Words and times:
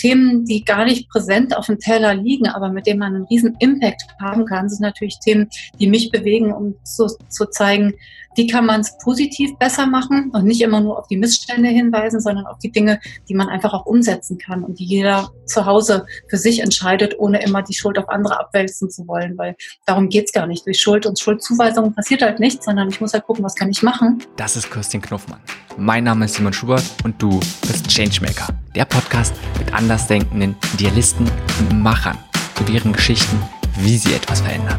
Themen, 0.00 0.44
die 0.44 0.64
gar 0.64 0.84
nicht 0.84 1.08
präsent 1.10 1.56
auf 1.56 1.66
dem 1.66 1.78
Teller 1.78 2.14
liegen, 2.14 2.46
aber 2.46 2.70
mit 2.70 2.86
denen 2.86 3.00
man 3.00 3.14
einen 3.14 3.24
riesen 3.24 3.56
Impact 3.58 4.02
haben 4.20 4.46
kann, 4.46 4.68
sind 4.68 4.80
natürlich 4.80 5.18
Themen, 5.18 5.48
die 5.78 5.88
mich 5.88 6.10
bewegen, 6.10 6.52
um 6.52 6.74
zu, 6.84 7.06
zu 7.28 7.46
zeigen, 7.50 7.94
wie 8.36 8.46
kann 8.46 8.64
man 8.64 8.80
es 8.80 8.96
positiv 8.98 9.56
besser 9.58 9.86
machen 9.86 10.30
und 10.32 10.44
nicht 10.44 10.60
immer 10.60 10.80
nur 10.80 10.98
auf 10.98 11.08
die 11.08 11.16
Missstände 11.16 11.68
hinweisen, 11.68 12.20
sondern 12.20 12.46
auf 12.46 12.58
die 12.58 12.70
Dinge, 12.70 13.00
die 13.28 13.34
man 13.34 13.48
einfach 13.48 13.74
auch 13.74 13.86
umsetzen 13.86 14.38
kann 14.38 14.62
und 14.62 14.78
die 14.78 14.84
jeder 14.84 15.30
zu 15.46 15.66
Hause 15.66 16.06
für 16.28 16.36
sich 16.36 16.60
entscheidet, 16.60 17.18
ohne 17.18 17.42
immer 17.42 17.62
die 17.62 17.74
Schuld 17.74 17.98
auf 17.98 18.08
andere 18.08 18.38
abwälzen 18.38 18.88
zu 18.88 19.06
wollen, 19.08 19.36
weil 19.36 19.56
darum 19.84 20.08
geht's 20.08 20.32
gar 20.32 20.46
nicht. 20.46 20.66
Durch 20.66 20.80
Schuld 20.80 21.06
und 21.06 21.18
Schuldzuweisung 21.18 21.92
passiert 21.92 22.22
halt 22.22 22.38
nichts, 22.38 22.64
sondern 22.64 22.88
ich 22.88 23.00
muss 23.00 23.12
halt 23.12 23.24
gucken, 23.24 23.44
was 23.44 23.54
kann 23.54 23.68
ich 23.68 23.82
machen. 23.82 24.22
Das 24.36 24.56
ist 24.56 24.70
Kirstin 24.70 25.02
Knuffmann. 25.02 25.40
Mein 25.76 26.04
Name 26.04 26.26
ist 26.26 26.34
Simon 26.34 26.52
Schubert 26.52 26.84
und 27.04 27.20
du 27.20 27.40
bist 27.62 27.88
Changemaker, 27.88 28.48
der 28.74 28.84
Podcast 28.84 29.34
mit 29.58 29.72
andersdenkenden 29.90 30.54
Idealisten 30.74 31.28
und 31.58 31.82
Machern 31.82 32.16
zu 32.54 32.62
deren 32.62 32.92
Geschichten, 32.92 33.42
wie 33.78 33.96
sie 33.96 34.14
etwas 34.14 34.40
verändern. 34.40 34.78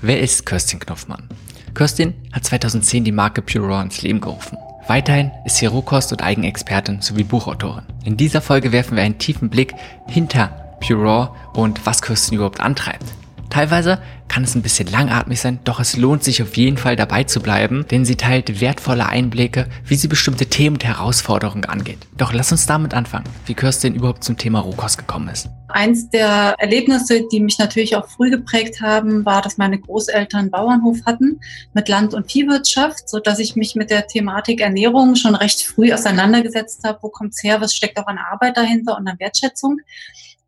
Wer 0.00 0.20
ist 0.20 0.46
Kirstin 0.46 0.80
Knuffmann? 0.80 1.28
Kirstin 1.74 2.14
hat 2.32 2.42
2010 2.46 3.04
die 3.04 3.12
Marke 3.12 3.42
Pure 3.42 3.66
Raw 3.66 3.82
ins 3.82 4.00
Leben 4.00 4.22
gerufen. 4.22 4.56
Weiterhin 4.88 5.32
ist 5.44 5.58
sie 5.58 5.66
Rohkost- 5.66 6.12
und 6.12 6.22
Eigenexpertin 6.22 7.02
sowie 7.02 7.24
Buchautorin. 7.24 7.84
In 8.04 8.16
dieser 8.16 8.40
Folge 8.40 8.72
werfen 8.72 8.96
wir 8.96 9.04
einen 9.04 9.18
tiefen 9.18 9.50
Blick 9.50 9.74
hinter 10.08 10.78
Pure 10.80 11.02
Raw 11.02 11.28
und 11.52 11.84
was 11.84 12.00
Kirstin 12.00 12.36
überhaupt 12.36 12.60
antreibt. 12.60 13.04
Teilweise 13.52 13.98
kann 14.28 14.44
es 14.44 14.54
ein 14.54 14.62
bisschen 14.62 14.88
langatmig 14.88 15.38
sein, 15.38 15.60
doch 15.64 15.78
es 15.78 15.98
lohnt 15.98 16.24
sich 16.24 16.42
auf 16.42 16.56
jeden 16.56 16.78
Fall 16.78 16.96
dabei 16.96 17.24
zu 17.24 17.40
bleiben, 17.40 17.84
denn 17.90 18.06
sie 18.06 18.16
teilt 18.16 18.62
wertvolle 18.62 19.06
Einblicke, 19.06 19.66
wie 19.84 19.94
sie 19.94 20.08
bestimmte 20.08 20.46
Themen 20.46 20.76
und 20.76 20.84
Herausforderungen 20.84 21.66
angeht. 21.66 21.98
Doch 22.16 22.32
lass 22.32 22.50
uns 22.50 22.64
damit 22.64 22.94
anfangen, 22.94 23.26
wie 23.44 23.52
Kirstin 23.52 23.94
überhaupt 23.94 24.24
zum 24.24 24.38
Thema 24.38 24.60
Rohkost 24.60 24.96
gekommen 24.96 25.28
ist. 25.28 25.50
Eins 25.68 26.08
der 26.08 26.54
Erlebnisse, 26.56 27.28
die 27.30 27.40
mich 27.40 27.58
natürlich 27.58 27.94
auch 27.94 28.08
früh 28.08 28.30
geprägt 28.30 28.80
haben, 28.80 29.26
war, 29.26 29.42
dass 29.42 29.58
meine 29.58 29.78
Großeltern 29.78 30.50
Bauernhof 30.50 31.00
hatten 31.04 31.38
mit 31.74 31.90
Land- 31.90 32.14
und 32.14 32.32
Viehwirtschaft, 32.32 33.10
so 33.10 33.18
dass 33.18 33.38
ich 33.38 33.54
mich 33.54 33.74
mit 33.74 33.90
der 33.90 34.06
Thematik 34.06 34.62
Ernährung 34.62 35.14
schon 35.14 35.34
recht 35.34 35.60
früh 35.62 35.92
auseinandergesetzt 35.92 36.84
habe. 36.84 37.00
Wo 37.02 37.10
kommt's 37.10 37.42
her? 37.42 37.60
Was 37.60 37.74
steckt 37.74 37.98
auch 37.98 38.06
an 38.06 38.16
Arbeit 38.16 38.56
dahinter 38.56 38.96
und 38.96 39.06
an 39.06 39.18
Wertschätzung? 39.18 39.76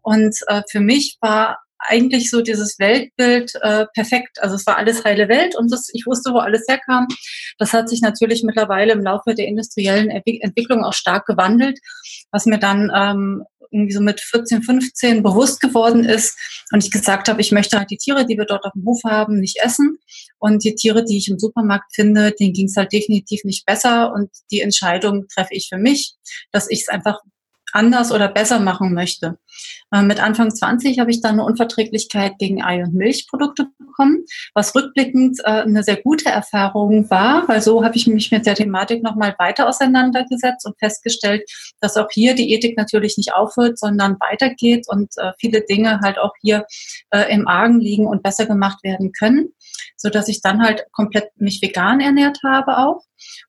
Und 0.00 0.36
äh, 0.48 0.62
für 0.70 0.80
mich 0.80 1.18
war 1.20 1.63
eigentlich 1.86 2.30
so 2.30 2.42
dieses 2.42 2.78
Weltbild 2.78 3.52
äh, 3.62 3.86
perfekt. 3.94 4.38
Also 4.40 4.56
es 4.56 4.66
war 4.66 4.76
alles 4.76 5.04
heile 5.04 5.28
Welt 5.28 5.56
und 5.56 5.72
das, 5.72 5.88
ich 5.92 6.06
wusste, 6.06 6.32
wo 6.32 6.38
alles 6.38 6.64
herkam. 6.68 7.06
Das 7.58 7.72
hat 7.72 7.88
sich 7.88 8.00
natürlich 8.00 8.42
mittlerweile 8.42 8.92
im 8.92 9.02
Laufe 9.02 9.34
der 9.34 9.46
industriellen 9.46 10.10
Entwicklung 10.10 10.84
auch 10.84 10.92
stark 10.92 11.26
gewandelt, 11.26 11.78
was 12.30 12.46
mir 12.46 12.58
dann 12.58 12.90
ähm, 12.94 13.44
irgendwie 13.74 13.92
so 13.92 14.00
mit 14.00 14.20
14, 14.20 14.62
15 14.62 15.22
bewusst 15.22 15.60
geworden 15.60 16.04
ist 16.04 16.38
und 16.72 16.84
ich 16.84 16.90
gesagt 16.90 17.28
habe, 17.28 17.40
ich 17.40 17.52
möchte 17.52 17.78
halt 17.78 17.90
die 17.90 17.96
Tiere, 17.96 18.24
die 18.24 18.38
wir 18.38 18.46
dort 18.46 18.64
auf 18.64 18.72
dem 18.72 18.84
Hof 18.86 19.00
haben, 19.04 19.40
nicht 19.40 19.58
essen. 19.62 19.98
Und 20.38 20.64
die 20.64 20.74
Tiere, 20.74 21.04
die 21.04 21.18
ich 21.18 21.28
im 21.28 21.38
Supermarkt 21.38 21.94
finde, 21.94 22.32
denen 22.32 22.52
ging 22.52 22.66
es 22.66 22.76
halt 22.76 22.92
definitiv 22.92 23.42
nicht 23.44 23.66
besser. 23.66 24.12
Und 24.12 24.30
die 24.50 24.60
Entscheidung 24.60 25.26
treffe 25.28 25.54
ich 25.54 25.68
für 25.68 25.78
mich, 25.78 26.14
dass 26.52 26.70
ich 26.70 26.82
es 26.82 26.88
einfach 26.88 27.20
anders 27.74 28.12
oder 28.12 28.28
besser 28.28 28.60
machen 28.60 28.94
möchte. 28.94 29.38
Äh, 29.92 30.02
mit 30.02 30.22
Anfang 30.22 30.54
20 30.54 30.98
habe 30.98 31.10
ich 31.10 31.20
dann 31.20 31.32
eine 31.32 31.44
Unverträglichkeit 31.44 32.38
gegen 32.38 32.62
Ei- 32.62 32.82
und 32.82 32.94
Milchprodukte 32.94 33.66
bekommen, 33.78 34.24
was 34.54 34.74
rückblickend 34.74 35.40
äh, 35.40 35.62
eine 35.62 35.82
sehr 35.82 35.96
gute 35.96 36.28
Erfahrung 36.28 37.10
war, 37.10 37.46
weil 37.48 37.60
so 37.60 37.84
habe 37.84 37.96
ich 37.96 38.06
mich 38.06 38.30
mit 38.30 38.46
der 38.46 38.54
Thematik 38.54 39.02
nochmal 39.02 39.34
weiter 39.38 39.68
auseinandergesetzt 39.68 40.66
und 40.66 40.78
festgestellt, 40.78 41.42
dass 41.80 41.96
auch 41.96 42.08
hier 42.10 42.34
die 42.34 42.52
Ethik 42.52 42.76
natürlich 42.76 43.16
nicht 43.16 43.34
aufhört, 43.34 43.78
sondern 43.78 44.16
weitergeht 44.20 44.86
und 44.88 45.12
äh, 45.16 45.32
viele 45.38 45.62
Dinge 45.62 46.00
halt 46.00 46.18
auch 46.18 46.32
hier 46.40 46.66
im 47.28 47.46
Argen 47.46 47.80
liegen 47.80 48.06
und 48.06 48.22
besser 48.22 48.46
gemacht 48.46 48.82
werden 48.82 49.12
können, 49.12 49.52
so 49.96 50.10
dass 50.10 50.28
ich 50.28 50.40
dann 50.42 50.62
halt 50.62 50.84
komplett 50.92 51.30
mich 51.36 51.60
vegan 51.62 52.00
ernährt 52.00 52.38
habe 52.44 52.78
auch 52.78 53.02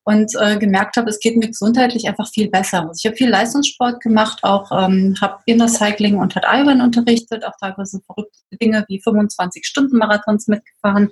und 0.04 0.32
äh, 0.40 0.58
gemerkt 0.58 0.98
habe, 0.98 1.10
es 1.10 1.20
geht 1.20 1.38
mir 1.38 1.48
gesundheitlich 1.48 2.08
einfach 2.08 2.30
viel 2.30 2.50
besser. 2.50 2.82
Also 2.82 3.00
ich 3.00 3.06
habe 3.06 3.16
viel 3.16 3.30
Leistungssport 3.30 4.02
gemacht, 4.02 4.40
auch 4.44 4.72
ähm, 4.72 5.16
habe 5.20 5.40
Inner 5.46 5.68
Cycling 5.68 6.18
und 6.18 6.36
hat 6.36 6.46
Iron 6.48 6.82
unterrichtet, 6.82 7.46
auch 7.46 7.54
teilweise 7.60 8.00
verrückte 8.06 8.38
Dinge 8.62 8.86
wie 8.88 9.02
25 9.02 9.66
Stunden 9.66 9.98
Marathons 9.98 10.48
mitgefahren, 10.48 11.10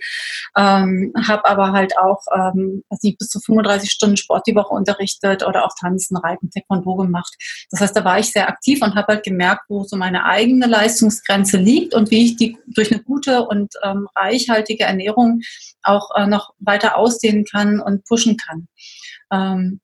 ähm, 0.55 1.13
habe 1.27 1.45
aber 1.45 1.71
halt 1.71 1.97
auch 1.97 2.21
ähm, 2.35 2.83
also 2.89 3.11
bis 3.17 3.29
zu 3.29 3.39
35 3.39 3.89
Stunden 3.89 4.17
Sport 4.17 4.43
die 4.47 4.55
Woche 4.55 4.73
unterrichtet 4.73 5.45
oder 5.45 5.65
auch 5.65 5.73
Tanzen, 5.79 6.17
Reiten, 6.17 6.49
Taekwondo 6.51 6.95
gemacht. 6.95 7.33
Das 7.71 7.81
heißt, 7.81 7.95
da 7.95 8.05
war 8.05 8.19
ich 8.19 8.31
sehr 8.31 8.47
aktiv 8.47 8.81
und 8.81 8.95
habe 8.95 9.13
halt 9.13 9.23
gemerkt, 9.23 9.63
wo 9.69 9.83
so 9.83 9.97
meine 9.97 10.25
eigene 10.25 10.67
Leistungsgrenze 10.67 11.57
liegt 11.57 11.93
und 11.93 12.11
wie 12.11 12.25
ich 12.25 12.35
die 12.35 12.57
durch 12.67 12.91
eine 12.91 13.01
gute 13.23 13.43
und 13.43 13.73
ähm, 13.83 14.07
reichhaltige 14.15 14.83
Ernährung 14.83 15.41
auch 15.81 16.09
äh, 16.15 16.27
noch 16.27 16.53
weiter 16.59 16.97
ausdehnen 16.97 17.45
kann 17.45 17.79
und 17.79 18.05
pushen 18.05 18.37
kann. 18.37 18.67
Ähm, 19.31 19.81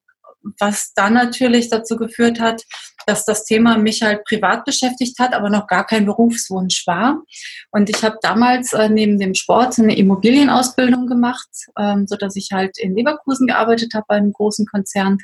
was 0.59 0.94
dann 0.94 1.13
natürlich 1.13 1.69
dazu 1.69 1.97
geführt 1.97 2.39
hat, 2.39 2.63
dass 3.09 3.25
das 3.25 3.44
Thema 3.44 3.78
mich 3.80 4.03
halt 4.03 4.24
privat 4.24 4.66
beschäftigt 4.66 5.18
hat, 5.18 5.34
aber 5.34 5.50
noch 5.50 5.66
gar 5.66 5.86
kein 5.86 6.06
Berufswunsch 6.06 6.86
war. 6.86 7.24
Und 7.72 7.90
ich 7.90 8.03
habe 8.03 8.18
damals 8.22 8.72
äh, 8.74 8.88
neben 8.88 9.20
dem 9.20 9.34
Sport 9.34 9.80
eine 9.80 9.97
Immobilienausbildung 9.97 11.08
gemacht, 11.08 11.50
ähm, 11.78 12.06
so 12.08 12.16
dass 12.16 12.36
ich 12.36 12.50
halt 12.53 12.78
in 12.78 12.96
Leverkusen 12.96 13.48
gearbeitet 13.48 13.96
habe 13.96 14.06
bei 14.08 14.16
einem 14.16 14.31
großen 14.31 14.68
Konzern 14.68 15.18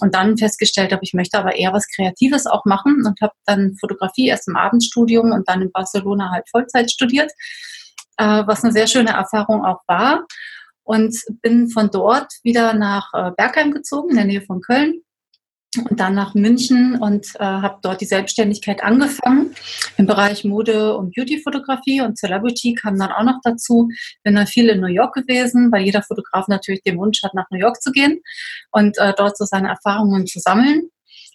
und 0.00 0.16
dann 0.16 0.36
festgestellt 0.36 0.92
habe, 0.92 1.04
ich 1.04 1.14
möchte 1.14 1.38
aber 1.38 1.54
eher 1.54 1.72
was 1.72 1.86
Kreatives 1.94 2.46
auch 2.46 2.64
machen 2.64 3.04
und 3.06 3.20
habe 3.20 3.34
dann 3.46 3.76
Fotografie 3.78 4.26
erst 4.26 4.48
im 4.48 4.56
Abendstudium 4.56 5.30
und 5.30 5.48
dann 5.48 5.62
in 5.62 5.70
Barcelona 5.70 6.30
halt 6.32 6.48
Vollzeit 6.50 6.90
studiert, 6.90 7.30
äh, 8.16 8.42
was 8.46 8.64
eine 8.64 8.72
sehr 8.72 8.88
schöne 8.88 9.10
Erfahrung 9.10 9.64
auch 9.64 9.82
war 9.86 10.26
und 10.82 11.14
bin 11.40 11.70
von 11.70 11.90
dort 11.90 12.32
wieder 12.42 12.74
nach 12.74 13.10
äh, 13.14 13.30
Bergheim 13.36 13.70
gezogen, 13.70 14.10
in 14.10 14.16
der 14.16 14.24
Nähe 14.24 14.42
von 14.42 14.60
Köln 14.60 15.02
und 15.76 16.00
dann 16.00 16.14
nach 16.14 16.34
München 16.34 16.96
und 16.96 17.26
äh, 17.34 17.44
habe 17.44 17.78
dort 17.82 18.00
die 18.00 18.06
Selbstständigkeit 18.06 18.82
angefangen 18.82 19.54
im 19.98 20.06
Bereich 20.06 20.44
Mode 20.44 20.96
und 20.96 21.14
Beauty-Fotografie 21.14 22.00
und 22.00 22.16
Celebrity 22.16 22.74
kam 22.74 22.98
dann 22.98 23.12
auch 23.12 23.22
noch 23.22 23.40
dazu. 23.42 23.88
Bin 24.22 24.34
dann 24.34 24.46
viel 24.46 24.70
in 24.70 24.80
New 24.80 24.86
York 24.86 25.14
gewesen, 25.14 25.70
weil 25.70 25.82
jeder 25.82 26.02
Fotograf 26.02 26.48
natürlich 26.48 26.82
den 26.82 26.98
Wunsch 26.98 27.22
hat, 27.22 27.34
nach 27.34 27.50
New 27.50 27.58
York 27.58 27.82
zu 27.82 27.92
gehen 27.92 28.20
und 28.70 28.96
äh, 28.98 29.12
dort 29.16 29.36
so 29.36 29.44
seine 29.44 29.68
Erfahrungen 29.68 30.26
zu 30.26 30.38
sammeln. 30.38 30.88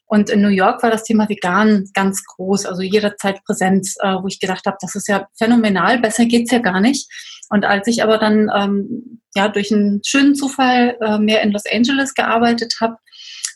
Und 0.05 0.29
in 0.29 0.41
New 0.41 0.49
York 0.49 0.83
war 0.83 0.91
das 0.91 1.03
Thema 1.03 1.29
vegan 1.29 1.89
ganz 1.93 2.23
groß, 2.25 2.65
also 2.65 2.81
jederzeit 2.81 3.43
präsent, 3.45 3.87
äh, 3.99 4.15
wo 4.15 4.27
ich 4.27 4.39
gedacht 4.39 4.65
habe, 4.65 4.77
das 4.81 4.95
ist 4.95 5.07
ja 5.07 5.27
phänomenal, 5.37 5.99
besser 5.99 6.25
geht's 6.25 6.51
ja 6.51 6.59
gar 6.59 6.81
nicht. 6.81 7.07
Und 7.49 7.65
als 7.65 7.87
ich 7.87 8.03
aber 8.03 8.17
dann 8.17 8.51
ähm, 8.55 9.21
ja 9.35 9.47
durch 9.47 9.71
einen 9.71 10.01
schönen 10.05 10.35
Zufall 10.35 10.97
äh, 11.01 11.19
mehr 11.19 11.41
in 11.41 11.51
Los 11.51 11.63
Angeles 11.71 12.13
gearbeitet 12.13 12.75
habe, 12.81 12.97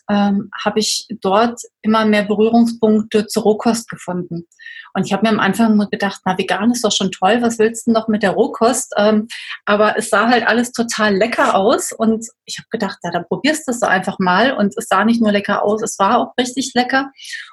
ähm, 0.08 0.50
habe 0.64 0.80
ich 0.80 1.06
dort 1.20 1.60
immer 1.82 2.04
mehr 2.04 2.24
Berührungspunkte 2.24 3.26
zur 3.26 3.42
Rohkost 3.42 3.88
gefunden. 3.88 4.46
Und 4.94 5.06
ich 5.06 5.12
habe 5.12 5.22
mir 5.22 5.28
am 5.28 5.40
Anfang 5.40 5.76
nur 5.76 5.88
gedacht, 5.90 6.20
na, 6.24 6.36
vegan 6.36 6.72
ist 6.72 6.84
doch 6.84 6.92
schon 6.92 7.12
toll, 7.12 7.42
was 7.42 7.58
willst 7.58 7.86
du 7.86 7.92
noch 7.92 8.08
mit 8.08 8.22
der 8.22 8.30
Rohkost? 8.30 8.94
Ähm, 8.96 9.28
aber 9.66 9.96
es 9.98 10.08
sah 10.10 10.28
halt 10.28 10.46
alles 10.46 10.72
total 10.72 11.14
lecker 11.14 11.54
aus 11.54 11.92
und 11.92 12.26
ich 12.46 12.58
habe 12.58 12.68
gedacht, 12.70 12.98
ja, 13.02 13.10
dann 13.10 13.26
probierst 13.28 13.68
du 13.68 13.72
es 13.72 13.82
einfach 13.82 14.18
mal. 14.18 14.52
Und 14.52 14.74
es 14.76 14.86
sah 14.88 15.04
nicht 15.04 15.20
nur 15.20 15.32
lecker 15.32 15.62
aus, 15.62 15.82
es 15.82 15.98
war 15.98 16.18
auch 16.18 16.32
richtig 16.38 16.72
lecker. 16.74 17.10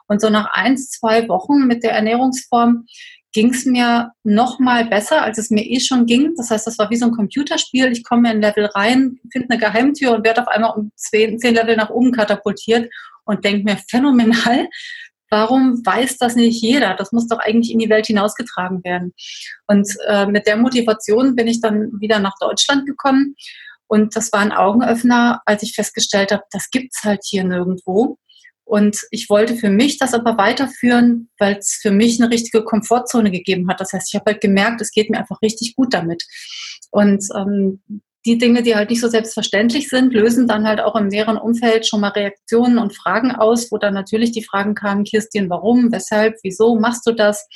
Und 0.08 0.22
so 0.22 0.30
nach 0.30 0.52
eins, 0.54 0.90
zwei 0.92 1.28
Wochen 1.28 1.68
mit 1.68 1.84
der 1.84 1.92
Ernährungsform 1.92 2.86
ging 3.36 3.54
es 3.54 3.66
mir 3.66 4.14
noch 4.24 4.60
mal 4.60 4.86
besser, 4.86 5.22
als 5.22 5.38
es 5.38 5.50
mir 5.50 5.66
eh 5.66 5.82
schon 5.82 6.06
ging. 6.06 6.34
Das 6.38 6.52
heißt, 6.52 6.66
das 6.66 6.80
war 6.80 6.90
wie 6.90 6.96
so 6.96 7.08
ein 7.08 7.12
Computerspiel. 7.12 7.92
Ich 7.92 8.06
komme 8.06 8.32
in 8.32 8.38
ein 8.38 8.42
Level 8.42 8.66
rein, 8.68 9.20
finde 9.30 9.50
eine 9.50 9.60
Geheimtür 9.60 10.16
und 10.16 10.26
werde 10.26 10.42
auf 10.42 10.48
einmal 10.48 10.72
um 10.74 10.92
zehn, 10.96 11.38
zehn 11.38 11.54
Level 11.54 11.76
nach 11.76 11.90
oben 11.90 12.14
katapultiert 12.14 12.90
und 13.26 13.44
denke 13.44 13.66
mir, 13.66 13.78
phänomenal, 13.90 14.70
warum 15.30 15.86
weiß 15.86 16.18
das 16.18 16.38
nicht 16.38 16.62
jeder? 16.62 16.96
Das 16.96 17.12
muss 17.12 17.28
doch 17.28 17.40
eigentlich 17.40 17.74
in 17.74 17.80
die 17.80 17.90
Welt 17.90 18.06
hinausgetragen 18.06 18.86
werden. 18.86 19.14
Und 19.68 19.86
äh, 20.08 20.28
mit 20.28 20.48
der 20.48 20.56
Motivation 20.56 21.36
bin 21.36 21.48
ich 21.48 21.60
dann 21.60 21.92
wieder 22.00 22.20
nach 22.20 22.36
Deutschland 22.40 22.86
gekommen. 22.86 23.36
Und 23.88 24.16
das 24.16 24.32
war 24.32 24.40
ein 24.40 24.54
Augenöffner, 24.54 25.42
als 25.46 25.62
ich 25.62 25.74
festgestellt 25.74 26.32
habe, 26.32 26.44
das 26.52 26.70
gibt's 26.70 27.04
halt 27.04 27.20
hier 27.26 27.44
nirgendwo. 27.44 28.18
Und 28.66 28.98
ich 29.12 29.30
wollte 29.30 29.56
für 29.56 29.70
mich 29.70 30.00
das 30.00 30.14
aber 30.14 30.38
weiterführen, 30.38 31.30
weil 31.38 31.58
es 31.58 31.80
für 31.82 31.92
mich 31.92 32.20
eine 32.20 32.32
richtige 32.32 32.64
Komfortzone 32.64 33.32
gegeben 33.32 33.70
hat. 33.70 33.80
Das 33.80 33.94
heißt, 33.94 34.10
ich 34.10 34.16
habe 34.20 34.32
halt 34.32 34.42
gemerkt, 34.42 34.82
es 34.82 34.92
geht 34.92 35.10
mir 35.10 35.20
einfach 35.20 35.42
richtig 35.44 35.76
gut 35.76 35.94
damit. 35.94 36.24
Und 36.90 37.24
ähm, 37.36 37.82
die 38.26 38.40
Dinge, 38.40 38.64
die 38.64 38.76
halt 38.76 38.90
nicht 38.90 39.02
so 39.02 39.08
selbstverständlich 39.08 39.88
sind, 39.90 40.12
lösen 40.12 40.48
dann 40.48 40.68
halt 40.68 40.82
auch 40.82 40.96
im 40.96 41.08
näheren 41.08 41.38
Umfeld 41.38 41.88
schon 41.88 42.02
mal 42.02 42.10
Reaktionen 42.10 42.80
und 42.80 42.96
Fragen 42.96 43.32
aus, 43.32 43.72
wo 43.72 43.78
dann 43.78 43.94
natürlich 43.94 44.32
die 44.32 44.44
Fragen 44.44 44.74
kamen, 44.74 45.04
Kirstin, 45.04 45.50
warum, 45.50 45.92
weshalb, 45.92 46.36
wieso 46.42 46.76
machst 46.80 47.06
du 47.06 47.12
das? 47.12 47.48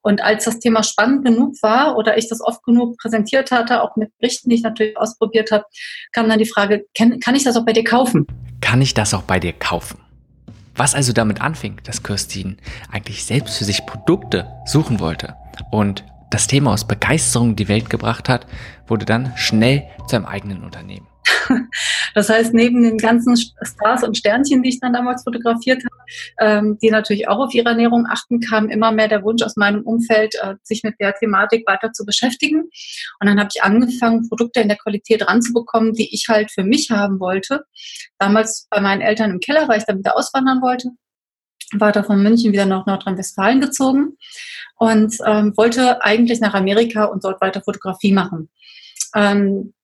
Und 0.00 0.22
als 0.22 0.46
das 0.46 0.60
Thema 0.60 0.82
spannend 0.82 1.26
genug 1.26 1.56
war 1.60 1.98
oder 1.98 2.16
ich 2.16 2.28
das 2.28 2.40
oft 2.40 2.62
genug 2.62 2.96
präsentiert 2.96 3.50
hatte, 3.50 3.82
auch 3.82 3.96
mit 3.96 4.16
Berichten, 4.18 4.48
die 4.48 4.56
ich 4.56 4.62
natürlich 4.62 4.96
ausprobiert 4.96 5.50
habe, 5.50 5.64
kam 6.12 6.28
dann 6.28 6.38
die 6.38 6.46
Frage, 6.46 6.86
kann, 6.96 7.20
kann 7.20 7.34
ich 7.34 7.44
das 7.44 7.56
auch 7.56 7.66
bei 7.66 7.74
dir 7.74 7.84
kaufen? 7.84 8.26
Kann 8.62 8.80
ich 8.80 8.94
das 8.94 9.12
auch 9.12 9.22
bei 9.22 9.38
dir 9.38 9.52
kaufen? 9.52 9.98
Was 10.78 10.94
also 10.94 11.12
damit 11.12 11.40
anfing, 11.40 11.80
dass 11.82 12.04
Kirstin 12.04 12.58
eigentlich 12.92 13.24
selbst 13.24 13.58
für 13.58 13.64
sich 13.64 13.84
Produkte 13.84 14.46
suchen 14.64 15.00
wollte 15.00 15.34
und 15.72 16.04
das 16.30 16.46
Thema 16.46 16.72
aus 16.72 16.86
Begeisterung 16.86 17.50
in 17.50 17.56
die 17.56 17.66
Welt 17.66 17.90
gebracht 17.90 18.28
hat, 18.28 18.46
wurde 18.86 19.04
dann 19.04 19.32
schnell 19.36 19.82
zu 20.06 20.14
einem 20.14 20.26
eigenen 20.26 20.62
Unternehmen. 20.62 21.08
Das 22.18 22.28
heißt, 22.30 22.52
neben 22.52 22.82
den 22.82 22.98
ganzen 22.98 23.36
Stars 23.36 24.02
und 24.02 24.18
Sternchen, 24.18 24.64
die 24.64 24.70
ich 24.70 24.80
dann 24.80 24.92
damals 24.92 25.22
fotografiert 25.22 25.84
habe, 25.84 26.02
ähm, 26.40 26.78
die 26.82 26.90
natürlich 26.90 27.28
auch 27.28 27.38
auf 27.38 27.54
ihre 27.54 27.68
Ernährung 27.68 28.06
achten, 28.10 28.40
kam 28.40 28.68
immer 28.70 28.90
mehr 28.90 29.06
der 29.06 29.22
Wunsch 29.22 29.44
aus 29.44 29.54
meinem 29.54 29.82
Umfeld, 29.82 30.34
äh, 30.42 30.56
sich 30.64 30.82
mit 30.82 30.96
der 30.98 31.14
Thematik 31.14 31.64
weiter 31.68 31.92
zu 31.92 32.04
beschäftigen. 32.04 32.62
Und 33.20 33.28
dann 33.28 33.38
habe 33.38 33.50
ich 33.54 33.62
angefangen, 33.62 34.28
Produkte 34.28 34.58
in 34.58 34.66
der 34.66 34.78
Qualität 34.78 35.28
ranzubekommen, 35.28 35.92
die 35.92 36.12
ich 36.12 36.26
halt 36.28 36.50
für 36.50 36.64
mich 36.64 36.90
haben 36.90 37.20
wollte. 37.20 37.62
Damals 38.18 38.66
bei 38.68 38.80
meinen 38.80 39.00
Eltern 39.00 39.30
im 39.30 39.38
Keller, 39.38 39.68
weil 39.68 39.78
ich 39.78 39.84
dann 39.84 39.98
wieder 39.98 40.16
auswandern 40.16 40.60
wollte 40.60 40.90
war 41.74 41.92
da 41.92 42.02
von 42.02 42.22
München 42.22 42.52
wieder 42.52 42.64
nach 42.64 42.86
Nordrhein-Westfalen 42.86 43.60
gezogen 43.60 44.16
und 44.78 45.14
ähm, 45.26 45.54
wollte 45.54 46.02
eigentlich 46.02 46.40
nach 46.40 46.54
Amerika 46.54 47.04
und 47.04 47.24
dort 47.24 47.42
weiter 47.42 47.60
Fotografie 47.60 48.12
machen. 48.12 48.48
Ähm, 49.14 49.74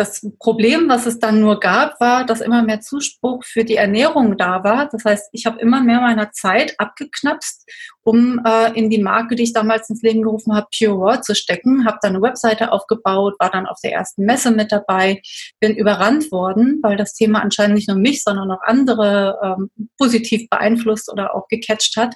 das 0.00 0.26
Problem, 0.38 0.88
was 0.88 1.04
es 1.04 1.18
dann 1.18 1.40
nur 1.40 1.60
gab, 1.60 2.00
war, 2.00 2.24
dass 2.24 2.40
immer 2.40 2.62
mehr 2.62 2.80
Zuspruch 2.80 3.44
für 3.44 3.64
die 3.64 3.76
Ernährung 3.76 4.38
da 4.38 4.64
war. 4.64 4.88
Das 4.88 5.04
heißt, 5.04 5.28
ich 5.32 5.44
habe 5.44 5.60
immer 5.60 5.82
mehr 5.82 6.00
meiner 6.00 6.32
Zeit 6.32 6.74
abgeknapst, 6.78 7.68
um 8.02 8.40
äh, 8.46 8.72
in 8.72 8.88
die 8.88 9.02
Marke, 9.02 9.36
die 9.36 9.42
ich 9.42 9.52
damals 9.52 9.90
ins 9.90 10.00
Leben 10.00 10.22
gerufen 10.22 10.54
habe, 10.54 10.68
Pure 10.76 10.94
Raw 10.94 11.20
zu 11.20 11.34
stecken. 11.34 11.84
Habe 11.84 11.98
dann 12.00 12.14
eine 12.14 12.22
Webseite 12.22 12.72
aufgebaut, 12.72 13.34
war 13.38 13.50
dann 13.50 13.66
auf 13.66 13.76
der 13.84 13.92
ersten 13.92 14.24
Messe 14.24 14.50
mit 14.50 14.72
dabei, 14.72 15.20
bin 15.60 15.76
überrannt 15.76 16.32
worden, 16.32 16.78
weil 16.82 16.96
das 16.96 17.12
Thema 17.12 17.42
anscheinend 17.42 17.74
nicht 17.74 17.88
nur 17.88 17.98
mich, 17.98 18.22
sondern 18.22 18.50
auch 18.50 18.62
andere 18.62 19.38
ähm, 19.44 19.70
positiv 19.98 20.48
beeinflusst 20.48 21.12
oder 21.12 21.34
auch 21.34 21.46
gecatcht 21.48 21.96
hat. 21.98 22.14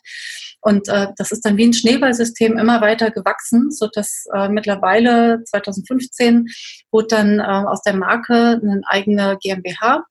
Und 0.63 0.89
äh, 0.89 1.09
das 1.19 1.31
ist 1.31 1.45
dann 1.45 1.59
wie 1.59 1.67
ein 1.67 1.75
Schneeballsystem 1.75 2.57
immer 2.57 2.81
weiter 2.81 3.11
gewachsen, 3.11 3.71
so 3.71 3.87
dass 3.93 4.25
äh, 4.35 4.49
mittlerweile 4.49 5.45
2015 5.45 6.47
wurde 6.95 7.09
dann 7.09 7.41
äh, 7.41 7.43
aus 7.43 7.83
der 7.83 7.95
Marke 7.95 8.59
eine 8.63 8.81
eigene 8.87 9.37
GmbH 9.43 10.05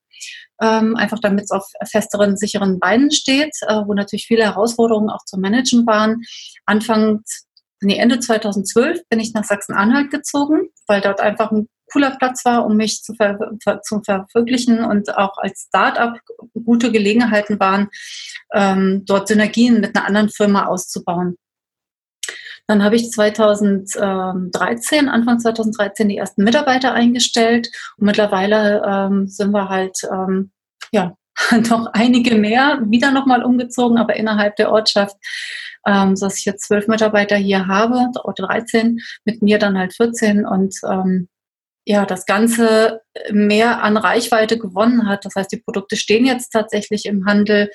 ähm, 0.61 0.95
einfach 0.95 1.19
damit 1.19 1.45
es 1.45 1.51
auf 1.51 1.69
festeren, 1.85 2.37
sicheren 2.37 2.79
Beinen 2.79 3.11
steht, 3.11 3.55
äh, 3.67 3.81
wo 3.85 3.93
natürlich 3.93 4.27
viele 4.27 4.43
Herausforderungen 4.43 5.09
auch 5.09 5.25
zu 5.25 5.37
managen 5.37 5.85
waren. 5.85 6.21
Anfang, 6.65 7.21
nee, 7.81 7.97
Ende 7.97 8.19
2012 8.19 9.01
bin 9.09 9.19
ich 9.19 9.33
nach 9.33 9.43
Sachsen-Anhalt 9.43 10.11
gezogen, 10.11 10.69
weil 10.87 11.01
dort 11.01 11.19
einfach 11.19 11.51
ein 11.51 11.67
cooler 11.91 12.15
Platz 12.17 12.45
war, 12.45 12.65
um 12.65 12.77
mich 12.77 13.03
zu, 13.03 13.13
ver 13.13 13.37
zu 13.83 14.01
verwirklichen 14.03 14.83
und 14.83 15.15
auch 15.15 15.37
als 15.37 15.65
Start-up 15.67 16.17
gute 16.65 16.91
Gelegenheiten 16.91 17.59
waren, 17.59 17.89
ähm, 18.53 19.03
dort 19.05 19.27
Synergien 19.27 19.81
mit 19.81 19.95
einer 19.95 20.07
anderen 20.07 20.29
Firma 20.29 20.65
auszubauen. 20.65 21.35
Dann 22.67 22.83
habe 22.83 22.95
ich 22.95 23.11
2013, 23.11 25.09
Anfang 25.09 25.39
2013, 25.39 26.09
die 26.09 26.17
ersten 26.17 26.43
Mitarbeiter 26.43 26.93
eingestellt 26.93 27.69
und 27.97 28.05
mittlerweile 28.05 28.81
ähm, 28.87 29.27
sind 29.27 29.51
wir 29.51 29.69
halt 29.69 29.97
ähm, 30.09 30.51
ja 30.91 31.15
noch 31.69 31.87
einige 31.93 32.35
mehr 32.35 32.79
wieder 32.85 33.11
nochmal 33.11 33.43
umgezogen, 33.43 33.97
aber 33.97 34.15
innerhalb 34.15 34.55
der 34.55 34.71
Ortschaft, 34.71 35.15
ähm, 35.85 36.15
dass 36.15 36.37
ich 36.37 36.45
jetzt 36.45 36.67
zwölf 36.67 36.87
Mitarbeiter 36.87 37.35
hier 37.35 37.67
habe, 37.67 38.07
13, 38.35 38.99
mit 39.25 39.41
mir 39.41 39.59
dann 39.59 39.77
halt 39.77 39.93
14 39.93 40.45
und 40.45 40.75
ähm, 40.89 41.27
ja, 41.85 42.05
das 42.05 42.25
Ganze 42.25 43.01
mehr 43.29 43.83
an 43.83 43.97
Reichweite 43.97 44.57
gewonnen 44.57 45.07
hat. 45.07 45.25
Das 45.25 45.35
heißt, 45.35 45.51
die 45.51 45.61
Produkte 45.61 45.97
stehen 45.97 46.25
jetzt 46.25 46.51
tatsächlich 46.51 47.05
im 47.05 47.25
Handel. 47.25 47.69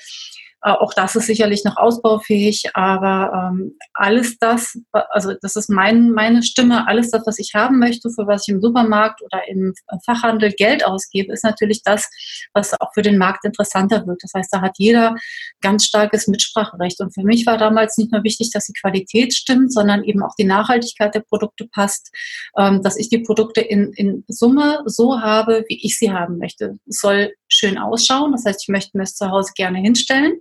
Äh, 0.61 0.71
auch 0.71 0.93
das 0.93 1.15
ist 1.15 1.27
sicherlich 1.27 1.63
noch 1.63 1.77
ausbaufähig, 1.77 2.69
aber 2.73 3.51
ähm, 3.51 3.77
alles 3.93 4.37
das, 4.39 4.77
also 4.91 5.33
das 5.41 5.55
ist 5.55 5.69
mein, 5.69 6.11
meine 6.11 6.43
Stimme, 6.43 6.87
alles 6.87 7.11
das, 7.11 7.23
was 7.25 7.39
ich 7.39 7.53
haben 7.53 7.79
möchte, 7.79 8.09
für 8.09 8.27
was 8.27 8.47
ich 8.47 8.53
im 8.53 8.61
Supermarkt 8.61 9.21
oder 9.21 9.47
im 9.47 9.73
Fachhandel 10.05 10.51
Geld 10.51 10.85
ausgebe, 10.85 11.31
ist 11.31 11.43
natürlich 11.43 11.81
das, 11.83 12.09
was 12.53 12.79
auch 12.79 12.93
für 12.93 13.01
den 13.01 13.17
Markt 13.17 13.45
interessanter 13.45 14.05
wird. 14.05 14.21
Das 14.21 14.33
heißt, 14.33 14.51
da 14.51 14.61
hat 14.61 14.75
jeder 14.77 15.15
ganz 15.61 15.85
starkes 15.85 16.27
Mitspracherecht. 16.27 16.99
Und 16.99 17.13
für 17.13 17.23
mich 17.23 17.45
war 17.45 17.57
damals 17.57 17.97
nicht 17.97 18.11
nur 18.11 18.23
wichtig, 18.23 18.51
dass 18.51 18.65
die 18.65 18.73
Qualität 18.73 19.33
stimmt, 19.33 19.73
sondern 19.73 20.03
eben 20.03 20.23
auch 20.23 20.35
die 20.37 20.45
Nachhaltigkeit 20.45 21.15
der 21.15 21.21
Produkte 21.21 21.67
passt, 21.71 22.11
ähm, 22.57 22.81
dass 22.83 22.97
ich 22.97 23.09
die 23.09 23.19
Produkte 23.19 23.61
in, 23.61 23.93
in 23.93 24.25
Summe 24.27 24.81
so 24.85 25.21
habe, 25.21 25.63
wie 25.69 25.85
ich 25.85 25.97
sie 25.97 26.11
haben 26.11 26.37
möchte. 26.37 26.77
Es 26.87 26.99
soll 26.99 27.33
schön 27.47 27.77
ausschauen. 27.77 28.31
Das 28.31 28.45
heißt, 28.45 28.63
ich 28.63 28.69
möchte 28.69 28.97
mir 28.97 29.03
es 29.03 29.15
zu 29.15 29.29
Hause 29.29 29.51
gerne 29.55 29.79
hinstellen, 29.79 30.39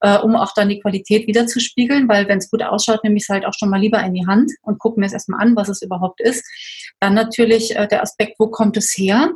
äh, 0.00 0.18
um 0.18 0.36
auch 0.36 0.52
dann 0.54 0.68
die 0.68 0.80
Qualität 0.80 1.26
wiederzuspiegeln, 1.26 2.08
weil 2.08 2.28
wenn 2.28 2.38
es 2.38 2.50
gut 2.50 2.62
ausschaut, 2.62 3.02
nehme 3.04 3.16
ich 3.16 3.24
es 3.24 3.28
halt 3.28 3.46
auch 3.46 3.54
schon 3.58 3.70
mal 3.70 3.80
lieber 3.80 4.02
in 4.02 4.14
die 4.14 4.26
Hand 4.26 4.52
und 4.62 4.78
gucke 4.78 5.00
mir 5.00 5.06
es 5.06 5.12
erstmal 5.12 5.40
an, 5.40 5.56
was 5.56 5.68
es 5.68 5.82
überhaupt 5.82 6.20
ist. 6.20 6.44
Dann 7.00 7.14
natürlich 7.14 7.76
äh, 7.76 7.88
der 7.88 8.02
Aspekt, 8.02 8.36
wo 8.38 8.48
kommt 8.48 8.76
es 8.76 8.94
her? 8.96 9.30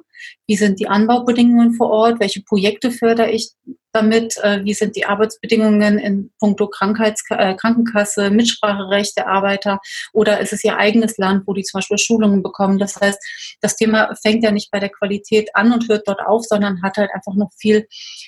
Wie 0.46 0.56
sind 0.56 0.80
die 0.80 0.88
Anbaubedingungen 0.88 1.74
vor 1.74 1.90
Ort? 1.90 2.20
Welche 2.20 2.42
Projekte 2.42 2.90
fördere 2.90 3.30
ich 3.30 3.50
damit? 3.92 4.36
Äh, 4.42 4.64
wie 4.64 4.74
sind 4.74 4.96
die 4.96 5.06
Arbeitsbedingungen 5.06 5.98
in 5.98 6.30
puncto 6.38 6.68
Krankheits 6.68 7.22
äh, 7.30 7.54
Krankenkasse, 7.54 8.30
Mitspracherecht 8.30 9.16
der 9.16 9.28
Arbeiter? 9.28 9.80
Oder 10.12 10.40
ist 10.40 10.52
es 10.52 10.64
ihr 10.64 10.76
eigenes 10.76 11.18
Land, 11.18 11.46
wo 11.46 11.52
die 11.52 11.62
zum 11.62 11.78
Beispiel 11.78 11.98
Schulungen 11.98 12.42
bekommen? 12.42 12.78
Das 12.78 12.96
heißt, 12.96 13.18
das 13.60 13.76
Thema 13.76 14.14
fängt 14.22 14.44
ja 14.44 14.50
nicht 14.50 14.70
bei 14.70 14.80
der 14.80 14.90
Qualität 14.90 15.50
an 15.54 15.72
und 15.72 15.88
hört 15.88 16.06
dort 16.06 16.20
auf, 16.20 16.44
sondern 16.44 16.82
hat 16.82 16.96
halt 16.96 17.10
einfach 17.14 17.34
noch 17.34 17.50
viel 17.56 17.86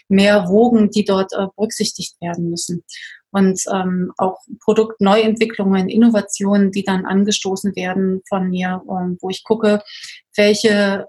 mehr 0.09 0.49
Wogen, 0.49 0.91
die 0.91 1.05
dort 1.05 1.33
äh, 1.33 1.47
berücksichtigt 1.57 2.21
werden 2.21 2.51
müssen 2.51 2.85
und 3.33 3.63
ähm, 3.73 4.13
auch 4.17 4.39
Produktneuentwicklungen, 4.61 5.89
Innovationen, 5.89 6.73
die 6.73 6.85
dann 6.85 7.07
angestoßen 7.07 7.77
werden 7.77 8.23
von 8.29 8.49
mir, 8.49 8.83
ähm, 8.89 9.19
wo 9.21 9.31
ich 9.31 9.45
gucke, 9.45 9.83
welche 10.37 11.07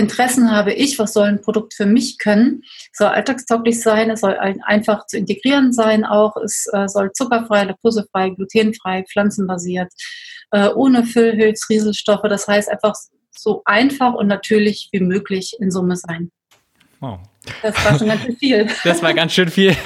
Interessen 0.00 0.50
habe 0.50 0.72
ich, 0.72 0.98
was 0.98 1.12
soll 1.12 1.28
ein 1.28 1.40
Produkt 1.40 1.74
für 1.74 1.86
mich 1.86 2.18
können, 2.18 2.62
es 2.64 2.98
soll 2.98 3.08
alltagstauglich 3.08 3.80
sein, 3.80 4.10
es 4.10 4.20
soll 4.20 4.36
einfach 4.36 5.06
zu 5.06 5.18
integrieren 5.18 5.72
sein 5.72 6.04
auch, 6.04 6.36
es 6.36 6.66
äh, 6.72 6.88
soll 6.88 7.12
zuckerfrei, 7.12 7.64
laktosefrei, 7.64 8.30
glutenfrei, 8.30 9.04
pflanzenbasiert, 9.10 9.92
äh, 10.50 10.68
ohne 10.68 11.04
Füllhilfs, 11.04 11.68
Rieselstoffe, 11.70 12.28
das 12.28 12.48
heißt 12.48 12.68
einfach 12.68 12.94
so 13.30 13.62
einfach 13.64 14.14
und 14.14 14.26
natürlich 14.26 14.88
wie 14.92 15.00
möglich 15.00 15.56
in 15.60 15.70
Summe 15.70 15.96
sein. 15.96 16.30
Wow. 17.00 17.20
Das 17.62 17.84
war 17.84 17.98
schon 17.98 18.08
ganz 18.08 18.22
schön 18.22 18.36
viel. 18.36 18.68
Das 18.84 19.02
war 19.02 19.14
ganz 19.14 19.32
schön 19.32 19.48
viel. 19.48 19.76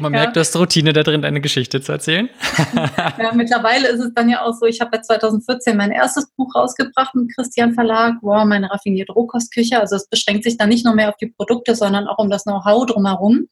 Man 0.00 0.12
ja. 0.12 0.20
merkt, 0.20 0.36
du 0.36 0.40
hast 0.40 0.54
Routine 0.56 0.92
da 0.92 1.02
drin, 1.02 1.22
deine 1.22 1.40
Geschichte 1.40 1.80
zu 1.80 1.92
erzählen. 1.92 2.28
ja, 3.18 3.32
mittlerweile 3.34 3.88
ist 3.88 4.00
es 4.00 4.14
dann 4.14 4.28
ja 4.28 4.42
auch 4.42 4.52
so, 4.52 4.66
ich 4.66 4.80
habe 4.80 4.96
ja 4.96 5.02
2014 5.02 5.76
mein 5.76 5.90
erstes 5.90 6.30
Buch 6.36 6.54
rausgebracht 6.54 7.14
im 7.14 7.28
Christian 7.28 7.74
Verlag, 7.74 8.14
wow, 8.22 8.44
meine 8.44 8.70
raffinierte 8.70 9.12
Rohkostküche. 9.12 9.80
Also 9.80 9.96
es 9.96 10.08
beschränkt 10.08 10.44
sich 10.44 10.56
dann 10.56 10.68
nicht 10.68 10.84
nur 10.84 10.94
mehr 10.94 11.08
auf 11.08 11.16
die 11.16 11.28
Produkte, 11.28 11.74
sondern 11.74 12.06
auch 12.06 12.18
um 12.18 12.30
das 12.30 12.44
Know-how 12.44 12.86
drumherum, 12.86 13.48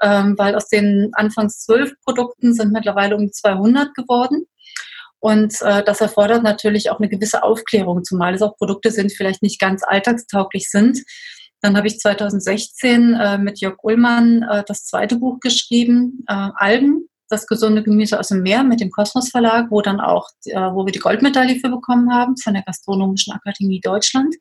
ähm, 0.00 0.34
weil 0.38 0.54
aus 0.54 0.68
den 0.68 1.10
anfangs 1.12 1.60
zwölf 1.60 1.92
Produkten 2.04 2.54
sind 2.54 2.72
mittlerweile 2.72 3.16
um 3.16 3.30
200 3.30 3.94
geworden. 3.94 4.46
Und 5.22 5.54
äh, 5.62 5.84
das 5.84 6.00
erfordert 6.00 6.42
natürlich 6.42 6.90
auch 6.90 6.98
eine 6.98 7.08
gewisse 7.08 7.44
Aufklärung, 7.44 8.02
zumal 8.02 8.34
es 8.34 8.42
auch 8.42 8.56
Produkte 8.56 8.90
sind, 8.90 9.12
die 9.12 9.14
vielleicht 9.14 9.40
nicht 9.40 9.60
ganz 9.60 9.82
alltagstauglich 9.86 10.68
sind. 10.68 10.98
Dann 11.62 11.76
habe 11.76 11.86
ich 11.86 11.98
2016 11.98 13.14
äh, 13.14 13.38
mit 13.38 13.60
Jörg 13.60 13.76
Ullmann 13.82 14.42
äh, 14.42 14.64
das 14.66 14.84
zweite 14.84 15.16
Buch 15.16 15.38
geschrieben, 15.40 16.24
äh, 16.28 16.48
Algen, 16.56 17.08
das 17.28 17.46
gesunde 17.46 17.82
Gemüse 17.82 18.18
aus 18.18 18.28
dem 18.28 18.42
Meer 18.42 18.64
mit 18.64 18.80
dem 18.80 18.90
Kosmos 18.90 19.30
Verlag, 19.30 19.70
wo 19.70 19.80
dann 19.80 20.00
auch, 20.00 20.28
äh, 20.44 20.56
wo 20.56 20.84
wir 20.84 20.92
die 20.92 20.98
Goldmedaille 20.98 21.60
für 21.60 21.70
bekommen 21.70 22.12
haben 22.12 22.36
von 22.36 22.54
der 22.54 22.64
Gastronomischen 22.64 23.32
Akademie 23.32 23.80
Deutschland. 23.80 24.34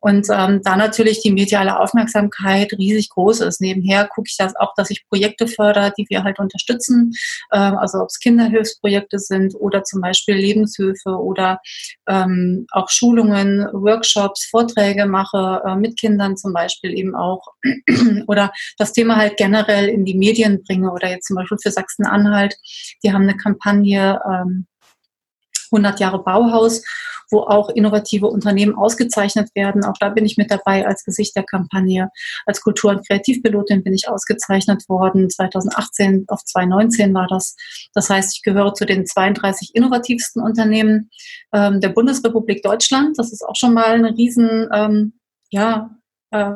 Und 0.00 0.28
ähm, 0.30 0.60
da 0.62 0.76
natürlich 0.76 1.22
die 1.22 1.32
mediale 1.32 1.78
Aufmerksamkeit 1.78 2.72
riesig 2.72 3.08
groß 3.10 3.40
ist. 3.40 3.60
Nebenher 3.60 4.06
gucke 4.06 4.28
ich 4.28 4.36
das 4.36 4.54
auch, 4.54 4.72
dass 4.76 4.90
ich 4.90 5.06
Projekte 5.08 5.48
fördere, 5.48 5.92
die 5.98 6.06
wir 6.08 6.22
halt 6.22 6.38
unterstützen. 6.38 7.12
Ähm, 7.52 7.76
also 7.76 7.98
ob 7.98 8.08
es 8.08 8.20
Kinderhilfsprojekte 8.20 9.18
sind 9.18 9.54
oder 9.58 9.82
zum 9.82 10.00
Beispiel 10.00 10.36
Lebenshilfe 10.36 11.10
oder 11.10 11.60
ähm, 12.08 12.66
auch 12.70 12.88
Schulungen, 12.90 13.66
Workshops, 13.72 14.46
Vorträge 14.46 15.06
mache 15.06 15.62
äh, 15.66 15.74
mit 15.74 15.98
Kindern 15.98 16.36
zum 16.36 16.52
Beispiel 16.52 16.96
eben 16.96 17.16
auch. 17.16 17.42
oder 18.28 18.52
das 18.78 18.92
Thema 18.92 19.16
halt 19.16 19.36
generell 19.36 19.88
in 19.88 20.04
die 20.04 20.16
Medien 20.16 20.62
bringe 20.62 20.92
oder 20.92 21.08
jetzt 21.08 21.26
zum 21.26 21.36
Beispiel 21.36 21.58
für 21.60 21.72
Sachsen-Anhalt. 21.72 22.56
Die 23.02 23.12
haben 23.12 23.22
eine 23.22 23.36
Kampagne 23.36 24.20
ähm, 24.24 24.66
100 25.72 26.00
Jahre 26.00 26.22
Bauhaus 26.22 26.82
wo 27.30 27.40
auch 27.40 27.68
innovative 27.70 28.26
Unternehmen 28.26 28.74
ausgezeichnet 28.74 29.50
werden. 29.54 29.84
Auch 29.84 29.96
da 30.00 30.08
bin 30.08 30.24
ich 30.24 30.36
mit 30.36 30.50
dabei 30.50 30.86
als 30.86 31.04
Gesicht 31.04 31.36
der 31.36 31.44
Kampagne. 31.44 32.10
Als 32.46 32.60
Kultur- 32.60 32.90
und 32.90 33.06
Kreativpilotin 33.06 33.82
bin 33.82 33.92
ich 33.92 34.08
ausgezeichnet 34.08 34.88
worden. 34.88 35.30
2018 35.30 36.24
auf 36.28 36.44
2019 36.44 37.14
war 37.14 37.26
das. 37.28 37.56
Das 37.94 38.10
heißt, 38.10 38.36
ich 38.36 38.42
gehöre 38.42 38.74
zu 38.74 38.86
den 38.86 39.06
32 39.06 39.74
innovativsten 39.74 40.42
Unternehmen 40.42 41.10
ähm, 41.52 41.80
der 41.80 41.90
Bundesrepublik 41.90 42.62
Deutschland. 42.62 43.18
Das 43.18 43.32
ist 43.32 43.44
auch 43.44 43.56
schon 43.56 43.74
mal 43.74 43.94
eine 43.94 44.16
riesen, 44.16 44.68
ähm, 44.72 45.12
ja, 45.50 45.90
äh, 46.30 46.50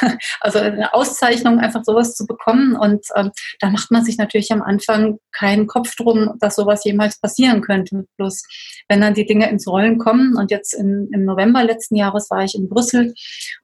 also 0.40 0.58
eine 0.58 0.92
Auszeichnung, 0.94 1.58
einfach 1.58 1.84
sowas 1.84 2.14
zu 2.14 2.26
bekommen. 2.26 2.76
Und 2.76 3.06
ähm, 3.16 3.30
da 3.60 3.70
macht 3.70 3.90
man 3.90 4.04
sich 4.04 4.18
natürlich 4.18 4.52
am 4.52 4.62
Anfang 4.62 5.18
keinen 5.32 5.66
Kopf 5.66 5.94
drum, 5.96 6.34
dass 6.40 6.56
sowas 6.56 6.84
jemals 6.84 7.20
passieren 7.20 7.60
könnte. 7.60 8.06
Bloß 8.16 8.42
wenn 8.88 9.00
dann 9.00 9.14
die 9.14 9.26
Dinge 9.26 9.48
ins 9.50 9.66
Rollen 9.66 9.98
kommen. 9.98 10.36
Und 10.36 10.50
jetzt 10.50 10.74
in, 10.74 11.08
im 11.12 11.24
November 11.24 11.64
letzten 11.64 11.96
Jahres 11.96 12.30
war 12.30 12.44
ich 12.44 12.54
in 12.54 12.68
Brüssel 12.68 13.14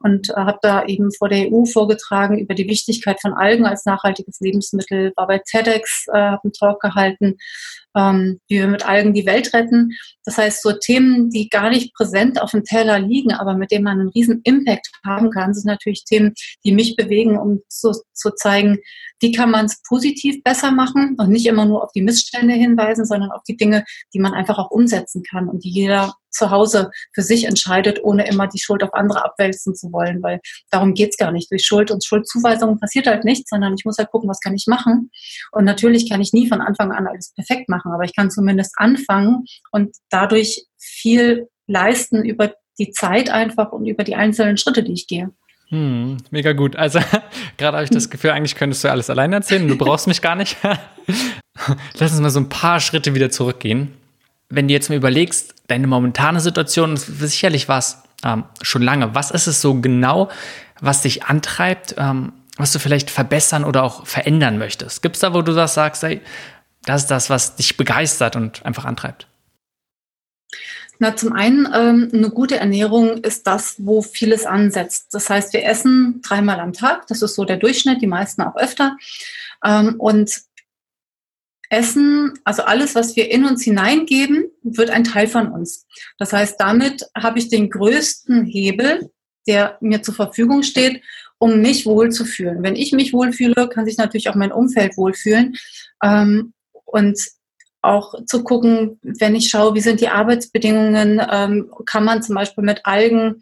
und 0.00 0.30
äh, 0.30 0.34
habe 0.34 0.58
da 0.62 0.84
eben 0.84 1.10
vor 1.12 1.28
der 1.28 1.50
EU 1.50 1.64
vorgetragen 1.64 2.38
über 2.38 2.54
die 2.54 2.68
Wichtigkeit 2.68 3.20
von 3.20 3.34
Algen 3.34 3.66
als 3.66 3.84
nachhaltiges 3.84 4.40
Lebensmittel, 4.40 5.12
war 5.16 5.26
bei 5.26 5.38
TEDx, 5.38 6.06
äh, 6.12 6.18
habe 6.18 6.44
einen 6.44 6.52
Talk 6.52 6.80
gehalten 6.80 7.36
ähm, 7.96 8.40
wie 8.48 8.58
wir 8.58 8.68
mit 8.68 8.86
Algen 8.86 9.12
die 9.12 9.26
Welt 9.26 9.52
retten. 9.52 9.96
Das 10.24 10.38
heißt, 10.38 10.62
so 10.62 10.72
Themen, 10.72 11.30
die 11.30 11.48
gar 11.48 11.70
nicht 11.70 11.94
präsent 11.94 12.40
auf 12.40 12.52
dem 12.52 12.64
Teller 12.64 12.98
liegen, 12.98 13.32
aber 13.32 13.54
mit 13.54 13.70
denen 13.70 13.84
man 13.84 14.00
einen 14.00 14.10
riesen 14.10 14.40
Impact 14.44 14.90
haben 15.04 15.30
kann, 15.30 15.54
sind 15.54 15.66
natürlich 15.66 16.04
Themen, 16.10 16.34
die 16.64 16.72
mich 16.72 16.96
bewegen, 16.96 17.38
um 17.38 17.60
zu, 17.68 17.92
zu 18.12 18.30
zeigen, 18.32 18.78
wie 19.20 19.32
kann 19.32 19.50
man 19.50 19.66
es 19.66 19.80
positiv 19.86 20.42
besser 20.42 20.72
machen 20.72 21.16
und 21.18 21.30
nicht 21.30 21.46
immer 21.46 21.64
nur 21.64 21.84
auf 21.84 21.92
die 21.92 22.02
Missstände 22.02 22.54
hinweisen, 22.54 23.04
sondern 23.04 23.30
auf 23.30 23.42
die 23.46 23.56
Dinge, 23.56 23.84
die 24.14 24.18
man 24.18 24.32
einfach 24.32 24.58
auch 24.58 24.70
umsetzen 24.70 25.22
kann 25.22 25.48
und 25.48 25.64
die 25.64 25.70
jeder 25.70 26.14
zu 26.30 26.50
Hause 26.50 26.90
für 27.12 27.22
sich 27.22 27.44
entscheidet, 27.44 28.02
ohne 28.02 28.26
immer 28.28 28.46
die 28.46 28.60
Schuld 28.60 28.82
auf 28.82 28.94
andere 28.94 29.24
abwälzen 29.24 29.74
zu 29.74 29.92
wollen, 29.92 30.22
weil 30.22 30.40
darum 30.70 30.94
geht's 30.94 31.16
gar 31.16 31.32
nicht. 31.32 31.50
Durch 31.50 31.64
Schuld 31.64 31.90
und 31.90 32.04
Schuldzuweisung 32.04 32.78
passiert 32.78 33.06
halt 33.06 33.24
nichts, 33.24 33.50
sondern 33.50 33.74
ich 33.74 33.84
muss 33.84 33.98
halt 33.98 34.10
gucken, 34.10 34.28
was 34.28 34.40
kann 34.40 34.54
ich 34.54 34.66
machen. 34.66 35.10
Und 35.52 35.64
natürlich 35.64 36.08
kann 36.08 36.20
ich 36.20 36.32
nie 36.32 36.48
von 36.48 36.60
Anfang 36.60 36.92
an 36.92 37.06
alles 37.06 37.32
perfekt 37.34 37.68
machen, 37.68 37.92
aber 37.92 38.04
ich 38.04 38.14
kann 38.14 38.30
zumindest 38.30 38.74
anfangen 38.76 39.44
und 39.72 39.96
dadurch 40.08 40.64
viel 40.78 41.48
leisten 41.66 42.24
über 42.24 42.54
die 42.78 42.90
Zeit 42.92 43.30
einfach 43.30 43.72
und 43.72 43.86
über 43.86 44.04
die 44.04 44.14
einzelnen 44.14 44.56
Schritte, 44.56 44.82
die 44.82 44.94
ich 44.94 45.06
gehe. 45.06 45.30
Hm, 45.70 46.16
mega 46.30 46.52
gut. 46.52 46.76
Also 46.76 46.98
gerade 47.56 47.76
habe 47.76 47.84
ich 47.84 47.90
das 47.90 48.10
Gefühl, 48.10 48.30
eigentlich 48.30 48.56
könntest 48.56 48.84
du 48.84 48.90
alles 48.90 49.08
alleine 49.08 49.36
erzählen. 49.36 49.66
Du 49.66 49.76
brauchst 49.76 50.06
mich 50.06 50.20
gar 50.20 50.34
nicht. 50.34 50.56
Lass 51.98 52.12
uns 52.12 52.20
mal 52.20 52.30
so 52.30 52.40
ein 52.40 52.48
paar 52.48 52.80
Schritte 52.80 53.14
wieder 53.14 53.30
zurückgehen. 53.30 53.94
Wenn 54.48 54.66
du 54.66 54.74
jetzt 54.74 54.88
mal 54.88 54.96
überlegst, 54.96 55.54
deine 55.68 55.86
momentane 55.86 56.40
Situation, 56.40 56.96
sicherlich 56.96 57.68
war 57.68 57.78
es 57.78 57.98
ähm, 58.24 58.44
schon 58.62 58.82
lange. 58.82 59.14
Was 59.14 59.30
ist 59.30 59.46
es 59.46 59.60
so 59.60 59.80
genau, 59.80 60.28
was 60.80 61.02
dich 61.02 61.24
antreibt, 61.24 61.94
ähm, 61.98 62.32
was 62.56 62.72
du 62.72 62.80
vielleicht 62.80 63.10
verbessern 63.10 63.64
oder 63.64 63.84
auch 63.84 64.06
verändern 64.06 64.58
möchtest? 64.58 65.02
Gibt 65.02 65.16
es 65.16 65.20
da, 65.20 65.32
wo 65.34 65.42
du 65.42 65.54
das 65.54 65.74
sagst, 65.74 66.02
ey, 66.02 66.20
das 66.84 67.02
ist 67.02 67.10
das, 67.10 67.30
was 67.30 67.54
dich 67.56 67.76
begeistert 67.76 68.34
und 68.34 68.66
einfach 68.66 68.84
antreibt? 68.84 69.28
Na, 71.02 71.16
zum 71.16 71.32
einen, 71.32 71.66
ähm, 71.74 72.10
eine 72.12 72.28
gute 72.28 72.58
Ernährung 72.58 73.24
ist 73.24 73.46
das, 73.46 73.76
wo 73.78 74.02
vieles 74.02 74.44
ansetzt. 74.44 75.14
Das 75.14 75.30
heißt, 75.30 75.54
wir 75.54 75.64
essen 75.64 76.20
dreimal 76.22 76.60
am 76.60 76.74
Tag. 76.74 77.06
Das 77.06 77.22
ist 77.22 77.34
so 77.36 77.46
der 77.46 77.56
Durchschnitt, 77.56 78.02
die 78.02 78.06
meisten 78.06 78.42
auch 78.42 78.54
öfter. 78.54 78.98
Ähm, 79.64 79.94
und 79.96 80.30
Essen, 81.70 82.34
also 82.44 82.64
alles, 82.64 82.94
was 82.94 83.16
wir 83.16 83.30
in 83.30 83.46
uns 83.46 83.64
hineingeben, 83.64 84.50
wird 84.62 84.90
ein 84.90 85.04
Teil 85.04 85.26
von 85.26 85.50
uns. 85.50 85.86
Das 86.18 86.34
heißt, 86.34 86.60
damit 86.60 87.06
habe 87.16 87.38
ich 87.38 87.48
den 87.48 87.70
größten 87.70 88.44
Hebel, 88.44 89.10
der 89.46 89.78
mir 89.80 90.02
zur 90.02 90.14
Verfügung 90.14 90.62
steht, 90.62 91.02
um 91.38 91.62
mich 91.62 91.86
wohlzufühlen. 91.86 92.62
Wenn 92.62 92.76
ich 92.76 92.92
mich 92.92 93.14
wohlfühle, 93.14 93.70
kann 93.70 93.86
sich 93.86 93.96
natürlich 93.96 94.28
auch 94.28 94.34
mein 94.34 94.52
Umfeld 94.52 94.98
wohlfühlen. 94.98 95.56
Ähm, 96.02 96.52
und 96.84 97.18
auch 97.82 98.14
zu 98.26 98.44
gucken, 98.44 98.98
wenn 99.02 99.34
ich 99.34 99.48
schaue, 99.48 99.74
wie 99.74 99.80
sind 99.80 100.00
die 100.00 100.08
Arbeitsbedingungen, 100.08 101.20
ähm, 101.30 101.70
kann 101.86 102.04
man 102.04 102.22
zum 102.22 102.34
Beispiel 102.34 102.64
mit 102.64 102.80
Algen 102.84 103.40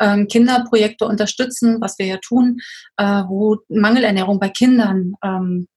ähm, 0.00 0.28
Kinderprojekte 0.28 1.06
unterstützen, 1.06 1.80
was 1.80 1.98
wir 1.98 2.06
ja 2.06 2.18
tun, 2.18 2.58
äh, 2.96 3.22
wo 3.28 3.56
Mangelernährung 3.68 4.38
bei 4.38 4.48
Kindern 4.48 5.14
ähm, 5.24 5.68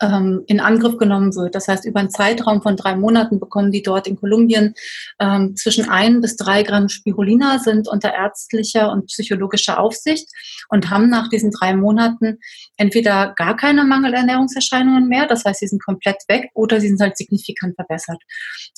ähm, 0.00 0.42
in 0.46 0.60
Angriff 0.60 0.96
genommen 0.96 1.34
wird. 1.34 1.54
Das 1.54 1.68
heißt, 1.68 1.84
über 1.84 2.00
einen 2.00 2.10
Zeitraum 2.10 2.62
von 2.62 2.76
drei 2.76 2.96
Monaten 2.96 3.40
bekommen 3.40 3.70
die 3.70 3.82
dort 3.82 4.06
in 4.06 4.16
Kolumbien 4.16 4.74
ähm, 5.20 5.56
zwischen 5.56 5.88
ein 5.88 6.20
bis 6.20 6.36
drei 6.36 6.62
Gramm 6.62 6.88
Spirulina, 6.88 7.58
sind 7.58 7.88
unter 7.88 8.12
ärztlicher 8.12 8.90
und 8.90 9.06
psychologischer 9.06 9.78
Aufsicht 9.78 10.28
und 10.68 10.90
haben 10.90 11.08
nach 11.08 11.28
diesen 11.28 11.50
drei 11.50 11.74
Monaten 11.74 12.38
entweder 12.76 13.34
gar 13.36 13.56
keine 13.56 13.84
Mangelernährungserscheinungen 13.84 15.08
mehr, 15.08 15.26
das 15.26 15.44
heißt, 15.44 15.60
sie 15.60 15.68
sind 15.68 15.82
komplett 15.82 16.22
weg, 16.28 16.50
oder 16.54 16.80
sie 16.80 16.88
sind 16.88 17.00
halt 17.00 17.16
signifikant 17.16 17.74
verbessert. 17.76 18.20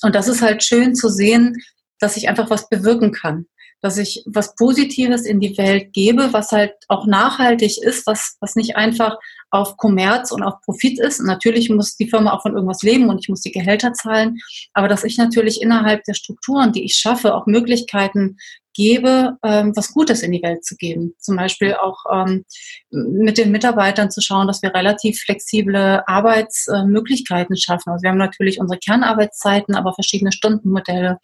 Und 0.02 0.14
das 0.14 0.28
ist 0.28 0.42
halt 0.42 0.62
schön 0.62 0.94
zu 0.94 1.08
sehen, 1.08 1.56
dass 1.98 2.16
ich 2.16 2.28
einfach 2.28 2.50
was 2.50 2.68
bewirken 2.68 3.12
kann 3.12 3.46
dass 3.80 3.98
ich 3.98 4.22
was 4.26 4.54
Positives 4.54 5.26
in 5.26 5.40
die 5.40 5.56
Welt 5.58 5.92
gebe, 5.92 6.32
was 6.32 6.52
halt 6.52 6.72
auch 6.88 7.06
nachhaltig 7.06 7.78
ist, 7.78 8.06
was, 8.06 8.36
was 8.40 8.56
nicht 8.56 8.76
einfach 8.76 9.16
auf 9.50 9.76
Kommerz 9.76 10.32
und 10.32 10.42
auf 10.42 10.60
Profit 10.62 10.98
ist. 10.98 11.20
Und 11.20 11.26
natürlich 11.26 11.70
muss 11.70 11.96
die 11.96 12.08
Firma 12.08 12.32
auch 12.32 12.42
von 12.42 12.54
irgendwas 12.54 12.82
leben 12.82 13.08
und 13.08 13.20
ich 13.20 13.28
muss 13.28 13.42
die 13.42 13.52
Gehälter 13.52 13.92
zahlen. 13.92 14.38
Aber 14.72 14.88
dass 14.88 15.04
ich 15.04 15.18
natürlich 15.18 15.60
innerhalb 15.62 16.04
der 16.04 16.14
Strukturen, 16.14 16.72
die 16.72 16.84
ich 16.84 16.94
schaffe, 16.94 17.34
auch 17.34 17.46
Möglichkeiten 17.46 18.36
gebe, 18.76 19.38
ähm, 19.42 19.72
was 19.74 19.92
Gutes 19.92 20.22
in 20.22 20.32
die 20.32 20.42
Welt 20.42 20.64
zu 20.64 20.76
geben. 20.76 21.14
Zum 21.18 21.36
Beispiel 21.36 21.74
auch 21.74 21.96
ähm, 22.12 22.44
mit 22.90 23.38
den 23.38 23.50
Mitarbeitern 23.50 24.10
zu 24.10 24.20
schauen, 24.20 24.46
dass 24.46 24.62
wir 24.62 24.74
relativ 24.74 25.18
flexible 25.20 26.02
Arbeitsmöglichkeiten 26.06 27.56
schaffen. 27.56 27.90
Also 27.90 28.02
wir 28.02 28.10
haben 28.10 28.18
natürlich 28.18 28.60
unsere 28.60 28.78
Kernarbeitszeiten, 28.78 29.74
aber 29.74 29.94
verschiedene 29.94 30.30
Stundenmodelle, 30.30 31.18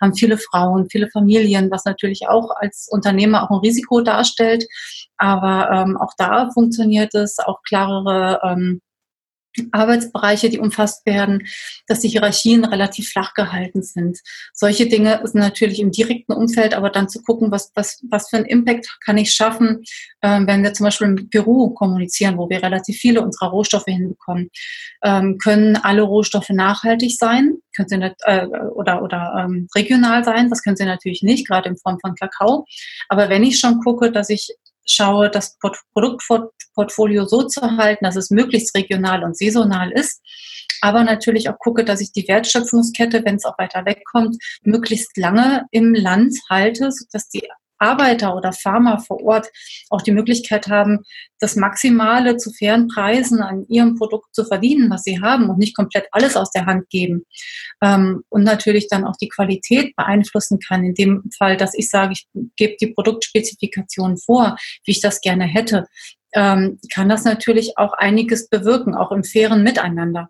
haben 0.00 0.14
viele 0.14 0.36
Frauen, 0.36 0.88
viele 0.90 1.08
Familien, 1.10 1.70
was 1.70 1.84
natürlich 1.86 2.28
auch 2.28 2.50
als 2.54 2.88
Unternehmer 2.90 3.42
auch 3.42 3.50
ein 3.50 3.60
Risiko 3.60 4.02
darstellt. 4.02 4.66
Aber 5.16 5.70
ähm, 5.72 5.96
auch 5.96 6.12
da 6.18 6.50
funktioniert 6.52 7.14
es, 7.14 7.38
auch 7.38 7.62
klarere 7.62 8.40
ähm, 8.44 8.80
Arbeitsbereiche, 9.72 10.50
die 10.50 10.58
umfasst 10.58 11.04
werden, 11.06 11.46
dass 11.86 12.00
die 12.00 12.08
Hierarchien 12.08 12.64
relativ 12.64 13.10
flach 13.10 13.34
gehalten 13.34 13.82
sind. 13.82 14.18
Solche 14.52 14.86
Dinge 14.86 15.20
sind 15.24 15.40
natürlich 15.40 15.80
im 15.80 15.90
direkten 15.90 16.32
Umfeld, 16.32 16.74
aber 16.74 16.90
dann 16.90 17.08
zu 17.08 17.22
gucken, 17.22 17.50
was, 17.50 17.72
was, 17.74 18.04
was 18.08 18.28
für 18.28 18.36
einen 18.36 18.46
Impact 18.46 18.98
kann 19.04 19.18
ich 19.18 19.32
schaffen, 19.32 19.84
ähm, 20.22 20.46
wenn 20.46 20.62
wir 20.62 20.74
zum 20.74 20.84
Beispiel 20.84 21.08
mit 21.08 21.30
Peru 21.30 21.70
kommunizieren, 21.70 22.38
wo 22.38 22.48
wir 22.48 22.62
relativ 22.62 22.98
viele 22.98 23.22
unserer 23.22 23.50
Rohstoffe 23.50 23.86
hinbekommen. 23.86 24.50
Ähm, 25.02 25.38
können 25.38 25.76
alle 25.76 26.02
Rohstoffe 26.02 26.50
nachhaltig 26.50 27.16
sein? 27.16 27.56
Können 27.74 27.88
sie 27.88 27.98
nicht, 27.98 28.16
äh, 28.24 28.46
oder, 28.46 29.02
oder 29.02 29.34
ähm, 29.38 29.68
regional 29.74 30.24
sein? 30.24 30.50
Das 30.50 30.62
können 30.62 30.76
sie 30.76 30.84
natürlich 30.84 31.22
nicht, 31.22 31.46
gerade 31.46 31.68
in 31.68 31.76
Form 31.76 31.98
von 32.00 32.14
Kakao. 32.14 32.64
Aber 33.08 33.28
wenn 33.28 33.44
ich 33.44 33.58
schon 33.58 33.80
gucke, 33.80 34.10
dass 34.10 34.30
ich 34.30 34.54
schaue, 34.90 35.30
das 35.30 35.56
Produktportfolio 35.92 37.26
so 37.26 37.44
zu 37.44 37.76
halten, 37.76 38.04
dass 38.04 38.16
es 38.16 38.30
möglichst 38.30 38.74
regional 38.76 39.24
und 39.24 39.36
saisonal 39.36 39.90
ist, 39.92 40.20
aber 40.80 41.04
natürlich 41.04 41.48
auch 41.48 41.58
gucke, 41.58 41.84
dass 41.84 42.00
ich 42.00 42.12
die 42.12 42.26
Wertschöpfungskette, 42.28 43.24
wenn 43.24 43.36
es 43.36 43.44
auch 43.44 43.58
weiter 43.58 43.84
wegkommt, 43.84 44.36
möglichst 44.62 45.16
lange 45.16 45.66
im 45.70 45.94
Land 45.94 46.34
halte, 46.48 46.90
sodass 46.92 47.28
die 47.28 47.48
Arbeiter 47.78 48.34
oder 48.36 48.52
Farmer 48.52 48.98
vor 48.98 49.22
Ort 49.22 49.48
auch 49.90 50.02
die 50.02 50.12
Möglichkeit 50.12 50.68
haben, 50.68 51.00
das 51.40 51.56
Maximale 51.56 52.36
zu 52.36 52.52
fairen 52.52 52.88
Preisen 52.88 53.40
an 53.40 53.64
ihrem 53.68 53.96
Produkt 53.96 54.34
zu 54.34 54.44
verdienen, 54.44 54.90
was 54.90 55.04
sie 55.04 55.20
haben 55.20 55.48
und 55.48 55.58
nicht 55.58 55.76
komplett 55.76 56.06
alles 56.12 56.36
aus 56.36 56.50
der 56.50 56.66
Hand 56.66 56.88
geben. 56.90 57.24
Ähm, 57.82 58.22
und 58.28 58.42
natürlich 58.42 58.88
dann 58.88 59.04
auch 59.04 59.16
die 59.16 59.28
Qualität 59.28 59.94
beeinflussen 59.96 60.58
kann. 60.58 60.84
In 60.84 60.94
dem 60.94 61.30
Fall, 61.36 61.56
dass 61.56 61.74
ich 61.74 61.90
sage, 61.90 62.12
ich 62.12 62.26
gebe 62.56 62.76
die 62.80 62.92
Produktspezifikation 62.92 64.16
vor, 64.16 64.56
wie 64.84 64.92
ich 64.92 65.00
das 65.00 65.20
gerne 65.20 65.44
hätte, 65.44 65.86
ähm, 66.34 66.78
kann 66.92 67.08
das 67.08 67.24
natürlich 67.24 67.78
auch 67.78 67.92
einiges 67.94 68.48
bewirken, 68.48 68.94
auch 68.94 69.12
im 69.12 69.24
fairen 69.24 69.62
Miteinander. 69.62 70.28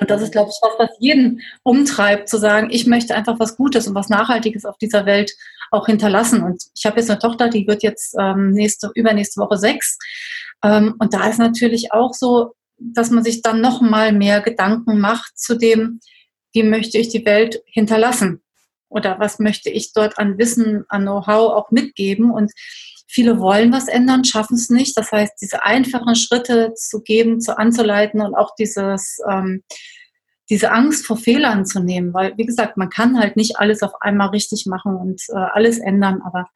Und 0.00 0.10
das 0.10 0.22
ist, 0.22 0.32
glaube 0.32 0.50
ich, 0.50 0.56
was, 0.62 0.78
was 0.78 0.96
jeden 1.00 1.42
umtreibt, 1.64 2.28
zu 2.28 2.38
sagen, 2.38 2.70
ich 2.70 2.86
möchte 2.86 3.14
einfach 3.14 3.38
was 3.38 3.56
Gutes 3.56 3.86
und 3.86 3.94
was 3.94 4.08
Nachhaltiges 4.08 4.64
auf 4.64 4.78
dieser 4.78 5.04
Welt 5.04 5.32
auch 5.72 5.86
hinterlassen. 5.86 6.42
Und 6.42 6.62
ich 6.74 6.86
habe 6.86 6.98
jetzt 6.98 7.10
eine 7.10 7.18
Tochter, 7.18 7.48
die 7.48 7.66
wird 7.66 7.82
jetzt 7.82 8.14
ähm, 8.18 8.50
nächste, 8.50 8.90
übernächste 8.94 9.40
Woche 9.40 9.56
sechs. 9.56 9.98
Ähm, 10.62 10.94
und 10.98 11.14
da 11.14 11.28
ist 11.28 11.38
natürlich 11.38 11.92
auch 11.92 12.12
so, 12.12 12.54
dass 12.78 13.10
man 13.10 13.24
sich 13.24 13.42
dann 13.42 13.60
noch 13.60 13.80
mal 13.80 14.12
mehr 14.12 14.40
Gedanken 14.40 14.98
macht 14.98 15.38
zu 15.38 15.56
dem, 15.56 16.00
wie 16.52 16.62
möchte 16.62 16.98
ich 16.98 17.08
die 17.08 17.24
Welt 17.24 17.62
hinterlassen? 17.66 18.42
Oder 18.88 19.18
was 19.18 19.38
möchte 19.38 19.70
ich 19.70 19.92
dort 19.94 20.18
an 20.18 20.36
Wissen, 20.38 20.84
an 20.88 21.02
Know-how 21.02 21.52
auch 21.52 21.70
mitgeben? 21.70 22.30
Und 22.30 22.52
viele 23.08 23.40
wollen 23.40 23.72
was 23.72 23.88
ändern, 23.88 24.24
schaffen 24.24 24.56
es 24.56 24.68
nicht. 24.68 24.96
Das 24.98 25.12
heißt, 25.12 25.34
diese 25.40 25.64
einfachen 25.64 26.14
Schritte 26.14 26.74
zu 26.74 27.00
geben, 27.00 27.40
zu 27.40 27.56
anzuleiten 27.56 28.20
und 28.20 28.34
auch 28.34 28.54
dieses 28.54 29.18
ähm, 29.30 29.62
diese 30.50 30.72
Angst 30.72 31.06
vor 31.06 31.16
Fehlern 31.16 31.64
zu 31.64 31.80
nehmen, 31.80 32.12
weil, 32.12 32.36
wie 32.36 32.46
gesagt, 32.46 32.76
man 32.76 32.90
kann 32.90 33.18
halt 33.18 33.36
nicht 33.36 33.58
alles 33.58 33.82
auf 33.82 33.92
einmal 34.00 34.28
richtig 34.28 34.66
machen 34.66 34.96
und 34.96 35.22
äh, 35.28 35.38
alles 35.38 35.78
ändern, 35.78 36.20
aber 36.24 36.48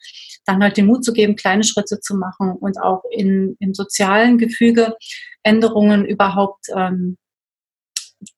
dann 0.45 0.63
halt 0.63 0.77
den 0.77 0.87
Mut 0.87 1.05
zu 1.05 1.13
geben, 1.13 1.37
kleine 1.37 1.65
Schritte 1.65 2.01
zu 2.01 2.17
machen 2.17 2.53
und 2.53 2.81
auch 2.81 3.03
in, 3.11 3.57
im 3.61 3.75
sozialen 3.75 4.39
Gefüge 4.39 4.97
Änderungen 5.43 6.05
überhaupt 6.05 6.67
ähm, 6.75 7.17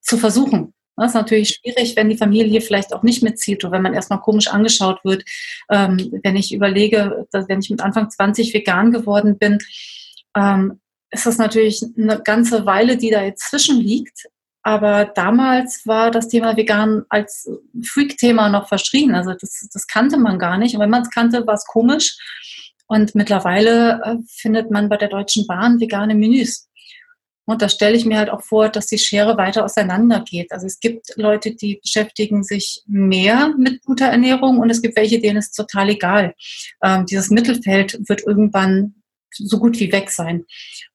zu 0.01 0.17
versuchen. 0.17 0.73
Das 0.95 1.11
ist 1.11 1.15
natürlich 1.15 1.49
schwierig, 1.61 1.95
wenn 1.95 2.09
die 2.09 2.17
Familie 2.17 2.59
vielleicht 2.59 2.93
auch 2.93 3.03
nicht 3.03 3.23
mitzieht 3.23 3.63
oder 3.63 3.71
wenn 3.71 3.81
man 3.81 3.93
erstmal 3.93 4.19
komisch 4.19 4.47
angeschaut 4.47 4.99
wird. 5.05 5.23
Ähm, 5.69 6.11
wenn 6.23 6.35
ich 6.35 6.53
überlege, 6.53 7.25
dass 7.31 7.47
wenn 7.47 7.61
ich 7.61 7.69
mit 7.69 7.81
Anfang 7.81 8.09
20 8.09 8.53
vegan 8.53 8.91
geworden 8.91 9.37
bin, 9.37 9.59
ähm, 10.35 10.81
ist 11.09 11.25
das 11.25 11.37
natürlich 11.37 11.83
eine 11.97 12.21
ganze 12.21 12.65
Weile, 12.65 12.97
die 12.97 13.11
da 13.11 13.23
jetzt 13.23 13.49
zwischen 13.49 13.79
liegt. 13.79 14.27
Aber 14.61 15.05
damals 15.05 15.83
war 15.85 16.11
das 16.11 16.27
Thema 16.27 16.57
vegan 16.57 17.03
als 17.09 17.49
Freak-Thema 17.83 18.49
noch 18.49 18.67
verschrien. 18.67 19.15
Also 19.15 19.33
das, 19.33 19.67
das 19.71 19.87
kannte 19.87 20.17
man 20.17 20.37
gar 20.37 20.57
nicht. 20.57 20.75
Und 20.75 20.81
wenn 20.81 20.89
man 20.89 21.03
es 21.03 21.09
kannte, 21.09 21.47
war 21.47 21.55
es 21.55 21.65
komisch. 21.65 22.17
Und 22.87 23.15
mittlerweile 23.15 24.01
äh, 24.03 24.15
findet 24.27 24.71
man 24.71 24.89
bei 24.89 24.97
der 24.97 25.09
Deutschen 25.09 25.45
Bahn 25.47 25.79
vegane 25.79 26.15
Menüs. 26.15 26.69
Und 27.49 27.63
da 27.63 27.69
stelle 27.69 27.95
ich 27.95 28.05
mir 28.05 28.19
halt 28.19 28.29
auch 28.29 28.43
vor, 28.43 28.69
dass 28.69 28.85
die 28.85 28.99
Schere 28.99 29.35
weiter 29.35 29.65
auseinander 29.65 30.23
geht. 30.23 30.51
Also 30.51 30.67
es 30.67 30.79
gibt 30.79 31.07
Leute, 31.15 31.55
die 31.55 31.79
beschäftigen 31.81 32.43
sich 32.43 32.83
mehr 32.85 33.55
mit 33.57 33.83
guter 33.83 34.05
Ernährung 34.05 34.59
und 34.59 34.69
es 34.69 34.83
gibt 34.83 34.95
welche, 34.95 35.19
denen 35.19 35.37
ist 35.37 35.53
total 35.53 35.89
egal. 35.89 36.35
Ähm, 36.83 37.07
dieses 37.07 37.31
Mittelfeld 37.31 38.07
wird 38.07 38.21
irgendwann 38.27 38.98
so 39.31 39.59
gut 39.59 39.79
wie 39.79 39.91
weg 39.91 40.09
sein. 40.09 40.45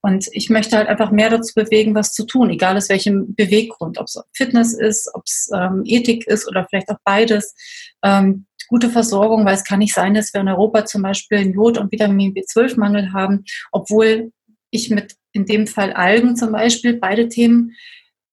Und 0.02 0.28
ich 0.32 0.50
möchte 0.50 0.76
halt 0.76 0.88
einfach 0.88 1.10
mehr 1.10 1.30
dazu 1.30 1.52
bewegen, 1.54 1.94
was 1.94 2.12
zu 2.12 2.24
tun, 2.24 2.50
egal 2.50 2.76
aus 2.76 2.88
welchem 2.88 3.34
Beweggrund, 3.34 3.98
ob 3.98 4.06
es 4.06 4.20
Fitness 4.32 4.74
ist, 4.74 5.10
ob 5.14 5.22
es 5.26 5.50
ähm, 5.54 5.82
Ethik 5.84 6.26
ist 6.26 6.48
oder 6.48 6.66
vielleicht 6.68 6.90
auch 6.90 6.98
beides. 7.04 7.54
Ähm, 8.02 8.46
gute 8.68 8.90
Versorgung, 8.90 9.44
weil 9.44 9.54
es 9.54 9.64
kann 9.64 9.78
nicht 9.78 9.94
sein, 9.94 10.14
dass 10.14 10.32
wir 10.32 10.40
in 10.40 10.48
Europa 10.48 10.84
zum 10.84 11.02
Beispiel 11.02 11.38
einen 11.38 11.54
Jod- 11.54 11.78
und 11.78 11.92
Vitamin 11.92 12.34
B12-Mangel 12.34 13.12
haben, 13.12 13.44
obwohl 13.72 14.32
ich 14.70 14.90
mit 14.90 15.16
in 15.32 15.46
dem 15.46 15.66
Fall 15.66 15.92
Algen 15.92 16.36
zum 16.36 16.52
Beispiel 16.52 16.94
beide 16.94 17.28
Themen 17.28 17.72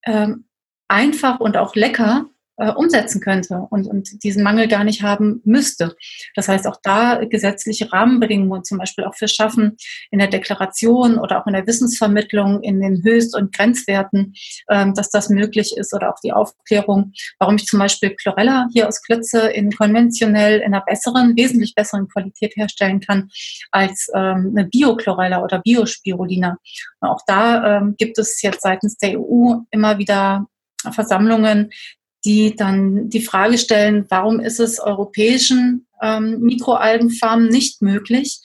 ähm, 0.05 0.46
einfach 0.88 1.39
und 1.39 1.58
auch 1.58 1.75
lecker 1.75 2.25
äh, 2.62 2.72
umsetzen 2.72 3.22
könnte 3.22 3.65
und, 3.72 3.88
und 3.88 4.24
diesen 4.24 4.44
Mangel 4.44 4.68
gar 4.68 4.84
nicht 4.84 5.01
haben 5.01 5.41
müsste. 5.46 5.96
Das 6.36 6.48
heißt, 6.48 6.68
auch 6.68 6.77
da 6.84 7.25
gesetzliche 7.25 7.91
Rahmenbedingungen 7.91 8.63
zum 8.63 8.77
Beispiel 8.77 9.03
auch 9.03 9.15
für 9.15 9.27
schaffen 9.27 9.77
in 10.12 10.20
der 10.20 10.27
Deklaration 10.27 11.18
oder 11.18 11.41
auch 11.41 11.48
in 11.48 11.53
der 11.53 11.65
Wissensvermittlung 11.65 12.62
in 12.62 12.80
den 12.80 13.03
Höchst- 13.03 13.36
und 13.36 13.51
Grenzwerten, 13.51 14.36
ähm, 14.70 14.94
dass 14.94 15.10
das 15.10 15.30
möglich 15.30 15.75
ist 15.75 15.91
oder 15.94 16.12
auch 16.13 16.20
die 16.24 16.34
Aufklärung, 16.34 17.13
warum 17.39 17.56
ich 17.56 17.65
zum 17.65 17.80
Beispiel 17.80 18.15
Chlorella 18.15 18.68
hier 18.72 18.88
aus 18.88 19.01
Klötze 19.01 19.50
in 19.50 19.72
konventionell 19.72 20.60
in 20.60 20.74
einer 20.74 20.84
besseren, 20.86 21.36
wesentlich 21.36 21.74
besseren 21.74 22.08
Qualität 22.10 22.56
herstellen 22.56 23.00
kann 23.00 23.30
als 23.72 24.08
ähm, 24.13 24.53
eine 24.56 24.68
Bio-Chlorella 24.68 25.41
oder 25.41 25.60
Biospirulina. 25.60 26.58
Auch 27.00 27.22
da 27.25 27.77
ähm, 27.77 27.96
gibt 27.98 28.20
es 28.20 28.39
jetzt 28.44 28.62
seitens 28.62 28.98
der 28.98 29.20
EU 29.20 29.56
immer 29.72 29.98
wieder 29.98 30.46
Versammlungen, 30.89 31.70
die 32.25 32.56
dann 32.56 33.10
die 33.10 33.22
Frage 33.22 33.58
stellen, 33.58 34.06
warum 34.10 34.40
ist 34.40 34.60
es 34.60 34.80
europäischen 34.80 35.88
ähm, 36.01 36.40
Mikroalgenfarmen 36.42 37.48
nicht 37.50 37.82
möglich, 37.82 38.42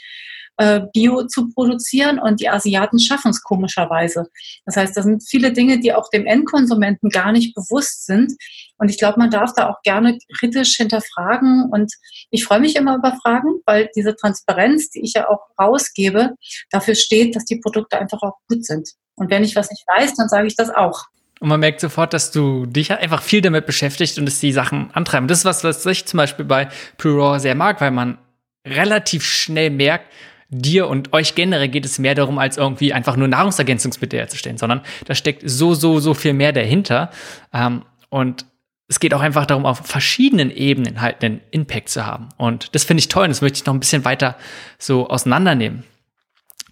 äh, 0.59 0.83
Bio 0.93 1.27
zu 1.27 1.51
produzieren 1.51 2.19
und 2.19 2.41
die 2.41 2.49
Asiaten 2.49 2.99
schaffen 2.99 3.31
es 3.31 3.43
komischerweise. 3.43 4.27
Das 4.65 4.77
heißt, 4.77 4.97
da 4.97 5.03
sind 5.03 5.23
viele 5.29 5.53
Dinge, 5.53 5.81
die 5.81 5.93
auch 5.93 6.09
dem 6.11 6.27
Endkonsumenten 6.27 7.11
gar 7.11 7.33
nicht 7.33 7.55
bewusst 7.55 8.07
sind. 8.07 8.33
Und 8.79 8.89
ich 8.89 8.99
glaube, 8.99 9.19
man 9.19 9.31
darf 9.31 9.53
da 9.55 9.69
auch 9.69 9.83
gerne 9.83 10.19
kritisch 10.39 10.77
hinterfragen. 10.77 11.69
Und 11.71 11.93
ich 12.31 12.45
freue 12.45 12.61
mich 12.61 12.77
immer 12.77 12.97
über 12.97 13.17
Fragen, 13.23 13.61
weil 13.67 13.91
diese 13.95 14.17
Transparenz, 14.17 14.91
die 14.91 15.01
ich 15.01 15.13
ja 15.15 15.29
auch 15.29 15.41
rausgebe, 15.61 16.35
dafür 16.71 16.95
steht, 16.95 17.37
dass 17.37 17.45
die 17.45 17.61
Produkte 17.61 17.99
einfach 17.99 18.23
auch 18.23 18.39
gut 18.49 18.65
sind. 18.65 18.89
Und 19.17 19.31
wenn 19.31 19.45
ich 19.45 19.57
was 19.57 19.71
nicht 19.71 19.85
weiß, 19.87 20.15
dann 20.15 20.29
sage 20.29 20.47
ich 20.47 20.57
das 20.57 20.71
auch. 20.71 21.05
Und 21.41 21.49
man 21.49 21.61
merkt 21.61 21.81
sofort, 21.81 22.15
dass 22.15 22.31
du 22.31 22.65
dich 22.67 22.93
einfach 22.93 23.23
viel 23.23 23.43
damit 23.43 23.67
beschäftigst 23.67 24.19
und 24.19 24.27
es 24.27 24.41
die 24.41 24.53
Sachen 24.53 24.91
antreiben. 24.93 25.29
Das 25.29 25.39
ist 25.39 25.45
was, 25.45 25.65
was 25.65 25.85
ich 25.85 26.07
zum 26.07 26.19
Beispiel 26.19 26.45
bei 26.45 26.69
Pure 26.97 27.41
sehr 27.41 27.55
mag, 27.55 27.81
weil 27.81 27.91
man 27.91 28.19
relativ 28.67 29.25
schnell 29.25 29.71
merkt, 29.71 30.11
dir 30.49 30.89
und 30.89 31.13
euch 31.13 31.35
generell 31.35 31.69
geht 31.69 31.85
es 31.85 31.99
mehr 31.99 32.15
darum, 32.15 32.39
als 32.39 32.57
irgendwie 32.57 32.93
einfach 32.93 33.17
nur 33.17 33.29
Nahrungsergänzungsmittel 33.29 34.19
herzustellen, 34.19 34.59
sondern 34.59 34.83
da 35.05 35.15
steckt 35.15 35.43
so, 35.45 35.75
so, 35.75 35.99
so 35.99 36.15
viel 36.15 36.33
mehr 36.33 36.53
dahinter. 36.53 37.11
Ähm, 37.53 37.83
und 38.09 38.47
es 38.89 39.01
geht 39.01 39.13
auch 39.15 39.21
einfach 39.21 39.47
darum, 39.47 39.67
auf 39.67 39.79
verschiedenen 39.79 40.51
Ebenen 40.51 41.01
halt 41.01 41.23
einen 41.25 41.41
Impact 41.51 41.89
zu 41.89 42.07
haben. 42.07 42.29
Und 42.37 42.75
das 42.75 42.85
finde 42.85 43.01
ich 43.01 43.09
toll 43.09 43.25
und 43.25 43.31
das 43.31 43.43
möchte 43.43 43.59
ich 43.59 43.67
noch 43.67 43.75
ein 43.75 43.81
bisschen 43.81 44.05
weiter 44.05 44.37
so 44.79 45.09
auseinandernehmen. 45.09 45.85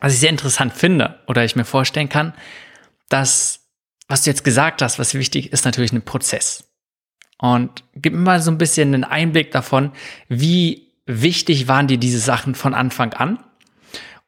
Was 0.01 0.15
ich 0.15 0.21
sehr 0.21 0.31
interessant 0.31 0.73
finde 0.73 1.19
oder 1.27 1.45
ich 1.45 1.57
mir 1.57 1.65
vorstellen 1.65 2.09
kann, 2.09 2.35
dass 3.09 3.64
was 4.09 4.23
du 4.23 4.31
jetzt 4.31 4.45
gesagt 4.45 4.83
hast, 4.83 4.99
was 4.99 5.15
wichtig 5.15 5.53
ist, 5.53 5.65
natürlich 5.65 5.93
ein 5.93 6.03
Prozess. 6.03 6.71
Und 7.39 7.85
gib 7.95 8.13
mir 8.13 8.21
mal 8.21 8.41
so 8.41 8.51
ein 8.51 8.59
bisschen 8.59 8.95
einen 8.95 9.05
Einblick 9.05 9.51
davon, 9.51 9.93
wie 10.29 10.93
wichtig 11.07 11.69
waren 11.69 11.89
dir 11.89 11.99
diese 11.99 12.19
Sachen 12.19 12.55
von 12.55 12.75
Anfang 12.75 13.13
an? 13.15 13.43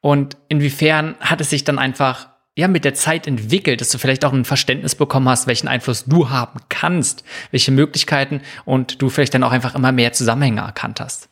Und 0.01 0.37
inwiefern 0.49 1.15
hat 1.19 1.41
es 1.41 1.49
sich 1.49 1.63
dann 1.63 1.79
einfach 1.79 2.29
ja 2.55 2.67
mit 2.67 2.85
der 2.85 2.93
Zeit 2.93 3.27
entwickelt, 3.27 3.81
dass 3.81 3.89
du 3.89 3.97
vielleicht 3.97 4.25
auch 4.25 4.33
ein 4.33 4.45
Verständnis 4.45 4.95
bekommen 4.95 5.29
hast, 5.29 5.47
welchen 5.47 5.67
Einfluss 5.67 6.05
du 6.05 6.29
haben 6.29 6.59
kannst, 6.69 7.23
welche 7.51 7.71
Möglichkeiten 7.71 8.41
und 8.65 9.01
du 9.01 9.09
vielleicht 9.09 9.33
dann 9.33 9.43
auch 9.43 9.51
einfach 9.51 9.75
immer 9.75 9.91
mehr 9.91 10.13
Zusammenhänge 10.13 10.61
erkannt 10.61 10.99
hast? 10.99 11.29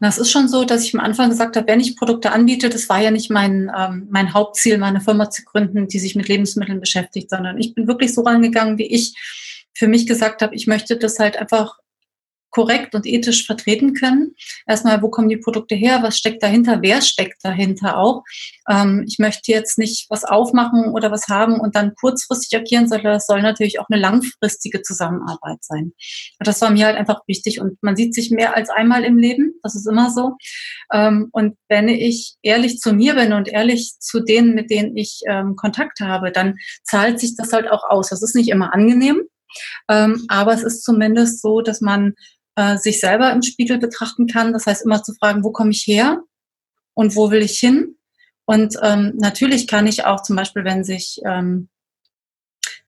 Das 0.00 0.18
ist 0.18 0.30
schon 0.30 0.48
so, 0.48 0.64
dass 0.64 0.84
ich 0.84 0.94
am 0.94 1.00
Anfang 1.00 1.30
gesagt 1.30 1.56
habe, 1.56 1.66
wenn 1.66 1.80
ich 1.80 1.96
Produkte 1.96 2.30
anbiete, 2.30 2.68
das 2.68 2.88
war 2.88 3.00
ja 3.00 3.10
nicht 3.10 3.30
mein, 3.30 3.70
ähm, 3.76 4.06
mein 4.10 4.32
Hauptziel, 4.32 4.78
meine 4.78 5.00
Firma 5.00 5.28
zu 5.28 5.44
gründen, 5.44 5.88
die 5.88 5.98
sich 5.98 6.14
mit 6.14 6.28
Lebensmitteln 6.28 6.80
beschäftigt, 6.80 7.30
sondern 7.30 7.58
ich 7.58 7.74
bin 7.74 7.88
wirklich 7.88 8.14
so 8.14 8.22
rangegangen, 8.22 8.78
wie 8.78 8.86
ich 8.86 9.14
für 9.74 9.88
mich 9.88 10.06
gesagt 10.06 10.42
habe, 10.42 10.54
ich 10.54 10.66
möchte 10.66 10.96
das 10.96 11.18
halt 11.18 11.36
einfach 11.36 11.78
korrekt 12.50 12.94
und 12.94 13.06
ethisch 13.06 13.46
vertreten 13.46 13.94
können. 13.94 14.34
Erstmal, 14.66 15.02
wo 15.02 15.10
kommen 15.10 15.28
die 15.28 15.36
Produkte 15.36 15.74
her? 15.74 16.02
Was 16.02 16.16
steckt 16.16 16.42
dahinter? 16.42 16.78
Wer 16.82 17.02
steckt 17.02 17.44
dahinter 17.44 17.98
auch? 17.98 18.24
Ähm, 18.68 19.04
ich 19.06 19.18
möchte 19.18 19.52
jetzt 19.52 19.78
nicht 19.78 20.06
was 20.08 20.24
aufmachen 20.24 20.92
oder 20.92 21.10
was 21.10 21.28
haben 21.28 21.60
und 21.60 21.76
dann 21.76 21.94
kurzfristig 21.94 22.58
agieren, 22.58 22.88
sondern 22.88 23.14
das 23.14 23.26
soll 23.26 23.42
natürlich 23.42 23.80
auch 23.80 23.86
eine 23.90 24.00
langfristige 24.00 24.82
Zusammenarbeit 24.82 25.58
sein. 25.62 25.92
Und 26.38 26.46
das 26.46 26.60
war 26.60 26.70
mir 26.70 26.86
halt 26.86 26.96
einfach 26.96 27.20
wichtig 27.26 27.60
und 27.60 27.82
man 27.82 27.96
sieht 27.96 28.14
sich 28.14 28.30
mehr 28.30 28.56
als 28.56 28.70
einmal 28.70 29.04
im 29.04 29.18
Leben. 29.18 29.54
Das 29.62 29.74
ist 29.74 29.86
immer 29.86 30.10
so. 30.10 30.36
Ähm, 30.92 31.28
und 31.32 31.56
wenn 31.68 31.88
ich 31.88 32.36
ehrlich 32.42 32.78
zu 32.78 32.92
mir 32.92 33.14
bin 33.14 33.32
und 33.32 33.48
ehrlich 33.48 33.94
zu 33.98 34.20
denen, 34.20 34.54
mit 34.54 34.70
denen 34.70 34.96
ich 34.96 35.20
ähm, 35.28 35.56
Kontakt 35.56 36.00
habe, 36.00 36.32
dann 36.32 36.56
zahlt 36.84 37.20
sich 37.20 37.36
das 37.36 37.52
halt 37.52 37.70
auch 37.70 37.84
aus. 37.88 38.08
Das 38.08 38.22
ist 38.22 38.34
nicht 38.34 38.48
immer 38.48 38.72
angenehm. 38.72 39.22
Ähm, 39.88 40.24
aber 40.28 40.52
es 40.52 40.62
ist 40.62 40.84
zumindest 40.84 41.40
so, 41.40 41.60
dass 41.60 41.80
man 41.80 42.14
äh, 42.58 42.76
sich 42.76 42.98
selber 42.98 43.30
im 43.32 43.42
Spiegel 43.42 43.78
betrachten 43.78 44.26
kann. 44.26 44.52
Das 44.52 44.66
heißt, 44.66 44.84
immer 44.84 45.02
zu 45.02 45.14
fragen, 45.14 45.44
wo 45.44 45.52
komme 45.52 45.70
ich 45.70 45.86
her 45.86 46.22
und 46.94 47.14
wo 47.14 47.30
will 47.30 47.42
ich 47.42 47.58
hin? 47.58 47.96
Und 48.46 48.76
ähm, 48.82 49.12
natürlich 49.16 49.68
kann 49.68 49.86
ich 49.86 50.04
auch 50.04 50.22
zum 50.22 50.34
Beispiel, 50.34 50.64
wenn 50.64 50.82
sich 50.82 51.20
ähm, 51.24 51.68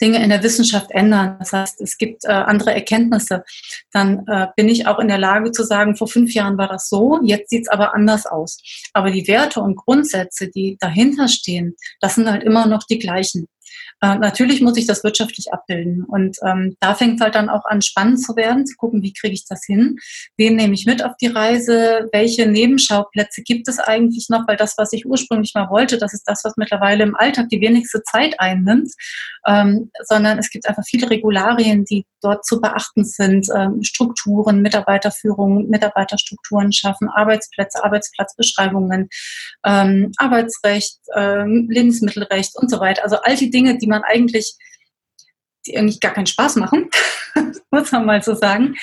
Dinge 0.03 0.23
in 0.25 0.31
der 0.31 0.43
Wissenschaft 0.43 0.91
ändern, 0.91 1.37
das 1.39 1.53
heißt, 1.53 1.81
es 1.83 1.99
gibt 1.99 2.25
äh, 2.25 2.29
andere 2.33 2.75
Erkenntnisse, 2.75 3.45
dann 3.93 4.27
äh, 4.27 4.49
bin 4.57 4.69
ich 4.69 4.87
auch 4.87 4.99
in 4.99 5.09
der 5.09 5.19
Lage 5.19 5.53
zu 5.53 5.63
sagen, 5.63 5.95
vor 5.95 6.09
fünf 6.09 6.33
Jahren 6.33 6.59
war 6.59 6.69
das 6.69 6.89
so, 6.89 7.21
jetzt 7.23 7.51
sieht 7.51 7.63
es 7.63 7.69
aber 7.69 7.95
anders 7.95 8.27
aus. 8.27 8.59
Aber 8.95 9.11
die 9.11 9.29
Werte 9.29 9.61
und 9.61 9.77
Grundsätze, 9.77 10.49
die 10.49 10.79
dahinter 10.81 11.29
stehen, 11.29 11.77
das 12.01 12.17
sind 12.17 12.29
halt 12.29 12.43
immer 12.43 12.67
noch 12.67 12.85
die 12.85 12.99
gleichen. 12.99 13.47
Äh, 14.01 14.17
natürlich 14.17 14.61
muss 14.61 14.77
ich 14.77 14.87
das 14.87 15.05
wirtschaftlich 15.05 15.53
abbilden. 15.53 16.05
Und 16.05 16.37
ähm, 16.47 16.77
da 16.81 16.95
fängt 16.95 17.17
es 17.17 17.21
halt 17.21 17.35
dann 17.35 17.49
auch 17.49 17.65
an, 17.65 17.83
spannend 17.83 18.23
zu 18.23 18.37
werden, 18.37 18.67
zu 18.67 18.77
gucken, 18.77 19.03
wie 19.03 19.13
kriege 19.13 19.35
ich 19.35 19.45
das 19.47 19.65
hin? 19.67 19.99
Wen 20.37 20.57
nehme 20.57 20.75
ich 20.75 20.87
mit 20.87 21.05
auf 21.05 21.13
die 21.21 21.29
Reise? 21.29 22.09
Welche 22.13 22.47
Nebenschauplätze 22.47 23.43
gibt 23.43 23.69
es 23.69 23.79
eigentlich 23.79 24.29
noch? 24.29 24.47
Weil 24.49 24.57
das, 24.57 24.77
was 24.79 24.93
ich 24.93 25.07
ursprünglich 25.07 25.53
mal 25.55 25.71
wollte, 25.71 25.99
das 25.99 26.15
ist 26.15 26.25
das, 26.27 26.45
was 26.45 26.57
mittlerweile 26.57 27.05
im 27.05 27.17
Alltag 27.17 27.49
die 27.49 27.61
wenigste 27.61 28.03
Zeit 28.03 28.39
einnimmt. 28.39 28.91
Ähm, 29.47 29.91
sondern 30.05 30.39
es 30.39 30.51
gibt 30.51 30.69
einfach 30.69 30.85
viele 30.87 31.11
Regularien, 31.11 31.85
die 31.85 32.05
dort 32.23 32.45
zu 32.45 32.61
beachten 32.61 33.05
sind. 33.05 33.49
Ähm, 33.55 33.83
Strukturen, 33.83 34.63
Mitarbeiterführung, 34.63 35.69
Mitarbeiterstrukturen 35.69 36.73
schaffen, 36.73 37.09
Arbeitsplätze, 37.09 37.83
Arbeitsplatzbeschreibungen, 37.85 39.09
ähm, 39.65 40.13
Arbeitsrecht, 40.17 40.99
ähm, 41.15 41.69
Lebensmittelrecht 41.71 42.57
und 42.57 42.71
so 42.71 42.81
weiter. 42.81 43.03
Also 43.05 43.17
all 43.23 43.37
die 43.37 43.51
Dinge, 43.51 43.60
die 43.67 43.87
man 43.87 44.03
eigentlich, 44.03 44.57
die 45.67 45.77
eigentlich 45.77 46.01
gar 46.01 46.13
keinen 46.13 46.27
Spaß 46.27 46.57
machen, 46.57 46.89
muss 47.71 47.93
man 47.93 48.07
mal 48.07 48.23
so 48.23 48.35
sagen, 48.35 48.77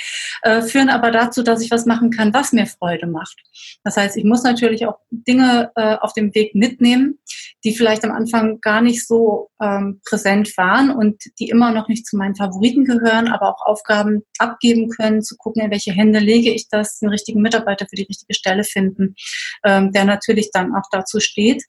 äh, 0.43 0.61
führen 0.61 0.89
aber 0.89 1.11
dazu, 1.11 1.43
dass 1.43 1.61
ich 1.61 1.71
was 1.71 1.85
machen 1.85 2.11
kann, 2.11 2.33
was 2.33 2.53
mir 2.53 2.65
Freude 2.65 3.07
macht. 3.07 3.35
Das 3.83 3.97
heißt, 3.97 4.17
ich 4.17 4.23
muss 4.23 4.43
natürlich 4.43 4.85
auch 4.85 4.99
Dinge 5.09 5.71
äh, 5.75 5.95
auf 5.95 6.13
dem 6.13 6.33
Weg 6.35 6.55
mitnehmen, 6.55 7.19
die 7.63 7.75
vielleicht 7.75 8.05
am 8.05 8.11
Anfang 8.11 8.61
gar 8.61 8.81
nicht 8.81 9.05
so 9.05 9.49
ähm, 9.61 10.01
präsent 10.05 10.55
waren 10.57 10.91
und 10.91 11.21
die 11.39 11.49
immer 11.49 11.71
noch 11.71 11.87
nicht 11.87 12.05
zu 12.05 12.15
meinen 12.15 12.35
Favoriten 12.35 12.85
gehören, 12.85 13.27
aber 13.27 13.49
auch 13.49 13.65
Aufgaben 13.65 14.23
abgeben 14.37 14.89
können, 14.89 15.21
zu 15.21 15.35
gucken, 15.37 15.63
in 15.63 15.71
welche 15.71 15.91
Hände 15.91 16.19
lege 16.19 16.51
ich 16.51 16.69
das, 16.69 16.99
den 16.99 17.09
richtigen 17.09 17.41
Mitarbeiter 17.41 17.87
für 17.89 17.95
die 17.95 18.03
richtige 18.03 18.33
Stelle 18.33 18.63
finden, 18.63 19.15
ähm, 19.65 19.91
der 19.91 20.05
natürlich 20.05 20.51
dann 20.51 20.75
auch 20.75 20.87
dazu 20.91 21.19
steht 21.19 21.63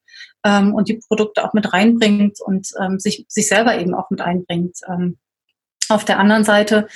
ähm, 0.45 0.75
und 0.75 0.89
die 0.89 1.01
Produkte 1.07 1.45
auch 1.45 1.53
mit 1.53 1.73
reinbringt 1.73 2.41
und 2.41 2.69
ähm, 2.81 2.99
sich, 2.99 3.25
sich 3.29 3.49
selber 3.49 3.79
eben 3.79 3.95
auch 3.95 4.11
mit 4.11 4.21
einbringt. 4.21 4.79
Ähm, 4.89 5.19
Auf 5.89 6.05
der 6.05 6.19
anderen 6.19 6.45
Seite 6.45 6.89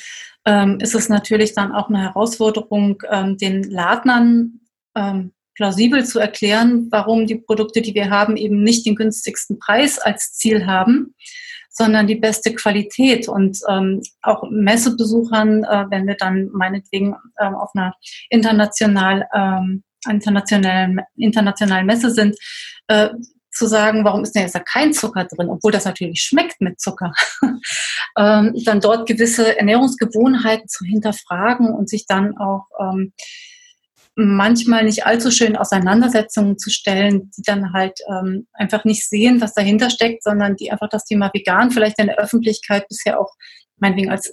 ähm, 0.44 0.78
ist 0.80 0.94
es 0.94 1.08
natürlich 1.08 1.54
dann 1.54 1.72
auch 1.72 1.88
eine 1.88 2.02
Herausforderung, 2.02 3.02
ähm, 3.10 3.36
den 3.36 3.62
Ladnern 3.64 4.60
ähm, 4.94 5.32
plausibel 5.54 6.04
zu 6.04 6.18
erklären, 6.18 6.88
warum 6.90 7.26
die 7.26 7.36
Produkte, 7.36 7.82
die 7.82 7.94
wir 7.94 8.10
haben, 8.10 8.36
eben 8.36 8.62
nicht 8.62 8.86
den 8.86 8.96
günstigsten 8.96 9.58
Preis 9.58 9.98
als 9.98 10.32
Ziel 10.32 10.66
haben, 10.66 11.14
sondern 11.70 12.06
die 12.06 12.16
beste 12.16 12.54
Qualität. 12.54 13.28
Und 13.28 13.58
ähm, 13.68 14.02
auch 14.22 14.44
Messebesuchern, 14.50 15.64
äh, 15.64 15.84
wenn 15.90 16.06
wir 16.06 16.16
dann 16.16 16.50
meinetwegen 16.52 17.14
äh, 17.36 17.46
auf 17.46 17.70
einer 17.74 17.94
international, 18.30 19.26
ähm, 19.34 19.82
internationalen, 20.08 21.00
internationalen 21.16 21.86
Messe 21.86 22.10
sind, 22.10 22.36
äh, 22.88 23.10
zu 23.52 23.66
sagen, 23.66 24.04
warum 24.04 24.22
ist 24.22 24.34
denn 24.34 24.42
jetzt 24.42 24.54
da 24.54 24.60
kein 24.60 24.94
Zucker 24.94 25.26
drin, 25.26 25.50
obwohl 25.50 25.72
das 25.72 25.84
natürlich 25.84 26.22
schmeckt 26.22 26.60
mit 26.60 26.80
Zucker. 26.80 27.12
ähm, 28.18 28.54
dann 28.64 28.80
dort 28.80 29.06
gewisse 29.06 29.58
Ernährungsgewohnheiten 29.58 30.68
zu 30.68 30.84
hinterfragen 30.84 31.68
und 31.68 31.88
sich 31.88 32.06
dann 32.06 32.38
auch 32.38 32.64
ähm, 32.80 33.12
manchmal 34.14 34.84
nicht 34.84 35.06
allzu 35.06 35.30
schön 35.30 35.56
Auseinandersetzungen 35.56 36.58
zu 36.58 36.70
stellen, 36.70 37.30
die 37.36 37.42
dann 37.42 37.72
halt 37.72 37.98
ähm, 38.10 38.46
einfach 38.52 38.84
nicht 38.84 39.08
sehen, 39.08 39.40
was 39.40 39.54
dahinter 39.54 39.90
steckt, 39.90 40.22
sondern 40.22 40.56
die 40.56 40.70
einfach 40.70 40.88
das 40.88 41.04
Thema 41.04 41.30
vegan 41.32 41.70
vielleicht 41.70 41.98
in 41.98 42.06
der 42.06 42.18
Öffentlichkeit 42.18 42.88
bisher 42.88 43.20
auch 43.20 43.34
meinetwegen 43.78 44.10
als 44.10 44.32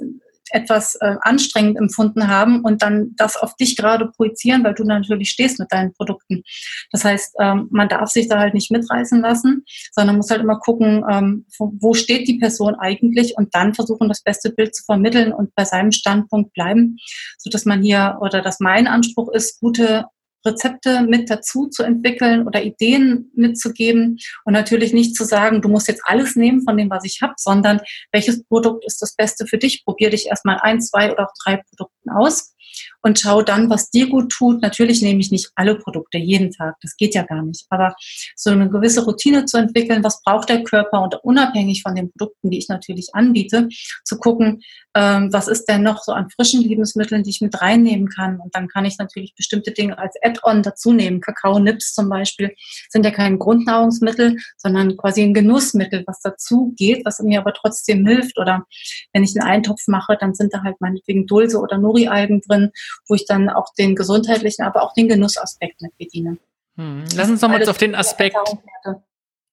etwas 0.51 0.95
äh, 0.95 1.15
anstrengend 1.21 1.77
empfunden 1.77 2.27
haben 2.27 2.61
und 2.61 2.81
dann 2.81 3.13
das 3.15 3.37
auf 3.37 3.55
dich 3.55 3.75
gerade 3.75 4.07
projizieren, 4.07 4.63
weil 4.63 4.73
du 4.73 4.83
natürlich 4.83 5.31
stehst 5.31 5.59
mit 5.59 5.71
deinen 5.71 5.93
Produkten. 5.93 6.43
Das 6.91 7.03
heißt, 7.05 7.35
ähm, 7.39 7.67
man 7.71 7.89
darf 7.89 8.09
sich 8.09 8.27
da 8.27 8.39
halt 8.39 8.53
nicht 8.53 8.71
mitreißen 8.71 9.21
lassen, 9.21 9.63
sondern 9.91 10.17
muss 10.17 10.29
halt 10.29 10.41
immer 10.41 10.59
gucken, 10.59 11.03
ähm, 11.09 11.45
wo, 11.57 11.93
steht 11.93 12.27
die 12.27 12.37
Person 12.37 12.75
eigentlich 12.75 13.35
und 13.37 13.53
dann 13.55 13.73
versuchen, 13.73 14.07
das 14.07 14.21
beste 14.21 14.51
Bild 14.51 14.75
zu 14.75 14.83
vermitteln 14.83 15.33
und 15.33 15.53
bei 15.55 15.65
seinem 15.65 15.91
Standpunkt 15.91 16.53
bleiben, 16.53 16.97
so 17.37 17.49
dass 17.49 17.65
man 17.65 17.81
hier 17.81 18.17
oder 18.21 18.41
dass 18.41 18.59
mein 18.59 18.87
Anspruch 18.87 19.31
ist, 19.33 19.59
gute 19.59 20.05
Rezepte 20.45 21.01
mit 21.01 21.29
dazu 21.29 21.67
zu 21.67 21.83
entwickeln 21.83 22.47
oder 22.47 22.63
Ideen 22.63 23.31
mitzugeben 23.35 24.17
und 24.45 24.53
natürlich 24.53 24.93
nicht 24.93 25.15
zu 25.15 25.23
sagen, 25.25 25.61
du 25.61 25.69
musst 25.69 25.87
jetzt 25.87 26.03
alles 26.05 26.35
nehmen 26.35 26.63
von 26.63 26.77
dem, 26.77 26.89
was 26.89 27.05
ich 27.05 27.21
habe, 27.21 27.33
sondern 27.37 27.79
welches 28.11 28.43
Produkt 28.45 28.85
ist 28.85 29.01
das 29.01 29.15
Beste 29.15 29.45
für 29.47 29.57
dich? 29.57 29.83
Probier 29.85 30.09
dich 30.09 30.27
erstmal 30.27 30.59
ein, 30.61 30.81
zwei 30.81 31.11
oder 31.11 31.25
auch 31.25 31.33
drei 31.43 31.57
Produkten 31.57 32.09
aus 32.09 32.53
und 33.01 33.19
schau 33.19 33.41
dann, 33.41 33.69
was 33.69 33.89
dir 33.89 34.09
gut 34.09 34.31
tut. 34.31 34.61
Natürlich 34.61 35.01
nehme 35.01 35.19
ich 35.19 35.31
nicht 35.31 35.51
alle 35.55 35.75
Produkte 35.75 36.17
jeden 36.17 36.51
Tag, 36.51 36.75
das 36.81 36.95
geht 36.97 37.15
ja 37.15 37.23
gar 37.23 37.43
nicht, 37.43 37.65
aber 37.69 37.95
so 38.35 38.51
eine 38.51 38.69
gewisse 38.69 39.05
Routine 39.05 39.45
zu 39.45 39.57
entwickeln, 39.57 40.03
was 40.03 40.21
braucht 40.23 40.49
der 40.49 40.63
Körper 40.63 41.01
und 41.01 41.15
unabhängig 41.23 41.81
von 41.81 41.95
den 41.95 42.11
Produkten, 42.11 42.49
die 42.49 42.57
ich 42.57 42.69
natürlich 42.69 43.09
anbiete, 43.13 43.69
zu 44.03 44.17
gucken, 44.17 44.61
ähm, 44.95 45.31
was 45.31 45.47
ist 45.47 45.65
denn 45.65 45.83
noch 45.83 46.03
so 46.03 46.11
an 46.11 46.29
frischen 46.29 46.61
Lebensmitteln, 46.61 47.23
die 47.23 47.29
ich 47.29 47.41
mit 47.41 47.61
reinnehmen 47.61 48.09
kann. 48.09 48.39
Und 48.39 48.55
dann 48.55 48.67
kann 48.67 48.85
ich 48.85 48.97
natürlich 48.97 49.35
bestimmte 49.35 49.71
Dinge 49.71 49.97
als 49.97 50.15
Add-on 50.29 50.63
dazu 50.63 50.93
nehmen. 50.93 51.21
Kakao-Nips 51.21 51.93
zum 51.93 52.09
Beispiel 52.09 52.55
sind 52.89 53.05
ja 53.05 53.11
kein 53.11 53.39
Grundnahrungsmittel, 53.39 54.37
sondern 54.57 54.97
quasi 54.97 55.21
ein 55.23 55.33
Genussmittel, 55.33 56.03
was 56.07 56.21
dazu 56.21 56.73
geht, 56.77 57.05
was 57.05 57.19
mir 57.19 57.39
aber 57.39 57.53
trotzdem 57.53 58.05
hilft. 58.05 58.37
Oder 58.37 58.65
wenn 59.13 59.23
ich 59.23 59.39
einen 59.39 59.49
Eintopf 59.49 59.87
mache, 59.87 60.17
dann 60.19 60.33
sind 60.33 60.53
da 60.53 60.63
halt 60.63 60.79
meinetwegen 60.79 61.27
Dulse 61.27 61.59
oder 61.59 61.77
Nori-Algen 61.77 62.41
drin, 62.41 62.71
wo 63.07 63.15
ich 63.15 63.25
dann 63.25 63.49
auch 63.49 63.73
den 63.77 63.95
gesundheitlichen, 63.95 64.63
aber 64.63 64.83
auch 64.83 64.93
den 64.93 65.07
Genussaspekt 65.07 65.81
mit 65.81 65.97
bediene. 65.97 66.37
Hm. 66.77 67.03
Lass 67.15 67.29
uns 67.29 67.41
nochmal 67.41 67.67
auf 67.67 67.77
den 67.77 67.95
Aspekt, 67.95 68.37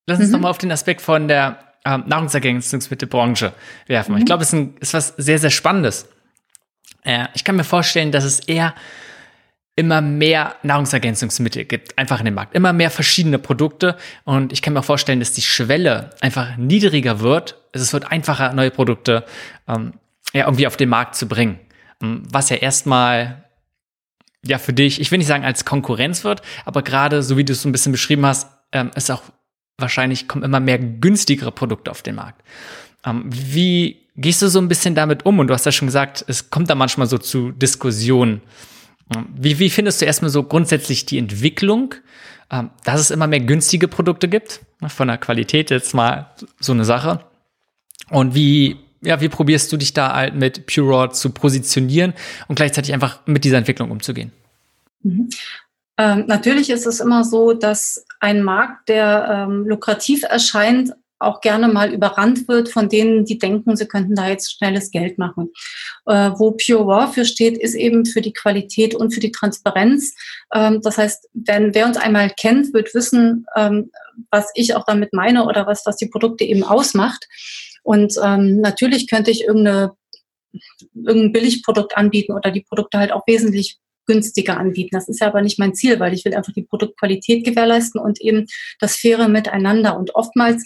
lass 0.07 0.19
uns 0.19 0.29
mhm. 0.29 0.33
nochmal 0.33 0.51
auf 0.51 0.59
den 0.59 0.71
Aspekt 0.71 1.01
von 1.01 1.27
der 1.27 1.59
ähm, 1.85 2.05
Nahrungsergänzungsmittelbranche 2.07 3.53
werfen. 3.87 4.13
Mhm. 4.13 4.19
Ich 4.19 4.27
glaube, 4.27 4.43
es 4.43 4.49
ist, 4.49 4.55
ein, 4.55 4.77
ist 4.81 4.95
was 4.95 5.09
sehr, 5.17 5.39
sehr 5.39 5.51
Spannendes. 5.51 6.09
Äh, 7.05 7.29
ich 7.35 7.45
kann 7.45 7.57
mir 7.57 7.65
vorstellen, 7.65 8.13
dass 8.13 8.25
es 8.25 8.41
eher 8.41 8.75
immer 9.77 10.01
mehr 10.01 10.57
Nahrungsergänzungsmittel 10.63 11.67
gibt, 11.67 11.97
einfach 11.99 12.19
in 12.19 12.25
dem 12.25 12.35
Markt. 12.35 12.55
Immer 12.55 12.73
mehr 12.73 12.91
verschiedene 12.91 13.39
Produkte. 13.39 13.97
Und 14.25 14.53
ich 14.53 14.63
kann 14.63 14.73
mir 14.73 14.83
vorstellen, 14.83 15.21
dass 15.21 15.33
die 15.33 15.43
Schwelle 15.43 16.11
einfach 16.23 16.57
niedriger 16.57 17.21
wird. 17.21 17.57
Es 17.73 17.93
wird 17.93 18.11
einfacher, 18.11 18.55
neue 18.55 18.71
Produkte 18.71 19.25
ähm, 19.69 19.93
ja, 20.33 20.47
irgendwie 20.47 20.67
auf 20.67 20.79
den 20.79 20.89
Markt 20.89 21.15
zu 21.15 21.29
bringen. 21.29 21.61
Ähm, 22.03 22.23
was 22.31 22.49
ja 22.49 22.57
erstmal 22.57 23.45
ja 24.43 24.59
für 24.59 24.73
dich, 24.73 24.99
ich 25.01 25.11
will 25.11 25.19
nicht 25.19 25.27
sagen 25.27 25.45
als 25.45 25.67
Konkurrenz 25.67 26.25
wird, 26.25 26.41
aber 26.65 26.83
gerade 26.83 27.23
so 27.23 27.37
wie 27.37 27.45
du 27.45 27.53
es 27.53 27.63
so 27.63 27.69
ein 27.69 27.73
bisschen 27.73 27.93
beschrieben 27.93 28.25
hast, 28.25 28.49
ähm, 28.73 28.91
ist 28.95 29.11
auch 29.11 29.23
wahrscheinlich 29.77 30.27
kommen 30.27 30.45
immer 30.45 30.61
mehr 30.61 30.79
günstigere 30.79 31.53
Produkte 31.53 31.91
auf 31.91 32.01
den 32.01 32.15
Markt. 32.15 32.43
Ähm, 33.05 33.25
wie 33.27 34.07
gehst 34.17 34.41
du 34.41 34.49
so 34.49 34.59
ein 34.59 34.69
bisschen 34.69 34.95
damit 34.95 35.27
um? 35.27 35.39
Und 35.39 35.49
du 35.49 35.55
hast 35.55 35.67
ja 35.67 35.73
schon 35.73 35.89
gesagt, 35.89 36.25
es 36.29 36.49
kommt 36.49 36.71
da 36.71 36.75
manchmal 36.75 37.07
so 37.07 37.19
zu 37.19 37.53
Diskussionen. 37.53 38.41
Ähm, 39.15 39.27
wie, 39.35 39.59
wie 39.59 39.71
findest 39.71 40.01
du 40.01 40.07
erstmal 40.07 40.31
so 40.31 40.43
grundsätzlich 40.43 41.07
die 41.07 41.19
Entwicklung, 41.19 41.95
ähm, 42.51 42.71
dass 42.85 43.01
es 43.01 43.11
immer 43.11 43.27
mehr 43.27 43.41
günstige 43.41 43.89
Produkte 43.89 44.29
gibt? 44.29 44.61
Von 44.89 45.09
der 45.09 45.19
Qualität 45.19 45.71
jetzt 45.71 45.95
mal 45.95 46.31
so 46.61 46.73
eine 46.73 46.85
Sache. 46.85 47.21
Und 48.11 48.35
wie, 48.35 48.77
ja, 49.03 49.21
wie 49.21 49.29
probierst 49.29 49.73
du 49.73 49.77
dich 49.77 49.93
da 49.93 50.15
halt 50.15 50.35
mit 50.35 50.67
Pure 50.67 50.89
Raw 50.89 51.13
zu 51.13 51.31
positionieren 51.31 52.15
und 52.49 52.57
gleichzeitig 52.57 52.93
einfach 52.93 53.21
mit 53.27 53.45
dieser 53.45 53.59
Entwicklung 53.59 53.91
umzugehen? 53.91 54.33
Mhm. 55.03 55.29
Ähm, 55.99 56.25
natürlich 56.27 56.71
ist 56.71 56.87
es 56.87 57.01
immer 57.01 57.25
so, 57.25 57.55
dass 57.55 58.05
ein 58.21 58.43
Markt, 58.43 58.89
der 58.89 59.47
ähm, 59.49 59.67
lukrativ 59.67 60.25
erscheint, 60.25 60.93
auch 61.19 61.41
gerne 61.41 61.69
mal 61.69 61.93
überrannt 61.93 62.47
wird 62.49 62.69
von 62.69 62.89
denen, 62.89 63.25
die 63.25 63.39
denken, 63.39 63.77
sie 63.77 63.87
könnten 63.87 64.15
da 64.15 64.29
jetzt 64.29 64.53
schnelles 64.53 64.91
Geld 64.91 65.19
machen. 65.19 65.51
Äh, 66.07 66.31
wo 66.37 66.53
Pure 66.53 66.85
Raw 66.85 67.13
für 67.13 67.25
steht, 67.25 67.57
ist 67.57 67.75
eben 67.75 68.05
für 68.05 68.21
die 68.21 68.33
Qualität 68.33 68.95
und 68.95 69.15
für 69.15 69.21
die 69.21 69.33
Transparenz. 69.33 70.15
Ähm, 70.55 70.81
das 70.83 70.99
heißt, 70.99 71.29
wenn 71.33 71.75
wer 71.75 71.87
uns 71.87 71.97
einmal 71.97 72.31
kennt, 72.31 72.75
wird 72.75 72.95
wissen, 72.95 73.47
ähm, 73.57 73.91
was 74.31 74.51
ich 74.55 74.75
auch 74.75 74.85
damit 74.85 75.13
meine 75.13 75.47
oder 75.47 75.67
was, 75.67 75.87
was 75.87 75.97
die 75.97 76.09
Produkte 76.09 76.45
eben 76.45 76.65
ausmacht. 76.65 77.27
Und 77.83 78.15
ähm, 78.23 78.61
natürlich 78.61 79.09
könnte 79.09 79.31
ich 79.31 79.45
irgendeine 79.45 79.93
irgendein 80.95 81.33
Billigprodukt 81.33 81.97
anbieten 81.97 82.33
oder 82.33 82.51
die 82.51 82.63
Produkte 82.63 82.99
halt 82.99 83.13
auch 83.13 83.27
wesentlich 83.27 83.79
günstiger 84.07 84.57
anbieten. 84.57 84.95
Das 84.97 85.09
ist 85.09 85.21
ja 85.21 85.27
aber 85.27 85.43
nicht 85.43 85.59
mein 85.59 85.75
Ziel, 85.75 85.99
weil 86.01 86.15
ich 86.15 86.25
will 86.25 86.35
einfach 86.35 86.53
die 86.53 86.63
Produktqualität 86.63 87.45
gewährleisten 87.45 88.01
und 88.01 88.21
eben 88.21 88.47
das 88.79 88.97
faire 88.97 89.29
Miteinander. 89.29 89.99
Und 89.99 90.15
oftmals 90.15 90.65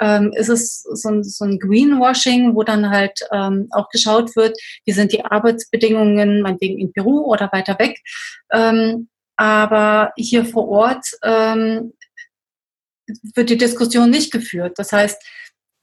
ähm, 0.00 0.32
ist 0.34 0.48
es 0.48 0.82
so 0.82 1.08
ein, 1.08 1.24
so 1.24 1.44
ein 1.44 1.58
Greenwashing, 1.58 2.54
wo 2.54 2.62
dann 2.62 2.90
halt 2.90 3.20
ähm, 3.32 3.68
auch 3.70 3.88
geschaut 3.88 4.34
wird, 4.36 4.58
wie 4.84 4.92
sind 4.92 5.12
die 5.12 5.24
Arbeitsbedingungen, 5.24 6.42
meinetwegen 6.42 6.78
in 6.78 6.92
Peru 6.92 7.24
oder 7.24 7.50
weiter 7.52 7.78
weg. 7.78 7.98
Ähm, 8.52 9.08
aber 9.36 10.12
hier 10.16 10.44
vor 10.44 10.68
Ort 10.68 11.06
ähm, 11.22 11.92
wird 13.34 13.50
die 13.50 13.58
Diskussion 13.58 14.10
nicht 14.10 14.32
geführt. 14.32 14.78
Das 14.78 14.92
heißt, 14.92 15.22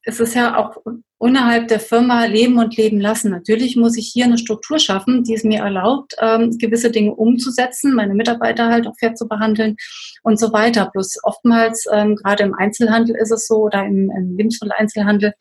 es 0.03 0.19
ist 0.19 0.33
ja 0.33 0.57
auch 0.57 0.77
innerhalb 1.19 1.67
der 1.67 1.79
Firma 1.79 2.25
leben 2.25 2.57
und 2.57 2.75
leben 2.75 2.99
lassen. 2.99 3.29
Natürlich 3.29 3.75
muss 3.75 3.95
ich 3.97 4.09
hier 4.11 4.25
eine 4.25 4.39
Struktur 4.39 4.79
schaffen, 4.79 5.23
die 5.23 5.35
es 5.35 5.43
mir 5.43 5.59
erlaubt, 5.59 6.15
ähm, 6.19 6.57
gewisse 6.57 6.89
Dinge 6.89 7.13
umzusetzen, 7.13 7.93
meine 7.93 8.15
Mitarbeiter 8.15 8.69
halt 8.69 8.87
auch 8.87 8.95
fair 8.99 9.13
zu 9.13 9.27
behandeln 9.27 9.75
und 10.23 10.39
so 10.39 10.51
weiter. 10.51 10.89
Plus 10.91 11.17
oftmals, 11.23 11.85
ähm, 11.91 12.15
gerade 12.15 12.43
im 12.43 12.55
Einzelhandel 12.55 13.15
ist 13.15 13.31
es 13.31 13.47
so 13.47 13.57
oder 13.57 13.85
im, 13.85 14.11
im 14.17 14.35
Lebensmitteleinzelhandel, 14.35 15.33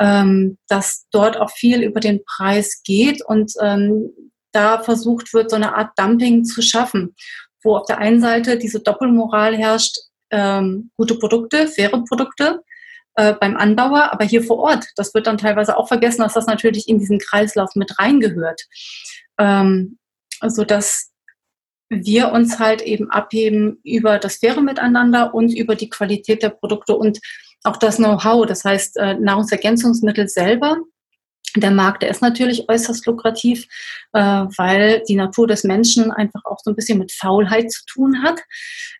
ähm, 0.00 0.58
dass 0.68 1.06
dort 1.12 1.36
auch 1.36 1.50
viel 1.50 1.82
über 1.82 2.00
den 2.00 2.24
Preis 2.24 2.82
geht 2.84 3.24
und 3.24 3.52
ähm, 3.62 4.10
da 4.50 4.82
versucht 4.82 5.32
wird, 5.32 5.50
so 5.50 5.56
eine 5.56 5.76
Art 5.76 5.92
Dumping 5.96 6.44
zu 6.44 6.62
schaffen, 6.62 7.14
wo 7.62 7.76
auf 7.76 7.86
der 7.86 7.98
einen 7.98 8.20
Seite 8.20 8.58
diese 8.58 8.80
Doppelmoral 8.80 9.56
herrscht, 9.56 9.96
ähm, 10.30 10.90
gute 10.96 11.14
Produkte, 11.14 11.68
faire 11.68 12.02
Produkte, 12.08 12.60
äh, 13.14 13.34
beim 13.34 13.56
Anbauer, 13.56 14.12
aber 14.12 14.24
hier 14.24 14.42
vor 14.42 14.58
Ort. 14.58 14.86
Das 14.96 15.14
wird 15.14 15.26
dann 15.26 15.38
teilweise 15.38 15.76
auch 15.76 15.88
vergessen, 15.88 16.22
dass 16.22 16.34
das 16.34 16.46
natürlich 16.46 16.88
in 16.88 16.98
diesen 16.98 17.18
Kreislauf 17.18 17.74
mit 17.74 17.98
reingehört. 17.98 18.62
Ähm, 19.38 19.98
so 20.40 20.64
dass 20.64 21.10
wir 21.88 22.32
uns 22.32 22.58
halt 22.58 22.80
eben 22.80 23.10
abheben 23.10 23.78
über 23.84 24.18
das 24.18 24.36
faire 24.36 24.62
Miteinander 24.62 25.34
und 25.34 25.52
über 25.52 25.74
die 25.74 25.90
Qualität 25.90 26.42
der 26.42 26.48
Produkte 26.48 26.96
und 26.96 27.20
auch 27.64 27.76
das 27.76 27.96
Know-how. 27.96 28.46
Das 28.46 28.64
heißt, 28.64 28.96
äh, 28.96 29.14
Nahrungsergänzungsmittel 29.14 30.28
selber 30.28 30.78
der 31.56 31.70
Markt, 31.70 32.02
der 32.02 32.10
ist 32.10 32.22
natürlich 32.22 32.68
äußerst 32.68 33.04
lukrativ, 33.06 33.66
äh, 34.12 34.20
weil 34.20 35.02
die 35.06 35.16
Natur 35.16 35.46
des 35.46 35.64
Menschen 35.64 36.10
einfach 36.10 36.44
auch 36.44 36.58
so 36.62 36.70
ein 36.70 36.76
bisschen 36.76 36.98
mit 36.98 37.12
Faulheit 37.12 37.70
zu 37.70 37.84
tun 37.84 38.22
hat. 38.22 38.40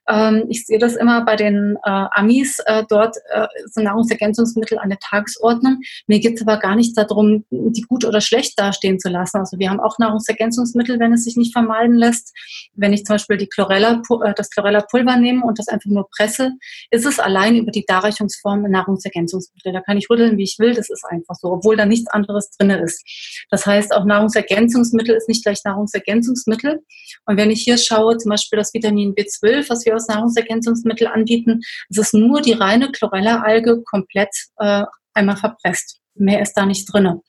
Ähm, 0.08 0.44
ich 0.48 0.66
sehe 0.66 0.78
das 0.78 0.96
immer 0.96 1.24
bei 1.24 1.36
den 1.36 1.76
äh, 1.84 2.06
Amis. 2.12 2.58
Äh, 2.66 2.84
dort 2.88 3.16
äh, 3.30 3.46
sind 3.66 3.84
Nahrungsergänzungsmittel 3.84 4.78
an 4.78 4.88
der 4.88 4.98
Tagesordnung. 4.98 5.78
Mir 6.06 6.20
geht 6.20 6.36
es 6.36 6.42
aber 6.42 6.58
gar 6.58 6.74
nicht 6.74 6.96
darum, 6.96 7.44
die 7.50 7.82
gut 7.82 8.04
oder 8.04 8.20
schlecht 8.20 8.58
dastehen 8.58 8.98
zu 8.98 9.08
lassen. 9.08 9.38
Also 9.38 9.58
wir 9.58 9.70
haben 9.70 9.80
auch 9.80 9.98
Nahrungsergänzungsmittel, 9.98 10.98
wenn 10.98 11.12
es 11.12 11.24
sich 11.24 11.36
nicht 11.36 11.52
vermeiden 11.52 11.96
lässt. 11.96 12.32
Wenn 12.74 12.92
ich 12.92 13.04
zum 13.04 13.14
Beispiel 13.14 13.36
die 13.36 13.48
Chlorella, 13.48 14.02
äh, 14.24 14.34
das 14.34 14.50
Chlorella-Pulver 14.50 15.16
nehme 15.16 15.44
und 15.44 15.58
das 15.58 15.68
einfach 15.68 15.90
nur 15.90 16.08
presse, 16.10 16.52
ist 16.90 17.06
es 17.06 17.18
allein 17.18 17.56
über 17.56 17.70
die 17.70 17.84
Darreichungsform 17.86 18.62
Nahrungsergänzungsmittel. 18.62 19.72
Da 19.72 19.80
kann 19.80 19.98
ich 19.98 20.10
rütteln, 20.10 20.36
wie 20.36 20.44
ich 20.44 20.56
will. 20.58 20.74
Das 20.74 20.90
ist 20.90 21.04
einfach 21.08 21.34
so, 21.36 21.52
obwohl 21.52 21.76
da 21.76 21.86
nichts 21.86 22.10
anderes 22.10 22.50
drin 22.50 22.70
ist. 22.70 23.02
Das 23.50 23.66
heißt, 23.66 23.94
auch 23.94 24.04
Nahrungsergänzungsmittel 24.04 25.14
ist 25.14 25.28
nicht 25.28 25.44
gleich 25.44 25.60
Nahrungsergänzungsmittel. 25.64 26.82
Und 27.26 27.36
wenn 27.36 27.50
ich 27.50 27.62
hier 27.62 27.78
schaue, 27.78 28.16
zum 28.16 28.30
Beispiel 28.30 28.58
das 28.58 28.74
Vitamin 28.74 29.14
B12, 29.14 29.70
was 29.70 29.84
wir 29.84 29.91
aus 29.94 30.09
Nahrungsergänzungsmittel 30.09 31.07
anbieten, 31.07 31.61
es 31.90 31.98
ist 31.98 32.14
nur 32.14 32.40
die 32.40 32.52
reine 32.52 32.90
Chlorella-Alge 32.90 33.83
komplett 33.85 34.31
äh, 34.59 34.85
einmal 35.14 35.37
verpresst. 35.37 36.00
Mehr 36.14 36.42
ist 36.42 36.55
da 36.55 36.66
nicht 36.66 36.92
drin. 36.92 37.20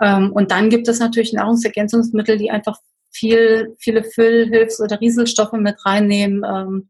Ähm, 0.00 0.32
und 0.32 0.50
dann 0.50 0.70
gibt 0.70 0.88
es 0.88 0.98
natürlich 0.98 1.32
Nahrungsergänzungsmittel, 1.32 2.38
die 2.38 2.50
einfach 2.50 2.78
viel, 3.10 3.74
viele 3.78 4.04
Füll-, 4.04 4.48
Hilfs- 4.48 4.80
oder 4.80 5.00
Rieselstoffe 5.00 5.52
mit 5.52 5.76
reinnehmen 5.84 6.44
ähm, 6.44 6.88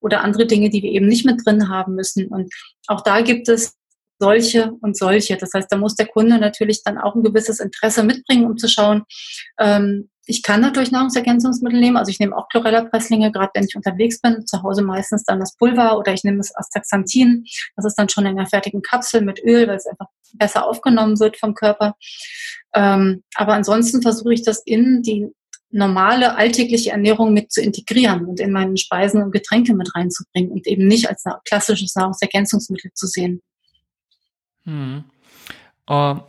oder 0.00 0.22
andere 0.22 0.46
Dinge, 0.46 0.70
die 0.70 0.82
wir 0.82 0.90
eben 0.90 1.06
nicht 1.06 1.26
mit 1.26 1.44
drin 1.44 1.68
haben 1.68 1.94
müssen. 1.94 2.28
Und 2.28 2.52
auch 2.86 3.02
da 3.02 3.20
gibt 3.20 3.48
es 3.48 3.76
solche 4.18 4.72
und 4.80 4.96
solche. 4.96 5.36
Das 5.36 5.50
heißt, 5.54 5.70
da 5.70 5.76
muss 5.76 5.94
der 5.94 6.06
Kunde 6.06 6.38
natürlich 6.38 6.82
dann 6.82 6.98
auch 6.98 7.14
ein 7.14 7.22
gewisses 7.22 7.60
Interesse 7.60 8.02
mitbringen, 8.02 8.46
um 8.46 8.56
zu 8.56 8.68
schauen, 8.68 9.04
ähm, 9.58 10.08
ich 10.30 10.42
kann 10.42 10.60
natürlich 10.60 10.90
Nahrungsergänzungsmittel 10.90 11.80
nehmen. 11.80 11.96
Also 11.96 12.10
ich 12.10 12.20
nehme 12.20 12.36
auch 12.36 12.50
Chlorella-Presslinge, 12.50 13.32
gerade 13.32 13.50
wenn 13.54 13.64
ich 13.64 13.74
unterwegs 13.74 14.20
bin. 14.20 14.46
Zu 14.46 14.62
Hause 14.62 14.82
meistens 14.82 15.24
dann 15.24 15.40
das 15.40 15.56
Pulver 15.56 15.96
oder 15.96 16.12
ich 16.12 16.22
nehme 16.22 16.36
das 16.36 16.54
Astaxanthin. 16.54 17.44
Das 17.76 17.86
ist 17.86 17.94
dann 17.94 18.10
schon 18.10 18.26
in 18.26 18.38
einer 18.38 18.46
fertigen 18.46 18.82
Kapsel 18.82 19.22
mit 19.22 19.42
Öl, 19.42 19.66
weil 19.66 19.76
es 19.76 19.86
einfach 19.86 20.08
besser 20.34 20.66
aufgenommen 20.66 21.18
wird 21.18 21.38
vom 21.38 21.54
Körper. 21.54 21.94
Ähm, 22.74 23.24
aber 23.36 23.54
ansonsten 23.54 24.02
versuche 24.02 24.34
ich 24.34 24.42
das 24.42 24.62
in 24.66 25.02
die 25.02 25.28
normale 25.70 26.36
alltägliche 26.36 26.90
Ernährung 26.90 27.32
mit 27.32 27.50
zu 27.50 27.62
integrieren 27.62 28.26
und 28.26 28.38
in 28.38 28.52
meinen 28.52 28.76
Speisen 28.76 29.22
und 29.22 29.32
Getränke 29.32 29.74
mit 29.74 29.94
reinzubringen 29.94 30.50
und 30.50 30.66
eben 30.66 30.86
nicht 30.86 31.08
als 31.08 31.24
klassisches 31.46 31.94
Nahrungsergänzungsmittel 31.94 32.90
zu 32.92 33.06
sehen. 33.06 33.40
Hm. 34.68 35.04
Uh, 35.90 36.20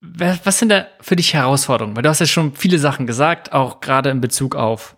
was 0.00 0.58
sind 0.58 0.68
da 0.68 0.86
für 1.00 1.16
dich 1.16 1.34
Herausforderungen? 1.34 1.96
Weil 1.96 2.04
du 2.04 2.08
hast 2.08 2.20
ja 2.20 2.26
schon 2.26 2.54
viele 2.54 2.78
Sachen 2.78 3.06
gesagt, 3.06 3.52
auch 3.52 3.80
gerade 3.80 4.10
in 4.10 4.20
Bezug 4.20 4.54
auf 4.54 4.96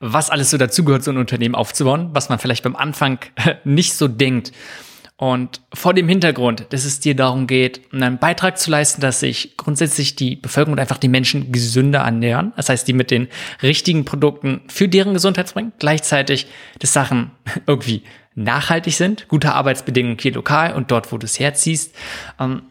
was 0.00 0.30
alles 0.30 0.50
so 0.50 0.58
dazugehört, 0.58 1.04
so 1.04 1.12
ein 1.12 1.18
Unternehmen 1.18 1.54
aufzubauen, 1.54 2.10
was 2.12 2.28
man 2.28 2.40
vielleicht 2.40 2.64
beim 2.64 2.74
Anfang 2.74 3.18
nicht 3.64 3.94
so 3.94 4.08
denkt. 4.08 4.52
Und 5.16 5.60
vor 5.72 5.94
dem 5.94 6.08
Hintergrund, 6.08 6.66
dass 6.70 6.84
es 6.84 6.98
dir 6.98 7.14
darum 7.14 7.46
geht, 7.46 7.92
einen 7.92 8.18
Beitrag 8.18 8.58
zu 8.58 8.72
leisten, 8.72 9.00
dass 9.00 9.20
sich 9.20 9.56
grundsätzlich 9.56 10.16
die 10.16 10.34
Bevölkerung 10.34 10.72
und 10.72 10.80
einfach 10.80 10.98
die 10.98 11.06
Menschen 11.06 11.52
gesünder 11.52 12.00
ernähren. 12.00 12.52
Das 12.56 12.68
heißt, 12.68 12.88
die 12.88 12.92
mit 12.92 13.12
den 13.12 13.28
richtigen 13.62 14.04
Produkten 14.04 14.62
für 14.66 14.88
deren 14.88 15.14
Gesundheit 15.14 15.54
bringen. 15.54 15.72
Gleichzeitig, 15.78 16.48
dass 16.80 16.92
Sachen 16.92 17.30
irgendwie 17.66 18.02
nachhaltig 18.34 18.94
sind, 18.94 19.28
gute 19.28 19.52
Arbeitsbedingungen 19.52 20.18
hier 20.18 20.32
lokal 20.32 20.74
und 20.74 20.90
dort, 20.90 21.12
wo 21.12 21.18
du 21.18 21.26
es 21.26 21.38
herziehst. 21.38 21.94
Ähm, 22.40 22.62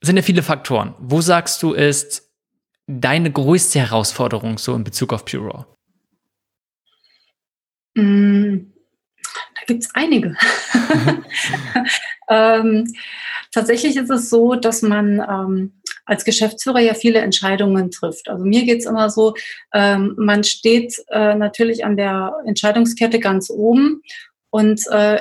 sind 0.00 0.16
ja 0.16 0.22
viele 0.22 0.42
Faktoren. 0.42 0.94
Wo 0.98 1.20
sagst 1.20 1.62
du, 1.62 1.72
ist 1.72 2.30
deine 2.86 3.30
größte 3.30 3.80
Herausforderung 3.80 4.58
so 4.58 4.74
in 4.74 4.84
Bezug 4.84 5.12
auf 5.12 5.24
Pure 5.24 5.46
Raw? 5.46 5.64
Mm, 7.94 8.72
da 9.54 9.60
gibt 9.66 9.84
es 9.84 9.94
einige. 9.94 10.36
ähm, 12.28 12.92
tatsächlich 13.52 13.96
ist 13.96 14.10
es 14.10 14.28
so, 14.28 14.54
dass 14.54 14.82
man 14.82 15.20
ähm, 15.20 15.72
als 16.04 16.24
Geschäftsführer 16.24 16.80
ja 16.80 16.94
viele 16.94 17.20
Entscheidungen 17.20 17.90
trifft. 17.90 18.28
Also 18.28 18.44
mir 18.44 18.64
geht 18.64 18.80
es 18.80 18.86
immer 18.86 19.08
so, 19.08 19.34
ähm, 19.72 20.14
man 20.18 20.44
steht 20.44 21.02
äh, 21.08 21.34
natürlich 21.34 21.84
an 21.84 21.96
der 21.96 22.34
Entscheidungskette 22.46 23.20
ganz 23.20 23.48
oben 23.48 24.02
und 24.54 24.80
äh, 24.92 25.20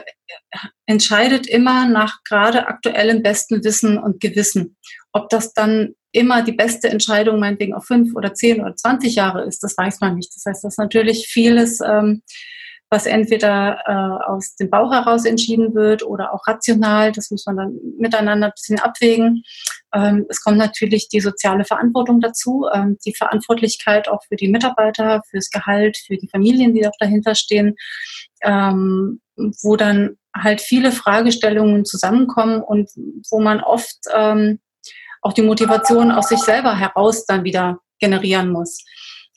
entscheidet 0.86 1.48
immer 1.48 1.90
nach 1.90 2.20
gerade 2.24 2.68
aktuellem 2.68 3.24
besten 3.24 3.64
Wissen 3.64 3.98
und 3.98 4.20
Gewissen. 4.20 4.78
Ob 5.12 5.30
das 5.30 5.54
dann 5.56 5.96
immer 6.12 6.44
die 6.44 6.52
beste 6.52 6.88
Entscheidung 6.90 7.40
meinetwegen 7.40 7.74
auf 7.74 7.86
fünf 7.86 8.16
oder 8.16 8.36
zehn 8.36 8.62
oder 8.62 8.76
zwanzig 8.76 9.16
Jahre 9.16 9.44
ist, 9.46 9.64
das 9.64 9.76
weiß 9.76 10.02
man 10.02 10.18
nicht. 10.18 10.32
Das 10.36 10.46
heißt, 10.46 10.64
das 10.64 10.74
ist 10.74 10.78
natürlich 10.78 11.28
vieles, 11.28 11.82
ähm, 11.82 12.22
was 12.92 13.08
entweder 13.08 13.80
äh, 13.88 14.32
aus 14.32 14.56
dem 14.56 14.70
Bauch 14.70 14.92
heraus 14.92 15.26
entschieden 15.26 15.74
wird 15.74 16.04
oder 16.04 16.32
auch 16.32 16.46
rational. 16.46 17.12
Das 17.12 17.32
muss 17.32 17.48
man 17.48 17.58
dann 17.58 17.80
miteinander 17.98 18.48
ein 18.48 18.54
bisschen 18.56 18.80
abwägen. 18.80 19.44
Ähm, 19.94 20.26
es 20.30 20.42
kommt 20.42 20.58
natürlich 20.58 21.08
die 21.10 21.20
soziale 21.20 21.66
Verantwortung 21.66 22.20
dazu, 22.20 22.66
ähm, 22.74 22.98
die 23.06 23.14
Verantwortlichkeit 23.14 24.08
auch 24.08 24.24
für 24.28 24.36
die 24.36 24.48
Mitarbeiter, 24.48 25.22
fürs 25.30 25.50
Gehalt, 25.50 25.98
für 25.98 26.18
die 26.18 26.30
Familien, 26.30 26.74
die 26.74 26.88
auch 26.88 26.98
dahinter 27.00 27.36
stehen. 27.36 27.76
Ähm, 28.42 29.22
wo 29.36 29.76
dann 29.76 30.18
halt 30.36 30.62
viele 30.62 30.92
Fragestellungen 30.92 31.86
zusammenkommen 31.86 32.62
und 32.62 32.90
wo 33.30 33.40
man 33.40 33.62
oft 33.62 33.98
ähm, 34.14 34.60
auch 35.22 35.34
die 35.34 35.42
Motivation 35.42 36.12
aus 36.12 36.30
sich 36.30 36.40
selber 36.40 36.78
heraus 36.78 37.26
dann 37.26 37.44
wieder 37.44 37.80
generieren 38.00 38.50
muss. 38.50 38.84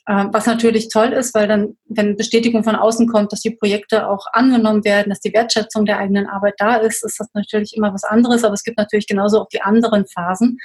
Ähm, 0.09 0.29
was 0.31 0.45
natürlich 0.45 0.87
toll 0.87 1.11
ist, 1.11 1.35
weil 1.35 1.49
dann, 1.49 1.77
wenn 1.85 2.15
Bestätigung 2.15 2.63
von 2.63 2.77
außen 2.77 3.07
kommt, 3.07 3.33
dass 3.33 3.41
die 3.41 3.55
Projekte 3.55 4.07
auch 4.07 4.25
angenommen 4.31 4.85
werden, 4.85 5.09
dass 5.09 5.19
die 5.19 5.33
Wertschätzung 5.33 5.85
der 5.85 5.97
eigenen 5.97 6.27
Arbeit 6.27 6.53
da 6.59 6.77
ist, 6.77 7.03
ist 7.03 7.19
das 7.19 7.27
natürlich 7.33 7.75
immer 7.75 7.93
was 7.93 8.05
anderes. 8.05 8.45
Aber 8.45 8.53
es 8.53 8.63
gibt 8.63 8.77
natürlich 8.77 9.05
genauso 9.05 9.41
auch 9.41 9.49
die 9.49 9.61
anderen 9.61 10.05
Phasen, 10.07 10.59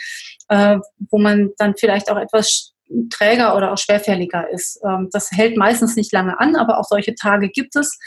äh, 0.48 0.78
wo 1.10 1.18
man 1.18 1.50
dann 1.58 1.74
vielleicht 1.76 2.08
auch 2.08 2.18
etwas 2.18 2.72
träger 3.10 3.56
oder 3.56 3.72
auch 3.72 3.78
schwerfälliger 3.78 4.48
ist. 4.48 4.80
Ähm, 4.86 5.08
das 5.10 5.32
hält 5.32 5.56
meistens 5.56 5.96
nicht 5.96 6.12
lange 6.12 6.38
an, 6.38 6.54
aber 6.54 6.78
auch 6.78 6.84
solche 6.84 7.16
Tage 7.16 7.48
gibt 7.48 7.74
es. 7.74 7.98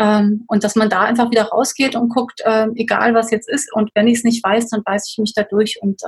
Ähm, 0.00 0.44
und 0.46 0.64
dass 0.64 0.74
man 0.74 0.88
da 0.88 1.02
einfach 1.02 1.30
wieder 1.30 1.44
rausgeht 1.44 1.96
und 1.96 2.08
guckt, 2.08 2.40
egal 2.76 3.12
was 3.12 3.30
jetzt 3.30 3.50
ist, 3.50 3.70
und 3.74 3.90
wenn 3.94 4.08
ich 4.08 4.18
es 4.18 4.24
nicht 4.24 4.42
weiß, 4.42 4.70
dann 4.70 4.80
weiß 4.86 5.10
ich 5.10 5.18
mich 5.18 5.34
da 5.34 5.42
durch 5.42 5.80
und 5.82 6.00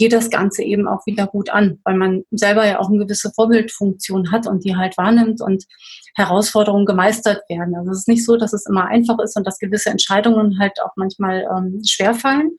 gehe 0.00 0.08
das 0.08 0.30
Ganze 0.30 0.62
eben 0.62 0.88
auch 0.88 1.04
wieder 1.04 1.26
gut 1.26 1.50
an, 1.50 1.78
weil 1.84 1.94
man 1.94 2.24
selber 2.30 2.66
ja 2.66 2.78
auch 2.78 2.88
eine 2.88 3.00
gewisse 3.00 3.30
Vorbildfunktion 3.34 4.32
hat 4.32 4.46
und 4.46 4.64
die 4.64 4.74
halt 4.74 4.96
wahrnimmt 4.96 5.42
und 5.42 5.66
Herausforderungen 6.14 6.86
gemeistert 6.86 7.42
werden. 7.50 7.76
Also 7.76 7.90
es 7.90 7.98
ist 7.98 8.08
nicht 8.08 8.24
so, 8.24 8.38
dass 8.38 8.54
es 8.54 8.64
immer 8.64 8.86
einfach 8.86 9.18
ist 9.18 9.36
und 9.36 9.46
dass 9.46 9.58
gewisse 9.58 9.90
Entscheidungen 9.90 10.58
halt 10.58 10.80
auch 10.82 10.92
manchmal 10.96 11.46
ähm, 11.54 11.82
schwerfallen, 11.86 12.52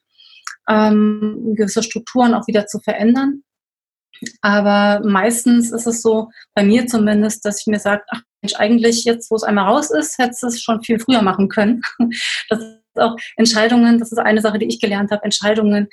ähm, 0.69 1.55
gewisse 1.57 1.81
Strukturen 1.81 2.35
auch 2.35 2.45
wieder 2.45 2.67
zu 2.67 2.77
verändern. 2.77 3.41
Aber 4.41 5.03
meistens 5.03 5.71
ist 5.71 5.87
es 5.87 6.03
so, 6.03 6.29
bei 6.53 6.63
mir 6.63 6.85
zumindest, 6.85 7.43
dass 7.43 7.61
ich 7.61 7.65
mir 7.65 7.79
sage, 7.79 8.03
ach 8.11 8.21
Mensch, 8.43 8.53
eigentlich 8.55 9.03
jetzt, 9.03 9.31
wo 9.31 9.35
es 9.35 9.41
einmal 9.41 9.65
raus 9.65 9.89
ist, 9.89 10.19
hättest 10.19 10.43
du 10.43 10.47
es 10.47 10.61
schon 10.61 10.83
viel 10.83 10.99
früher 10.99 11.23
machen 11.23 11.49
können. 11.49 11.81
Das 12.49 12.59
ist 12.59 13.01
auch 13.01 13.15
Entscheidungen, 13.35 13.97
das 13.97 14.11
ist 14.11 14.19
eine 14.19 14.41
Sache, 14.41 14.59
die 14.59 14.67
ich 14.67 14.79
gelernt 14.79 15.09
habe, 15.09 15.23
Entscheidungen 15.23 15.87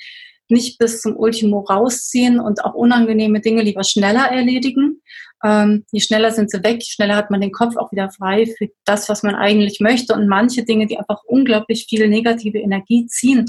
nicht 0.50 0.78
bis 0.78 1.00
zum 1.00 1.16
Ultimo 1.16 1.60
rausziehen 1.60 2.40
und 2.40 2.64
auch 2.64 2.74
unangenehme 2.74 3.40
Dinge 3.40 3.62
lieber 3.62 3.84
schneller 3.84 4.30
erledigen. 4.30 5.02
Ähm, 5.44 5.84
je 5.92 6.00
schneller 6.00 6.32
sind 6.32 6.50
sie 6.50 6.62
weg, 6.64 6.82
schneller 6.84 7.14
hat 7.14 7.30
man 7.30 7.40
den 7.40 7.52
Kopf 7.52 7.76
auch 7.76 7.92
wieder 7.92 8.10
frei 8.10 8.46
für 8.46 8.68
das, 8.84 9.08
was 9.08 9.22
man 9.22 9.36
eigentlich 9.36 9.78
möchte. 9.80 10.14
Und 10.14 10.26
manche 10.26 10.64
Dinge, 10.64 10.86
die 10.86 10.98
einfach 10.98 11.22
unglaublich 11.24 11.86
viel 11.88 12.08
negative 12.08 12.58
Energie 12.58 13.06
ziehen, 13.06 13.44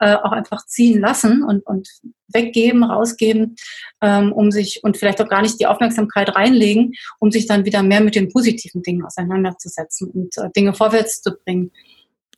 äh, 0.00 0.14
auch 0.14 0.32
einfach 0.32 0.66
ziehen 0.66 1.00
lassen 1.00 1.44
und, 1.44 1.64
und 1.66 1.88
weggeben, 2.32 2.82
rausgeben, 2.82 3.56
ähm, 4.02 4.32
um 4.32 4.50
sich 4.50 4.80
und 4.82 4.96
vielleicht 4.96 5.20
auch 5.22 5.28
gar 5.28 5.42
nicht 5.42 5.60
die 5.60 5.66
Aufmerksamkeit 5.66 6.34
reinlegen, 6.34 6.92
um 7.20 7.30
sich 7.30 7.46
dann 7.46 7.64
wieder 7.64 7.82
mehr 7.82 8.00
mit 8.00 8.14
den 8.14 8.30
positiven 8.30 8.82
Dingen 8.82 9.04
auseinanderzusetzen 9.04 10.10
und 10.10 10.36
äh, 10.38 10.50
Dinge 10.56 10.74
vorwärts 10.74 11.22
zu 11.22 11.36
bringen. 11.44 11.70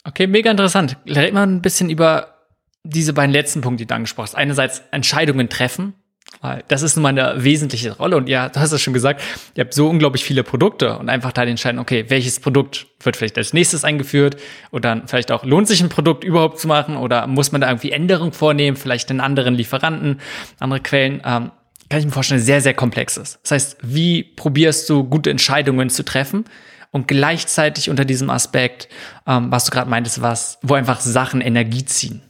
Okay, 0.05 0.27
mega 0.27 0.51
interessant. 0.51 0.97
Red 1.07 1.35
mal 1.35 1.47
ein 1.47 1.63
bisschen 1.63 1.91
über 1.91 2.40
diese 2.85 3.13
beiden 3.13 3.33
letzten 3.33 3.61
Punkte, 3.61 3.85
die 3.85 3.87
du 3.87 3.95
angesprochen 3.95 4.29
hast. 4.29 4.35
Einerseits 4.35 4.83
Entscheidungen 4.91 5.49
treffen, 5.49 5.95
weil 6.41 6.65
das 6.69 6.83
ist 6.83 6.97
nun 6.97 7.03
mal 7.03 7.09
eine 7.11 7.45
wesentliche 7.45 7.97
Rolle. 7.97 8.17
Und 8.17 8.29
ja, 8.29 8.49
du 8.49 8.61
hast 8.61 8.73
es 8.73 8.81
schon 8.81 8.95
gesagt, 8.95 9.23
ihr 9.55 9.65
habt 9.65 9.75
so 9.75 9.89
unglaublich 9.89 10.25
viele 10.25 10.43
Produkte 10.43 10.99
und 10.99 11.09
einfach 11.09 11.33
da 11.33 11.43
entscheiden, 11.43 11.79
okay, 11.79 12.07
welches 12.09 12.41
Produkt 12.41 12.87
wird 13.01 13.17
vielleicht 13.17 13.37
als 13.37 13.53
nächstes 13.53 13.85
eingeführt 13.85 14.37
oder 14.71 14.91
dann 14.91 15.09
vielleicht 15.09 15.33
auch 15.33 15.45
lohnt 15.45 15.69
sich 15.69 15.83
ein 15.83 15.89
Produkt 15.89 16.25
überhaupt 16.25 16.59
zu 16.59 16.69
machen 16.69 16.97
oder 16.97 17.27
muss 17.27 17.53
man 17.53 17.61
da 17.61 17.69
irgendwie 17.69 17.91
Änderungen 17.91 18.33
vornehmen, 18.33 18.77
vielleicht 18.77 19.11
in 19.11 19.21
anderen 19.21 19.55
Lieferanten, 19.55 20.21
andere 20.59 20.81
Quellen. 20.81 21.21
Ähm, 21.25 21.51
kann 21.91 21.99
ich 21.99 22.07
mir 22.07 22.13
vorstellen, 22.13 22.41
sehr, 22.41 22.61
sehr 22.61 22.75
komplex 22.75 23.17
ist. 23.17 23.41
Das 23.43 23.51
heißt, 23.51 23.79
wie 23.83 24.23
probierst 24.23 24.89
du 24.89 25.05
gute 25.05 25.29
Entscheidungen 25.29 25.91
zu 25.91 26.05
treffen 26.05 26.45
und 26.93 27.09
gleichzeitig 27.09 27.91
unter 27.91 28.05
diesem 28.05 28.31
Aspekt, 28.31 28.89
ähm, 29.27 29.51
was 29.51 29.65
du 29.65 29.73
gerade 29.73 29.91
meintest, 29.91 30.23
was, 30.23 30.59
wo 30.63 30.75
einfach 30.75 31.01
Sachen 31.01 31.41
Energie 31.41 31.85
ziehen? 31.85 32.23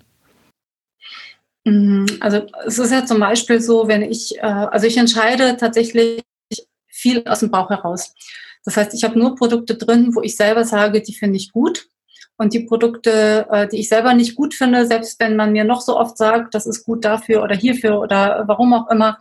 Mhm. 1.65 2.07
Also 2.21 2.47
es 2.67 2.79
ist 2.79 2.93
ja 2.93 3.05
zum 3.05 3.21
Beispiel 3.21 3.61
so, 3.61 3.89
wenn 3.89 4.03
ich, 4.03 4.39
äh, 4.39 4.43
also 4.43 4.87
ich 4.87 4.97
entscheide 4.97 5.57
tatsächlich 5.57 6.23
viel 6.89 7.23
aus 7.27 7.41
dem 7.41 7.51
Bauch 7.51 7.71
heraus. 7.71 8.15
Das 8.65 8.77
heißt, 8.77 8.95
ich 8.95 9.05
habe 9.05 9.19
nur 9.19 9.37
Produkte 9.37 9.75
drin, 9.77 10.15
wo 10.15 10.23
ich 10.23 10.37
selber 10.37 10.65
sage, 10.65 11.03
die 11.03 11.15
finde 11.15 11.37
ich 11.37 11.53
gut. 11.53 11.87
Und 12.37 12.55
die 12.55 12.61
Produkte, 12.61 13.47
äh, 13.51 13.69
die 13.69 13.81
ich 13.81 13.91
selber 13.91 14.15
nicht 14.15 14.35
gut 14.35 14.55
finde, 14.55 14.87
selbst 14.87 15.21
wenn 15.21 15.37
man 15.37 15.53
mir 15.53 15.65
noch 15.65 15.83
so 15.83 15.99
oft 15.99 16.17
sagt, 16.17 16.55
das 16.55 16.67
ist 16.67 16.85
gut 16.85 17.05
dafür 17.05 17.43
oder 17.43 17.55
hierfür 17.55 18.01
oder 18.01 18.45
warum 18.47 18.73
auch 18.73 18.91
immer, 18.91 19.19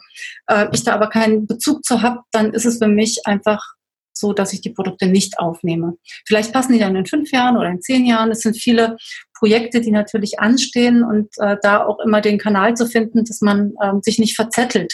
äh, 0.48 0.68
ich 0.72 0.86
da 0.86 0.94
aber 0.94 1.10
keinen 1.10 1.46
Bezug 1.46 1.84
zu 1.84 2.02
habe, 2.02 2.22
dann 2.32 2.54
ist 2.54 2.66
es 2.66 2.78
für 2.78 2.88
mich 2.88 3.26
einfach 3.26 3.76
so, 4.14 4.34
dass 4.34 4.54
ich 4.54 4.62
die 4.62 4.70
Produkte 4.70 5.08
nicht 5.08 5.40
aufnehme. 5.40 5.98
Vielleicht 6.26 6.54
passen 6.54 6.74
die 6.74 6.80
dann 6.80 6.96
in 6.96 7.06
fünf 7.06 7.32
Jahren 7.32 7.58
oder 7.58 7.70
in 7.70 7.82
zehn 7.82 8.06
Jahren. 8.06 8.32
Es 8.32 8.42
sind 8.42 8.58
viele 8.58 8.98
Projekte, 9.40 9.80
die 9.80 9.92
natürlich 9.92 10.40
anstehen 10.40 11.04
und 11.04 11.30
äh, 11.38 11.56
da 11.62 11.86
auch 11.86 12.00
immer 12.00 12.20
den 12.20 12.38
Kanal 12.38 12.76
zu 12.76 12.86
finden, 12.86 13.24
dass 13.24 13.42
man 13.42 13.74
ähm, 13.82 14.02
sich 14.02 14.20
nicht 14.20 14.36
verzettelt. 14.36 14.94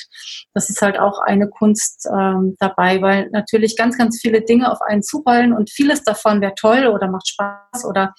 Das 0.54 0.70
ist 0.70 0.82
halt 0.82 1.00
auch 1.00 1.20
eine 1.20 1.50
Kunst 1.50 2.08
ähm, 2.12 2.56
dabei, 2.60 3.02
weil 3.02 3.30
natürlich 3.32 3.76
ganz, 3.76 3.98
ganz 3.98 4.22
viele 4.22 4.42
Dinge 4.42 4.72
auf 4.72 4.82
einen 4.82 5.02
zurollen 5.02 5.52
und 5.52 5.72
vieles 5.72 6.04
davon 6.04 6.42
wäre 6.42 6.54
toll 6.56 6.86
oder 6.86 7.08
macht 7.08 7.28
Spaß 7.28 7.86
oder 7.90 8.14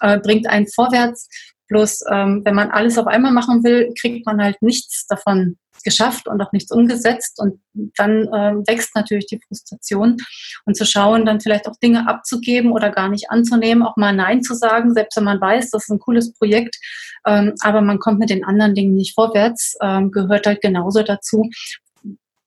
äh, 0.00 0.18
bringt 0.18 0.48
einen 0.48 0.66
vorwärts. 0.66 1.28
Bloß 1.68 2.04
ähm, 2.10 2.42
wenn 2.44 2.54
man 2.54 2.70
alles 2.70 2.96
auf 2.96 3.06
einmal 3.06 3.32
machen 3.32 3.62
will, 3.62 3.92
kriegt 4.00 4.24
man 4.24 4.42
halt 4.42 4.62
nichts 4.62 5.06
davon 5.08 5.58
geschafft 5.86 6.28
und 6.28 6.42
auch 6.42 6.52
nichts 6.52 6.70
umgesetzt. 6.70 7.40
Und 7.40 7.60
dann 7.96 8.26
äh, 8.26 8.54
wächst 8.66 8.94
natürlich 8.94 9.26
die 9.26 9.40
Frustration. 9.46 10.16
Und 10.66 10.76
zu 10.76 10.84
schauen, 10.84 11.24
dann 11.24 11.40
vielleicht 11.40 11.68
auch 11.68 11.76
Dinge 11.82 12.06
abzugeben 12.08 12.72
oder 12.72 12.90
gar 12.90 13.08
nicht 13.08 13.30
anzunehmen, 13.30 13.82
auch 13.82 13.96
mal 13.96 14.12
Nein 14.12 14.42
zu 14.42 14.54
sagen, 14.54 14.92
selbst 14.92 15.16
wenn 15.16 15.24
man 15.24 15.40
weiß, 15.40 15.70
das 15.70 15.84
ist 15.84 15.90
ein 15.90 16.00
cooles 16.00 16.34
Projekt, 16.34 16.76
ähm, 17.26 17.54
aber 17.60 17.80
man 17.80 17.98
kommt 17.98 18.18
mit 18.18 18.30
den 18.30 18.44
anderen 18.44 18.74
Dingen 18.74 18.94
nicht 18.94 19.14
vorwärts, 19.14 19.76
ähm, 19.80 20.10
gehört 20.10 20.46
halt 20.46 20.60
genauso 20.60 21.02
dazu 21.02 21.48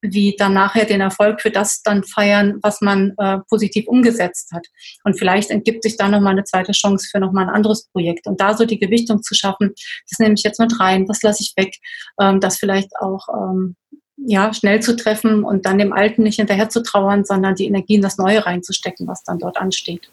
wie 0.02 0.36
dann 0.38 0.54
nachher 0.54 0.86
den 0.86 1.02
Erfolg 1.02 1.42
für 1.42 1.52
das 1.52 1.82
dann 1.84 2.04
feiern, 2.04 2.60
was 2.62 2.82
man 2.82 3.14
äh, 3.18 3.40
positiv 3.50 3.88
umgesetzt 3.88 4.52
hat. 4.54 4.66
Und 5.04 5.18
vielleicht 5.18 5.50
entgibt 5.50 5.84
sich 5.84 5.98
da 5.98 6.08
nochmal 6.08 6.34
eine 6.34 6.44
zweite 6.44 6.72
Chance 6.72 7.08
für 7.12 7.20
nochmal 7.20 7.46
ein 7.46 7.56
anderes 7.56 7.88
Projekt. 7.92 8.28
Und 8.28 8.40
da 8.40 8.56
so 8.56 8.66
die 8.66 8.80
Gewichtung 8.80 9.22
zu 9.22 9.36
schaffen, 9.36 9.74
das 10.10 10.20
nehme 10.20 10.36
ich 10.36 10.44
jetzt 10.44 10.60
mit 10.60 10.80
rein, 10.80 11.06
das 11.06 11.22
lasse 11.22 11.44
ich 11.44 11.54
weg, 11.58 11.76
ähm, 12.22 12.40
das 12.40 12.58
vielleicht 12.58 12.92
auch 13.00 13.28
ähm, 13.34 13.76
ja, 14.18 14.54
schnell 14.54 14.82
zu 14.82 14.96
treffen 14.96 15.44
und 15.44 15.66
dann 15.66 15.78
dem 15.78 15.94
Alten 15.94 16.24
nicht 16.24 16.36
hinterher 16.36 16.70
zu 16.70 16.84
trauern, 16.84 17.24
sondern 17.24 17.56
die 17.56 17.68
Energie 17.68 17.96
in 17.96 18.02
das 18.02 18.18
Neue 18.18 18.46
reinzustecken, 18.46 19.08
was 19.08 19.24
dann 19.24 19.40
dort 19.40 19.58
ansteht. 19.58 20.10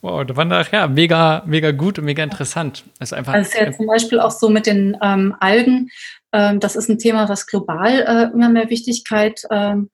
Wow, 0.00 0.24
da 0.24 0.36
waren 0.36 0.48
da 0.48 0.62
ja 0.62 0.86
mega, 0.86 1.42
mega 1.46 1.72
gut 1.72 1.98
und 1.98 2.04
mega 2.04 2.22
interessant. 2.22 2.84
Also 3.00 3.16
einfach. 3.16 3.32
Also 3.32 3.50
ist 3.50 3.58
ja 3.58 3.72
zum 3.72 3.86
Beispiel 3.86 4.20
auch 4.20 4.30
so 4.30 4.48
mit 4.48 4.66
den 4.66 4.96
ähm, 5.02 5.34
Algen. 5.40 5.90
Ähm, 6.32 6.60
das 6.60 6.76
ist 6.76 6.88
ein 6.88 6.98
Thema, 6.98 7.28
was 7.28 7.46
global 7.46 8.04
äh, 8.06 8.32
immer 8.32 8.48
mehr 8.48 8.70
Wichtigkeit 8.70 9.42
ähm, 9.50 9.90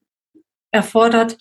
erfordert. 0.71 1.39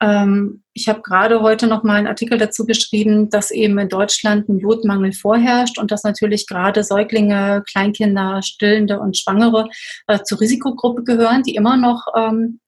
Ähm, 0.00 0.62
ich 0.74 0.88
habe 0.88 1.02
gerade 1.02 1.40
heute 1.40 1.66
noch 1.66 1.82
mal 1.82 1.96
einen 1.96 2.06
Artikel 2.06 2.38
dazu 2.38 2.64
geschrieben, 2.64 3.30
dass 3.30 3.50
eben 3.50 3.76
in 3.78 3.88
Deutschland 3.88 4.48
ein 4.48 4.58
Jodmangel 4.58 5.12
vorherrscht 5.12 5.78
und 5.78 5.90
dass 5.90 6.04
natürlich 6.04 6.46
gerade 6.46 6.84
Säuglinge, 6.84 7.64
Kleinkinder, 7.68 8.42
Stillende 8.42 9.00
und 9.00 9.16
Schwangere 9.16 9.68
äh, 10.06 10.20
zur 10.22 10.40
Risikogruppe 10.40 11.02
gehören, 11.02 11.42
die 11.42 11.56
immer 11.56 11.76
noch 11.76 12.06
ähm, 12.16 12.60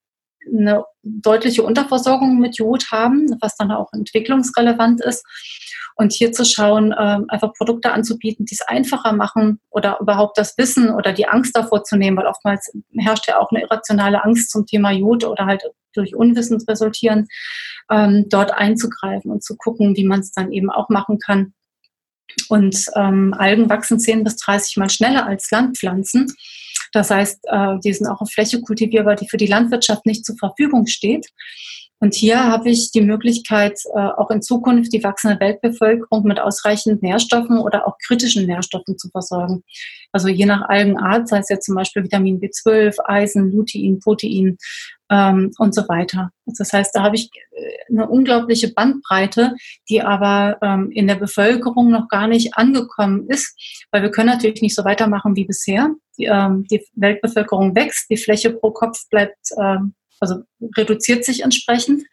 eine 0.47 0.83
deutliche 1.03 1.63
Unterversorgung 1.63 2.39
mit 2.39 2.57
Jod 2.57 2.91
haben, 2.91 3.37
was 3.41 3.55
dann 3.55 3.71
auch 3.71 3.91
entwicklungsrelevant 3.93 5.01
ist. 5.01 5.25
Und 5.95 6.13
hier 6.13 6.31
zu 6.31 6.45
schauen, 6.45 6.91
äh, 6.93 7.19
einfach 7.27 7.53
Produkte 7.53 7.91
anzubieten, 7.91 8.45
die 8.45 8.55
es 8.55 8.61
einfacher 8.61 9.13
machen 9.13 9.59
oder 9.69 9.99
überhaupt 9.99 10.37
das 10.37 10.57
Wissen 10.57 10.89
oder 10.89 11.13
die 11.13 11.27
Angst 11.27 11.55
davor 11.55 11.83
zu 11.83 11.97
nehmen, 11.97 12.17
weil 12.17 12.27
oftmals 12.27 12.71
herrscht 12.97 13.27
ja 13.27 13.39
auch 13.39 13.51
eine 13.51 13.61
irrationale 13.61 14.23
Angst 14.23 14.49
zum 14.49 14.65
Thema 14.65 14.91
Jod 14.91 15.25
oder 15.25 15.45
halt 15.45 15.63
durch 15.93 16.15
Unwissen 16.15 16.61
resultieren, 16.67 17.27
ähm, 17.89 18.25
dort 18.29 18.53
einzugreifen 18.53 19.31
und 19.31 19.43
zu 19.43 19.57
gucken, 19.57 19.95
wie 19.97 20.05
man 20.05 20.21
es 20.21 20.31
dann 20.31 20.51
eben 20.51 20.71
auch 20.71 20.89
machen 20.89 21.19
kann. 21.19 21.53
Und 22.47 22.85
ähm, 22.95 23.33
Algen 23.37 23.69
wachsen 23.69 23.99
10 23.99 24.23
bis 24.23 24.37
30 24.37 24.77
Mal 24.77 24.89
schneller 24.89 25.25
als 25.25 25.51
Landpflanzen. 25.51 26.33
Das 26.91 27.09
heißt, 27.09 27.39
äh, 27.47 27.79
die 27.83 27.93
sind 27.93 28.07
auch 28.07 28.21
auf 28.21 28.31
Fläche 28.31 28.61
kultivierbar, 28.61 29.15
die 29.15 29.29
für 29.29 29.37
die 29.37 29.47
Landwirtschaft 29.47 30.05
nicht 30.05 30.25
zur 30.25 30.37
Verfügung 30.37 30.87
steht. 30.87 31.27
Und 32.03 32.15
hier 32.15 32.43
habe 32.43 32.71
ich 32.71 32.91
die 32.91 33.01
Möglichkeit, 33.01 33.79
äh, 33.95 33.99
auch 33.99 34.31
in 34.31 34.41
Zukunft 34.41 34.91
die 34.91 35.03
wachsende 35.03 35.39
Weltbevölkerung 35.39 36.23
mit 36.23 36.39
ausreichend 36.39 37.03
Nährstoffen 37.03 37.59
oder 37.59 37.87
auch 37.87 37.95
kritischen 38.03 38.47
Nährstoffen 38.47 38.97
zu 38.97 39.09
versorgen. 39.09 39.63
Also 40.11 40.27
je 40.27 40.47
nach 40.47 40.67
Algenart, 40.67 41.27
sei 41.27 41.37
es 41.37 41.49
jetzt 41.49 41.67
zum 41.67 41.75
Beispiel 41.75 42.03
Vitamin 42.03 42.41
B12, 42.41 42.95
Eisen, 43.05 43.51
Lutein, 43.51 43.99
Protein 43.99 44.57
ähm, 45.11 45.51
und 45.59 45.75
so 45.75 45.87
weiter. 45.87 46.31
Das 46.45 46.73
heißt, 46.73 46.95
da 46.95 47.03
habe 47.03 47.15
ich 47.15 47.29
äh, 47.51 47.91
eine 47.91 48.07
unglaubliche 48.07 48.73
Bandbreite, 48.73 49.53
die 49.89 50.01
aber 50.01 50.57
ähm, 50.61 50.89
in 50.91 51.07
der 51.07 51.15
Bevölkerung 51.15 51.91
noch 51.91 52.07
gar 52.07 52.27
nicht 52.27 52.55
angekommen 52.55 53.27
ist, 53.27 53.55
weil 53.91 54.01
wir 54.01 54.09
können 54.09 54.29
natürlich 54.29 54.61
nicht 54.61 54.75
so 54.75 54.85
weitermachen 54.85 55.35
wie 55.35 55.45
bisher. 55.45 55.89
Die, 56.17 56.25
ähm, 56.25 56.65
die 56.71 56.83
Weltbevölkerung 56.95 57.75
wächst, 57.75 58.09
die 58.09 58.17
Fläche 58.17 58.51
pro 58.51 58.71
Kopf 58.71 59.07
bleibt 59.09 59.49
ähm, 59.61 59.93
also 60.21 60.43
reduziert 60.77 61.25
sich 61.25 61.41
entsprechend 61.41 62.03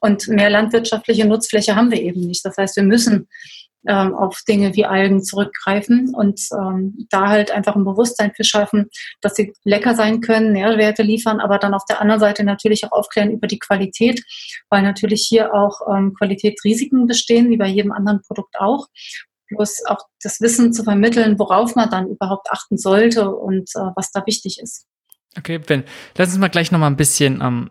und 0.00 0.26
mehr 0.26 0.50
landwirtschaftliche 0.50 1.24
Nutzfläche 1.24 1.76
haben 1.76 1.92
wir 1.92 2.02
eben 2.02 2.26
nicht. 2.26 2.44
Das 2.44 2.56
heißt, 2.56 2.74
wir 2.74 2.82
müssen 2.82 3.28
ähm, 3.86 4.14
auf 4.14 4.42
Dinge 4.48 4.74
wie 4.74 4.84
Algen 4.84 5.22
zurückgreifen 5.22 6.14
und 6.14 6.40
ähm, 6.52 7.06
da 7.10 7.28
halt 7.28 7.50
einfach 7.50 7.74
ein 7.74 7.84
Bewusstsein 7.84 8.32
für 8.34 8.44
schaffen, 8.44 8.88
dass 9.20 9.34
sie 9.34 9.52
lecker 9.64 9.94
sein 9.94 10.20
können, 10.20 10.52
Nährwerte 10.52 11.02
liefern, 11.02 11.40
aber 11.40 11.58
dann 11.58 11.74
auf 11.74 11.84
der 11.86 12.00
anderen 12.00 12.20
Seite 12.20 12.44
natürlich 12.44 12.84
auch 12.84 12.92
aufklären 12.92 13.30
über 13.30 13.46
die 13.46 13.58
Qualität, 13.58 14.22
weil 14.70 14.82
natürlich 14.82 15.26
hier 15.28 15.52
auch 15.54 15.80
ähm, 15.92 16.14
Qualitätsrisiken 16.14 17.06
bestehen, 17.06 17.50
wie 17.50 17.56
bei 17.56 17.68
jedem 17.68 17.92
anderen 17.92 18.22
Produkt 18.22 18.58
auch. 18.58 18.86
Bloß 19.48 19.84
auch 19.86 20.06
das 20.22 20.40
Wissen 20.40 20.72
zu 20.72 20.82
vermitteln, 20.84 21.38
worauf 21.38 21.74
man 21.74 21.90
dann 21.90 22.08
überhaupt 22.08 22.50
achten 22.50 22.78
sollte 22.78 23.30
und 23.30 23.70
äh, 23.74 23.90
was 23.96 24.10
da 24.12 24.24
wichtig 24.26 24.58
ist. 24.60 24.86
Okay, 25.36 25.58
Ben, 25.58 25.84
lass 26.16 26.28
uns 26.28 26.38
mal 26.38 26.48
gleich 26.48 26.72
noch 26.72 26.78
mal 26.78 26.86
ein 26.86 26.96
bisschen 26.96 27.40
ähm, 27.42 27.70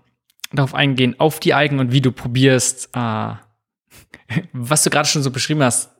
darauf 0.51 0.73
eingehen, 0.73 1.15
auf 1.19 1.39
die 1.39 1.53
Algen 1.53 1.79
und 1.79 1.91
wie 1.91 2.01
du 2.01 2.11
probierst, 2.11 2.89
äh, 2.93 3.33
was 4.53 4.83
du 4.83 4.89
gerade 4.89 5.07
schon 5.07 5.23
so 5.23 5.31
beschrieben 5.31 5.63
hast, 5.63 5.91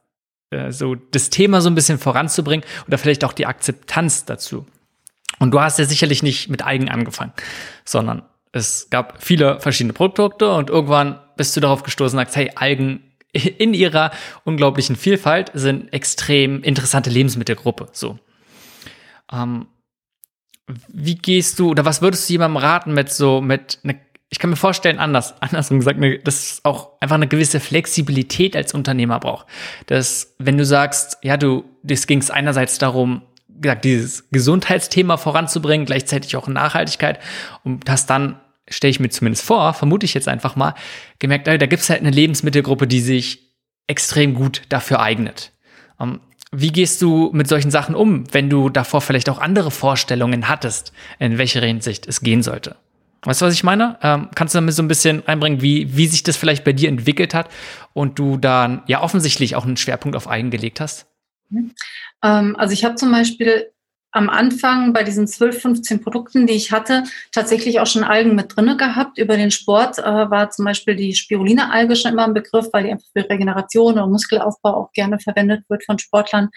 äh, 0.51 0.71
so 0.71 0.95
das 0.95 1.29
Thema 1.29 1.61
so 1.61 1.69
ein 1.69 1.75
bisschen 1.75 1.97
voranzubringen 1.97 2.65
oder 2.87 2.97
vielleicht 2.97 3.23
auch 3.23 3.33
die 3.33 3.45
Akzeptanz 3.45 4.25
dazu. 4.25 4.65
Und 5.39 5.51
du 5.51 5.59
hast 5.59 5.79
ja 5.79 5.85
sicherlich 5.85 6.21
nicht 6.21 6.49
mit 6.49 6.63
Algen 6.63 6.89
angefangen, 6.89 7.33
sondern 7.83 8.23
es 8.51 8.89
gab 8.89 9.23
viele 9.23 9.59
verschiedene 9.59 9.93
Produkte 9.93 10.51
und 10.53 10.69
irgendwann 10.69 11.19
bist 11.37 11.55
du 11.55 11.61
darauf 11.61 11.83
gestoßen 11.83 12.17
und 12.17 12.25
sagst, 12.25 12.35
hey, 12.35 12.51
Algen 12.55 13.01
in 13.31 13.73
ihrer 13.73 14.11
unglaublichen 14.43 14.95
Vielfalt 14.95 15.51
sind 15.53 15.91
extrem 15.93 16.61
interessante 16.63 17.09
Lebensmittelgruppe. 17.09 17.87
So. 17.93 18.19
Ähm, 19.31 19.67
wie 20.87 21.15
gehst 21.15 21.59
du 21.59 21.69
oder 21.69 21.85
was 21.85 22.01
würdest 22.01 22.29
du 22.29 22.33
jemandem 22.33 22.57
raten 22.57 22.93
mit 22.93 23.11
so, 23.11 23.41
mit 23.41 23.79
ne, 23.83 23.99
ich 24.31 24.39
kann 24.39 24.49
mir 24.49 24.55
vorstellen, 24.55 24.97
anders, 24.97 25.35
andersrum 25.41 25.79
gesagt, 25.79 25.99
dass 26.25 26.35
es 26.35 26.61
auch 26.63 26.93
einfach 26.99 27.15
eine 27.15 27.27
gewisse 27.27 27.59
Flexibilität 27.59 28.55
als 28.55 28.73
Unternehmer 28.73 29.19
braucht. 29.19 29.45
Dass, 29.85 30.33
wenn 30.39 30.57
du 30.57 30.65
sagst, 30.65 31.17
ja, 31.21 31.37
du, 31.37 31.65
das 31.83 32.07
ging 32.07 32.19
es 32.19 32.31
einerseits 32.31 32.79
darum, 32.79 33.21
gesagt, 33.47 33.85
dieses 33.85 34.29
Gesundheitsthema 34.31 35.17
voranzubringen, 35.17 35.85
gleichzeitig 35.85 36.35
auch 36.35 36.47
Nachhaltigkeit 36.47 37.19
und 37.63 37.87
hast 37.89 38.09
dann, 38.09 38.39
stelle 38.67 38.89
ich 38.89 38.99
mir 38.99 39.09
zumindest 39.09 39.45
vor, 39.45 39.73
vermute 39.73 40.05
ich 40.05 40.13
jetzt 40.13 40.29
einfach 40.29 40.55
mal, 40.55 40.73
gemerkt, 41.19 41.47
da 41.47 41.57
gibt 41.57 41.83
es 41.83 41.89
halt 41.89 41.99
eine 41.99 42.09
Lebensmittelgruppe, 42.09 42.87
die 42.87 43.01
sich 43.01 43.51
extrem 43.87 44.33
gut 44.33 44.61
dafür 44.69 45.01
eignet. 45.01 45.51
Um, 45.97 46.21
wie 46.53 46.71
gehst 46.71 47.01
du 47.01 47.29
mit 47.33 47.47
solchen 47.47 47.69
Sachen 47.69 47.95
um, 47.95 48.23
wenn 48.33 48.49
du 48.49 48.69
davor 48.69 49.01
vielleicht 49.01 49.29
auch 49.29 49.39
andere 49.39 49.71
Vorstellungen 49.71 50.47
hattest, 50.47 50.93
in 51.19 51.37
welche 51.37 51.59
Hinsicht 51.59 52.07
es 52.07 52.21
gehen 52.21 52.43
sollte? 52.43 52.77
Weißt 53.23 53.41
du, 53.41 53.45
was 53.45 53.53
ich 53.53 53.63
meine? 53.63 53.97
Ähm, 54.01 54.29
kannst 54.33 54.55
du 54.55 54.57
damit 54.57 54.73
so 54.73 54.81
ein 54.81 54.87
bisschen 54.87 55.27
einbringen, 55.27 55.61
wie, 55.61 55.95
wie 55.95 56.07
sich 56.07 56.23
das 56.23 56.37
vielleicht 56.37 56.63
bei 56.63 56.73
dir 56.73 56.89
entwickelt 56.89 57.33
hat 57.33 57.49
und 57.93 58.17
du 58.17 58.37
dann 58.37 58.81
ja 58.87 59.01
offensichtlich 59.01 59.55
auch 59.55 59.65
einen 59.65 59.77
Schwerpunkt 59.77 60.17
auf 60.17 60.27
Eigen 60.27 60.49
gelegt 60.49 60.79
hast? 60.79 61.05
Mhm. 61.49 61.73
Ähm, 62.23 62.55
also 62.57 62.73
ich 62.73 62.83
habe 62.83 62.95
zum 62.95 63.11
Beispiel 63.11 63.70
am 64.11 64.29
Anfang 64.29 64.93
bei 64.93 65.03
diesen 65.03 65.27
12, 65.27 65.61
15 65.61 66.01
Produkten, 66.01 66.45
die 66.45 66.53
ich 66.53 66.71
hatte, 66.71 67.03
tatsächlich 67.31 67.79
auch 67.79 67.87
schon 67.87 68.03
Algen 68.03 68.35
mit 68.35 68.55
drinne 68.55 68.75
gehabt. 68.75 69.17
Über 69.17 69.37
den 69.37 69.51
Sport 69.51 69.99
äh, 69.99 70.03
war 70.03 70.49
zum 70.49 70.65
Beispiel 70.65 70.95
die 70.95 71.15
Spirulina-Alge 71.15 71.95
schon 71.95 72.11
immer 72.11 72.25
ein 72.25 72.33
Begriff, 72.33 72.67
weil 72.73 72.83
die 72.83 72.91
einfach 72.91 73.07
für 73.13 73.29
Regeneration 73.29 73.93
oder 73.93 74.07
Muskelaufbau 74.07 74.75
auch 74.75 74.91
gerne 74.91 75.19
verwendet 75.19 75.63
wird 75.69 75.85
von 75.85 75.97
Sportlern. 75.97 76.49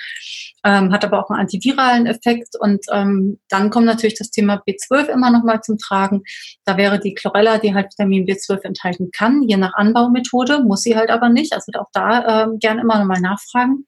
Ähm, 0.64 0.92
hat 0.92 1.04
aber 1.04 1.24
auch 1.24 1.30
einen 1.30 1.40
antiviralen 1.40 2.06
Effekt. 2.06 2.56
Und 2.58 2.84
ähm, 2.90 3.38
dann 3.48 3.70
kommt 3.70 3.86
natürlich 3.86 4.18
das 4.18 4.30
Thema 4.30 4.62
B12 4.66 5.06
immer 5.06 5.30
nochmal 5.30 5.60
zum 5.60 5.78
Tragen. 5.78 6.22
Da 6.64 6.76
wäre 6.76 6.98
die 6.98 7.14
Chlorella, 7.14 7.58
die 7.58 7.74
halt 7.74 7.92
Vitamin 7.92 8.26
B12 8.26 8.62
enthalten 8.62 9.10
kann, 9.12 9.42
je 9.42 9.56
nach 9.56 9.74
Anbaumethode, 9.74 10.64
muss 10.64 10.82
sie 10.82 10.96
halt 10.96 11.10
aber 11.10 11.28
nicht. 11.28 11.52
Also 11.52 11.70
auch 11.78 11.90
da 11.92 12.44
äh, 12.44 12.58
gerne 12.58 12.80
immer 12.80 12.98
nochmal 12.98 13.20
nachfragen. 13.20 13.86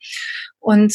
Und 0.61 0.95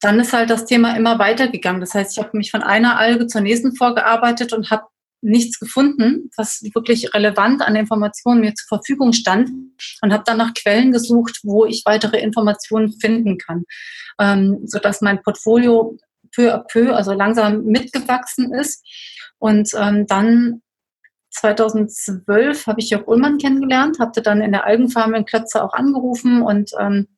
dann 0.00 0.20
ist 0.20 0.32
halt 0.32 0.50
das 0.50 0.64
Thema 0.64 0.96
immer 0.96 1.18
weitergegangen. 1.18 1.80
Das 1.80 1.94
heißt, 1.94 2.12
ich 2.12 2.22
habe 2.22 2.36
mich 2.36 2.50
von 2.50 2.62
einer 2.62 2.98
Alge 2.98 3.26
zur 3.26 3.40
nächsten 3.40 3.74
vorgearbeitet 3.74 4.52
und 4.52 4.70
habe 4.70 4.84
nichts 5.20 5.58
gefunden, 5.58 6.30
was 6.36 6.62
wirklich 6.74 7.12
relevant 7.12 7.62
an 7.62 7.74
Informationen 7.74 8.40
mir 8.40 8.54
zur 8.54 8.78
Verfügung 8.78 9.12
stand 9.12 9.50
und 10.00 10.12
habe 10.12 10.22
dann 10.24 10.38
nach 10.38 10.54
Quellen 10.54 10.92
gesucht, 10.92 11.40
wo 11.42 11.64
ich 11.64 11.82
weitere 11.84 12.20
Informationen 12.20 12.92
finden 13.00 13.38
kann, 13.38 13.64
ähm, 14.20 14.60
sodass 14.64 15.00
mein 15.00 15.22
Portfolio 15.22 15.96
peu 16.34 16.54
à 16.54 16.58
peu, 16.58 16.94
also 16.94 17.12
langsam 17.12 17.64
mitgewachsen 17.64 18.54
ist. 18.54 18.84
Und 19.38 19.70
ähm, 19.76 20.06
dann 20.06 20.62
2012 21.30 22.66
habe 22.66 22.80
ich 22.80 22.90
Jörg 22.90 23.06
Ullmann 23.06 23.38
kennengelernt, 23.38 23.98
hatte 23.98 24.22
dann 24.22 24.40
in 24.40 24.52
der 24.52 24.64
Algenfarm 24.64 25.14
in 25.14 25.24
Klötze 25.24 25.62
auch 25.62 25.72
angerufen 25.72 26.42
und 26.42 26.70
ähm, 26.78 27.08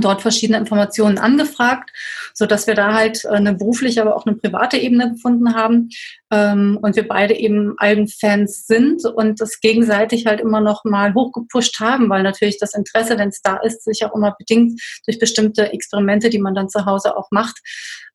dort 0.00 0.22
verschiedene 0.22 0.58
Informationen 0.58 1.18
angefragt, 1.18 1.90
so 2.34 2.46
dass 2.46 2.66
wir 2.66 2.74
da 2.74 2.94
halt 2.94 3.24
äh, 3.24 3.28
eine 3.28 3.54
berufliche, 3.54 4.02
aber 4.02 4.16
auch 4.16 4.26
eine 4.26 4.36
private 4.36 4.76
Ebene 4.76 5.12
gefunden 5.12 5.54
haben 5.54 5.90
ähm, 6.30 6.78
und 6.82 6.96
wir 6.96 7.06
beide 7.08 7.34
eben 7.34 7.74
Algenfans 7.78 8.66
sind 8.66 9.04
und 9.04 9.40
das 9.40 9.60
gegenseitig 9.60 10.26
halt 10.26 10.40
immer 10.40 10.60
noch 10.60 10.84
mal 10.84 11.14
hochgepusht 11.14 11.80
haben, 11.80 12.08
weil 12.08 12.22
natürlich 12.22 12.58
das 12.58 12.74
Interesse, 12.74 13.18
wenn 13.18 13.28
es 13.28 13.40
da 13.42 13.56
ist, 13.56 13.84
sich 13.84 14.04
auch 14.04 14.14
immer 14.14 14.34
bedingt 14.38 14.80
durch 15.06 15.18
bestimmte 15.18 15.72
Experimente, 15.72 16.30
die 16.30 16.38
man 16.38 16.54
dann 16.54 16.68
zu 16.68 16.84
Hause 16.84 17.16
auch 17.16 17.30
macht. 17.30 17.58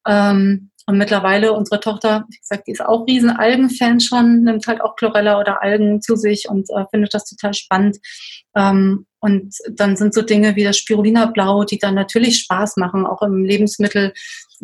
Ähm, 0.05 0.69
und 0.85 0.97
mittlerweile 0.97 1.53
unsere 1.53 1.79
Tochter, 1.79 2.25
wie 2.29 2.37
gesagt, 2.37 2.67
die 2.67 2.71
ist 2.71 2.85
auch 2.85 3.07
riesen 3.07 3.29
Algenfan 3.29 3.99
schon, 3.99 4.43
nimmt 4.43 4.67
halt 4.67 4.81
auch 4.81 4.95
Chlorella 4.95 5.39
oder 5.39 5.61
Algen 5.61 6.01
zu 6.01 6.15
sich 6.15 6.49
und 6.49 6.69
äh, 6.69 6.85
findet 6.91 7.13
das 7.13 7.25
total 7.25 7.53
spannend. 7.53 7.97
Ähm, 8.55 9.05
und 9.19 9.55
dann 9.71 9.95
sind 9.95 10.13
so 10.13 10.21
Dinge 10.21 10.57
wie 10.57 10.65
das 10.65 10.77
Spirulina 10.77 11.27
Blau, 11.27 11.63
die 11.63 11.79
dann 11.79 11.95
natürlich 11.95 12.41
Spaß 12.41 12.75
machen, 12.75 13.05
auch 13.05 13.21
im 13.21 13.45
Lebensmittel 13.45 14.13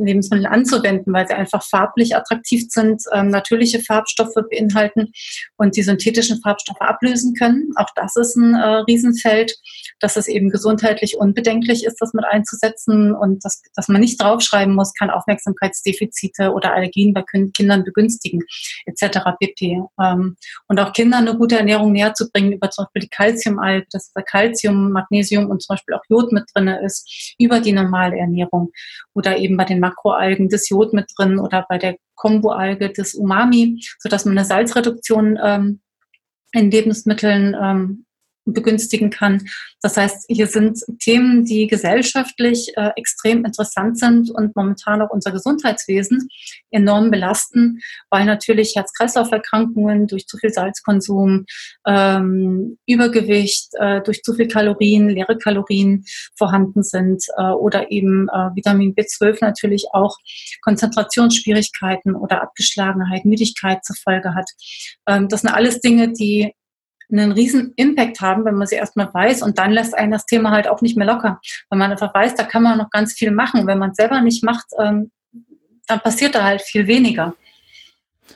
Lebensmittel 0.05 0.45
anzuwenden, 0.45 1.13
weil 1.13 1.27
sie 1.27 1.33
einfach 1.33 1.63
farblich 1.63 2.15
attraktiv 2.15 2.65
sind, 2.69 3.03
ähm, 3.13 3.29
natürliche 3.29 3.79
Farbstoffe 3.79 4.35
beinhalten 4.49 5.11
und 5.57 5.75
die 5.75 5.83
synthetischen 5.83 6.41
Farbstoffe 6.41 6.81
ablösen 6.81 7.33
können. 7.35 7.71
Auch 7.75 7.89
das 7.95 8.15
ist 8.15 8.35
ein 8.35 8.55
äh, 8.55 8.83
Riesenfeld, 8.87 9.53
dass 9.99 10.17
es 10.17 10.27
eben 10.27 10.49
gesundheitlich 10.49 11.17
unbedenklich 11.17 11.85
ist, 11.85 11.97
das 11.99 12.13
mit 12.13 12.25
einzusetzen 12.25 13.13
und 13.13 13.43
dass, 13.43 13.61
dass 13.75 13.87
man 13.87 14.01
nicht 14.01 14.21
draufschreiben 14.21 14.73
muss, 14.73 14.93
kann 14.93 15.09
Aufmerksamkeitsdefizite 15.09 16.51
oder 16.53 16.73
Allergien 16.73 17.13
bei 17.13 17.23
Kindern 17.53 17.83
begünstigen, 17.83 18.41
etc. 18.85 19.19
pp. 19.39 19.83
Ähm, 20.01 20.35
und 20.67 20.79
auch 20.79 20.93
Kindern 20.93 21.27
eine 21.27 21.37
gute 21.37 21.57
Ernährung 21.57 21.91
näher 21.91 22.13
zu 22.13 22.29
bringen 22.29 22.53
über 22.53 22.69
zum 22.69 22.85
Beispiel 22.85 23.01
die 23.03 23.09
Calciumalge, 23.09 23.87
dass 23.91 24.11
da 24.13 24.21
Calcium, 24.21 24.91
Magnesium 24.91 25.49
und 25.49 25.61
zum 25.61 25.75
Beispiel 25.75 25.95
auch 25.95 26.03
Jod 26.09 26.31
mit 26.31 26.45
drin 26.53 26.67
ist, 26.67 27.35
über 27.37 27.59
die 27.59 27.73
normale 27.73 28.17
Ernährung 28.17 28.71
oder 29.13 29.37
eben 29.37 29.57
bei 29.57 29.65
den 29.65 29.79
Makroalgen 29.79 30.49
das 30.49 30.69
Jod 30.69 30.93
mit 30.93 31.11
drin 31.17 31.39
oder 31.39 31.65
bei 31.67 31.77
der 31.77 31.97
Komboalge 32.15 32.91
das 32.91 33.13
Umami, 33.13 33.81
sodass 33.99 34.25
man 34.25 34.37
eine 34.37 34.45
Salzreduktion 34.45 35.39
ähm, 35.41 35.81
in 36.51 36.71
Lebensmitteln 36.71 37.55
ähm, 37.59 38.05
begünstigen 38.45 39.09
kann. 39.09 39.47
Das 39.81 39.95
heißt, 39.95 40.25
hier 40.27 40.47
sind 40.47 40.79
Themen, 40.99 41.45
die 41.45 41.67
gesellschaftlich 41.67 42.71
äh, 42.75 42.89
extrem 42.95 43.45
interessant 43.45 43.97
sind 43.97 44.29
und 44.29 44.55
momentan 44.55 45.01
auch 45.01 45.09
unser 45.09 45.31
Gesundheitswesen 45.31 46.27
enorm 46.71 47.11
belasten, 47.11 47.79
weil 48.09 48.25
natürlich 48.25 48.75
Herz-Kreislauf-Erkrankungen 48.75 50.07
durch 50.07 50.27
zu 50.27 50.37
viel 50.37 50.51
Salzkonsum, 50.51 51.45
ähm, 51.87 52.77
Übergewicht, 52.87 53.69
äh, 53.79 54.01
durch 54.01 54.21
zu 54.21 54.33
viel 54.33 54.47
Kalorien, 54.47 55.09
leere 55.09 55.37
Kalorien 55.37 56.03
vorhanden 56.37 56.83
sind 56.83 57.23
äh, 57.37 57.43
oder 57.43 57.91
eben 57.91 58.27
äh, 58.29 58.55
Vitamin 58.55 58.95
B12 58.95 59.37
natürlich 59.41 59.85
auch 59.93 60.17
Konzentrationsschwierigkeiten 60.61 62.15
oder 62.15 62.41
Abgeschlagenheit, 62.41 63.25
Müdigkeit 63.25 63.83
zur 63.85 63.95
Folge 63.95 64.35
hat. 64.35 64.49
Ähm, 65.07 65.29
das 65.29 65.41
sind 65.41 65.51
alles 65.51 65.79
Dinge, 65.79 66.11
die 66.11 66.53
einen 67.11 67.31
riesen 67.31 67.73
Impact 67.75 68.21
haben, 68.21 68.45
wenn 68.45 68.55
man 68.55 68.67
sie 68.67 68.75
erstmal 68.75 69.13
weiß 69.13 69.41
und 69.41 69.57
dann 69.57 69.71
lässt 69.71 69.95
einen 69.95 70.11
das 70.11 70.25
Thema 70.25 70.51
halt 70.51 70.67
auch 70.67 70.81
nicht 70.81 70.97
mehr 70.97 71.07
locker, 71.07 71.39
weil 71.69 71.79
man 71.79 71.91
einfach 71.91 72.13
weiß, 72.13 72.35
da 72.35 72.43
kann 72.43 72.63
man 72.63 72.77
noch 72.77 72.89
ganz 72.89 73.13
viel 73.13 73.31
machen. 73.31 73.67
Wenn 73.67 73.79
man 73.79 73.91
es 73.91 73.97
selber 73.97 74.21
nicht 74.21 74.43
macht, 74.43 74.67
ähm, 74.79 75.11
dann 75.87 75.99
passiert 76.01 76.35
da 76.35 76.43
halt 76.43 76.61
viel 76.61 76.87
weniger. 76.87 77.33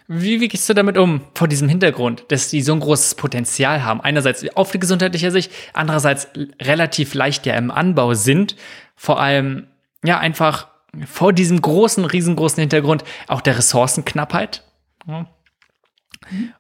Wie, 0.07 0.41
wie 0.41 0.47
gehst 0.47 0.67
du 0.67 0.73
damit 0.73 0.97
um, 0.97 1.21
vor 1.35 1.47
diesem 1.47 1.69
Hintergrund, 1.69 2.25
dass 2.29 2.49
die 2.49 2.61
so 2.61 2.73
ein 2.73 2.79
großes 2.79 3.15
Potenzial 3.15 3.83
haben? 3.83 4.01
Einerseits 4.01 4.45
auf 4.55 4.71
die 4.71 4.79
gesundheitliche 4.79 5.31
Sicht, 5.31 5.51
andererseits 5.73 6.27
relativ 6.61 7.13
leicht 7.13 7.45
ja 7.45 7.55
im 7.55 7.71
Anbau 7.71 8.13
sind, 8.15 8.55
vor 8.95 9.21
allem 9.21 9.67
ja 10.03 10.19
einfach 10.19 10.67
vor 11.05 11.31
diesem 11.33 11.61
großen, 11.61 12.05
riesengroßen 12.05 12.59
Hintergrund 12.59 13.03
auch 13.27 13.41
der 13.41 13.57
Ressourcenknappheit. 13.57 14.63
Mhm. 15.05 15.27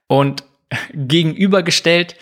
Und 0.07 0.43
gegenübergestellt 0.93 2.15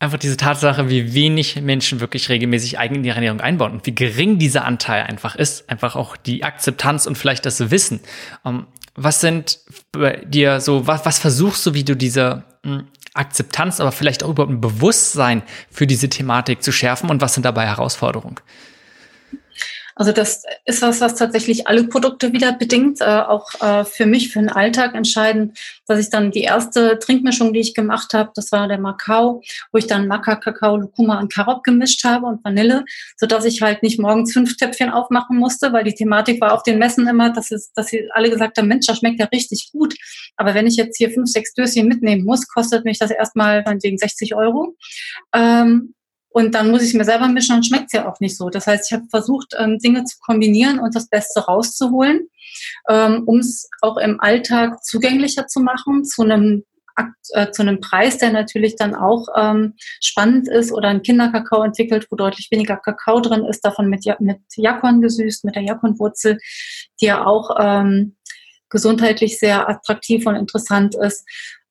einfach 0.00 0.18
diese 0.18 0.36
Tatsache, 0.36 0.88
wie 0.88 1.14
wenig 1.14 1.60
Menschen 1.60 2.00
wirklich 2.00 2.28
regelmäßig 2.28 2.78
eigen 2.78 2.96
in 2.96 3.04
ihre 3.04 3.16
Ernährung 3.16 3.40
einbauen 3.40 3.72
und 3.72 3.86
wie 3.86 3.94
gering 3.94 4.38
dieser 4.38 4.64
Anteil 4.64 5.02
einfach 5.04 5.34
ist, 5.34 5.68
einfach 5.68 5.96
auch 5.96 6.16
die 6.16 6.44
Akzeptanz 6.44 7.06
und 7.06 7.18
vielleicht 7.18 7.46
das 7.46 7.70
Wissen. 7.70 8.00
Ähm, 8.44 8.66
was 8.94 9.20
sind 9.20 9.58
bei 9.92 10.24
dir 10.24 10.60
so, 10.60 10.86
was, 10.86 11.04
was 11.04 11.18
versuchst 11.18 11.64
du, 11.66 11.74
wie 11.74 11.84
du 11.84 11.96
diese 11.96 12.44
hm, 12.64 12.88
Akzeptanz, 13.14 13.80
aber 13.80 13.92
vielleicht 13.92 14.22
auch 14.22 14.30
überhaupt 14.30 14.52
ein 14.52 14.60
Bewusstsein 14.60 15.42
für 15.70 15.86
diese 15.86 16.08
Thematik 16.08 16.62
zu 16.62 16.72
schärfen 16.72 17.10
und 17.10 17.20
was 17.20 17.34
sind 17.34 17.44
dabei 17.44 17.66
Herausforderungen? 17.66 18.36
Also 19.98 20.12
das 20.12 20.44
ist 20.64 20.80
was, 20.80 21.00
was 21.00 21.16
tatsächlich 21.16 21.66
alle 21.66 21.82
Produkte 21.82 22.32
wieder 22.32 22.52
bedingt. 22.52 23.00
Äh, 23.00 23.04
auch 23.04 23.52
äh, 23.60 23.84
für 23.84 24.06
mich, 24.06 24.32
für 24.32 24.38
den 24.38 24.48
Alltag 24.48 24.94
entscheidend, 24.94 25.58
dass 25.88 25.98
ich 25.98 26.08
dann 26.08 26.30
die 26.30 26.42
erste 26.42 27.00
Trinkmischung, 27.00 27.52
die 27.52 27.58
ich 27.58 27.74
gemacht 27.74 28.14
habe, 28.14 28.30
das 28.36 28.52
war 28.52 28.68
der 28.68 28.78
Macau, 28.78 29.42
wo 29.72 29.78
ich 29.78 29.88
dann 29.88 30.06
Maca, 30.06 30.36
Kakao, 30.36 30.76
Lucuma 30.76 31.18
und 31.18 31.32
Karot 31.34 31.64
gemischt 31.64 32.04
habe 32.04 32.26
und 32.26 32.44
Vanille, 32.44 32.84
so 33.16 33.26
dass 33.26 33.44
ich 33.44 33.60
halt 33.60 33.82
nicht 33.82 33.98
morgens 33.98 34.32
fünf 34.32 34.56
Töpfchen 34.56 34.90
aufmachen 34.90 35.36
musste, 35.36 35.72
weil 35.72 35.82
die 35.82 35.94
Thematik 35.94 36.40
war 36.40 36.54
auf 36.54 36.62
den 36.62 36.78
Messen 36.78 37.08
immer, 37.08 37.30
dass, 37.32 37.50
es, 37.50 37.72
dass 37.72 37.88
sie 37.88 38.08
alle 38.12 38.30
gesagt 38.30 38.56
haben, 38.56 38.68
Mensch, 38.68 38.86
das 38.86 38.98
schmeckt 38.98 39.18
ja 39.18 39.26
richtig 39.26 39.70
gut. 39.72 39.96
Aber 40.36 40.54
wenn 40.54 40.68
ich 40.68 40.76
jetzt 40.76 40.96
hier 40.96 41.10
fünf, 41.10 41.28
sechs 41.28 41.54
Döschen 41.54 41.88
mitnehmen 41.88 42.24
muss, 42.24 42.46
kostet 42.46 42.84
mich 42.84 43.00
das 43.00 43.10
erstmal 43.10 43.64
wegen 43.82 43.98
60 43.98 44.36
Euro. 44.36 44.76
Ähm, 45.34 45.94
und 46.38 46.54
dann 46.54 46.70
muss 46.70 46.82
ich 46.82 46.94
mir 46.94 47.04
selber 47.04 47.26
mischen 47.26 47.56
und 47.56 47.66
schmeckt 47.66 47.86
es 47.86 47.94
ja 47.94 48.08
auch 48.08 48.20
nicht 48.20 48.36
so. 48.36 48.48
Das 48.48 48.68
heißt, 48.68 48.86
ich 48.88 48.96
habe 48.96 49.08
versucht, 49.10 49.56
ähm, 49.58 49.78
Dinge 49.78 50.04
zu 50.04 50.18
kombinieren 50.20 50.78
und 50.78 50.94
das 50.94 51.08
Beste 51.08 51.40
rauszuholen, 51.40 52.28
ähm, 52.88 53.24
um 53.26 53.40
es 53.40 53.68
auch 53.80 53.96
im 53.96 54.20
Alltag 54.20 54.84
zugänglicher 54.84 55.48
zu 55.48 55.58
machen, 55.58 56.04
zu 56.04 56.22
einem 56.22 56.62
äh, 57.32 57.50
zu 57.50 57.62
einem 57.62 57.80
Preis, 57.80 58.18
der 58.18 58.30
natürlich 58.30 58.76
dann 58.76 58.94
auch 58.94 59.26
ähm, 59.36 59.74
spannend 60.00 60.46
ist 60.46 60.70
oder 60.70 60.88
ein 60.88 61.02
Kinderkakao 61.02 61.64
entwickelt, 61.64 62.06
wo 62.08 62.14
deutlich 62.14 62.48
weniger 62.52 62.76
Kakao 62.76 63.18
drin 63.18 63.44
ist, 63.44 63.64
davon 63.64 63.88
mit, 63.88 64.04
mit 64.20 64.38
Jakon 64.54 65.00
gesüßt, 65.00 65.44
mit 65.44 65.56
der 65.56 65.62
Jakonwurzel, 65.62 66.38
die 67.00 67.06
ja 67.06 67.26
auch 67.26 67.56
ähm, 67.58 68.16
gesundheitlich 68.68 69.40
sehr 69.40 69.68
attraktiv 69.68 70.24
und 70.24 70.36
interessant 70.36 70.94
ist. 70.94 71.24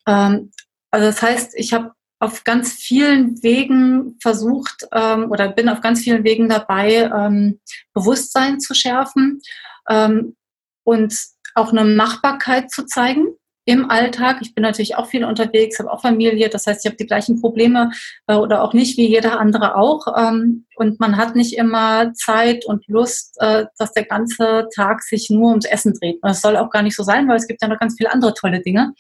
Ähm, 0.05 0.51
also 0.91 1.07
das 1.07 1.22
heißt, 1.22 1.53
ich 1.55 1.72
habe 1.72 1.91
auf 2.20 2.43
ganz 2.43 2.74
vielen 2.74 3.41
Wegen 3.43 4.18
versucht 4.22 4.88
ähm, 4.91 5.30
oder 5.32 5.49
bin 5.49 5.70
auf 5.70 5.82
ganz 5.82 6.01
vielen 6.01 6.24
Wegen 6.24 6.49
dabei, 6.49 7.11
ähm, 7.13 7.59
Bewusstsein 7.93 8.59
zu 8.59 8.74
schärfen 8.74 9.41
ähm, 9.89 10.36
und 10.84 11.15
auch 11.55 11.72
eine 11.72 11.86
Machbarkeit 11.86 12.72
zu 12.72 12.86
zeigen 12.86 13.28
im 13.68 13.91
Alltag. 13.91 14.38
Ich 14.39 14.55
bin 14.55 14.61
natürlich 14.61 14.95
auch 14.95 15.07
viel 15.07 15.26
unterwegs, 15.26 15.78
habe 15.78 15.91
auch 15.91 16.01
Familie, 16.01 16.47
das 16.47 16.65
heißt, 16.65 16.86
ich 16.86 16.89
habe 16.89 16.95
die 16.95 17.05
gleichen 17.05 17.41
Probleme 17.41 17.91
äh, 18.28 18.36
oder 18.36 18.63
auch 18.63 18.74
nicht 18.74 18.97
wie 18.97 19.07
jeder 19.07 19.41
andere 19.41 19.76
auch. 19.76 20.07
Ähm, 20.18 20.65
und 20.78 21.01
man 21.01 21.18
hat 21.18 21.36
nicht 21.36 21.57
immer 21.57 22.13
Zeit 22.13 22.63
und 22.65 22.88
Lust, 22.88 23.36
äh, 23.41 23.65
dass 23.78 23.91
der 23.91 24.05
ganze 24.05 24.70
Tag 24.74 25.03
sich 25.03 25.30
nur 25.30 25.49
ums 25.49 25.65
Essen 25.65 25.93
dreht. 25.99 26.15
Und 26.22 26.30
das 26.30 26.39
soll 26.39 26.55
auch 26.55 26.70
gar 26.70 26.82
nicht 26.82 26.95
so 26.95 27.03
sein, 27.03 27.28
weil 27.28 27.36
es 27.36 27.47
gibt 27.47 27.61
ja 27.61 27.68
noch 27.68 27.80
ganz 27.80 27.95
viele 27.97 28.13
andere 28.13 28.34
tolle 28.34 28.61
Dinge. 28.61 28.93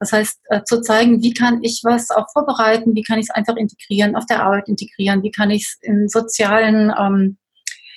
Das 0.00 0.12
heißt, 0.12 0.38
äh, 0.46 0.62
zu 0.64 0.80
zeigen, 0.80 1.22
wie 1.22 1.34
kann 1.34 1.62
ich 1.62 1.82
was 1.84 2.10
auch 2.10 2.26
vorbereiten, 2.32 2.94
wie 2.94 3.02
kann 3.02 3.18
ich 3.18 3.26
es 3.28 3.34
einfach 3.34 3.56
integrieren, 3.56 4.16
auf 4.16 4.24
der 4.24 4.42
Arbeit 4.42 4.68
integrieren, 4.68 5.22
wie 5.22 5.32
kann 5.32 5.50
ich 5.50 5.64
es 5.64 5.76
in 5.82 6.08
sozialen 6.08 6.94
ähm, 6.98 7.36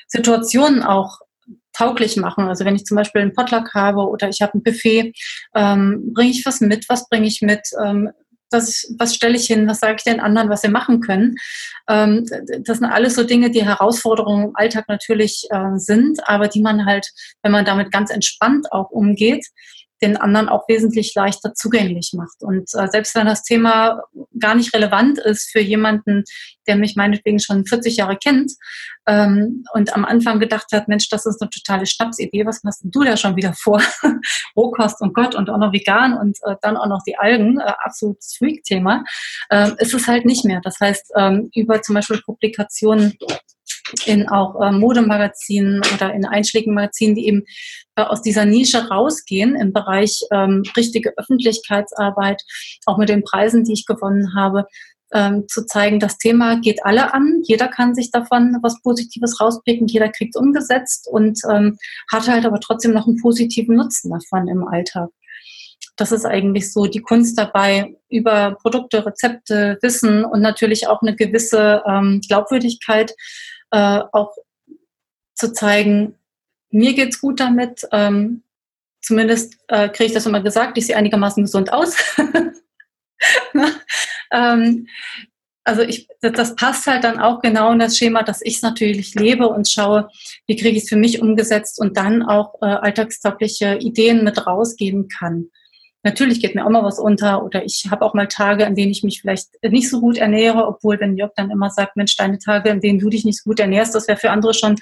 Situationen 0.09 0.83
auch 0.83 1.19
tauglich 1.73 2.17
machen. 2.17 2.47
Also 2.47 2.65
wenn 2.65 2.75
ich 2.75 2.85
zum 2.85 2.95
Beispiel 2.95 3.21
einen 3.21 3.33
Potluck 3.33 3.73
habe 3.73 4.01
oder 4.07 4.29
ich 4.29 4.41
habe 4.41 4.57
ein 4.57 4.63
Buffet, 4.63 5.13
ähm, 5.55 6.13
bringe 6.13 6.31
ich 6.31 6.45
was 6.45 6.61
mit, 6.61 6.87
was 6.89 7.07
bringe 7.09 7.27
ich 7.27 7.41
mit, 7.41 7.61
ähm, 7.83 8.09
was, 8.51 8.93
was 8.99 9.15
stelle 9.15 9.37
ich 9.37 9.47
hin, 9.47 9.67
was 9.67 9.79
sage 9.79 9.95
ich 9.97 10.03
den 10.03 10.19
anderen, 10.19 10.49
was 10.49 10.61
sie 10.61 10.67
machen 10.67 10.99
können. 10.99 11.35
Ähm, 11.87 12.25
das 12.65 12.79
sind 12.79 12.85
alles 12.85 13.15
so 13.15 13.23
Dinge, 13.23 13.49
die 13.49 13.65
Herausforderungen 13.65 14.49
im 14.49 14.55
Alltag 14.55 14.85
natürlich 14.89 15.47
äh, 15.49 15.77
sind, 15.77 16.27
aber 16.27 16.47
die 16.47 16.61
man 16.61 16.85
halt, 16.85 17.07
wenn 17.43 17.53
man 17.53 17.65
damit 17.65 17.91
ganz 17.91 18.11
entspannt 18.11 18.71
auch 18.71 18.89
umgeht, 18.91 19.45
den 20.01 20.17
anderen 20.17 20.49
auch 20.49 20.67
wesentlich 20.67 21.13
leichter 21.15 21.53
zugänglich 21.53 22.11
macht. 22.15 22.41
Und 22.41 22.69
äh, 22.73 22.87
selbst 22.89 23.15
wenn 23.15 23.27
das 23.27 23.43
Thema 23.43 24.01
gar 24.39 24.55
nicht 24.55 24.73
relevant 24.73 25.19
ist 25.19 25.51
für 25.51 25.61
jemanden, 25.61 26.23
der 26.67 26.75
mich 26.75 26.95
meinetwegen 26.95 27.39
schon 27.39 27.65
40 27.65 27.97
Jahre 27.97 28.17
kennt 28.17 28.51
ähm, 29.07 29.63
und 29.73 29.93
am 29.93 30.05
Anfang 30.05 30.39
gedacht 30.39 30.67
hat, 30.73 30.87
Mensch, 30.87 31.09
das 31.09 31.25
ist 31.25 31.41
eine 31.41 31.49
totale 31.49 31.85
Schnapsidee, 31.85 32.45
was 32.45 32.61
denn 32.61 32.91
du 32.91 33.03
da 33.03 33.17
schon 33.17 33.35
wieder 33.35 33.53
vor? 33.53 33.81
Rohkost 34.55 35.01
und 35.01 35.13
Gott 35.13 35.35
und 35.35 35.49
auch 35.49 35.57
noch 35.57 35.73
vegan 35.73 36.17
und 36.17 36.37
äh, 36.43 36.55
dann 36.61 36.77
auch 36.77 36.87
noch 36.87 37.01
die 37.05 37.17
Algen, 37.17 37.59
äh, 37.59 37.73
absolutes 37.83 38.35
Freak-Thema, 38.37 39.03
äh, 39.49 39.71
ist 39.77 39.93
es 39.93 40.07
halt 40.07 40.25
nicht 40.25 40.45
mehr. 40.45 40.61
Das 40.63 40.79
heißt, 40.79 41.11
ähm, 41.15 41.49
über 41.55 41.81
zum 41.81 41.95
Beispiel 41.95 42.21
Publikationen 42.25 43.17
in 44.05 44.27
auch 44.29 44.61
äh, 44.61 44.71
Modemagazinen 44.71 45.81
oder 45.95 46.13
in 46.13 46.25
einschlägigen 46.25 46.73
Magazinen, 46.73 47.15
die 47.15 47.27
eben 47.27 47.43
äh, 47.95 48.03
aus 48.03 48.21
dieser 48.21 48.45
Nische 48.45 48.89
rausgehen 48.89 49.55
im 49.55 49.73
Bereich 49.73 50.21
ähm, 50.31 50.63
richtige 50.77 51.13
Öffentlichkeitsarbeit, 51.17 52.41
auch 52.85 52.97
mit 52.97 53.09
den 53.09 53.23
Preisen, 53.23 53.63
die 53.63 53.73
ich 53.73 53.85
gewonnen 53.85 54.35
habe, 54.35 54.65
ähm, 55.13 55.45
zu 55.47 55.65
zeigen, 55.65 55.99
das 55.99 56.17
Thema 56.17 56.59
geht 56.59 56.85
alle 56.85 57.13
an, 57.13 57.41
jeder 57.43 57.67
kann 57.67 57.93
sich 57.93 58.11
davon 58.11 58.57
was 58.61 58.81
Positives 58.81 59.39
rauspicken, 59.41 59.87
jeder 59.87 60.09
kriegt 60.09 60.37
umgesetzt 60.37 61.07
und 61.09 61.39
ähm, 61.49 61.77
hat 62.11 62.27
halt 62.27 62.45
aber 62.45 62.59
trotzdem 62.59 62.93
noch 62.93 63.07
einen 63.07 63.21
positiven 63.21 63.75
Nutzen 63.75 64.11
davon 64.11 64.47
im 64.47 64.65
Alltag. 64.65 65.09
Das 65.97 66.11
ist 66.11 66.25
eigentlich 66.25 66.71
so 66.71 66.85
die 66.85 67.01
Kunst 67.01 67.37
dabei, 67.37 67.93
über 68.09 68.57
Produkte, 68.61 69.05
Rezepte, 69.05 69.77
Wissen 69.81 70.23
und 70.23 70.41
natürlich 70.41 70.87
auch 70.87 71.01
eine 71.01 71.15
gewisse 71.15 71.83
ähm, 71.85 72.21
Glaubwürdigkeit 72.27 73.13
äh, 73.71 74.01
auch 74.11 74.35
zu 75.35 75.53
zeigen, 75.53 76.15
mir 76.69 76.93
geht's 76.93 77.19
gut 77.19 77.39
damit. 77.39 77.87
Ähm, 77.91 78.43
zumindest 79.01 79.57
äh, 79.67 79.89
kriege 79.89 80.05
ich 80.05 80.13
das 80.13 80.25
immer 80.25 80.41
gesagt, 80.41 80.77
ich 80.77 80.87
sehe 80.87 80.95
einigermaßen 80.95 81.43
gesund 81.43 81.73
aus. 81.73 81.95
ähm, 84.31 84.87
also 85.63 85.83
ich, 85.83 86.07
das 86.21 86.55
passt 86.55 86.87
halt 86.87 87.03
dann 87.03 87.19
auch 87.19 87.41
genau 87.41 87.71
in 87.71 87.79
das 87.79 87.97
Schema, 87.97 88.23
dass 88.23 88.41
ich 88.41 88.55
es 88.55 88.61
natürlich 88.61 89.13
lebe 89.15 89.47
und 89.47 89.69
schaue, 89.69 90.09
wie 90.47 90.55
kriege 90.55 90.77
ich 90.77 90.83
es 90.83 90.89
für 90.89 90.95
mich 90.95 91.21
umgesetzt 91.21 91.79
und 91.79 91.97
dann 91.97 92.23
auch 92.23 92.55
äh, 92.61 92.65
alltagstaugliche 92.65 93.77
Ideen 93.79 94.23
mit 94.23 94.47
rausgeben 94.47 95.07
kann. 95.07 95.51
Natürlich 96.03 96.41
geht 96.41 96.55
mir 96.55 96.65
auch 96.65 96.69
mal 96.69 96.83
was 96.83 96.99
unter 96.99 97.43
oder 97.43 97.63
ich 97.63 97.87
habe 97.91 98.03
auch 98.03 98.13
mal 98.13 98.27
Tage, 98.27 98.65
an 98.65 98.75
denen 98.75 98.91
ich 98.91 99.03
mich 99.03 99.21
vielleicht 99.21 99.49
nicht 99.63 99.89
so 99.89 99.99
gut 99.99 100.17
ernähre, 100.17 100.65
obwohl 100.65 100.99
wenn 100.99 101.15
Jörg 101.15 101.31
dann 101.35 101.51
immer 101.51 101.69
sagt, 101.69 101.95
Mensch, 101.95 102.15
deine 102.15 102.39
Tage, 102.39 102.71
an 102.71 102.81
denen 102.81 102.99
du 102.99 103.09
dich 103.09 103.23
nicht 103.23 103.43
so 103.43 103.49
gut 103.49 103.59
ernährst, 103.59 103.93
das 103.93 104.07
wäre 104.07 104.17
für 104.17 104.31
andere 104.31 104.53
schon 104.53 104.77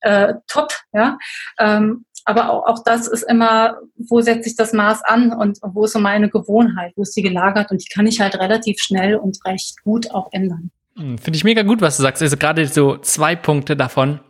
äh, 0.00 0.34
top, 0.46 0.72
ja. 0.92 1.18
Ähm, 1.58 2.04
aber 2.24 2.50
auch, 2.50 2.66
auch 2.66 2.82
das 2.84 3.08
ist 3.08 3.22
immer, 3.22 3.78
wo 3.96 4.20
setze 4.20 4.48
ich 4.48 4.56
das 4.56 4.72
Maß 4.72 5.02
an 5.04 5.32
und 5.32 5.58
wo 5.62 5.84
ist 5.84 5.92
so 5.92 5.98
meine 5.98 6.30
Gewohnheit, 6.30 6.92
wo 6.96 7.02
ist 7.02 7.16
die 7.16 7.22
gelagert 7.22 7.70
und 7.70 7.82
die 7.82 7.88
kann 7.92 8.06
ich 8.06 8.20
halt 8.20 8.38
relativ 8.38 8.78
schnell 8.78 9.16
und 9.16 9.38
recht 9.44 9.82
gut 9.82 10.10
auch 10.12 10.28
ändern. 10.32 10.70
Hm, 10.96 11.18
finde 11.18 11.36
ich 11.36 11.44
mega 11.44 11.62
gut, 11.62 11.80
was 11.80 11.96
du 11.96 12.02
sagst. 12.02 12.22
Also 12.22 12.36
gerade 12.36 12.66
so 12.66 12.96
zwei 12.98 13.34
Punkte 13.34 13.76
davon 13.76 14.20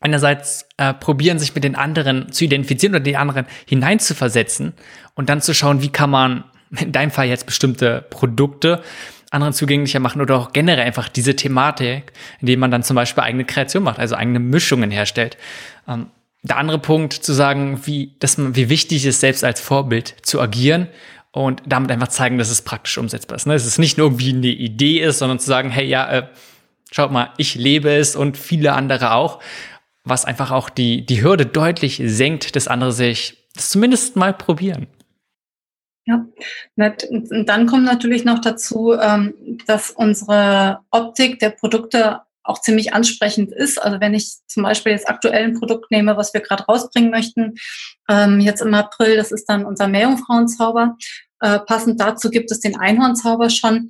einerseits 0.00 0.66
äh, 0.76 0.94
probieren, 0.94 1.38
sich 1.38 1.54
mit 1.54 1.64
den 1.64 1.76
anderen 1.76 2.32
zu 2.32 2.44
identifizieren 2.44 2.94
oder 2.94 3.04
die 3.04 3.16
anderen 3.16 3.46
hineinzuversetzen 3.66 4.72
und 5.14 5.28
dann 5.28 5.40
zu 5.40 5.54
schauen, 5.54 5.82
wie 5.82 5.90
kann 5.90 6.10
man 6.10 6.44
in 6.78 6.92
deinem 6.92 7.10
Fall 7.10 7.26
jetzt 7.26 7.46
bestimmte 7.46 8.04
Produkte 8.10 8.82
anderen 9.30 9.54
zugänglicher 9.54 9.98
machen 9.98 10.20
oder 10.20 10.36
auch 10.36 10.52
generell 10.52 10.84
einfach 10.84 11.08
diese 11.08 11.34
Thematik, 11.34 12.12
indem 12.40 12.60
man 12.60 12.70
dann 12.70 12.82
zum 12.82 12.96
Beispiel 12.96 13.24
eigene 13.24 13.44
Kreation 13.44 13.82
macht, 13.82 13.98
also 13.98 14.14
eigene 14.14 14.38
Mischungen 14.38 14.90
herstellt. 14.90 15.38
Ähm, 15.88 16.08
der 16.42 16.58
andere 16.58 16.78
Punkt 16.78 17.12
zu 17.12 17.32
sagen, 17.32 17.80
wie, 17.84 18.14
dass 18.18 18.36
man, 18.36 18.56
wie 18.56 18.68
wichtig 18.68 19.04
es 19.04 19.16
ist, 19.16 19.20
selbst 19.20 19.44
als 19.44 19.60
Vorbild 19.60 20.14
zu 20.22 20.40
agieren 20.40 20.88
und 21.30 21.62
damit 21.66 21.90
einfach 21.90 22.08
zeigen, 22.08 22.36
dass 22.36 22.50
es 22.50 22.62
praktisch 22.62 22.98
umsetzbar 22.98 23.36
ist. 23.36 23.46
Ne? 23.46 23.54
Dass 23.54 23.64
es 23.64 23.78
nicht 23.78 23.96
nur 23.96 24.08
irgendwie 24.08 24.34
eine 24.34 24.48
Idee 24.48 25.00
ist, 25.00 25.18
sondern 25.18 25.38
zu 25.38 25.46
sagen, 25.46 25.70
hey, 25.70 25.86
ja, 25.86 26.10
äh, 26.10 26.26
schaut 26.90 27.10
mal, 27.10 27.30
ich 27.38 27.54
lebe 27.54 27.90
es 27.90 28.16
und 28.16 28.36
viele 28.36 28.74
andere 28.74 29.12
auch 29.12 29.40
was 30.04 30.24
einfach 30.24 30.50
auch 30.50 30.70
die, 30.70 31.06
die 31.06 31.22
Hürde 31.22 31.46
deutlich 31.46 32.02
senkt, 32.04 32.56
dass 32.56 32.68
andere 32.68 32.92
sich 32.92 33.48
das 33.54 33.70
zumindest 33.70 34.16
mal 34.16 34.32
probieren. 34.32 34.86
Ja, 36.04 36.26
und 37.10 37.48
dann 37.48 37.66
kommt 37.66 37.84
natürlich 37.84 38.24
noch 38.24 38.40
dazu, 38.40 38.92
ähm, 38.94 39.34
dass 39.66 39.90
unsere 39.90 40.80
Optik 40.90 41.38
der 41.38 41.50
Produkte 41.50 42.22
auch 42.42 42.60
ziemlich 42.60 42.92
ansprechend 42.92 43.52
ist. 43.52 43.80
Also 43.80 44.00
wenn 44.00 44.14
ich 44.14 44.32
zum 44.48 44.64
Beispiel 44.64 44.90
jetzt 44.92 45.08
aktuell 45.08 45.44
ein 45.44 45.58
Produkt 45.58 45.92
nehme, 45.92 46.16
was 46.16 46.34
wir 46.34 46.40
gerade 46.40 46.64
rausbringen 46.64 47.10
möchten, 47.10 47.54
ähm, 48.08 48.40
jetzt 48.40 48.62
im 48.62 48.74
April, 48.74 49.16
das 49.16 49.30
ist 49.30 49.44
dann 49.44 49.64
unser 49.64 49.86
Meerjungfrauenzauber. 49.86 50.96
Äh, 51.40 51.60
passend 51.60 52.00
dazu 52.00 52.30
gibt 52.30 52.50
es 52.50 52.58
den 52.58 52.78
Einhornzauber 52.78 53.48
schon 53.48 53.88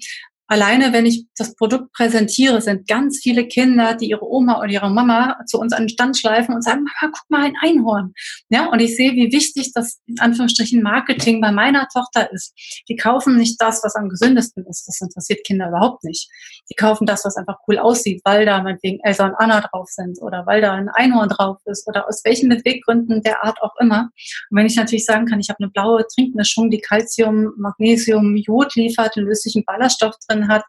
alleine 0.52 0.92
wenn 0.92 1.06
ich 1.06 1.24
das 1.38 1.56
Produkt 1.56 1.94
präsentiere, 1.94 2.60
sind 2.60 2.86
ganz 2.86 3.20
viele 3.22 3.48
Kinder, 3.48 3.94
die 3.94 4.10
ihre 4.10 4.30
Oma 4.30 4.58
oder 4.58 4.68
ihre 4.68 4.90
Mama 4.90 5.38
zu 5.46 5.58
uns 5.58 5.72
an 5.72 5.84
den 5.84 5.88
Stand 5.88 6.18
schleifen 6.18 6.54
und 6.54 6.62
sagen, 6.62 6.84
Mama, 6.84 7.12
guck 7.16 7.30
mal, 7.30 7.44
ein 7.44 7.54
Einhorn. 7.62 8.12
Ja, 8.50 8.66
und 8.66 8.78
ich 8.80 8.94
sehe, 8.94 9.12
wie 9.12 9.32
wichtig 9.32 9.72
das 9.72 10.00
in 10.06 10.20
Anführungsstrichen 10.20 10.82
Marketing 10.82 11.40
bei 11.40 11.52
meiner 11.52 11.88
Tochter 11.88 12.30
ist. 12.32 12.52
Die 12.86 12.96
kaufen 12.96 13.38
nicht 13.38 13.58
das, 13.62 13.82
was 13.82 13.94
am 13.96 14.10
gesündesten 14.10 14.66
ist. 14.66 14.86
Das 14.86 15.00
interessiert 15.00 15.42
Kinder 15.46 15.68
überhaupt 15.68 16.04
nicht. 16.04 16.28
Die 16.70 16.74
kaufen 16.74 17.06
das, 17.06 17.24
was 17.24 17.36
einfach 17.36 17.56
cool 17.66 17.78
aussieht, 17.78 18.20
weil 18.24 18.44
da 18.44 18.62
meinetwegen 18.62 19.00
Elsa 19.02 19.28
und 19.28 19.34
Anna 19.36 19.62
drauf 19.62 19.88
sind 19.88 20.20
oder 20.20 20.44
weil 20.44 20.60
da 20.60 20.72
ein 20.74 20.90
Einhorn 20.90 21.30
drauf 21.30 21.60
ist 21.64 21.88
oder 21.88 22.06
aus 22.06 22.20
welchen 22.24 22.50
Beweggründen 22.50 23.22
der 23.22 23.42
Art 23.42 23.62
auch 23.62 23.74
immer. 23.80 24.10
Und 24.50 24.58
wenn 24.58 24.66
ich 24.66 24.76
natürlich 24.76 25.06
sagen 25.06 25.24
kann, 25.24 25.40
ich 25.40 25.48
habe 25.48 25.60
eine 25.60 25.70
blaue 25.70 26.06
Trinkmischung, 26.14 26.68
die 26.68 26.80
Calcium, 26.80 27.54
Magnesium, 27.56 28.36
Jod 28.36 28.74
liefert, 28.74 29.16
einen 29.16 29.26
löslichen 29.26 29.64
Ballaststoff 29.64 30.14
drin 30.28 30.41
hat, 30.48 30.64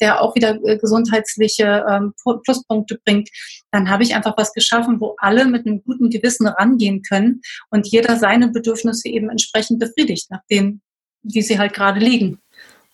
der 0.00 0.20
auch 0.20 0.34
wieder 0.34 0.58
äh, 0.64 0.78
gesundheitliche 0.78 1.84
ähm, 1.88 2.12
Pluspunkte 2.44 2.98
bringt, 3.04 3.28
dann 3.70 3.88
habe 3.90 4.02
ich 4.02 4.14
einfach 4.14 4.36
was 4.36 4.52
geschaffen, 4.52 5.00
wo 5.00 5.16
alle 5.18 5.46
mit 5.46 5.66
einem 5.66 5.82
guten 5.82 6.10
Gewissen 6.10 6.46
rangehen 6.46 7.02
können 7.02 7.40
und 7.70 7.86
jeder 7.86 8.16
seine 8.16 8.48
Bedürfnisse 8.48 9.08
eben 9.08 9.30
entsprechend 9.30 9.80
befriedigt, 9.80 10.26
nachdem, 10.30 10.80
wie 11.22 11.42
sie 11.42 11.58
halt 11.58 11.72
gerade 11.72 12.00
liegen. 12.00 12.38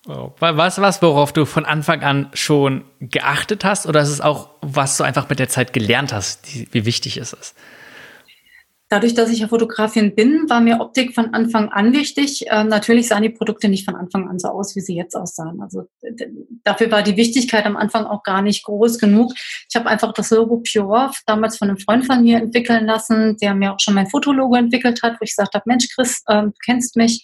Oh, 0.09 0.33
was 0.39 0.81
was, 0.81 1.03
worauf 1.03 1.33
du 1.33 1.45
von 1.45 1.67
Anfang 1.67 2.03
an 2.03 2.31
schon 2.33 2.85
geachtet 3.01 3.65
hast, 3.65 3.87
oder 3.87 4.01
ist 4.01 4.09
es 4.09 4.23
auch, 4.23 4.49
was 4.63 4.97
du 4.97 5.05
einfach 5.05 5.29
mit 5.29 5.39
der 5.39 5.51
Zeit 5.51 5.75
gelernt 5.75 6.13
hast, 6.13 6.55
die, 6.55 6.67
wie 6.73 6.87
wichtig 6.87 7.19
es 7.19 7.35
ist? 7.35 7.55
Dadurch, 8.93 9.15
dass 9.15 9.31
ich 9.31 9.39
ja 9.39 9.47
Fotografin 9.47 10.17
bin, 10.17 10.51
war 10.51 10.61
mir 10.61 10.81
Optik 10.81 11.15
von 11.15 11.33
Anfang 11.33 11.69
an 11.69 11.93
wichtig. 11.93 12.45
Ähm, 12.49 12.67
natürlich 12.67 13.07
sahen 13.07 13.23
die 13.23 13.29
Produkte 13.29 13.69
nicht 13.69 13.85
von 13.85 13.95
Anfang 13.95 14.29
an 14.29 14.41
so 14.41 14.49
aus, 14.49 14.75
wie 14.75 14.81
sie 14.81 14.97
jetzt 14.97 15.15
aussahen. 15.15 15.63
Also 15.63 15.85
dafür 16.65 16.91
war 16.91 17.05
die 17.05 17.17
Wichtigkeit 17.17 17.67
am 17.67 17.77
Anfang 17.77 18.05
auch 18.05 18.25
gar 18.25 18.43
nicht 18.43 18.65
groß 18.65 18.99
genug. 18.99 19.33
Ich 19.69 19.77
habe 19.77 19.89
einfach 19.89 20.13
das 20.13 20.31
Logo 20.31 20.61
Pure 20.69 21.13
damals 21.25 21.57
von 21.57 21.69
einem 21.69 21.79
Freund 21.79 22.05
von 22.05 22.25
mir 22.25 22.39
entwickeln 22.39 22.85
lassen, 22.85 23.37
der 23.37 23.55
mir 23.55 23.73
auch 23.75 23.81
schon 23.81 23.95
mein 23.95 24.09
Fotologo 24.09 24.57
entwickelt 24.57 25.05
hat, 25.05 25.21
wo 25.21 25.23
ich 25.23 25.37
gesagt 25.37 25.55
habe, 25.55 25.65
Mensch, 25.67 25.87
Chris, 25.95 26.25
ähm, 26.29 26.47
du 26.47 26.59
kennst 26.65 26.97
mich, 26.97 27.23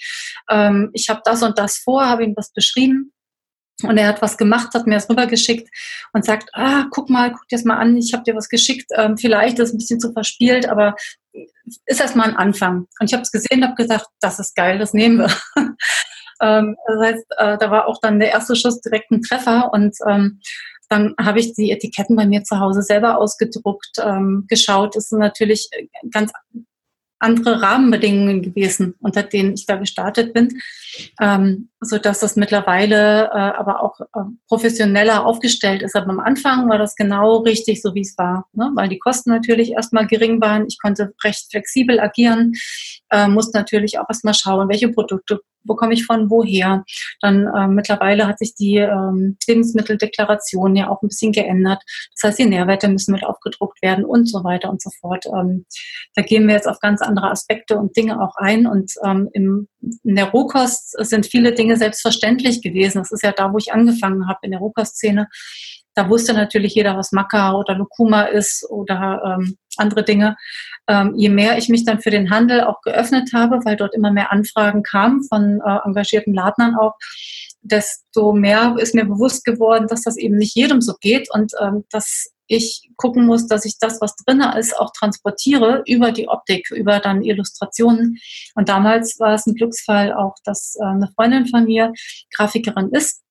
ähm, 0.48 0.90
ich 0.92 1.08
habe 1.08 1.20
das 1.24 1.42
und 1.42 1.58
das 1.58 1.78
vor, 1.78 2.06
habe 2.06 2.22
ihm 2.22 2.36
das 2.36 2.52
beschrieben 2.52 3.12
und 3.82 3.98
er 3.98 4.08
hat 4.08 4.22
was 4.22 4.38
gemacht, 4.38 4.72
hat 4.74 4.86
mir 4.86 4.94
das 4.94 5.08
rübergeschickt 5.10 5.68
und 6.12 6.24
sagt, 6.24 6.48
ah, 6.54 6.86
guck 6.90 7.10
mal, 7.10 7.30
guck 7.30 7.46
dir 7.48 7.56
das 7.56 7.64
mal 7.64 7.76
an, 7.76 7.96
ich 7.96 8.12
habe 8.14 8.24
dir 8.24 8.34
was 8.34 8.48
geschickt, 8.48 8.86
ähm, 8.96 9.18
vielleicht 9.18 9.58
ist 9.58 9.68
es 9.68 9.74
ein 9.74 9.78
bisschen 9.78 10.00
zu 10.00 10.12
verspielt, 10.12 10.68
aber 10.68 10.94
ist 11.84 12.00
erstmal 12.00 12.28
ein 12.28 12.36
Anfang. 12.36 12.86
Und 12.98 13.06
ich 13.06 13.12
habe 13.12 13.22
es 13.22 13.32
gesehen 13.32 13.62
und 13.62 13.64
habe 13.64 13.74
gesagt, 13.74 14.06
das 14.20 14.38
ist 14.38 14.56
geil, 14.56 14.78
das 14.78 14.94
nehmen 14.94 15.18
wir. 15.18 15.30
ähm, 16.40 16.76
das 16.86 17.00
heißt, 17.00 17.26
äh, 17.36 17.58
da 17.58 17.70
war 17.70 17.86
auch 17.86 18.00
dann 18.00 18.18
der 18.18 18.30
erste 18.30 18.56
Schuss 18.56 18.80
direkt 18.80 19.10
ein 19.10 19.22
Treffer 19.22 19.72
und 19.72 19.94
ähm, 20.08 20.40
dann 20.88 21.14
habe 21.20 21.40
ich 21.40 21.52
die 21.54 21.72
Etiketten 21.72 22.16
bei 22.16 22.26
mir 22.26 22.44
zu 22.44 22.60
Hause 22.60 22.80
selber 22.82 23.18
ausgedruckt, 23.18 23.98
ähm, 24.00 24.46
geschaut. 24.48 24.94
Das 24.94 25.08
sind 25.08 25.18
natürlich 25.18 25.68
ganz 26.12 26.32
andere 27.18 27.62
Rahmenbedingungen 27.62 28.42
gewesen, 28.42 28.94
unter 29.00 29.22
denen 29.22 29.54
ich 29.54 29.66
da 29.66 29.76
gestartet 29.76 30.34
bin, 30.34 30.60
ähm, 31.20 31.68
so 31.80 31.98
dass 31.98 32.20
das 32.20 32.36
mittlerweile 32.36 33.26
äh, 33.26 33.28
aber 33.30 33.82
auch 33.82 34.00
äh, 34.00 34.28
professioneller 34.48 35.24
aufgestellt 35.24 35.82
ist. 35.82 35.96
Aber 35.96 36.10
am 36.10 36.20
Anfang 36.20 36.68
war 36.68 36.78
das 36.78 36.94
genau 36.94 37.38
richtig, 37.38 37.80
so 37.82 37.94
wie 37.94 38.02
es 38.02 38.16
war, 38.18 38.46
ne? 38.52 38.70
weil 38.74 38.88
die 38.88 38.98
Kosten 38.98 39.30
natürlich 39.30 39.72
erstmal 39.72 40.06
gering 40.06 40.40
waren. 40.40 40.66
Ich 40.68 40.78
konnte 40.80 41.14
recht 41.24 41.50
flexibel 41.50 42.00
agieren, 42.00 42.52
äh, 43.10 43.28
musste 43.28 43.58
natürlich 43.58 43.98
auch 43.98 44.08
erstmal 44.08 44.34
schauen, 44.34 44.68
welche 44.68 44.88
Produkte 44.88 45.40
bekomme 45.66 45.94
ich 45.94 46.06
von 46.06 46.30
woher. 46.30 46.84
Dann 47.20 47.46
äh, 47.46 47.68
mittlerweile 47.68 48.26
hat 48.26 48.38
sich 48.38 48.54
die 48.54 48.76
ähm, 48.76 49.36
Lebensmitteldeklaration 49.46 50.76
ja 50.76 50.88
auch 50.88 51.02
ein 51.02 51.08
bisschen 51.08 51.32
geändert. 51.32 51.82
Das 52.14 52.28
heißt, 52.28 52.38
die 52.38 52.46
Nährwerte 52.46 52.88
müssen 52.88 53.12
mit 53.12 53.24
aufgedruckt 53.24 53.82
werden 53.82 54.04
und 54.04 54.28
so 54.28 54.44
weiter 54.44 54.70
und 54.70 54.82
so 54.82 54.90
fort. 55.00 55.26
Ähm, 55.26 55.66
da 56.14 56.22
gehen 56.22 56.46
wir 56.46 56.54
jetzt 56.54 56.68
auf 56.68 56.80
ganz 56.80 57.02
andere 57.02 57.30
Aspekte 57.30 57.76
und 57.76 57.96
Dinge 57.96 58.20
auch 58.20 58.36
ein. 58.36 58.66
Und 58.66 58.92
ähm, 59.04 59.28
im, 59.32 59.68
in 60.02 60.16
der 60.16 60.30
Rohkost 60.30 60.96
sind 61.06 61.26
viele 61.26 61.52
Dinge 61.52 61.76
selbstverständlich 61.76 62.62
gewesen. 62.62 62.98
Das 62.98 63.12
ist 63.12 63.22
ja 63.22 63.32
da, 63.32 63.52
wo 63.52 63.58
ich 63.58 63.72
angefangen 63.72 64.28
habe, 64.28 64.40
in 64.42 64.50
der 64.52 64.60
Rohkostszene 64.60 65.28
Da 65.96 66.10
wusste 66.10 66.34
natürlich 66.34 66.74
jeder, 66.74 66.96
was 66.96 67.10
Maca 67.10 67.54
oder 67.54 67.74
Lucuma 67.74 68.24
ist 68.24 68.68
oder 68.68 69.38
ähm, 69.38 69.56
andere 69.78 70.04
Dinge. 70.04 70.36
Ähm, 70.88 71.14
je 71.16 71.30
mehr 71.30 71.56
ich 71.56 71.70
mich 71.70 71.86
dann 71.86 72.00
für 72.00 72.10
den 72.10 72.30
Handel 72.30 72.62
auch 72.64 72.82
geöffnet 72.82 73.30
habe, 73.34 73.64
weil 73.64 73.76
dort 73.76 73.94
immer 73.94 74.12
mehr 74.12 74.30
Anfragen 74.30 74.82
kamen 74.82 75.24
von 75.24 75.60
äh, 75.64 75.78
engagierten 75.86 76.34
Ladnern 76.34 76.76
auch, 76.76 76.96
desto 77.62 78.34
mehr 78.34 78.76
ist 78.78 78.94
mir 78.94 79.06
bewusst 79.06 79.44
geworden, 79.44 79.86
dass 79.88 80.02
das 80.02 80.18
eben 80.18 80.36
nicht 80.36 80.54
jedem 80.54 80.82
so 80.82 80.94
geht 81.00 81.28
und 81.32 81.52
ähm, 81.60 81.84
dass 81.90 82.30
ich 82.46 82.90
gucken 82.96 83.26
muss, 83.26 83.48
dass 83.48 83.64
ich 83.64 83.78
das, 83.80 84.00
was 84.00 84.14
drin 84.16 84.40
ist, 84.56 84.78
auch 84.78 84.92
transportiere 84.96 85.82
über 85.86 86.12
die 86.12 86.28
Optik, 86.28 86.70
über 86.70 87.00
dann 87.00 87.22
Illustrationen. 87.22 88.18
Und 88.54 88.68
damals 88.68 89.18
war 89.18 89.34
es 89.34 89.46
ein 89.46 89.54
Glücksfall 89.54 90.12
auch, 90.12 90.34
dass 90.44 90.76
äh, 90.78 90.84
eine 90.84 91.10
Freundin 91.16 91.46
von 91.46 91.64
mir 91.64 91.92
Grafikerin 92.36 92.90
ist 92.90 93.22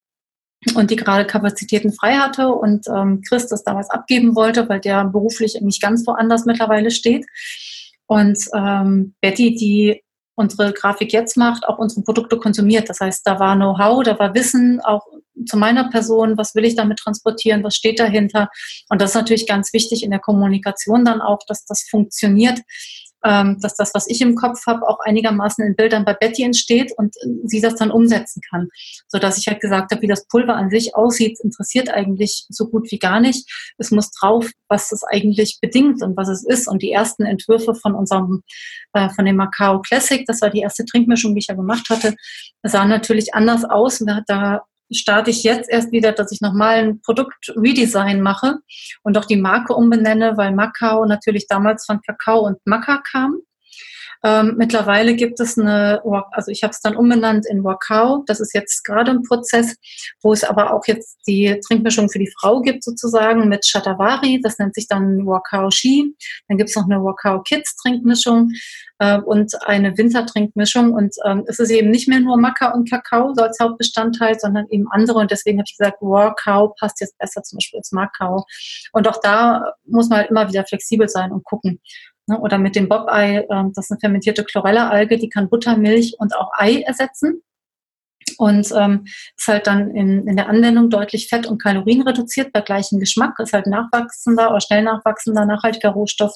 und 0.73 0.89
die 0.89 0.95
gerade 0.95 1.25
Kapazitäten 1.25 1.93
frei 1.93 2.15
hatte 2.15 2.49
und 2.49 2.87
ähm, 2.87 3.21
Chris 3.27 3.47
das 3.47 3.63
damals 3.63 3.89
abgeben 3.89 4.35
wollte, 4.35 4.67
weil 4.67 4.79
der 4.79 5.05
beruflich 5.05 5.59
nicht 5.61 5.81
ganz 5.81 6.05
woanders 6.07 6.45
mittlerweile 6.45 6.91
steht. 6.91 7.25
Und 8.07 8.37
ähm, 8.55 9.15
Betty, 9.21 9.55
die 9.55 10.01
unsere 10.35 10.73
Grafik 10.73 11.13
jetzt 11.13 11.37
macht, 11.37 11.65
auch 11.65 11.77
unsere 11.77 12.01
Produkte 12.03 12.37
konsumiert. 12.37 12.89
Das 12.89 12.99
heißt, 12.99 13.25
da 13.25 13.39
war 13.39 13.55
Know-how, 13.55 14.03
da 14.03 14.19
war 14.19 14.33
Wissen 14.35 14.81
auch 14.81 15.05
zu 15.47 15.57
meiner 15.57 15.89
Person, 15.89 16.37
was 16.37 16.55
will 16.55 16.65
ich 16.65 16.75
damit 16.75 16.99
transportieren, 16.99 17.63
was 17.63 17.75
steht 17.75 17.99
dahinter. 17.99 18.49
Und 18.89 19.01
das 19.01 19.11
ist 19.11 19.15
natürlich 19.15 19.47
ganz 19.47 19.73
wichtig 19.73 20.03
in 20.03 20.11
der 20.11 20.19
Kommunikation 20.19 21.05
dann 21.05 21.21
auch, 21.21 21.39
dass 21.47 21.65
das 21.65 21.83
funktioniert, 21.89 22.59
dass 23.25 23.75
das, 23.75 23.91
was 23.93 24.07
ich 24.07 24.21
im 24.21 24.35
Kopf 24.35 24.65
habe, 24.67 24.87
auch 24.87 24.99
einigermaßen 24.99 25.65
in 25.65 25.75
Bildern 25.75 26.05
bei 26.05 26.13
Betty 26.13 26.43
entsteht 26.43 26.91
und 26.95 27.15
sie 27.43 27.59
das 27.59 27.75
dann 27.75 27.89
umsetzen 27.89 28.41
kann. 28.49 28.69
So 29.07 29.17
dass 29.17 29.37
ich 29.37 29.47
halt 29.47 29.61
gesagt 29.61 29.91
habe, 29.91 30.01
wie 30.03 30.07
das 30.07 30.27
Pulver 30.27 30.55
an 30.55 30.69
sich 30.69 30.95
aussieht, 30.95 31.39
interessiert 31.41 31.89
eigentlich 31.89 32.45
so 32.49 32.67
gut 32.67 32.91
wie 32.91 32.99
gar 32.99 33.19
nicht. 33.19 33.49
Es 33.77 33.89
muss 33.89 34.11
drauf, 34.11 34.49
was 34.69 34.91
es 34.91 35.03
eigentlich 35.03 35.57
bedingt 35.59 36.03
und 36.03 36.15
was 36.15 36.29
es 36.29 36.45
ist. 36.45 36.67
Und 36.67 36.83
die 36.83 36.91
ersten 36.91 37.23
Entwürfe 37.23 37.73
von 37.73 37.95
unserem, 37.95 38.43
äh, 38.93 39.09
von 39.09 39.25
dem 39.25 39.37
Macao 39.37 39.81
Classic, 39.81 40.23
das 40.27 40.41
war 40.41 40.51
die 40.51 40.59
erste 40.59 40.85
Trinkmischung, 40.85 41.33
die 41.33 41.39
ich 41.39 41.47
ja 41.47 41.55
gemacht 41.55 41.89
hatte, 41.89 42.15
sahen 42.63 42.89
natürlich 42.89 43.33
anders 43.33 43.65
aus. 43.65 44.03
Da 44.27 44.61
starte 44.91 45.31
ich 45.31 45.43
jetzt 45.43 45.69
erst 45.69 45.91
wieder, 45.91 46.11
dass 46.11 46.31
ich 46.31 46.41
nochmal 46.41 46.77
ein 46.77 47.01
Produkt-Redesign 47.01 48.21
mache 48.21 48.59
und 49.03 49.17
auch 49.17 49.25
die 49.25 49.37
Marke 49.37 49.73
umbenenne, 49.73 50.37
weil 50.37 50.53
Macau 50.53 51.05
natürlich 51.05 51.47
damals 51.47 51.85
von 51.85 52.01
Kakao 52.01 52.45
und 52.45 52.57
Maca 52.65 53.01
kam. 53.11 53.39
Ähm, 54.25 54.55
mittlerweile 54.57 55.13
gibt 55.13 55.39
es 55.39 55.55
eine, 55.55 56.01
also 56.31 56.49
ich 56.49 56.63
habe 56.63 56.71
es 56.71 56.81
dann 56.81 56.95
umbenannt 56.95 57.45
in 57.47 57.63
Wakao. 57.63 58.23
Das 58.25 58.39
ist 58.39 58.55
jetzt 58.55 58.83
gerade 58.83 59.11
ein 59.11 59.21
Prozess, 59.21 59.75
wo 60.23 60.33
es 60.33 60.43
aber 60.43 60.73
auch 60.73 60.87
jetzt 60.87 61.19
die 61.27 61.59
Trinkmischung 61.67 62.09
für 62.09 62.17
die 62.17 62.31
Frau 62.39 62.61
gibt 62.61 62.83
sozusagen 62.83 63.47
mit 63.47 63.67
Shatavari. 63.67 64.41
Das 64.41 64.57
nennt 64.57 64.73
sich 64.73 64.87
dann 64.87 65.27
Wakao 65.27 65.69
Shi. 65.69 66.15
Dann 66.47 66.57
gibt 66.57 66.71
es 66.71 66.75
noch 66.75 66.85
eine 66.85 67.03
Wakao 67.03 67.43
Kids 67.43 67.75
Trinkmischung 67.75 68.49
äh, 68.97 69.19
und 69.19 69.61
eine 69.67 69.95
Wintertrinkmischung. 69.95 70.93
Und 70.93 71.13
ähm, 71.23 71.43
es 71.45 71.59
ist 71.59 71.69
eben 71.69 71.91
nicht 71.91 72.07
mehr 72.07 72.19
nur 72.19 72.37
Maca 72.39 72.71
und 72.71 72.89
Kakao 72.89 73.31
so 73.35 73.43
als 73.43 73.59
Hauptbestandteil, 73.61 74.39
sondern 74.39 74.65
eben 74.71 74.87
andere. 74.89 75.19
Und 75.19 75.29
deswegen 75.29 75.59
habe 75.59 75.67
ich 75.69 75.77
gesagt, 75.77 76.01
Wakao 76.01 76.73
passt 76.79 76.99
jetzt 76.99 77.15
besser 77.19 77.43
zum 77.43 77.57
Beispiel 77.57 77.77
als 77.77 77.91
Macau. 77.91 78.43
Und 78.91 79.07
auch 79.07 79.19
da 79.21 79.73
muss 79.85 80.09
man 80.09 80.17
halt 80.17 80.31
immer 80.31 80.49
wieder 80.49 80.65
flexibel 80.65 81.07
sein 81.09 81.31
und 81.31 81.43
gucken. 81.43 81.79
Ne? 82.27 82.39
Oder 82.39 82.57
mit 82.57 82.75
dem 82.75 82.89
Bob-Ei, 82.89 83.45
ähm, 83.49 83.71
das 83.73 83.85
ist 83.85 83.91
eine 83.91 83.99
fermentierte 83.99 84.43
Chlorella-Alge, 84.43 85.17
die 85.17 85.29
kann 85.29 85.49
Butter, 85.49 85.77
Milch 85.77 86.15
und 86.19 86.35
auch 86.35 86.51
Ei 86.57 86.81
ersetzen. 86.81 87.41
Und 88.37 88.71
ähm, 88.75 89.05
ist 89.37 89.47
halt 89.47 89.67
dann 89.67 89.91
in, 89.91 90.27
in 90.27 90.35
der 90.35 90.49
Anwendung 90.49 90.89
deutlich 90.89 91.27
fett- 91.27 91.45
und 91.45 91.61
Kalorien 91.61 92.01
reduziert 92.01 92.51
bei 92.51 92.61
gleichem 92.61 92.99
Geschmack. 92.99 93.37
Ist 93.39 93.53
halt 93.53 93.67
nachwachsender 93.67 94.49
oder 94.49 94.61
schnell 94.61 94.81
nachwachsender, 94.81 95.45
nachhaltiger 95.45 95.89
Rohstoff. 95.89 96.33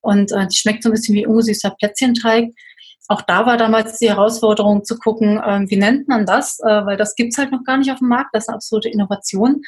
Und 0.00 0.32
äh, 0.32 0.46
die 0.46 0.56
schmeckt 0.56 0.82
so 0.84 0.88
ein 0.88 0.92
bisschen 0.92 1.16
wie 1.16 1.26
ungesüßter 1.26 1.70
Plätzchenteig. 1.78 2.50
Auch 3.10 3.22
da 3.22 3.46
war 3.46 3.56
damals 3.56 3.98
die 3.98 4.10
Herausforderung 4.10 4.84
zu 4.84 4.98
gucken, 4.98 5.38
äh, 5.38 5.64
wie 5.68 5.76
nennt 5.76 6.08
man 6.08 6.26
das, 6.26 6.60
äh, 6.60 6.84
weil 6.84 6.98
das 6.98 7.14
gibt's 7.14 7.38
halt 7.38 7.50
noch 7.50 7.64
gar 7.64 7.78
nicht 7.78 7.90
auf 7.90 7.98
dem 7.98 8.08
Markt. 8.08 8.34
Das 8.34 8.44
ist 8.44 8.48
eine 8.48 8.56
absolute 8.56 8.90
Innovation. 8.90 9.62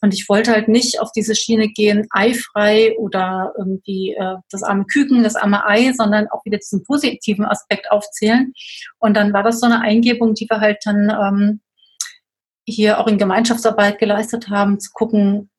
Und 0.00 0.14
ich 0.14 0.28
wollte 0.28 0.52
halt 0.52 0.68
nicht 0.68 1.00
auf 1.00 1.10
diese 1.12 1.34
Schiene 1.34 1.68
gehen, 1.68 2.06
eifrei 2.10 2.96
oder 2.98 3.52
irgendwie 3.58 4.14
äh, 4.14 4.36
das 4.50 4.62
arme 4.62 4.84
Küken, 4.84 5.24
das 5.24 5.34
arme 5.34 5.66
Ei, 5.66 5.92
sondern 5.92 6.28
auch 6.28 6.44
wieder 6.44 6.58
diesen 6.58 6.84
positiven 6.84 7.44
Aspekt 7.44 7.90
aufzählen. 7.90 8.52
Und 8.98 9.16
dann 9.16 9.32
war 9.32 9.42
das 9.42 9.60
so 9.60 9.66
eine 9.66 9.80
Eingebung, 9.80 10.34
die 10.34 10.46
wir 10.48 10.60
halt 10.60 10.78
dann 10.84 11.10
ähm, 11.10 11.60
hier 12.66 13.00
auch 13.00 13.08
in 13.08 13.18
Gemeinschaftsarbeit 13.18 13.98
geleistet 13.98 14.48
haben, 14.48 14.78
zu 14.78 14.90
gucken, 14.92 15.50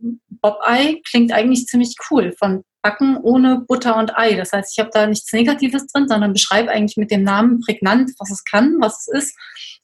Bob-Ei 0.42 1.02
klingt 1.10 1.32
eigentlich 1.32 1.66
ziemlich 1.66 1.96
cool. 2.10 2.34
Von 2.38 2.64
Backen 2.86 3.18
ohne 3.18 3.62
Butter 3.68 3.98
und 3.98 4.16
Ei. 4.16 4.36
Das 4.36 4.54
heißt, 4.54 4.78
ich 4.78 4.80
habe 4.80 4.92
da 4.94 5.08
nichts 5.08 5.34
Negatives 5.34 5.88
drin, 5.88 6.08
sondern 6.08 6.34
beschreibe 6.34 6.70
eigentlich 6.70 6.98
mit 6.98 7.10
dem 7.10 7.24
Namen 7.24 7.60
prägnant, 7.60 8.12
was 8.20 8.30
es 8.30 8.44
kann, 8.44 8.76
was 8.80 9.08
es 9.08 9.24
ist. 9.24 9.38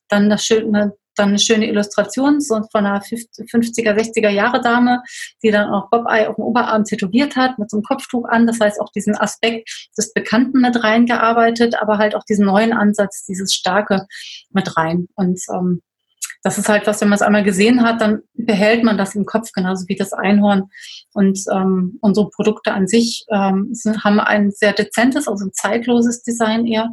Dann 0.07 0.29
das 0.29 0.45
schöne, 0.45 0.93
dann 1.15 1.29
eine 1.29 1.39
schöne 1.39 1.67
Illustration 1.67 2.41
von 2.41 2.67
einer 2.71 3.01
50er, 3.01 3.95
60er 3.95 4.29
Jahre 4.29 4.61
Dame, 4.61 5.01
die 5.41 5.49
dann 5.49 5.71
auch 5.71 5.89
Bob-Eye 5.89 6.27
auf 6.27 6.35
dem 6.35 6.43
Oberarm 6.43 6.83
tätowiert 6.83 7.35
hat, 7.35 7.57
mit 7.57 7.71
so 7.71 7.77
einem 7.77 7.83
Kopftuch 7.83 8.25
an. 8.25 8.45
Das 8.45 8.59
heißt, 8.59 8.79
auch 8.79 8.91
diesen 8.91 9.17
Aspekt 9.17 9.89
des 9.97 10.13
Bekannten 10.13 10.61
mit 10.61 10.83
reingearbeitet, 10.83 11.81
aber 11.81 11.97
halt 11.97 12.13
auch 12.13 12.23
diesen 12.29 12.45
neuen 12.45 12.71
Ansatz, 12.71 13.25
dieses 13.25 13.51
Starke 13.51 14.05
mit 14.51 14.77
rein. 14.77 15.07
Und 15.15 15.41
ähm, 15.51 15.81
das 16.43 16.57
ist 16.57 16.69
halt 16.69 16.87
was, 16.87 17.01
wenn 17.01 17.09
man 17.09 17.17
es 17.17 17.21
einmal 17.21 17.43
gesehen 17.43 17.83
hat, 17.83 18.01
dann 18.01 18.21
behält 18.33 18.83
man 18.83 18.97
das 18.97 19.15
im 19.15 19.25
Kopf, 19.25 19.51
genauso 19.51 19.87
wie 19.87 19.95
das 19.95 20.13
Einhorn. 20.13 20.69
Und 21.13 21.39
ähm, 21.51 21.99
unsere 22.01 22.29
Produkte 22.29 22.73
an 22.73 22.87
sich 22.87 23.25
ähm, 23.31 23.69
sind, 23.73 24.03
haben 24.03 24.19
ein 24.19 24.51
sehr 24.51 24.73
dezentes, 24.73 25.27
also 25.27 25.45
ein 25.45 25.53
zeitloses 25.53 26.23
Design 26.23 26.65
eher 26.65 26.89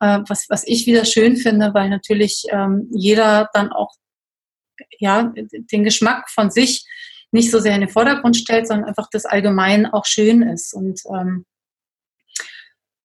äh, 0.00 0.20
was, 0.28 0.46
was 0.48 0.66
ich 0.66 0.86
wieder 0.86 1.04
schön 1.04 1.36
finde, 1.36 1.74
weil 1.74 1.90
natürlich 1.90 2.44
ähm, 2.50 2.88
jeder 2.90 3.48
dann 3.52 3.72
auch 3.72 3.94
ja, 4.98 5.32
den 5.34 5.84
Geschmack 5.84 6.30
von 6.30 6.50
sich 6.50 6.86
nicht 7.30 7.50
so 7.50 7.58
sehr 7.58 7.74
in 7.74 7.80
den 7.80 7.90
Vordergrund 7.90 8.36
stellt, 8.36 8.66
sondern 8.66 8.88
einfach 8.88 9.08
das 9.10 9.26
Allgemein 9.26 9.86
auch 9.86 10.06
schön 10.06 10.42
ist. 10.42 10.72
Und 10.72 11.00
ähm, 11.14 11.44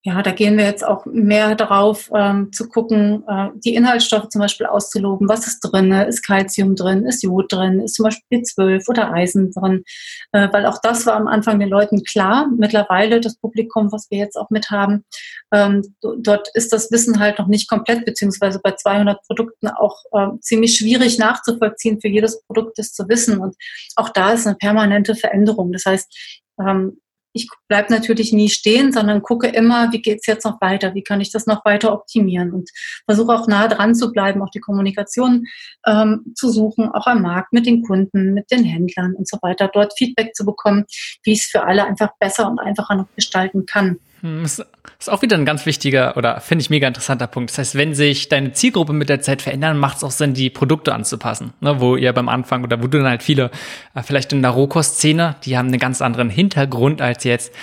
ja, 0.06 0.22
da 0.22 0.32
gehen 0.32 0.58
wir 0.58 0.66
jetzt 0.66 0.86
auch 0.86 1.06
mehr 1.06 1.56
darauf, 1.56 2.12
ähm, 2.14 2.52
zu 2.52 2.68
gucken, 2.68 3.24
äh, 3.26 3.52
die 3.56 3.74
Inhaltsstoffe 3.74 4.28
zum 4.28 4.42
Beispiel 4.42 4.66
auszuloben. 4.66 5.30
Was 5.30 5.48
ist 5.48 5.62
drin? 5.62 5.94
Ist 5.94 6.28
Calcium 6.28 6.76
drin? 6.76 7.06
Ist 7.06 7.24
Jod 7.24 7.50
drin? 7.50 7.80
Ist 7.80 7.96
zum 7.96 8.04
Beispiel 8.04 8.40
B12 8.42 8.90
oder 8.90 9.14
Eisen 9.14 9.52
drin? 9.54 9.86
Äh, 10.34 10.50
weil 10.52 10.66
auch 10.66 10.80
das 10.84 11.06
war 11.06 11.16
am 11.16 11.28
Anfang 11.28 11.58
den 11.58 11.70
Leuten 11.70 12.04
klar. 12.04 12.50
Mittlerweile 12.54 13.22
das 13.22 13.38
Publikum, 13.38 13.94
was 13.94 14.12
wir 14.12 14.18
jetzt 14.18 14.36
auch 14.36 14.50
mit 14.50 14.72
haben, 14.72 15.06
ähm, 15.54 15.96
dort 16.02 16.50
ist 16.54 16.74
das 16.74 16.92
Wissen 16.92 17.20
halt 17.20 17.40
noch 17.40 17.48
nicht 17.48 17.70
komplett, 17.70 18.04
beziehungsweise 18.04 18.60
bei 18.62 18.72
200 18.72 19.22
Produkten 19.26 19.70
auch 19.70 20.04
äh, 20.12 20.38
ziemlich 20.42 20.76
schwierig 20.76 21.18
nachzuvollziehen, 21.18 22.02
für 22.02 22.10
jedes 22.10 22.44
Produkt 22.44 22.78
das 22.78 22.92
zu 22.92 23.08
wissen. 23.08 23.38
Und 23.38 23.56
auch 23.96 24.10
da 24.10 24.34
ist 24.34 24.48
eine 24.48 24.58
permanente 24.58 25.16
Veränderung. 25.16 25.72
Das 25.72 25.86
heißt, 25.86 26.42
ähm, 26.60 26.98
ich 27.34 27.50
bleibe 27.68 27.92
natürlich 27.92 28.32
nie 28.32 28.50
stehen, 28.50 28.92
sondern 28.92 29.22
gucke 29.22 29.48
immer, 29.48 29.92
wie 29.92 30.02
geht's 30.02 30.28
jetzt 30.28 30.46
noch 30.46 30.62
weiter, 30.62 30.94
wie 30.94 31.04
kann 31.04 31.20
ich 31.20 31.32
das 31.32 31.48
noch 31.48 31.66
weiter 31.66 31.92
optimieren 31.92 32.52
und 32.54 32.70
versuche 33.06 33.34
auch 33.34 33.48
nah 33.48 33.68
dran 33.68 33.96
zu 33.96 34.12
bleiben, 34.12 34.42
auch 34.42 34.52
die 34.52 34.60
Kommunikation 34.60 35.46
ähm, 35.86 36.34
zu 36.36 36.50
suchen, 36.50 36.90
auch 36.90 37.08
am 37.08 37.24
Markt 37.24 37.52
mit 37.52 37.66
den 37.66 37.84
Kunden, 37.84 38.34
mit 38.34 38.52
den 38.52 38.64
Händlern 38.64 39.16
und 39.16 39.28
so 39.28 39.38
weiter, 39.42 39.70
dort 39.74 39.94
Feedback 39.98 40.36
zu 40.36 40.46
bekommen, 40.46 40.86
wie 41.24 41.34
ich 41.34 41.40
es 41.40 41.46
für 41.46 41.64
alle 41.64 41.86
einfach 41.86 42.12
besser 42.20 42.50
und 42.50 42.60
einfacher 42.60 42.96
noch 42.96 43.08
gestalten 43.16 43.66
kann. 43.66 44.00
Hm, 44.24 44.44
das 44.44 44.66
ist 45.00 45.12
auch 45.12 45.22
wieder 45.22 45.38
ein 45.38 45.46
ganz 45.46 45.66
wichtiger 45.66 46.16
oder 46.16 46.40
finde 46.40 46.64
ich 46.64 46.70
mega 46.70 46.88
interessanter 46.88 47.28
Punkt. 47.28 47.52
Das 47.52 47.58
heißt, 47.58 47.76
wenn 47.76 47.94
sich 47.94 48.30
deine 48.30 48.54
Zielgruppe 48.54 48.94
mit 48.94 49.10
der 49.10 49.22
Zeit 49.22 49.42
verändert, 49.42 49.76
macht 49.76 49.98
es 49.98 50.04
auch 50.04 50.12
Sinn, 50.12 50.34
die 50.34 50.50
Produkte 50.50 50.96
anzupassen. 50.96 51.54
Ne, 51.60 51.82
wo 51.82 51.98
ihr 51.98 52.14
beim 52.14 52.30
Anfang 52.30 52.64
oder 52.64 52.82
wo 52.82 52.88
du 52.88 52.98
dann 53.00 53.08
halt 53.08 53.22
viele, 53.22 53.52
äh, 53.94 54.02
vielleicht 54.02 54.32
in 54.32 54.42
der 54.42 54.52
Rohkost-Szene, 54.52 55.36
die 55.44 55.58
haben 55.58 55.68
einen 55.68 55.80
ganz 55.80 56.02
anderen 56.02 56.30
Hintergrund 56.30 57.02
als 57.02 57.26
jetzt, 57.26 57.54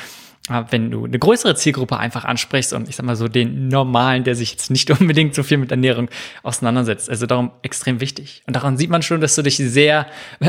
äh, 0.50 0.62
wenn 0.70 0.90
du 0.90 1.06
eine 1.06 1.18
größere 1.18 1.54
Zielgruppe 1.54 1.96
einfach 1.96 2.26
ansprichst 2.26 2.74
und 2.74 2.90
ich 2.90 2.96
sag 2.96 3.06
mal 3.06 3.16
so 3.16 3.28
den 3.28 3.68
normalen, 3.68 4.24
der 4.24 4.34
sich 4.34 4.50
jetzt 4.50 4.70
nicht 4.70 4.90
unbedingt 5.00 5.34
so 5.34 5.42
viel 5.42 5.56
mit 5.56 5.70
Ernährung 5.70 6.10
auseinandersetzt. 6.42 7.08
Also 7.08 7.24
darum 7.24 7.52
extrem 7.62 8.00
wichtig. 8.00 8.42
Und 8.46 8.54
daran 8.54 8.76
sieht 8.76 8.90
man 8.90 9.00
schon, 9.00 9.22
dass 9.22 9.34
du 9.34 9.40
dich 9.40 9.56
sehr 9.56 10.06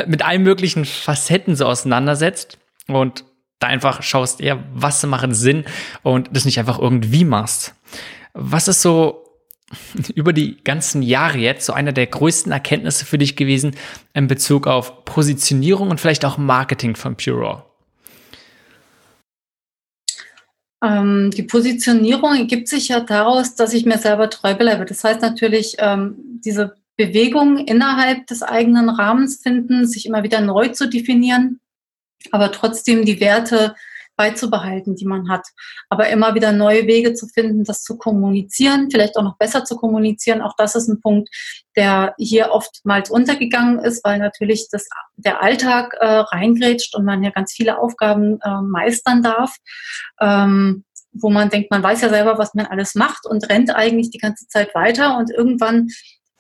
mit 0.08 0.26
allen 0.26 0.44
möglichen 0.44 0.84
Facetten 0.84 1.56
so 1.56 1.68
auseinandersetzt 1.68 2.58
und 2.88 3.24
da 3.62 3.68
einfach 3.68 4.04
schaust 4.04 4.42
eher, 4.42 4.64
was 4.74 5.06
machen 5.06 5.34
Sinn 5.34 5.64
und 6.04 6.30
das 6.34 6.46
nicht 6.46 6.60
einfach 6.60 6.80
irgendwie 6.80 7.24
machst. 7.24 7.76
Was 8.34 8.68
ist 8.68 8.82
so 8.82 9.24
über 10.16 10.34
die 10.34 10.64
ganzen 10.64 11.02
Jahre 11.02 11.38
jetzt 11.38 11.66
so 11.66 11.74
einer 11.74 11.94
der 11.94 12.08
größten 12.08 12.52
Erkenntnisse 12.52 13.06
für 13.06 13.18
dich 13.18 13.36
gewesen 13.36 13.76
in 14.14 14.28
Bezug 14.28 14.68
auf 14.68 15.06
Positionierung 15.06 15.90
und 15.90 16.02
vielleicht 16.02 16.26
auch 16.26 16.38
Marketing 16.38 16.96
von 16.96 17.16
Pure 17.16 17.64
ähm, 20.84 21.30
die 21.32 21.44
Positionierung 21.44 22.36
ergibt 22.36 22.68
sich 22.68 22.88
ja 22.88 23.02
daraus, 23.02 23.56
dass 23.56 23.74
ich 23.74 23.86
mir 23.86 24.00
selber 24.00 24.30
treu 24.30 24.56
bleibe. 24.56 24.86
Das 24.86 25.04
heißt 25.04 25.22
natürlich, 25.22 25.76
ähm, 25.78 26.16
diese 26.44 26.76
Bewegung 26.98 27.60
innerhalb 27.60 28.28
des 28.28 28.44
eigenen 28.44 28.90
Rahmens 28.90 29.42
finden, 29.42 29.88
sich 29.88 30.06
immer 30.06 30.24
wieder 30.24 30.42
neu 30.42 30.70
zu 30.70 30.90
definieren, 30.90 31.61
aber 32.32 32.52
trotzdem 32.52 33.06
die 33.06 33.20
Werte 33.20 33.76
beizubehalten, 34.22 34.96
die 34.96 35.06
man 35.06 35.30
hat. 35.30 35.48
Aber 35.90 36.10
immer 36.10 36.36
wieder 36.36 36.52
neue 36.52 36.86
Wege 36.86 37.14
zu 37.14 37.28
finden, 37.28 37.64
das 37.64 37.82
zu 37.82 37.98
kommunizieren, 37.98 38.90
vielleicht 38.92 39.18
auch 39.18 39.24
noch 39.24 39.38
besser 39.38 39.66
zu 39.66 39.78
kommunizieren. 39.78 40.42
Auch 40.42 40.54
das 40.58 40.76
ist 40.76 40.88
ein 40.88 41.02
Punkt, 41.02 41.30
der 41.76 42.14
hier 42.18 42.52
oftmals 42.52 43.10
untergegangen 43.10 43.80
ist, 43.80 44.04
weil 44.04 44.20
natürlich 44.20 44.68
das, 44.70 44.88
der 45.16 45.42
Alltag 45.42 45.96
äh, 46.00 46.06
reingrätscht 46.06 46.96
und 46.96 47.06
man 47.06 47.24
ja 47.24 47.32
ganz 47.32 47.54
viele 47.54 47.80
Aufgaben 47.80 48.40
äh, 48.42 48.62
meistern 48.62 49.24
darf. 49.24 49.56
Ähm, 50.20 50.84
wo 51.14 51.30
man 51.30 51.50
denkt, 51.50 51.72
man 51.72 51.84
weiß 51.84 52.02
ja 52.02 52.10
selber, 52.10 52.38
was 52.38 52.54
man 52.54 52.68
alles 52.68 52.96
macht 52.96 53.26
und 53.26 53.50
rennt 53.50 53.76
eigentlich 53.76 54.12
die 54.12 54.18
ganze 54.18 54.48
Zeit 54.48 54.74
weiter 54.74 55.18
und 55.18 55.30
irgendwann 55.30 55.90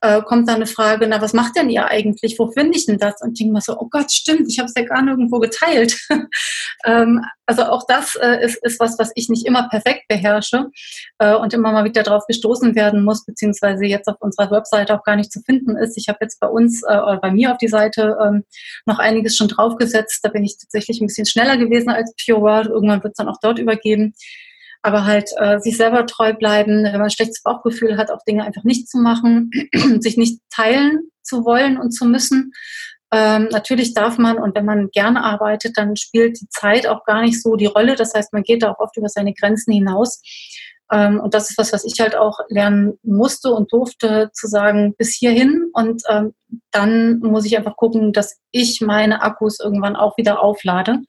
äh, 0.02 0.22
kommt 0.24 0.50
dann 0.50 0.58
eine 0.58 0.66
Frage, 0.66 1.08
na, 1.08 1.22
was 1.22 1.34
macht 1.34 1.56
denn 1.56 1.70
ihr 1.70 1.86
eigentlich? 1.86 2.38
Wo 2.40 2.52
finde 2.52 2.76
ich 2.78 2.88
denn 2.88 2.98
das? 2.98 3.22
Und 3.22 3.34
ich 3.34 3.40
denke 3.40 3.54
mal 3.54 3.62
so, 3.62 3.78
oh 3.78 3.88
Gott, 3.90 4.12
stimmt, 4.12 4.48
ich 4.50 4.58
habe 4.60 4.68
es 4.68 4.74
ja 4.76 4.84
gar 4.84 5.02
nirgendwo 5.04 5.40
geteilt. 5.40 5.96
ähm, 6.86 7.24
also 7.46 7.64
auch 7.64 7.86
das 7.88 8.16
äh, 8.16 8.44
ist, 8.44 8.58
ist 8.64 8.80
was, 8.80 8.98
was 8.98 9.12
ich 9.16 9.30
nicht 9.30 9.46
immer 9.46 9.70
perfekt 9.70 10.08
beherrsche 10.08 10.68
äh, 11.20 11.36
und 11.36 11.54
immer 11.54 11.72
mal 11.72 11.84
wieder 11.84 12.02
darauf 12.02 12.26
gestoßen 12.26 12.76
werden 12.76 13.04
muss, 13.04 13.26
beziehungsweise 13.26 13.86
jetzt 13.86 14.08
auf 14.08 14.18
unserer 14.20 14.50
Webseite 14.50 14.96
auch 14.96 15.04
gar 15.04 15.16
nicht 15.16 15.32
zu 15.32 15.42
finden 15.42 15.78
ist. 15.78 15.98
Ich 15.98 16.08
habe 16.08 16.20
jetzt 16.22 16.40
bei 16.40 16.48
uns 16.48 16.82
äh, 16.84 16.98
oder 16.98 17.20
bei 17.22 17.32
mir 17.32 17.52
auf 17.52 17.58
die 17.58 17.68
Seite 17.68 18.18
ähm, 18.24 18.44
noch 18.86 18.98
einiges 18.98 19.38
schon 19.38 19.50
draufgesetzt. 19.50 20.22
Da 20.24 20.30
bin 20.30 20.44
ich 20.44 20.58
tatsächlich 20.58 21.00
ein 21.00 21.08
bisschen 21.08 21.28
schneller 21.28 21.58
gewesen 21.58 21.90
als 21.90 22.14
Pure 22.26 22.42
World. 22.42 22.68
Irgendwann 22.68 23.04
wird 23.04 23.14
es 23.14 23.18
dann 23.18 23.30
auch 23.30 23.40
dort 23.42 23.60
übergeben 23.60 24.14
aber 24.82 25.06
halt 25.06 25.30
äh, 25.38 25.60
sich 25.60 25.78
selber 25.78 26.06
treu 26.06 26.34
bleiben, 26.34 26.84
wenn 26.84 26.94
man 26.94 27.04
ein 27.04 27.12
schlechtes 27.12 27.44
Bauchgefühl 27.44 27.98
hat, 27.98 28.12
auch 28.12 28.24
Dinge 28.28 28.44
einfach 28.44 28.64
nicht 28.64 28.90
zu 28.90 28.98
machen, 28.98 29.52
sich 30.00 30.18
nicht 30.18 30.40
teilen 30.50 31.12
zu 31.22 31.46
wollen 31.46 31.78
und 31.78 31.92
zu 31.92 32.06
müssen. 32.06 32.52
Ähm, 33.14 33.50
natürlich 33.52 33.94
darf 33.94 34.18
man 34.18 34.38
und 34.38 34.56
wenn 34.56 34.66
man 34.66 34.90
gerne 34.90 35.24
arbeitet, 35.24 35.78
dann 35.78 35.98
spielt 35.98 36.40
die 36.40 36.48
Zeit 36.48 36.88
auch 36.88 37.04
gar 37.04 37.22
nicht 37.22 37.42
so 37.42 37.56
die 37.56 37.66
Rolle. 37.66 37.96
Das 37.96 38.14
heißt, 38.14 38.32
man 38.34 38.44
geht 38.44 38.64
da 38.64 38.72
auch 38.72 38.80
oft 38.80 38.98
über 38.98 39.10
seine 39.10 39.34
Grenzen 39.34 39.74
hinaus. 39.74 40.22
Ähm, 40.92 41.20
und 41.20 41.34
das 41.34 41.50
ist 41.50 41.58
was, 41.58 41.74
was 41.74 41.84
ich 41.84 42.00
halt 42.00 42.16
auch 42.16 42.40
lernen 42.50 42.98
musste 43.04 43.52
und 43.52 43.72
durfte, 43.72 44.32
zu 44.34 44.48
sagen, 44.48 44.96
bis 44.98 45.14
hierhin. 45.14 45.70
Und 45.74 46.04
ähm, 46.10 46.34
dann 46.72 47.20
muss 47.20 47.46
ich 47.46 47.58
einfach 47.58 47.76
gucken, 47.76 48.14
dass 48.14 48.40
ich 48.52 48.82
meine 48.82 49.22
Akkus 49.22 49.60
irgendwann 49.60 49.96
auch 49.96 50.18
wieder 50.18 50.42
auflade. 50.42 51.00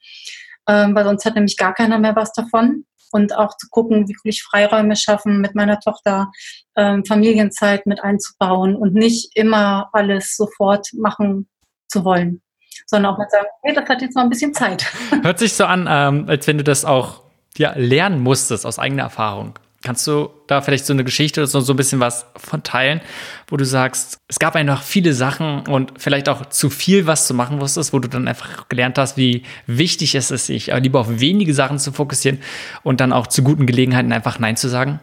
Ähm, 0.69 0.95
weil 0.95 1.05
sonst 1.05 1.25
hat 1.25 1.35
nämlich 1.35 1.57
gar 1.57 1.75
keiner 1.75 1.99
mehr 1.99 2.15
was 2.15 2.33
davon 2.33 2.85
und 3.13 3.37
auch 3.37 3.57
zu 3.57 3.69
gucken, 3.71 4.09
wie 4.09 4.17
ich 4.25 4.43
Freiräume 4.43 4.97
schaffen, 4.97 5.41
mit 5.41 5.55
meiner 5.55 5.79
Tochter 5.81 6.31
ähm, 6.77 7.05
Familienzeit 7.05 7.87
mit 7.87 8.03
einzubauen 8.03 8.77
und 8.77 8.95
nicht 8.95 9.37
immer 9.37 9.89
alles 9.93 10.37
sofort 10.37 10.89
machen 10.95 11.49
zu 11.89 12.05
wollen, 12.05 12.43
sondern 12.87 13.13
auch 13.13 13.19
mal 13.19 13.29
sagen, 13.31 13.47
hey, 13.63 13.75
das 13.75 13.89
hat 13.89 14.03
jetzt 14.03 14.17
noch 14.17 14.23
ein 14.23 14.31
bisschen 14.31 14.55
Zeit. 14.55 14.87
Hört 15.23 15.39
sich 15.39 15.53
so 15.53 15.65
an, 15.65 15.87
ähm, 15.89 16.29
als 16.29 16.47
wenn 16.47 16.59
du 16.59 16.65
das 16.65 16.85
auch 16.85 17.23
ja, 17.57 17.73
lernen 17.77 18.21
musstest 18.21 18.65
aus 18.65 18.79
eigener 18.79 19.05
Erfahrung. 19.05 19.59
Kannst 19.83 20.07
du 20.07 20.31
da 20.47 20.61
vielleicht 20.61 20.87
so 20.87 20.93
eine 20.93 21.05
Geschichte 21.05 21.41
oder 21.41 21.47
so, 21.49 21.61
so 21.61 21.73
ein 21.73 21.77
bisschen 21.77 22.01
was 22.01 22.27
von 22.37 22.63
teilen, 22.63 23.01
wo 23.49 23.57
du 23.57 23.65
sagst, 23.65 24.19
es 24.29 24.39
gab 24.39 24.55
einfach 24.55 24.83
viele 24.83 25.13
Sachen 25.13 25.67
und 25.67 25.93
vielleicht 25.97 26.29
auch 26.29 26.47
zu 26.47 26.71
viel, 26.71 27.07
was 27.07 27.27
du 27.27 27.35
machen 27.35 27.59
musstest, 27.59 27.93
wo 27.93 27.99
du 27.99 28.09
dann 28.09 28.29
einfach 28.29 28.69
gelernt 28.69 28.97
hast, 28.99 29.17
wie 29.17 29.43
wichtig 29.67 30.15
es 30.15 30.31
ist, 30.31 30.47
sich 30.47 30.69
lieber 30.69 31.01
auf 31.01 31.21
wenige 31.21 31.53
Sachen 31.53 31.79
zu 31.79 31.93
fokussieren 31.93 32.41
und 32.83 33.01
dann 33.01 33.13
auch 33.13 33.27
zu 33.27 33.43
guten 33.43 33.67
Gelegenheiten 33.67 34.13
einfach 34.13 34.39
Nein 34.39 34.57
zu 34.57 34.69
sagen? 34.69 35.01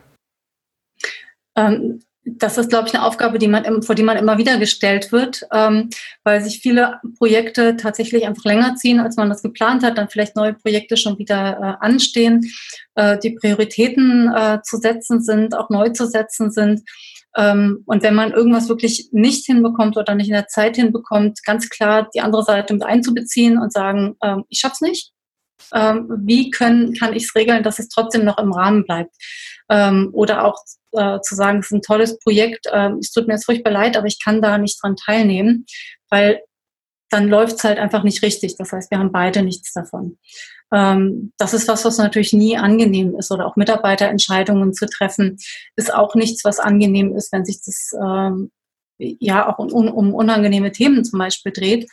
Ähm, 1.56 2.00
das 2.38 2.58
ist, 2.58 2.70
glaube 2.70 2.88
ich, 2.88 2.94
eine 2.94 3.04
Aufgabe, 3.04 3.40
die 3.40 3.48
man, 3.48 3.82
vor 3.82 3.96
die 3.96 4.04
man 4.04 4.18
immer 4.18 4.38
wieder 4.38 4.58
gestellt 4.58 5.12
wird, 5.12 5.44
ähm, 5.52 5.90
weil 6.24 6.42
sich 6.42 6.60
viele 6.60 7.00
Projekte 7.18 7.78
tatsächlich 7.78 8.26
einfach 8.26 8.44
länger 8.44 8.76
ziehen, 8.76 9.00
als 9.00 9.16
man 9.16 9.30
das 9.30 9.42
geplant 9.42 9.84
hat, 9.84 9.98
dann 9.98 10.10
vielleicht 10.10 10.36
neue 10.36 10.54
Projekte 10.54 10.98
schon 10.98 11.18
wieder 11.18 11.58
äh, 11.82 11.86
anstehen, 11.86 12.50
äh, 12.96 13.18
die 13.18 13.32
Prioritäten 13.32 14.32
äh, 14.34 14.60
zu 14.64 14.78
setzen 14.78 15.22
sind, 15.22 15.56
auch 15.56 15.70
neu 15.70 15.90
zu 15.90 16.06
setzen 16.06 16.52
sind. 16.52 16.82
Ähm, 17.36 17.84
und 17.86 18.04
wenn 18.04 18.16
man 18.16 18.32
irgendwas 18.32 18.70
wirklich 18.70 19.10
nicht 19.12 19.46
hinbekommt 19.46 19.98
oder 19.98 20.16
nicht 20.16 20.28
in 20.28 20.34
der 20.34 20.48
Zeit 20.48 20.76
hinbekommt, 20.76 21.44
ganz 21.46 21.70
klar 21.70 22.10
die 22.14 22.22
andere 22.22 22.44
Seite 22.44 22.74
mit 22.74 22.84
einzubeziehen 22.84 23.58
und 23.58 23.72
sagen, 23.72 24.16
ähm, 24.24 24.44
ich 24.50 24.60
schaff's 24.60 24.82
nicht. 24.82 25.12
Ähm, 25.74 26.10
wie 26.26 26.50
können, 26.50 26.94
kann 26.94 27.14
ich 27.14 27.26
es 27.26 27.36
regeln, 27.36 27.64
dass 27.64 27.80
es 27.80 27.90
trotzdem 27.90 28.26
noch 28.26 28.38
im 28.40 28.52
Rahmen 28.52 28.86
bleibt? 28.86 29.14
Ähm, 29.70 30.10
oder 30.14 30.46
auch 30.46 30.58
äh, 30.94 31.20
zu 31.22 31.36
sagen, 31.36 31.60
es 31.60 31.68
ist 31.68 31.72
ein 31.72 31.82
tolles 31.82 32.18
Projekt, 32.20 32.66
äh, 32.68 32.90
es 33.00 33.12
tut 33.12 33.28
mir 33.28 33.34
jetzt 33.34 33.46
furchtbar 33.46 33.72
leid, 33.72 33.96
aber 33.96 34.08
ich 34.08 34.24
kann 34.24 34.42
da 34.42 34.58
nicht 34.58 34.82
dran 34.82 34.96
teilnehmen, 34.96 35.66
weil 36.10 36.42
dann 37.10 37.28
läuft 37.28 37.58
es 37.58 37.64
halt 37.64 37.80
einfach 37.80 38.04
nicht 38.04 38.22
richtig. 38.22 38.56
Das 38.58 38.72
heißt, 38.72 38.92
wir 38.92 39.00
haben 39.00 39.12
beide 39.12 39.42
nichts 39.42 39.74
davon. 39.74 40.18
Ähm, 40.72 41.34
das 41.38 41.54
ist 41.54 41.68
was, 41.68 41.86
was 41.86 41.98
natürlich 41.98 42.34
nie 42.34 42.58
angenehm 42.58 43.16
ist. 43.16 43.32
Oder 43.32 43.48
auch 43.48 43.56
Mitarbeiterentscheidungen 43.56 44.74
zu 44.74 44.86
treffen, 44.86 45.38
ist 45.76 45.94
auch 45.94 46.16
nichts, 46.16 46.46
was 46.46 46.60
angenehm 46.60 47.16
ist, 47.16 47.32
wenn 47.32 47.46
sich 47.46 47.62
das 47.64 47.92
ähm, 48.00 48.52
ja 48.98 49.50
auch 49.50 49.60
um, 49.60 49.88
um 49.88 50.14
unangenehme 50.14 50.72
Themen 50.72 51.04
zum 51.04 51.20
Beispiel 51.20 51.52
dreht. 51.52 51.90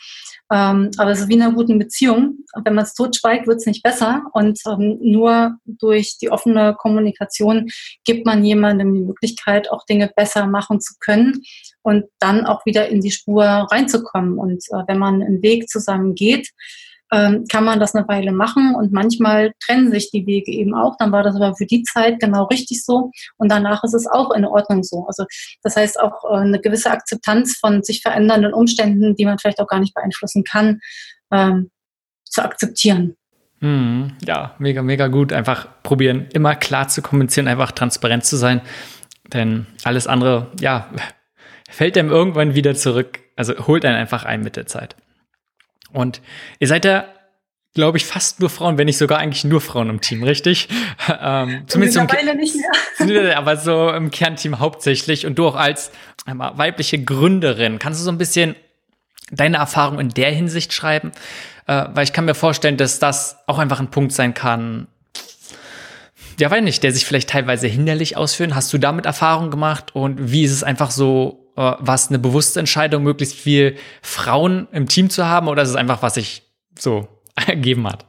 Ähm, 0.52 0.90
aber 0.96 1.10
es 1.10 1.20
ist 1.20 1.28
wie 1.28 1.34
in 1.34 1.42
einer 1.42 1.54
guten 1.54 1.78
Beziehung. 1.78 2.38
Wenn 2.64 2.74
man 2.74 2.84
es 2.84 2.94
totschweigt, 2.94 3.46
wird 3.46 3.58
es 3.58 3.66
nicht 3.66 3.82
besser. 3.82 4.22
Und 4.32 4.60
ähm, 4.68 4.98
nur 5.00 5.56
durch 5.64 6.18
die 6.18 6.30
offene 6.30 6.74
Kommunikation 6.78 7.68
gibt 8.04 8.26
man 8.26 8.44
jemandem 8.44 8.94
die 8.94 9.00
Möglichkeit, 9.00 9.70
auch 9.70 9.84
Dinge 9.86 10.10
besser 10.14 10.46
machen 10.46 10.80
zu 10.80 10.94
können 11.00 11.42
und 11.82 12.04
dann 12.20 12.46
auch 12.46 12.64
wieder 12.64 12.88
in 12.88 13.00
die 13.00 13.10
Spur 13.10 13.44
reinzukommen. 13.44 14.38
Und 14.38 14.64
äh, 14.70 14.84
wenn 14.86 14.98
man 14.98 15.22
einen 15.22 15.42
Weg 15.42 15.68
zusammen 15.68 16.14
geht, 16.14 16.48
kann 17.10 17.64
man 17.64 17.78
das 17.78 17.94
eine 17.94 18.08
Weile 18.08 18.32
machen 18.32 18.74
und 18.74 18.92
manchmal 18.92 19.52
trennen 19.64 19.90
sich 19.92 20.10
die 20.10 20.26
Wege 20.26 20.50
eben 20.50 20.74
auch. 20.74 20.96
Dann 20.98 21.12
war 21.12 21.22
das 21.22 21.36
aber 21.36 21.54
für 21.54 21.66
die 21.66 21.82
Zeit 21.84 22.18
genau 22.20 22.44
richtig 22.44 22.84
so 22.84 23.10
und 23.36 23.50
danach 23.50 23.84
ist 23.84 23.94
es 23.94 24.06
auch 24.06 24.32
in 24.32 24.44
Ordnung 24.44 24.82
so. 24.82 25.06
Also 25.06 25.24
das 25.62 25.76
heißt 25.76 26.00
auch 26.00 26.24
äh, 26.24 26.38
eine 26.38 26.60
gewisse 26.60 26.90
Akzeptanz 26.90 27.58
von 27.58 27.82
sich 27.82 28.02
verändernden 28.02 28.52
Umständen, 28.52 29.14
die 29.14 29.24
man 29.24 29.38
vielleicht 29.38 29.60
auch 29.60 29.68
gar 29.68 29.80
nicht 29.80 29.94
beeinflussen 29.94 30.42
kann, 30.42 30.80
ähm, 31.30 31.70
zu 32.24 32.42
akzeptieren. 32.42 33.16
Mhm. 33.60 34.12
Ja, 34.24 34.54
mega, 34.58 34.82
mega 34.82 35.06
gut. 35.08 35.32
Einfach 35.32 35.68
probieren, 35.82 36.26
immer 36.32 36.54
klar 36.54 36.88
zu 36.88 37.02
kommunizieren, 37.02 37.48
einfach 37.48 37.72
transparent 37.72 38.24
zu 38.24 38.36
sein. 38.36 38.60
Denn 39.32 39.66
alles 39.84 40.06
andere, 40.06 40.50
ja, 40.60 40.90
fällt 41.70 41.96
einem 41.96 42.10
irgendwann 42.10 42.54
wieder 42.54 42.74
zurück. 42.74 43.20
Also 43.36 43.66
holt 43.66 43.84
einen 43.84 43.96
einfach 43.96 44.24
ein 44.24 44.42
mit 44.42 44.56
der 44.56 44.66
Zeit. 44.66 44.96
Und 45.92 46.20
ihr 46.58 46.68
seid 46.68 46.84
ja, 46.84 47.06
glaube 47.74 47.98
ich, 47.98 48.06
fast 48.06 48.40
nur 48.40 48.50
Frauen, 48.50 48.78
wenn 48.78 48.86
nicht 48.86 48.98
sogar 48.98 49.18
eigentlich 49.18 49.44
nur 49.44 49.60
Frauen 49.60 49.90
im 49.90 50.00
Team, 50.00 50.22
richtig? 50.22 50.68
ähm, 51.08 51.64
zumindest 51.66 52.00
Mittlerweile 52.00 52.32
im, 52.32 52.38
nicht 52.38 52.56
mehr. 52.98 53.36
aber 53.38 53.56
so 53.56 53.90
im 53.90 54.10
Kernteam 54.10 54.58
hauptsächlich. 54.58 55.26
Und 55.26 55.38
du 55.38 55.46
auch 55.46 55.56
als 55.56 55.90
weibliche 56.26 57.02
Gründerin, 57.02 57.78
kannst 57.78 58.00
du 58.00 58.04
so 58.04 58.10
ein 58.10 58.18
bisschen 58.18 58.56
deine 59.30 59.58
Erfahrung 59.58 60.00
in 60.00 60.08
der 60.08 60.30
Hinsicht 60.30 60.72
schreiben? 60.72 61.12
Äh, 61.66 61.84
weil 61.92 62.04
ich 62.04 62.12
kann 62.12 62.24
mir 62.24 62.34
vorstellen, 62.34 62.76
dass 62.76 62.98
das 62.98 63.36
auch 63.46 63.58
einfach 63.58 63.80
ein 63.80 63.90
Punkt 63.90 64.12
sein 64.12 64.34
kann, 64.34 64.88
ja, 66.38 66.50
weiß 66.50 66.62
nicht, 66.62 66.82
der 66.82 66.92
sich 66.92 67.06
vielleicht 67.06 67.30
teilweise 67.30 67.66
hinderlich 67.66 68.16
ausführen. 68.16 68.54
Hast 68.54 68.72
du 68.72 68.78
damit 68.78 69.06
Erfahrung 69.06 69.50
gemacht 69.50 69.94
und 69.94 70.32
wie 70.32 70.44
ist 70.44 70.52
es 70.52 70.62
einfach 70.62 70.90
so 70.90 71.45
äh, 71.56 71.74
war 71.78 71.94
es 71.94 72.08
eine 72.08 72.18
bewusste 72.18 72.60
Entscheidung, 72.60 73.02
möglichst 73.02 73.34
viel 73.34 73.76
Frauen 74.02 74.68
im 74.72 74.86
Team 74.86 75.10
zu 75.10 75.26
haben 75.26 75.48
oder 75.48 75.62
ist 75.62 75.70
es 75.70 75.76
einfach, 75.76 76.02
was 76.02 76.14
sich 76.14 76.42
so 76.78 77.08
ergeben 77.46 77.86
hat? 77.86 78.06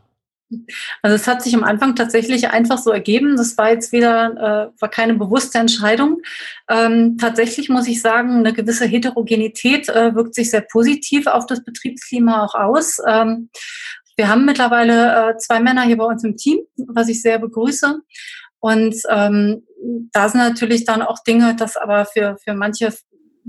Also 1.02 1.16
es 1.16 1.28
hat 1.28 1.42
sich 1.42 1.54
am 1.56 1.66
Anfang 1.66 1.96
tatsächlich 1.96 2.50
einfach 2.50 2.78
so 2.78 2.92
ergeben. 2.92 3.36
Das 3.36 3.58
war 3.58 3.70
jetzt 3.72 3.92
wieder, 3.92 4.72
äh, 4.76 4.82
war 4.82 4.90
keine 4.90 5.16
bewusste 5.16 5.58
Entscheidung. 5.58 6.22
Ähm, 6.70 7.18
tatsächlich 7.18 7.68
muss 7.68 7.88
ich 7.88 8.02
sagen, 8.02 8.38
eine 8.38 8.54
gewisse 8.54 8.86
Heterogenität 8.86 9.90
äh, 9.90 10.16
wirkt 10.16 10.36
sich 10.36 10.50
sehr 10.50 10.62
positiv 10.62 11.28
auf 11.28 11.48
das 11.48 11.64
Betriebsklima 11.66 12.46
auch 12.46 12.56
aus. 12.56 13.00
Ähm, 13.06 13.50
wir 14.16 14.30
haben 14.30 14.46
mittlerweile 14.46 15.32
äh, 15.32 15.38
zwei 15.38 15.60
Männer 15.60 15.84
hier 15.84 15.98
bei 15.98 16.06
uns 16.06 16.24
im 16.24 16.38
Team, 16.38 16.60
was 16.88 17.10
ich 17.10 17.22
sehr 17.22 17.40
begrüße. 17.40 18.00
Und 18.60 18.96
ähm, 19.10 19.68
da 20.12 20.30
sind 20.30 20.40
natürlich 20.42 20.86
dann 20.86 21.02
auch 21.02 21.24
Dinge, 21.24 21.56
das 21.56 21.78
aber 21.78 22.06
für, 22.06 22.38
für 22.44 22.54
manche 22.54 22.94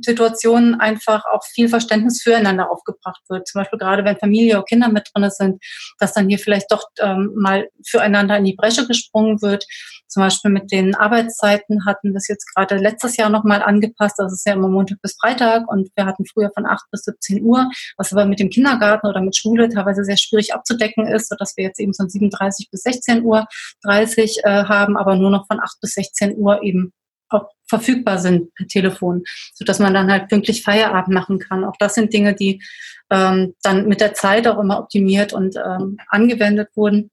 Situationen 0.01 0.80
einfach 0.80 1.24
auch 1.32 1.44
viel 1.44 1.68
Verständnis 1.68 2.22
füreinander 2.22 2.70
aufgebracht 2.70 3.22
wird. 3.28 3.49
Zum 3.49 3.61
Beispiel 3.61 3.78
gerade 3.78 4.05
wenn 4.05 4.16
Familie 4.16 4.59
und 4.59 4.68
Kinder 4.68 4.88
mit 4.88 5.11
drin 5.12 5.30
sind, 5.30 5.62
dass 5.99 6.14
dann 6.14 6.28
hier 6.28 6.38
vielleicht 6.38 6.70
doch 6.70 6.84
ähm, 7.01 7.32
mal 7.36 7.68
füreinander 7.86 8.36
in 8.38 8.44
die 8.44 8.55
Bresche 8.55 8.86
gesprungen 8.86 9.42
wird. 9.42 9.64
Zum 10.09 10.22
Beispiel 10.22 10.51
mit 10.51 10.72
den 10.72 10.94
Arbeitszeiten 10.94 11.84
hatten 11.84 12.12
wir 12.12 12.16
es 12.16 12.28
jetzt 12.28 12.46
gerade 12.55 12.76
letztes 12.76 13.16
Jahr 13.18 13.28
nochmal 13.28 13.62
angepasst. 13.62 14.14
Das 14.18 14.32
ist 14.32 14.46
ja 14.46 14.55
immer 14.55 14.68
Montag 14.68 15.03
bis 15.03 15.16
Freitag 15.20 15.70
und 15.70 15.90
wir 15.94 16.07
hatten 16.07 16.24
früher 16.24 16.51
von 16.55 16.66
8 16.66 16.90
bis 16.90 17.03
17 17.03 17.44
Uhr, 17.44 17.70
was 17.99 18.12
aber 18.12 18.24
mit 18.24 18.40
dem 18.40 18.49
Kindergarten 18.49 19.07
oder 19.07 19.20
mit 19.20 19.36
Schule 19.36 19.68
teilweise 19.68 20.05
sehr 20.05 20.16
schwierig 20.16 20.55
abzudecken 20.55 21.07
ist, 21.07 21.28
sodass 21.28 21.57
wir 21.57 21.64
jetzt 21.64 21.78
eben 21.78 21.92
von 21.92 22.09
37 22.09 22.70
bis 22.70 22.82
16 22.82 23.22
Uhr 23.22 23.46
30 23.82 24.44
äh, 24.44 24.64
haben, 24.64 24.96
aber 24.96 25.16
nur 25.16 25.30
noch 25.30 25.46
von 25.46 25.61
8 25.61 25.78
bis 25.82 25.92
16 25.92 26.38
Uhr 26.38 26.62
eben 26.62 26.92
auch 27.31 27.51
verfügbar 27.66 28.18
sind 28.18 28.55
per 28.55 28.66
Telefon, 28.66 29.24
so 29.55 29.64
dass 29.64 29.79
man 29.79 29.95
dann 29.95 30.11
halt 30.11 30.29
pünktlich 30.29 30.62
Feierabend 30.62 31.14
machen 31.14 31.39
kann. 31.39 31.64
Auch 31.64 31.76
das 31.79 31.95
sind 31.95 32.12
Dinge, 32.12 32.35
die 32.35 32.62
ähm, 33.11 33.55
dann 33.62 33.87
mit 33.87 34.01
der 34.01 34.14
Zeit 34.14 34.47
auch 34.47 34.59
immer 34.59 34.79
optimiert 34.79 35.33
und 35.33 35.57
ähm, 35.57 35.99
angewendet 36.09 36.70
wurden. 36.74 37.11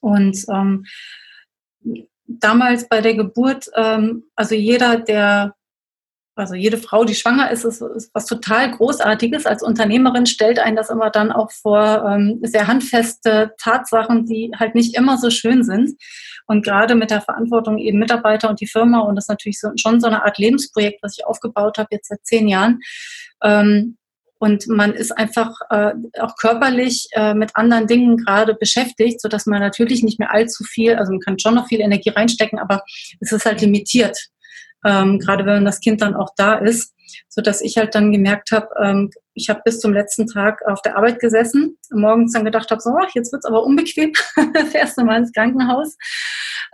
Und 0.00 0.44
ähm, 0.48 0.84
damals 2.26 2.88
bei 2.88 3.00
der 3.00 3.14
Geburt, 3.14 3.66
ähm, 3.74 4.24
also 4.36 4.54
jeder, 4.54 4.98
der 4.98 5.54
also 6.38 6.54
jede 6.54 6.78
Frau, 6.78 7.04
die 7.04 7.14
schwanger 7.14 7.50
ist, 7.50 7.64
ist, 7.64 7.82
ist, 7.82 8.10
was 8.14 8.26
total 8.26 8.70
Großartiges. 8.70 9.46
Als 9.46 9.62
Unternehmerin 9.62 10.26
stellt 10.26 10.58
einen 10.58 10.76
das 10.76 10.90
immer 10.90 11.10
dann 11.10 11.32
auch 11.32 11.50
vor 11.50 12.04
ähm, 12.08 12.40
sehr 12.42 12.66
handfeste 12.66 13.52
Tatsachen, 13.58 14.26
die 14.26 14.52
halt 14.56 14.74
nicht 14.74 14.96
immer 14.96 15.18
so 15.18 15.30
schön 15.30 15.64
sind. 15.64 16.00
Und 16.46 16.64
gerade 16.64 16.94
mit 16.94 17.10
der 17.10 17.20
Verantwortung 17.20 17.78
eben 17.78 17.98
Mitarbeiter 17.98 18.48
und 18.48 18.60
die 18.60 18.66
Firma 18.66 19.00
und 19.00 19.16
das 19.16 19.24
ist 19.24 19.28
natürlich 19.28 19.60
so, 19.60 19.70
schon 19.76 20.00
so 20.00 20.06
eine 20.06 20.24
Art 20.24 20.38
Lebensprojekt, 20.38 21.02
was 21.02 21.18
ich 21.18 21.26
aufgebaut 21.26 21.78
habe 21.78 21.88
jetzt 21.90 22.08
seit 22.08 22.24
zehn 22.24 22.48
Jahren. 22.48 22.80
Ähm, 23.42 23.96
und 24.38 24.68
man 24.68 24.92
ist 24.92 25.10
einfach 25.10 25.52
äh, 25.70 25.94
auch 26.20 26.36
körperlich 26.36 27.08
äh, 27.12 27.34
mit 27.34 27.56
anderen 27.56 27.88
Dingen 27.88 28.16
gerade 28.18 28.54
beschäftigt, 28.54 29.20
so 29.20 29.28
dass 29.28 29.46
man 29.46 29.60
natürlich 29.60 30.04
nicht 30.04 30.20
mehr 30.20 30.32
allzu 30.32 30.62
viel, 30.62 30.94
also 30.94 31.10
man 31.10 31.20
kann 31.20 31.38
schon 31.40 31.56
noch 31.56 31.66
viel 31.66 31.80
Energie 31.80 32.10
reinstecken, 32.10 32.60
aber 32.60 32.82
es 33.20 33.32
ist 33.32 33.44
halt 33.44 33.60
limitiert 33.60 34.16
ähm, 34.84 35.18
gerade 35.18 35.44
wenn 35.46 35.64
das 35.64 35.80
Kind 35.80 36.02
dann 36.02 36.14
auch 36.14 36.30
da 36.36 36.54
ist, 36.54 36.94
so 37.28 37.40
dass 37.40 37.60
ich 37.60 37.76
halt 37.76 37.94
dann 37.94 38.12
gemerkt 38.12 38.52
habe, 38.52 38.68
ähm, 38.80 39.10
ich 39.34 39.48
habe 39.48 39.62
bis 39.64 39.80
zum 39.80 39.92
letzten 39.92 40.26
Tag 40.26 40.62
auf 40.66 40.82
der 40.82 40.96
Arbeit 40.96 41.20
gesessen, 41.20 41.78
morgens 41.90 42.32
dann 42.32 42.44
gedacht 42.44 42.70
habe, 42.70 42.80
so, 42.80 42.90
ach, 43.00 43.10
jetzt 43.14 43.32
wird's 43.32 43.46
aber 43.46 43.64
unbequem, 43.64 44.12
fährst 44.70 44.98
du 44.98 45.04
mal 45.04 45.18
ins 45.18 45.32
Krankenhaus. 45.32 45.96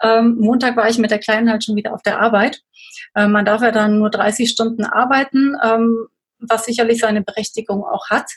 Ähm, 0.03 0.37
Montag 0.39 0.77
war 0.77 0.89
ich 0.89 0.99
mit 0.99 1.11
der 1.11 1.19
Kleinen 1.19 1.51
halt 1.51 1.65
schon 1.65 1.77
wieder 1.77 1.95
auf 1.95 2.03
der 2.03 2.21
Arbeit. 2.21 2.61
Ähm, 3.15 3.33
man 3.33 3.45
darf 3.45 3.63
ja 3.63 3.71
dann 3.71 3.99
nur 3.99 4.11
30 4.11 4.51
Stunden 4.51 4.85
arbeiten, 4.85 5.57
ähm, 5.63 6.07
was 6.39 6.65
sicherlich 6.65 7.01
seine 7.01 7.23
Berechtigung 7.23 7.85
auch 7.85 8.11
hat. 8.11 8.31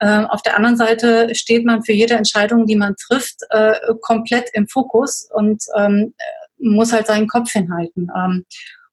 Ähm, 0.00 0.26
auf 0.26 0.42
der 0.42 0.56
anderen 0.56 0.76
Seite 0.76 1.34
steht 1.34 1.64
man 1.64 1.82
für 1.82 1.92
jede 1.92 2.14
Entscheidung, 2.14 2.66
die 2.66 2.76
man 2.76 2.94
trifft, 2.96 3.40
äh, 3.50 3.74
komplett 4.00 4.50
im 4.52 4.68
Fokus 4.68 5.28
und 5.32 5.62
ähm, 5.76 6.14
muss 6.58 6.92
halt 6.92 7.06
seinen 7.06 7.28
Kopf 7.28 7.52
hinhalten. 7.52 8.08
Ähm, 8.16 8.44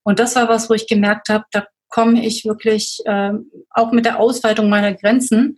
und 0.05 0.19
das 0.19 0.35
war 0.35 0.47
was, 0.47 0.69
wo 0.69 0.73
ich 0.73 0.87
gemerkt 0.87 1.29
habe, 1.29 1.43
da 1.51 1.65
komme 1.89 2.25
ich 2.25 2.45
wirklich 2.45 2.99
ähm, 3.05 3.51
auch 3.71 3.91
mit 3.91 4.05
der 4.05 4.19
Ausweitung 4.19 4.69
meiner 4.69 4.93
Grenzen 4.93 5.57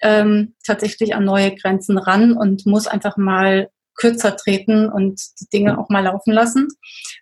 ähm, 0.00 0.54
tatsächlich 0.64 1.14
an 1.14 1.24
neue 1.24 1.54
Grenzen 1.54 1.98
ran 1.98 2.32
und 2.36 2.64
muss 2.66 2.86
einfach 2.86 3.16
mal 3.16 3.68
kürzer 3.94 4.36
treten 4.36 4.88
und 4.88 5.20
die 5.40 5.48
Dinge 5.52 5.78
auch 5.78 5.88
mal 5.88 6.04
laufen 6.04 6.32
lassen. 6.32 6.68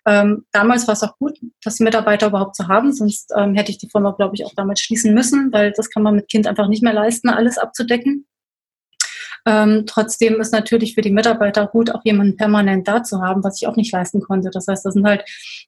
Ähm, 0.05 0.45
damals 0.51 0.87
war 0.87 0.93
es 0.93 1.03
auch 1.03 1.17
gut, 1.17 1.37
das 1.63 1.79
Mitarbeiter 1.79 2.27
überhaupt 2.27 2.55
zu 2.55 2.67
haben, 2.67 2.93
sonst 2.93 3.31
ähm, 3.37 3.55
hätte 3.55 3.71
ich 3.71 3.77
die 3.77 3.89
Firma, 3.89 4.11
glaube 4.11 4.35
ich, 4.35 4.45
auch 4.45 4.53
damals 4.55 4.79
schließen 4.81 5.13
müssen, 5.13 5.51
weil 5.51 5.73
das 5.73 5.89
kann 5.89 6.03
man 6.03 6.15
mit 6.15 6.29
Kind 6.29 6.47
einfach 6.47 6.67
nicht 6.67 6.83
mehr 6.83 6.93
leisten, 6.93 7.29
alles 7.29 7.57
abzudecken. 7.57 8.25
Ähm, 9.45 9.85
trotzdem 9.87 10.39
ist 10.39 10.53
natürlich 10.53 10.95
für 10.95 11.01
die 11.01 11.11
Mitarbeiter 11.11 11.67
gut, 11.67 11.91
auch 11.91 12.01
jemanden 12.03 12.37
permanent 12.37 12.87
da 12.87 13.03
zu 13.03 13.21
haben, 13.21 13.43
was 13.43 13.61
ich 13.61 13.67
auch 13.67 13.75
nicht 13.75 13.91
leisten 13.91 14.21
konnte. 14.21 14.49
Das 14.51 14.67
heißt, 14.67 14.85
das 14.85 14.93
sind 14.93 15.05
halt 15.05 15.23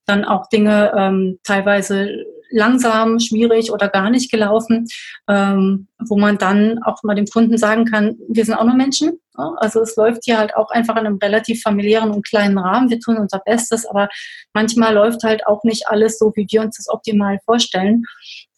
dann 0.05 0.26
auch 0.26 0.47
Dinge 0.49 0.91
ähm, 0.95 1.39
teilweise 1.43 2.26
langsam, 2.53 3.19
schwierig 3.19 3.71
oder 3.71 3.89
gar 3.89 4.09
nicht 4.09 4.32
gelaufen, 4.32 4.88
ähm, 5.28 5.88
wo 6.07 6.17
man 6.17 6.38
dann 6.38 6.82
auch 6.84 7.01
mal 7.03 7.15
dem 7.15 7.26
Kunden 7.26 7.57
sagen 7.57 7.86
kann, 7.86 8.17
wir 8.30 8.45
sind 8.45 8.53
auch 8.53 8.63
nur 8.63 8.76
Menschen. 8.76 9.19
Ja? 9.38 9.53
Also 9.57 9.82
es 9.82 9.95
läuft 9.95 10.21
hier 10.24 10.38
halt 10.38 10.55
auch 10.55 10.69
einfach 10.69 10.95
in 10.97 11.07
einem 11.07 11.17
relativ 11.17 11.61
familiären 11.63 12.11
und 12.11 12.28
kleinen 12.28 12.57
Rahmen. 12.57 12.89
Wir 12.89 12.99
tun 12.99 13.17
unser 13.17 13.39
Bestes, 13.39 13.86
aber 13.86 14.07
manchmal 14.53 14.93
läuft 14.93 15.24
halt 15.24 15.45
auch 15.47 15.63
nicht 15.63 15.88
alles 15.88 16.19
so, 16.19 16.32
wie 16.36 16.45
wir 16.49 16.61
uns 16.61 16.78
das 16.78 16.89
optimal 16.89 17.39
vorstellen. 17.45 18.03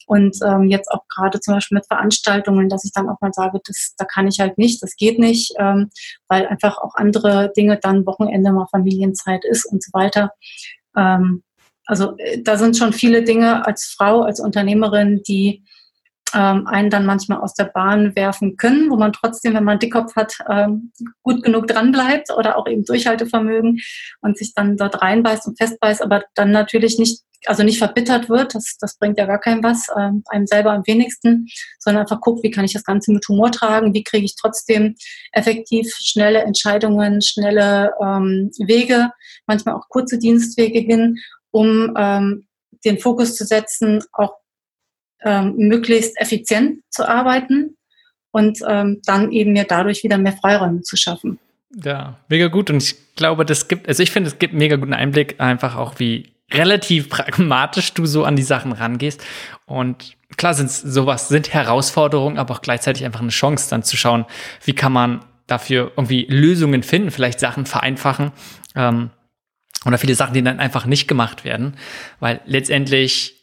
Und 0.06 0.36
ähm, 0.44 0.68
jetzt 0.68 0.90
auch 0.90 1.02
gerade 1.08 1.40
zum 1.40 1.54
Beispiel 1.54 1.76
mit 1.76 1.86
Veranstaltungen, 1.86 2.68
dass 2.68 2.84
ich 2.84 2.92
dann 2.92 3.08
auch 3.08 3.20
mal 3.20 3.32
sage, 3.32 3.60
das, 3.64 3.94
da 3.98 4.04
kann 4.04 4.28
ich 4.28 4.40
halt 4.40 4.56
nicht, 4.56 4.82
das 4.82 4.96
geht 4.96 5.18
nicht, 5.18 5.52
ähm, 5.58 5.90
weil 6.28 6.46
einfach 6.46 6.78
auch 6.78 6.94
andere 6.94 7.52
Dinge 7.56 7.78
dann 7.82 8.06
Wochenende 8.06 8.52
mal 8.52 8.66
Familienzeit 8.70 9.44
ist 9.44 9.66
und 9.66 9.82
so 9.82 9.90
weiter. 9.92 10.32
Ähm, 10.96 11.42
also 11.86 12.16
äh, 12.18 12.40
da 12.42 12.56
sind 12.56 12.76
schon 12.76 12.92
viele 12.92 13.24
Dinge 13.24 13.66
als 13.66 13.94
Frau, 13.96 14.22
als 14.22 14.40
Unternehmerin, 14.40 15.22
die 15.26 15.64
ähm, 16.34 16.66
einen 16.66 16.90
dann 16.90 17.06
manchmal 17.06 17.40
aus 17.40 17.54
der 17.54 17.64
Bahn 17.64 18.16
werfen 18.16 18.56
können, 18.56 18.90
wo 18.90 18.96
man 18.96 19.12
trotzdem, 19.12 19.54
wenn 19.54 19.64
man 19.64 19.78
Dickkopf 19.78 20.16
hat, 20.16 20.34
ähm, 20.50 20.92
gut 21.22 21.42
genug 21.42 21.68
dranbleibt 21.68 22.30
oder 22.36 22.56
auch 22.56 22.66
eben 22.66 22.84
Durchhaltevermögen 22.84 23.80
und 24.20 24.36
sich 24.36 24.54
dann 24.54 24.76
dort 24.76 25.02
reinbeißt 25.02 25.46
und 25.46 25.58
festbeißt, 25.58 26.02
aber 26.02 26.24
dann 26.34 26.50
natürlich 26.50 26.98
nicht, 26.98 27.22
also 27.46 27.62
nicht 27.62 27.78
verbittert 27.78 28.28
wird, 28.28 28.54
das, 28.54 28.76
das 28.80 28.98
bringt 28.98 29.18
ja 29.18 29.26
gar 29.26 29.38
keinem 29.38 29.62
was, 29.62 29.86
ähm, 29.96 30.24
einem 30.26 30.46
selber 30.46 30.72
am 30.72 30.86
wenigsten, 30.86 31.46
sondern 31.78 32.02
einfach 32.02 32.20
guckt, 32.20 32.42
wie 32.42 32.50
kann 32.50 32.64
ich 32.64 32.72
das 32.72 32.84
Ganze 32.84 33.12
mit 33.12 33.26
Humor 33.28 33.52
tragen, 33.52 33.94
wie 33.94 34.02
kriege 34.04 34.24
ich 34.24 34.36
trotzdem 34.36 34.96
effektiv 35.32 35.94
schnelle 35.96 36.40
Entscheidungen, 36.40 37.22
schnelle 37.22 37.92
ähm, 38.02 38.50
Wege, 38.58 39.10
manchmal 39.46 39.76
auch 39.76 39.88
kurze 39.88 40.18
Dienstwege 40.18 40.80
hin, 40.80 41.18
um 41.52 41.94
ähm, 41.96 42.46
den 42.84 42.98
Fokus 42.98 43.36
zu 43.36 43.44
setzen, 43.44 44.02
auch 44.12 44.34
ähm, 45.24 45.54
möglichst 45.56 46.20
effizient 46.20 46.80
zu 46.90 47.08
arbeiten 47.08 47.76
und 48.30 48.58
ähm, 48.68 49.00
dann 49.04 49.32
eben 49.32 49.52
mir 49.52 49.64
dadurch 49.64 50.04
wieder 50.04 50.18
mehr 50.18 50.32
Freiräume 50.32 50.82
zu 50.82 50.96
schaffen. 50.96 51.38
Ja, 51.74 52.18
mega 52.28 52.48
gut. 52.48 52.70
Und 52.70 52.82
ich 52.82 52.96
glaube, 53.16 53.44
das 53.44 53.68
gibt, 53.68 53.88
also 53.88 54.02
ich 54.02 54.10
finde, 54.10 54.28
es 54.28 54.38
gibt 54.38 54.54
mega 54.54 54.76
guten 54.76 54.92
Einblick, 54.92 55.40
einfach 55.40 55.76
auch 55.76 55.98
wie 55.98 56.32
relativ 56.52 57.08
pragmatisch 57.10 57.92
du 57.94 58.06
so 58.06 58.24
an 58.24 58.36
die 58.36 58.42
Sachen 58.42 58.72
rangehst. 58.72 59.24
Und 59.64 60.16
klar 60.36 60.54
sind 60.54 60.70
sowas, 60.70 61.28
sind 61.28 61.52
Herausforderungen, 61.52 62.38
aber 62.38 62.54
auch 62.54 62.62
gleichzeitig 62.62 63.04
einfach 63.04 63.20
eine 63.20 63.30
Chance, 63.30 63.70
dann 63.70 63.82
zu 63.82 63.96
schauen, 63.96 64.26
wie 64.64 64.74
kann 64.74 64.92
man 64.92 65.24
dafür 65.46 65.92
irgendwie 65.96 66.26
Lösungen 66.28 66.82
finden, 66.82 67.10
vielleicht 67.10 67.40
Sachen 67.40 67.66
vereinfachen. 67.66 68.32
Ähm, 68.74 69.10
oder 69.84 69.98
viele 69.98 70.14
Sachen, 70.14 70.34
die 70.34 70.42
dann 70.42 70.58
einfach 70.58 70.86
nicht 70.86 71.06
gemacht 71.06 71.44
werden, 71.44 71.76
weil 72.18 72.40
letztendlich 72.44 73.35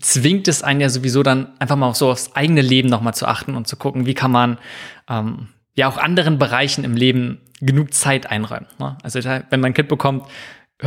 zwingt 0.00 0.48
es 0.48 0.62
einen 0.62 0.80
ja 0.80 0.88
sowieso 0.88 1.22
dann 1.22 1.52
einfach 1.58 1.76
mal 1.76 1.88
auch 1.88 1.94
so 1.94 2.10
aufs 2.10 2.34
eigene 2.34 2.62
Leben 2.62 2.88
nochmal 2.88 3.14
zu 3.14 3.26
achten 3.26 3.54
und 3.54 3.68
zu 3.68 3.76
gucken, 3.76 4.06
wie 4.06 4.14
kann 4.14 4.30
man 4.30 4.58
ähm, 5.08 5.48
ja 5.74 5.88
auch 5.88 5.98
anderen 5.98 6.38
Bereichen 6.38 6.84
im 6.84 6.96
Leben 6.96 7.40
genug 7.60 7.94
Zeit 7.94 8.30
einräumen. 8.30 8.66
Ne? 8.78 8.96
Also 9.02 9.20
wenn 9.22 9.60
man 9.60 9.70
ein 9.70 9.74
Kind 9.74 9.88
bekommt, 9.88 10.26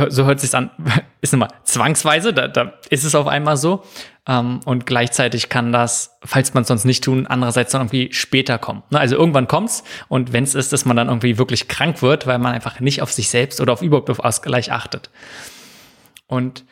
so 0.08 0.26
hört 0.26 0.40
sich 0.40 0.54
an, 0.54 0.70
ist 1.20 1.32
immer 1.32 1.48
zwangsweise, 1.64 2.32
da, 2.32 2.48
da 2.48 2.74
ist 2.90 3.04
es 3.04 3.14
auf 3.14 3.26
einmal 3.26 3.56
so. 3.56 3.82
Ähm, 4.26 4.60
und 4.64 4.86
gleichzeitig 4.86 5.48
kann 5.48 5.72
das, 5.72 6.18
falls 6.22 6.54
man 6.54 6.62
es 6.62 6.68
sonst 6.68 6.84
nicht 6.84 7.02
tun, 7.02 7.26
andererseits 7.26 7.72
dann 7.72 7.82
irgendwie 7.82 8.12
später 8.12 8.58
kommen. 8.58 8.82
Ne? 8.90 9.00
Also 9.00 9.16
irgendwann 9.16 9.48
kommt's 9.48 9.84
und 10.08 10.32
wenn 10.32 10.44
es 10.44 10.54
ist, 10.54 10.72
dass 10.72 10.84
man 10.84 10.96
dann 10.96 11.08
irgendwie 11.08 11.38
wirklich 11.38 11.68
krank 11.68 12.02
wird, 12.02 12.26
weil 12.26 12.38
man 12.38 12.52
einfach 12.52 12.80
nicht 12.80 13.02
auf 13.02 13.12
sich 13.12 13.30
selbst 13.30 13.60
oder 13.60 13.72
auf 13.72 13.82
überhaupt 13.82 14.10
auf 14.10 14.20
Ausgleich 14.20 14.70
achtet. 14.70 15.10
Und 16.26 16.64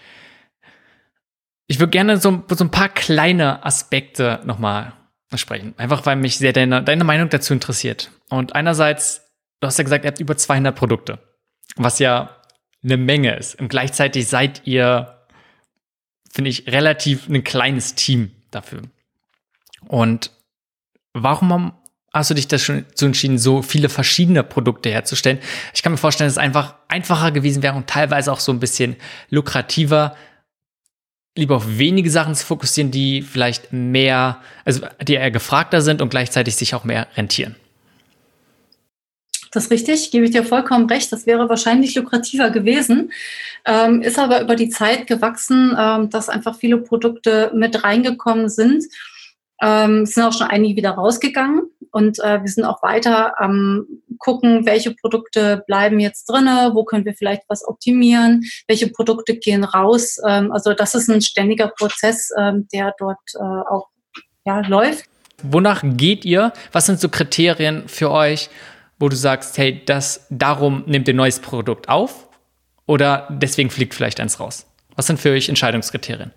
ich 1.66 1.78
würde 1.78 1.90
gerne 1.90 2.18
so, 2.18 2.42
so 2.48 2.64
ein 2.64 2.70
paar 2.70 2.88
kleine 2.88 3.64
Aspekte 3.64 4.40
nochmal 4.44 4.92
sprechen. 5.34 5.74
Einfach 5.76 6.06
weil 6.06 6.16
mich 6.16 6.38
sehr 6.38 6.52
deine, 6.52 6.82
deine 6.82 7.04
Meinung 7.04 7.28
dazu 7.28 7.52
interessiert. 7.52 8.10
Und 8.30 8.54
einerseits, 8.54 9.22
du 9.60 9.66
hast 9.66 9.78
ja 9.78 9.84
gesagt, 9.84 10.04
ihr 10.04 10.08
habt 10.08 10.20
über 10.20 10.36
200 10.36 10.74
Produkte, 10.74 11.18
was 11.76 11.98
ja 11.98 12.36
eine 12.82 12.96
Menge 12.96 13.34
ist. 13.36 13.60
Und 13.60 13.68
gleichzeitig 13.68 14.28
seid 14.28 14.62
ihr, 14.66 15.24
finde 16.32 16.50
ich, 16.50 16.68
relativ 16.68 17.28
ein 17.28 17.42
kleines 17.42 17.94
Team 17.96 18.30
dafür. 18.50 18.82
Und 19.88 20.30
warum 21.12 21.72
hast 22.12 22.30
du 22.30 22.34
dich 22.34 22.48
so 22.48 23.06
entschieden, 23.06 23.38
so 23.38 23.62
viele 23.62 23.88
verschiedene 23.88 24.44
Produkte 24.44 24.90
herzustellen? 24.90 25.40
Ich 25.74 25.82
kann 25.82 25.92
mir 25.92 25.98
vorstellen, 25.98 26.28
dass 26.28 26.34
es 26.34 26.38
einfach 26.38 26.76
einfacher 26.88 27.32
gewesen 27.32 27.62
wäre 27.62 27.74
und 27.74 27.88
teilweise 27.88 28.32
auch 28.32 28.40
so 28.40 28.52
ein 28.52 28.60
bisschen 28.60 28.96
lukrativer, 29.28 30.16
lieber 31.37 31.57
auf 31.57 31.78
wenige 31.78 32.11
Sachen 32.11 32.34
zu 32.34 32.45
fokussieren, 32.45 32.91
die 32.91 33.22
vielleicht 33.22 33.72
mehr, 33.72 34.39
also 34.64 34.87
die 35.07 35.14
eher 35.14 35.30
gefragter 35.30 35.80
sind 35.80 36.03
und 36.03 36.09
gleichzeitig 36.09 36.57
sich 36.57 36.74
auch 36.74 36.84
mehr 36.84 37.07
rentieren. 37.16 37.55
Das 39.53 39.64
ist 39.64 39.70
richtig, 39.70 40.11
gebe 40.11 40.24
ich 40.24 40.32
dir 40.32 40.45
vollkommen 40.45 40.87
recht. 40.87 41.12
Das 41.12 41.26
wäre 41.26 41.49
wahrscheinlich 41.49 41.95
lukrativer 41.95 42.51
gewesen, 42.51 43.12
ähm, 43.64 44.03
ist 44.03 44.18
aber 44.18 44.43
über 44.43 44.57
die 44.57 44.68
Zeit 44.68 45.07
gewachsen, 45.07 45.74
ähm, 45.78 46.11
dass 46.11 46.28
einfach 46.28 46.59
viele 46.59 46.78
Produkte 46.78 47.53
mit 47.55 47.84
reingekommen 47.84 48.49
sind 48.49 48.84
ähm, 49.62 50.05
sind 50.05 50.24
auch 50.24 50.32
schon 50.32 50.49
einige 50.49 50.76
wieder 50.76 50.91
rausgegangen 50.91 51.62
und 51.97 52.18
äh, 52.18 52.42
wir 52.42 52.49
sind 52.49 52.66
auch 52.66 52.82
weiter 52.82 53.40
am 53.40 53.86
gucken, 54.18 54.66
welche 54.66 54.94
Produkte 54.94 55.64
bleiben 55.66 55.99
jetzt 55.99 56.26
drinne, 56.26 56.72
wo 56.74 56.84
können 56.84 57.07
wir 57.07 57.14
vielleicht 57.14 57.40
was 57.49 57.66
optimieren, 57.66 58.44
welche 58.68 58.88
Produkte 58.88 59.38
gehen 59.38 59.64
raus. 59.64 60.18
Ähm, 60.28 60.53
also 60.53 60.74
das 60.74 60.94
ist 60.94 61.09
ein 61.09 61.22
ständiger 61.22 61.68
Prozess, 61.68 62.28
ähm, 62.38 62.68
der 62.70 62.94
dort 62.99 63.18
äh, 63.34 63.38
auch 63.38 63.88
ja, 64.44 64.61
läuft. 64.61 65.07
Wonach 65.42 65.82
geht 65.82 66.26
ihr? 66.26 66.53
Was 66.70 66.84
sind 66.84 67.01
so 67.01 67.09
Kriterien 67.09 67.88
für 67.88 68.11
euch, 68.11 68.51
wo 68.99 69.09
du 69.09 69.16
sagst, 69.16 69.57
hey, 69.57 69.82
das 69.82 70.26
darum 70.28 70.84
nehmt 70.86 71.09
ihr 71.09 71.14
neues 71.14 71.40
Produkt 71.40 71.88
auf 71.88 72.28
oder 72.84 73.26
deswegen 73.30 73.70
fliegt 73.70 73.94
vielleicht 73.94 74.20
eins 74.20 74.38
raus? 74.38 74.66
Was 74.97 75.07
sind 75.07 75.18
für 75.18 75.30
euch 75.30 75.49
Entscheidungskriterien? 75.49 76.32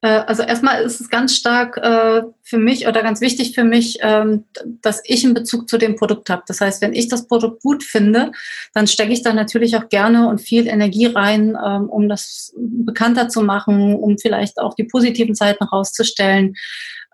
Äh, 0.00 0.08
also 0.26 0.42
erstmal 0.42 0.82
ist 0.82 1.00
es 1.00 1.08
ganz 1.08 1.34
stark 1.34 1.76
äh, 1.76 2.22
für 2.42 2.58
mich 2.58 2.86
oder 2.86 3.02
ganz 3.02 3.20
wichtig 3.20 3.54
für 3.54 3.64
mich, 3.64 3.98
ähm, 4.00 4.44
dass 4.82 5.02
ich 5.04 5.24
einen 5.24 5.34
Bezug 5.34 5.68
zu 5.68 5.78
dem 5.78 5.96
Produkt 5.96 6.30
habe. 6.30 6.42
Das 6.46 6.60
heißt, 6.60 6.80
wenn 6.82 6.94
ich 6.94 7.08
das 7.08 7.26
Produkt 7.26 7.62
gut 7.62 7.82
finde, 7.82 8.32
dann 8.74 8.86
stecke 8.86 9.12
ich 9.12 9.22
da 9.22 9.32
natürlich 9.32 9.76
auch 9.76 9.88
gerne 9.88 10.28
und 10.28 10.40
viel 10.40 10.68
Energie 10.68 11.06
rein, 11.06 11.56
ähm, 11.64 11.88
um 11.88 12.08
das 12.08 12.54
bekannter 12.56 13.28
zu 13.28 13.42
machen, 13.42 13.94
um 13.96 14.18
vielleicht 14.18 14.58
auch 14.58 14.74
die 14.74 14.84
positiven 14.84 15.34
Seiten 15.34 15.64
herauszustellen. 15.64 16.54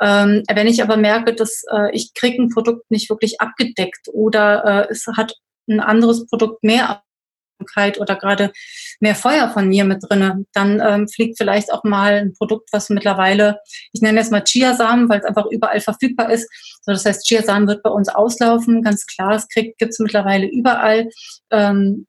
Ähm, 0.01 0.43
wenn 0.53 0.67
ich 0.67 0.83
aber 0.83 0.97
merke, 0.97 1.35
dass 1.35 1.63
äh, 1.73 1.95
ich 1.95 2.15
kriege 2.15 2.43
ein 2.43 2.51
Produkt 2.51 2.91
nicht 2.91 3.09
wirklich 3.09 3.41
abgedeckt 3.41 4.09
oder 4.13 4.89
es 4.91 5.07
hat 5.17 5.35
ein 5.69 5.81
anderes 5.81 6.27
Produkt 6.27 6.63
mehr 6.63 7.04
oder 7.99 8.17
gerade 8.17 8.53
mehr 9.01 9.15
Feuer 9.15 9.51
von 9.51 9.69
mir 9.69 9.85
mit 9.85 10.03
drinne, 10.03 10.45
dann 10.53 10.81
ähm, 10.85 11.09
fliegt 11.09 11.39
vielleicht 11.39 11.73
auch 11.73 11.85
mal 11.85 12.15
ein 12.15 12.33
Produkt, 12.35 12.69
was 12.73 12.91
mittlerweile, 12.91 13.59
ich 13.93 14.01
nenne 14.01 14.21
es 14.21 14.31
mal 14.31 14.43
Chiasamen, 14.43 15.09
weil 15.09 15.21
es 15.21 15.27
einfach 15.27 15.47
überall 15.47 15.81
verfügbar 15.81 16.31
ist. 16.31 16.49
So, 16.83 16.93
das 16.93 17.05
heißt, 17.05 17.27
Chiasamen 17.27 17.69
wird 17.69 17.83
bei 17.83 17.91
uns 17.91 18.09
auslaufen, 18.09 18.83
ganz 18.83 19.07
klar. 19.07 19.33
Es 19.33 19.49
gibt 19.49 19.81
es 19.83 19.99
mittlerweile 19.99 20.47
überall. 20.47 21.09
Ähm, 21.51 22.07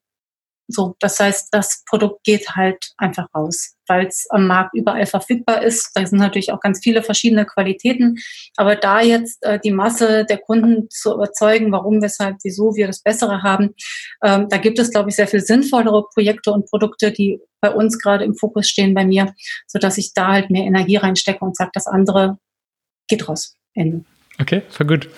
so, 0.68 0.96
das 1.00 1.20
heißt, 1.20 1.50
das 1.52 1.84
Produkt 1.88 2.24
geht 2.24 2.50
halt 2.56 2.94
einfach 2.98 3.28
raus, 3.36 3.76
weil 3.88 4.08
es 4.08 4.26
am 4.30 4.48
Markt 4.48 4.74
überall 4.74 5.06
verfügbar 5.06 5.62
ist. 5.62 5.92
Da 5.94 6.06
sind 6.06 6.20
natürlich 6.20 6.52
auch 6.52 6.60
ganz 6.60 6.80
viele 6.82 7.04
verschiedene 7.04 7.46
Qualitäten. 7.46 8.18
Aber 8.56 8.76
da 8.76 9.02
jetzt 9.02 9.44
äh, 9.44 9.60
die 9.60 9.72
Masse 9.72 10.26
der 10.26 10.40
Kunden 10.40 10.90
zu 10.90 11.14
überzeugen, 11.14 11.72
warum, 11.72 12.02
weshalb, 12.02 12.38
wieso 12.44 12.76
wir 12.76 12.88
das 12.88 13.02
Bessere 13.02 13.44
haben, 13.44 13.76
ähm, 14.24 14.48
da 14.50 14.58
gibt 14.58 14.80
es, 14.80 14.90
glaube 14.90 15.10
ich, 15.10 15.16
sehr 15.16 15.28
viel 15.28 15.42
sinnvollere 15.42 16.06
Projekte 16.14 16.52
und 16.52 16.68
Produkte, 16.70 17.12
die 17.12 17.40
bei 17.62 17.70
uns 17.70 18.00
gerade 18.00 18.26
im 18.26 18.36
Fokus 18.36 18.68
stehen 18.68 18.94
bei 18.94 19.06
mir, 19.06 19.34
so 19.68 19.78
dass 19.78 19.98
ich 19.98 20.14
da 20.14 20.30
halt 20.30 20.50
mehr 20.50 20.64
Energie 20.64 20.98
reinstecke 20.98 21.46
und 21.46 21.56
sage, 21.56 21.72
das 21.74 21.88
andere 21.88 22.38
geht 23.08 23.28
raus. 23.30 23.56
Ende. 23.76 24.04
Okay, 24.40 24.64
voll 24.70 24.88
gut. 24.88 25.10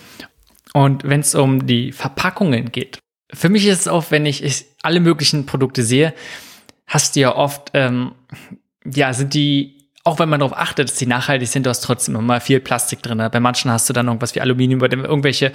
Und 0.73 1.03
wenn 1.03 1.21
es 1.21 1.35
um 1.35 1.65
die 1.65 1.91
Verpackungen 1.91 2.71
geht, 2.71 2.99
für 3.34 3.49
mich 3.49 3.65
ist 3.65 3.82
es 3.82 3.88
auch, 3.88 4.05
wenn 4.09 4.25
ich, 4.25 4.43
ich 4.43 4.65
alle 4.82 4.99
möglichen 4.99 5.45
Produkte 5.45 5.84
sehe, 5.84 6.13
hast 6.88 7.15
du 7.15 7.19
ja 7.19 7.36
oft, 7.36 7.71
ähm, 7.73 8.13
ja, 8.86 9.13
sind 9.13 9.34
die, 9.34 9.89
auch 10.03 10.19
wenn 10.19 10.30
man 10.30 10.39
darauf 10.39 10.57
achtet, 10.57 10.89
dass 10.89 10.95
die 10.95 11.05
nachhaltig 11.05 11.49
sind, 11.49 11.65
du 11.65 11.69
hast 11.69 11.82
trotzdem 11.82 12.15
immer 12.15 12.39
viel 12.39 12.61
Plastik 12.61 13.03
drin. 13.03 13.17
Bei 13.17 13.39
manchen 13.39 13.69
hast 13.69 13.89
du 13.89 13.93
dann 13.93 14.07
irgendwas 14.07 14.34
wie 14.36 14.41
Aluminium 14.41 14.82
oder 14.82 14.97
irgendwelche 14.97 15.51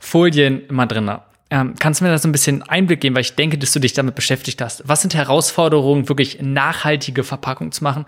Folien 0.00 0.66
immer 0.66 0.86
drin. 0.86 1.10
Ähm, 1.50 1.74
kannst 1.78 2.00
du 2.00 2.04
mir 2.04 2.10
da 2.10 2.18
so 2.18 2.28
ein 2.28 2.32
bisschen 2.32 2.62
Einblick 2.62 3.00
geben, 3.00 3.14
weil 3.14 3.22
ich 3.22 3.36
denke, 3.36 3.58
dass 3.58 3.72
du 3.72 3.78
dich 3.78 3.92
damit 3.92 4.16
beschäftigt 4.16 4.60
hast. 4.60 4.82
Was 4.88 5.02
sind 5.02 5.14
Herausforderungen, 5.14 6.08
wirklich 6.08 6.40
nachhaltige 6.40 7.22
Verpackung 7.22 7.70
zu 7.70 7.84
machen? 7.84 8.06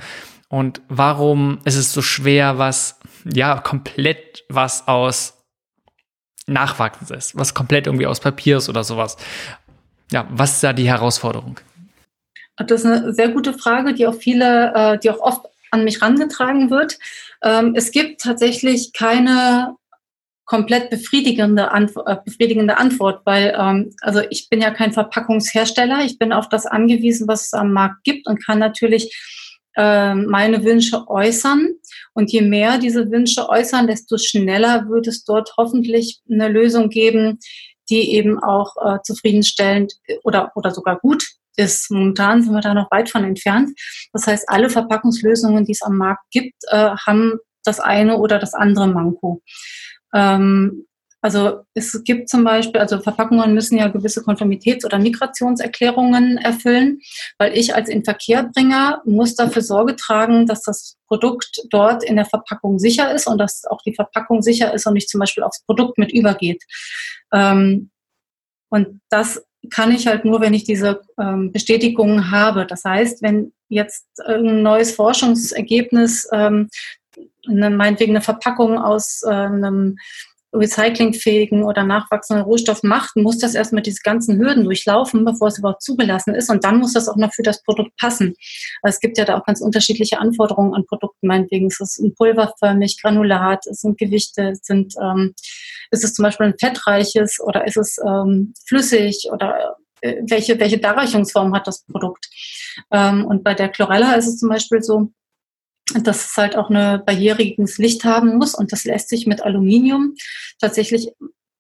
Und 0.49 0.81
warum 0.89 1.59
ist 1.65 1.77
es 1.77 1.93
so 1.93 2.03
schwer, 2.03 2.59
was, 2.59 2.99
ja, 3.25 3.59
komplett 3.59 4.45
was 4.49 4.89
aus 4.89 5.34
Nachwachsens 6.47 7.11
ist, 7.11 7.37
was 7.37 7.55
komplett 7.55 7.87
irgendwie 7.87 8.07
aus 8.07 8.21
Papier 8.21 8.59
ist 8.59 8.69
oder 8.69 8.85
sowas. 8.85 9.17
Ja, 10.11 10.27
was 10.31 10.55
ist 10.55 10.65
da 10.65 10.73
die 10.73 10.89
Herausforderung? 10.89 11.61
Das 12.57 12.85
ist 12.85 12.87
eine 12.87 13.13
sehr 13.13 13.29
gute 13.29 13.53
Frage, 13.53 13.95
die 13.95 14.07
auch 14.07 14.15
viele, 14.15 14.73
äh, 14.75 14.99
die 14.99 15.11
auch 15.11 15.21
oft 15.21 15.47
an 15.71 15.85
mich 15.85 16.01
rangetragen 16.03 16.71
wird. 16.71 16.99
Ähm, 17.43 17.75
es 17.75 17.91
gibt 17.91 18.21
tatsächlich 18.21 18.93
keine 18.93 19.75
komplett 20.45 20.91
befriedigende, 20.91 21.73
Antwort, 21.73 22.09
äh, 22.09 22.17
befriedigende 22.23 22.77
Antwort, 22.77 23.23
weil 23.25 23.57
ähm, 23.59 23.95
also 24.03 24.21
ich 24.31 24.49
bin 24.51 24.61
ja 24.61 24.71
kein 24.71 24.93
Verpackungshersteller, 24.93 26.05
ich 26.05 26.19
bin 26.19 26.33
auf 26.33 26.49
das 26.49 26.67
angewiesen, 26.67 27.27
was 27.27 27.47
es 27.47 27.55
am 27.55 27.73
Markt 27.73 28.05
gibt 28.05 28.27
und 28.27 28.45
kann 28.45 28.59
natürlich 28.59 29.17
äh, 29.77 30.15
meine 30.15 30.65
Wünsche 30.65 31.09
äußern. 31.09 31.75
Und 32.15 32.33
je 32.33 32.43
mehr 32.43 32.79
diese 32.79 33.11
Wünsche 33.11 33.49
äußern, 33.49 33.87
desto 33.87 34.19
schneller 34.19 34.89
wird 34.89 35.07
es 35.07 35.25
dort 35.25 35.55
hoffentlich 35.57 36.21
eine 36.31 36.49
Lösung 36.49 36.89
geben, 36.89 37.39
die 37.91 38.13
eben 38.13 38.43
auch 38.43 38.75
äh, 38.85 38.99
zufriedenstellend 39.03 39.95
oder, 40.23 40.53
oder 40.55 40.71
sogar 40.71 40.99
gut 40.99 41.25
ist. 41.57 41.91
Momentan 41.91 42.43
sind 42.43 42.53
wir 42.53 42.61
da 42.61 42.75
noch 42.75 42.91
weit 42.91 43.11
von 43.11 43.25
entfernt. 43.25 43.71
Das 44.13 44.27
heißt, 44.27 44.49
alle 44.49 44.71
Verpackungslösungen, 44.71 45.65
die 45.65 45.73
es 45.73 45.83
am 45.83 45.97
Markt 45.97 46.25
gibt, 46.31 46.55
äh, 46.69 46.91
haben 47.07 47.39
das 47.65 47.81
eine 47.81 48.19
oder 48.19 48.39
das 48.39 48.55
andere 48.55 48.89
Manko. 48.89 49.43
Ähm, 50.13 50.87
also 51.25 51.65
es 51.73 52.05
gibt 52.05 52.29
zum 52.29 52.45
Beispiel, 52.45 52.83
also 52.83 53.01
Verpackungen 53.01 53.55
müssen 53.55 53.79
ja 53.79 53.89
gewisse 53.89 54.21
Konformitäts- 54.21 54.85
oder 54.85 54.99
Migrationserklärungen 54.99 56.37
erfüllen, 56.37 57.01
weil 57.39 57.57
ich 57.57 57.75
als 57.75 57.89
Inverkehrbringer 57.89 59.01
muss 59.07 59.35
dafür 59.35 59.63
Sorge 59.63 59.97
tragen, 59.97 60.45
dass 60.45 60.61
das 60.65 60.99
Produkt 61.07 61.63
dort 61.71 62.05
in 62.05 62.17
der 62.17 62.27
Verpackung 62.27 62.79
sicher 62.79 63.11
ist 63.15 63.27
und 63.27 63.39
dass 63.39 63.65
auch 63.65 63.81
die 63.87 63.95
Verpackung 63.95 64.43
sicher 64.43 64.75
ist 64.75 64.87
und 64.87 64.93
nicht 64.93 65.09
zum 65.09 65.19
Beispiel 65.19 65.45
aufs 65.45 65.65
Produkt 65.65 65.97
mit 65.97 66.13
übergeht. 66.13 66.63
Ähm, 67.33 67.89
und 68.69 69.01
das 69.09 69.43
kann 69.71 69.93
ich 69.93 70.07
halt 70.07 70.27
nur, 70.27 70.43
wenn 70.43 70.53
ich 70.53 70.65
diese 70.65 71.01
ähm, 71.19 71.53
Bestätigungen 71.53 72.33
habe. 72.33 72.67
Das 72.67 72.85
heißt, 72.85 73.23
wenn 73.23 73.55
jetzt 73.71 74.05
ein 74.27 74.61
neues 74.63 74.95
Forschungsergebnis, 74.95 76.29
ähm, 76.35 76.69
meinetwegen 77.47 78.13
eine 78.13 78.21
Verpackung 78.21 78.77
aus 78.77 79.23
äh, 79.23 79.31
einem 79.31 79.97
recyclingfähigen 80.55 81.65
oder 81.65 81.85
nachwachsenden 81.85 82.45
Rohstoff 82.45 82.83
macht, 82.83 83.17
muss 83.17 83.39
das 83.39 83.55
erstmal 83.55 83.83
diese 83.83 84.01
ganzen 84.03 84.39
Hürden 84.39 84.65
durchlaufen, 84.65 85.25
bevor 85.25 85.49
es 85.49 85.59
überhaupt 85.59 85.83
zugelassen 85.83 86.35
ist. 86.35 86.51
Und 86.51 86.65
dann 86.65 86.79
muss 86.79 86.93
das 86.93 87.09
auch 87.09 87.17
noch 87.17 87.33
für 87.33 87.43
das 87.43 87.63
Produkt 87.63 87.97
passen. 87.99 88.35
Also 88.83 88.97
es 88.97 89.01
gibt 89.01 89.19
ja 89.19 89.25
da 89.25 89.39
auch 89.39 89.45
ganz 89.45 89.61
unterschiedliche 89.61 90.19
Anforderungen 90.19 90.75
an 90.75 90.87
Produkten. 90.87 91.27
Meinetwegen 91.27 91.67
ist 91.67 91.81
es 91.81 91.99
ein 91.99 92.15
pulverförmig, 92.15 93.01
Granulat, 93.03 93.67
es 93.67 93.81
sind 93.81 93.99
Gewichte, 93.99 94.51
es 94.51 94.61
sind, 94.63 94.95
ähm, 95.03 95.35
ist 95.91 96.05
es 96.05 96.15
zum 96.15 96.23
Beispiel 96.23 96.47
ein 96.47 96.59
fettreiches 96.59 97.41
oder 97.41 97.67
ist 97.67 97.77
es 97.77 97.97
ähm, 98.07 98.55
flüssig 98.67 99.29
oder 99.33 99.77
äh, 100.01 100.17
welche, 100.29 100.59
welche 100.61 100.79
Darreichungsform 100.79 101.55
hat 101.55 101.67
das 101.67 101.85
Produkt? 101.85 102.29
Ähm, 102.93 103.25
und 103.27 103.43
bei 103.43 103.55
der 103.55 103.69
Chlorella 103.69 104.15
ist 104.15 104.29
es 104.29 104.39
zum 104.39 104.49
Beispiel 104.49 104.83
so, 104.83 105.11
dass 105.93 106.27
es 106.27 106.37
halt 106.37 106.57
auch 106.57 106.71
eine 106.71 106.99
barriereiges 107.05 107.79
Licht 107.79 108.05
haben 108.05 108.37
muss 108.37 108.55
und 108.55 108.73
das 108.73 108.85
lässt 108.85 109.09
sich 109.09 109.27
mit 109.27 109.43
Aluminium 109.43 110.15
tatsächlich 110.59 111.13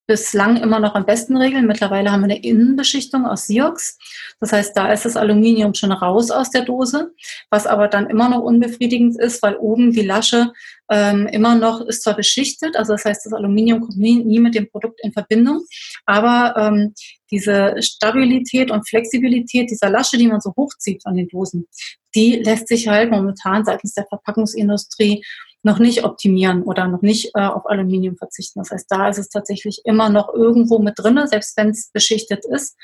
bislang 0.06 0.56
immer 0.56 0.80
noch 0.80 0.94
am 0.94 1.06
besten 1.06 1.36
regeln. 1.36 1.66
Mittlerweile 1.66 2.12
haben 2.12 2.20
wir 2.20 2.24
eine 2.26 2.42
Innenbeschichtung 2.42 3.26
aus 3.26 3.46
Siox. 3.46 3.98
Das 4.40 4.52
heißt, 4.52 4.76
da 4.76 4.92
ist 4.92 5.04
das 5.04 5.16
Aluminium 5.16 5.74
schon 5.74 5.92
raus 5.92 6.30
aus 6.30 6.50
der 6.50 6.62
Dose, 6.62 7.12
was 7.50 7.66
aber 7.66 7.88
dann 7.88 8.10
immer 8.10 8.28
noch 8.28 8.42
unbefriedigend 8.42 9.18
ist, 9.18 9.42
weil 9.42 9.56
oben 9.56 9.92
die 9.92 10.02
Lasche 10.02 10.52
ähm, 10.90 11.26
immer 11.28 11.54
noch 11.54 11.80
ist 11.80 12.02
zwar 12.02 12.14
beschichtet, 12.14 12.76
also 12.76 12.92
das 12.92 13.04
heißt, 13.06 13.24
das 13.24 13.32
Aluminium 13.32 13.80
kommt 13.80 13.96
nie, 13.96 14.22
nie 14.22 14.38
mit 14.38 14.54
dem 14.54 14.68
Produkt 14.68 15.00
in 15.02 15.12
Verbindung, 15.12 15.64
aber 16.04 16.54
ähm, 16.58 16.94
diese 17.30 17.76
Stabilität 17.80 18.70
und 18.70 18.86
Flexibilität 18.86 19.70
dieser 19.70 19.88
Lasche, 19.88 20.18
die 20.18 20.26
man 20.26 20.40
so 20.40 20.52
hochzieht 20.56 21.02
von 21.02 21.16
den 21.16 21.28
Dosen, 21.28 21.66
die 22.14 22.36
lässt 22.36 22.68
sich 22.68 22.86
halt 22.86 23.10
momentan 23.10 23.64
seitens 23.64 23.94
der 23.94 24.06
Verpackungsindustrie 24.06 25.24
noch 25.64 25.78
nicht 25.78 26.04
optimieren 26.04 26.62
oder 26.62 26.86
noch 26.86 27.02
nicht 27.02 27.30
äh, 27.34 27.40
auf 27.40 27.66
Aluminium 27.66 28.16
verzichten. 28.16 28.60
Das 28.60 28.70
heißt, 28.70 28.86
da 28.90 29.08
ist 29.08 29.18
es 29.18 29.28
tatsächlich 29.28 29.82
immer 29.84 30.10
noch 30.10 30.32
irgendwo 30.32 30.78
mit 30.78 30.98
drin, 30.98 31.20
selbst 31.26 31.56
wenn 31.56 31.70
es 31.70 31.90
beschichtet 31.90 32.44
ist. 32.44 32.76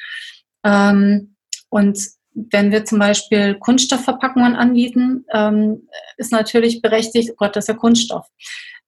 Ähm, 0.65 1.37
und 1.69 1.99
wenn 2.35 2.73
wir 2.73 2.85
zum 2.85 2.99
Beispiel 2.99 3.57
Kunststoffverpackungen 3.59 4.57
anbieten, 4.57 5.25
ähm, 5.33 5.89
ist 6.17 6.33
natürlich 6.33 6.81
berechtigt, 6.81 7.31
oh 7.33 7.37
Gott, 7.37 7.57
das 7.57 7.65
ist 7.65 7.69
ja 7.69 7.75
Kunststoff. 7.75 8.27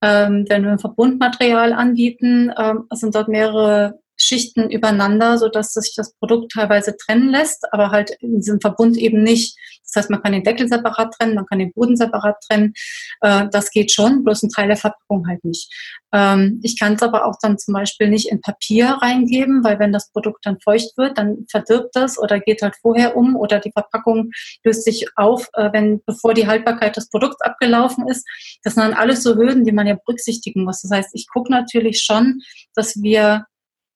Ähm, 0.01 0.47
wenn 0.49 0.65
wir 0.65 0.73
ein 0.73 0.79
Verbundmaterial 0.79 1.73
anbieten, 1.73 2.53
ähm, 2.57 2.87
sind 2.91 3.15
dort 3.15 3.29
mehrere 3.29 4.01
Schichten 4.33 4.71
übereinander, 4.71 5.37
so 5.37 5.49
dass 5.49 5.75
sich 5.75 5.95
das 5.95 6.15
Produkt 6.15 6.53
teilweise 6.53 6.97
trennen 6.97 7.29
lässt, 7.29 7.71
aber 7.71 7.91
halt 7.91 8.13
in 8.21 8.37
diesem 8.37 8.61
Verbund 8.61 8.97
eben 8.97 9.23
nicht. 9.23 9.59
Das 9.85 10.05
heißt, 10.05 10.11
man 10.11 10.23
kann 10.23 10.33
den 10.33 10.43
Deckel 10.43 10.69
separat 10.69 11.13
trennen, 11.15 11.35
man 11.35 11.45
kann 11.45 11.59
den 11.59 11.73
Boden 11.73 11.97
separat 11.97 12.37
trennen. 12.49 12.73
Äh, 13.21 13.49
das 13.51 13.71
geht 13.71 13.93
schon, 13.93 14.25
bloß 14.25 14.43
ein 14.43 14.49
Teil 14.49 14.69
der 14.69 14.79
Verpackung 14.79 15.27
halt 15.29 15.45
nicht. 15.45 15.71
Ähm, 16.15 16.61
ich 16.63 16.79
kann 16.79 16.95
es 16.95 17.03
aber 17.03 17.27
auch 17.27 17.37
dann 17.43 17.59
zum 17.59 17.75
Beispiel 17.75 18.09
nicht 18.09 18.31
in 18.31 18.41
Papier 18.41 18.87
reingeben, 19.03 19.63
weil 19.65 19.79
wenn 19.79 19.93
das 19.93 20.11
Produkt 20.11 20.47
dann 20.47 20.61
feucht 20.61 20.97
wird, 20.97 21.19
dann 21.19 21.45
verdirbt 21.51 21.95
das 21.95 22.19
oder 22.19 22.41
geht 22.41 22.63
halt 22.63 22.77
vorher 22.81 23.17
um 23.17 23.37
oder 23.37 23.59
die 23.59 23.73
Verpackung 23.73 24.31
löst 24.65 24.85
sich 24.85 25.07
auf, 25.17 25.49
äh, 25.55 25.71
wenn 25.73 26.01
bevor 26.07 26.33
die 26.33 26.47
Haltbarkeit 26.47 26.97
des 26.97 27.11
Produkts 27.11 27.43
abgelaufen 27.43 28.09
ist. 28.09 28.27
Das 28.63 28.75
sind 28.75 28.85
dann 28.85 28.95
alles 28.95 29.23
so 29.23 29.37
Hürden, 29.37 29.65
die 29.65 29.73
man 29.73 29.87
ja 29.87 29.97
berücksichtigen 30.07 30.65
muss. 30.65 30.81
Das 30.81 30.91
heißt, 30.91 31.11
ich 31.13 31.27
gucke 31.31 31.51
natürlich 31.51 32.03
schon, 32.03 32.41
dass 32.75 33.03
wir 33.03 33.45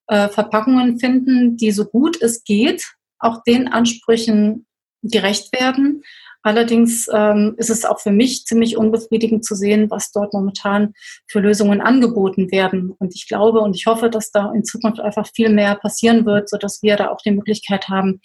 äh, 0.08 0.28
Verpackungen 0.28 0.98
finden, 0.98 1.56
die 1.56 1.70
so 1.70 1.84
gut 1.84 2.20
es 2.20 2.44
geht, 2.44 2.84
auch 3.18 3.42
den 3.42 3.68
Ansprüchen 3.68 4.66
gerecht 5.02 5.52
werden, 5.58 6.02
Allerdings 6.46 7.08
ähm, 7.12 7.56
ist 7.56 7.70
es 7.70 7.84
auch 7.84 7.98
für 7.98 8.12
mich 8.12 8.44
ziemlich 8.44 8.76
unbefriedigend 8.76 9.44
zu 9.44 9.56
sehen, 9.56 9.90
was 9.90 10.12
dort 10.12 10.32
momentan 10.32 10.94
für 11.26 11.40
Lösungen 11.40 11.80
angeboten 11.80 12.52
werden. 12.52 12.92
Und 13.00 13.16
ich 13.16 13.26
glaube 13.26 13.58
und 13.58 13.74
ich 13.74 13.86
hoffe, 13.86 14.08
dass 14.08 14.30
da 14.30 14.52
in 14.52 14.62
Zukunft 14.62 15.00
einfach 15.00 15.26
viel 15.34 15.48
mehr 15.48 15.74
passieren 15.74 16.24
wird, 16.24 16.48
sodass 16.48 16.84
wir 16.84 16.94
da 16.94 17.08
auch 17.08 17.20
die 17.20 17.32
Möglichkeit 17.32 17.88
haben, 17.88 18.20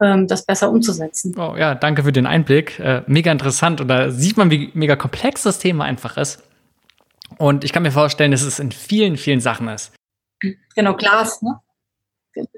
ähm, 0.00 0.26
das 0.26 0.46
besser 0.46 0.70
umzusetzen. 0.70 1.34
Oh, 1.38 1.54
ja, 1.54 1.74
danke 1.74 2.02
für 2.02 2.12
den 2.12 2.24
Einblick. 2.24 2.78
Äh, 2.78 3.02
mega 3.08 3.30
interessant. 3.30 3.82
Und 3.82 3.88
da 3.88 4.10
sieht 4.10 4.38
man, 4.38 4.50
wie 4.50 4.70
mega 4.72 4.96
komplex 4.96 5.42
das 5.42 5.58
Thema 5.58 5.84
einfach 5.84 6.16
ist. 6.16 6.42
Und 7.36 7.62
ich 7.62 7.74
kann 7.74 7.82
mir 7.82 7.92
vorstellen, 7.92 8.30
dass 8.30 8.40
es 8.40 8.58
in 8.58 8.72
vielen, 8.72 9.18
vielen 9.18 9.40
Sachen 9.40 9.68
ist. 9.68 9.92
Genau, 10.74 10.94
Glas, 10.94 11.42
ne? 11.42 11.60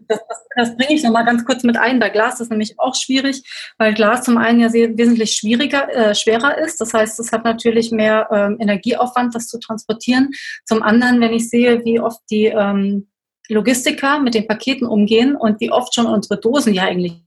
das, 0.08 0.18
das, 0.28 0.46
das 0.56 0.76
bringe 0.76 0.94
ich 0.94 1.02
nochmal 1.02 1.24
ganz 1.24 1.44
kurz 1.44 1.62
mit 1.62 1.76
ein. 1.76 1.98
Bei 1.98 2.08
Glas 2.08 2.40
ist 2.40 2.50
nämlich 2.50 2.78
auch 2.78 2.94
schwierig, 2.94 3.42
weil 3.78 3.94
Glas 3.94 4.22
zum 4.22 4.38
einen 4.38 4.60
ja 4.60 4.68
sehr, 4.68 4.96
wesentlich 4.96 5.34
schwieriger, 5.34 5.88
äh, 5.94 6.14
schwerer 6.14 6.58
ist. 6.58 6.80
Das 6.80 6.94
heißt, 6.94 7.18
es 7.20 7.32
hat 7.32 7.44
natürlich 7.44 7.90
mehr 7.90 8.28
ähm, 8.32 8.56
Energieaufwand, 8.60 9.34
das 9.34 9.48
zu 9.48 9.58
transportieren. 9.58 10.30
Zum 10.64 10.82
anderen, 10.82 11.20
wenn 11.20 11.32
ich 11.32 11.48
sehe, 11.48 11.84
wie 11.84 12.00
oft 12.00 12.20
die 12.30 12.46
ähm, 12.46 13.08
Logistiker 13.48 14.20
mit 14.20 14.34
den 14.34 14.46
Paketen 14.46 14.86
umgehen 14.86 15.36
und 15.36 15.60
wie 15.60 15.70
oft 15.70 15.94
schon 15.94 16.06
unsere 16.06 16.38
Dosen 16.38 16.74
ja 16.74 16.84
eigentlich 16.84 17.22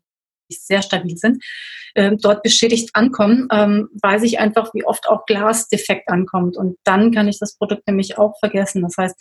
sehr 0.59 0.81
stabil 0.81 1.17
sind, 1.17 1.43
äh, 1.93 2.15
dort 2.19 2.43
beschädigt 2.43 2.91
ankommen, 2.93 3.47
ähm, 3.51 3.89
weiß 4.01 4.23
ich 4.23 4.39
einfach, 4.39 4.73
wie 4.73 4.85
oft 4.85 5.07
auch 5.09 5.25
Glas 5.25 5.67
defekt 5.67 6.09
ankommt. 6.09 6.57
Und 6.57 6.77
dann 6.83 7.11
kann 7.11 7.27
ich 7.27 7.39
das 7.39 7.57
Produkt 7.57 7.87
nämlich 7.87 8.17
auch 8.17 8.37
vergessen. 8.39 8.81
Das 8.81 8.95
heißt, 8.97 9.15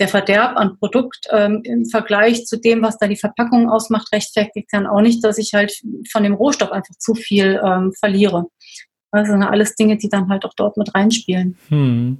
der 0.00 0.08
Verderb 0.08 0.56
an 0.56 0.78
Produkt 0.78 1.26
ähm, 1.30 1.60
im 1.64 1.86
Vergleich 1.86 2.46
zu 2.46 2.58
dem, 2.58 2.82
was 2.82 2.98
da 2.98 3.06
die 3.06 3.16
Verpackung 3.16 3.68
ausmacht, 3.68 4.12
rechtfertigt 4.12 4.68
dann 4.72 4.86
auch 4.86 5.00
nicht, 5.00 5.22
dass 5.24 5.38
ich 5.38 5.52
halt 5.54 5.72
von 6.10 6.22
dem 6.22 6.34
Rohstoff 6.34 6.72
einfach 6.72 6.94
zu 6.98 7.14
viel 7.14 7.60
ähm, 7.64 7.92
verliere. 7.98 8.46
Das 9.12 9.28
sind 9.28 9.42
alles 9.42 9.76
Dinge, 9.76 9.96
die 9.96 10.08
dann 10.08 10.28
halt 10.28 10.44
auch 10.44 10.54
dort 10.56 10.76
mit 10.76 10.94
reinspielen. 10.94 11.56
Hm. 11.68 12.18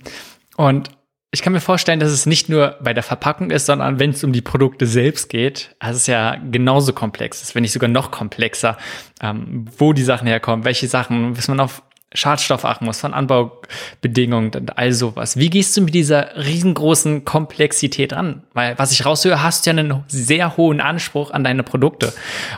Und 0.56 0.90
ich 1.34 1.42
kann 1.42 1.52
mir 1.52 1.60
vorstellen, 1.60 1.98
dass 1.98 2.12
es 2.12 2.26
nicht 2.26 2.48
nur 2.48 2.76
bei 2.80 2.94
der 2.94 3.02
Verpackung 3.02 3.50
ist, 3.50 3.66
sondern 3.66 3.98
wenn 3.98 4.10
es 4.10 4.22
um 4.22 4.32
die 4.32 4.40
Produkte 4.40 4.86
selbst 4.86 5.28
geht, 5.28 5.74
das 5.80 5.96
ist 5.96 6.06
ja 6.06 6.36
genauso 6.36 6.92
komplex, 6.92 7.42
ist, 7.42 7.54
wenn 7.56 7.62
nicht 7.62 7.72
sogar 7.72 7.90
noch 7.90 8.12
komplexer, 8.12 8.78
ähm, 9.20 9.66
wo 9.76 9.92
die 9.92 10.04
Sachen 10.04 10.28
herkommen, 10.28 10.64
welche 10.64 10.86
Sachen, 10.86 11.36
was 11.36 11.48
man 11.48 11.58
auf 11.58 11.82
Schadstoff 12.14 12.64
achten 12.64 12.84
muss, 12.84 13.00
von 13.00 13.12
Anbaubedingungen 13.12 14.52
und 14.54 14.78
all 14.78 14.92
sowas. 14.92 15.36
Wie 15.36 15.50
gehst 15.50 15.76
du 15.76 15.80
mit 15.80 15.94
dieser 15.94 16.36
riesengroßen 16.36 17.24
Komplexität 17.24 18.12
an? 18.12 18.44
Weil, 18.52 18.78
was 18.78 18.92
ich 18.92 19.04
raushöre, 19.04 19.42
hast 19.42 19.66
du 19.66 19.70
ja 19.70 19.76
einen 19.76 20.04
sehr 20.06 20.56
hohen 20.56 20.80
Anspruch 20.80 21.32
an 21.32 21.42
deine 21.42 21.64
Produkte. 21.64 22.12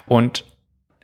Und 0.07 0.45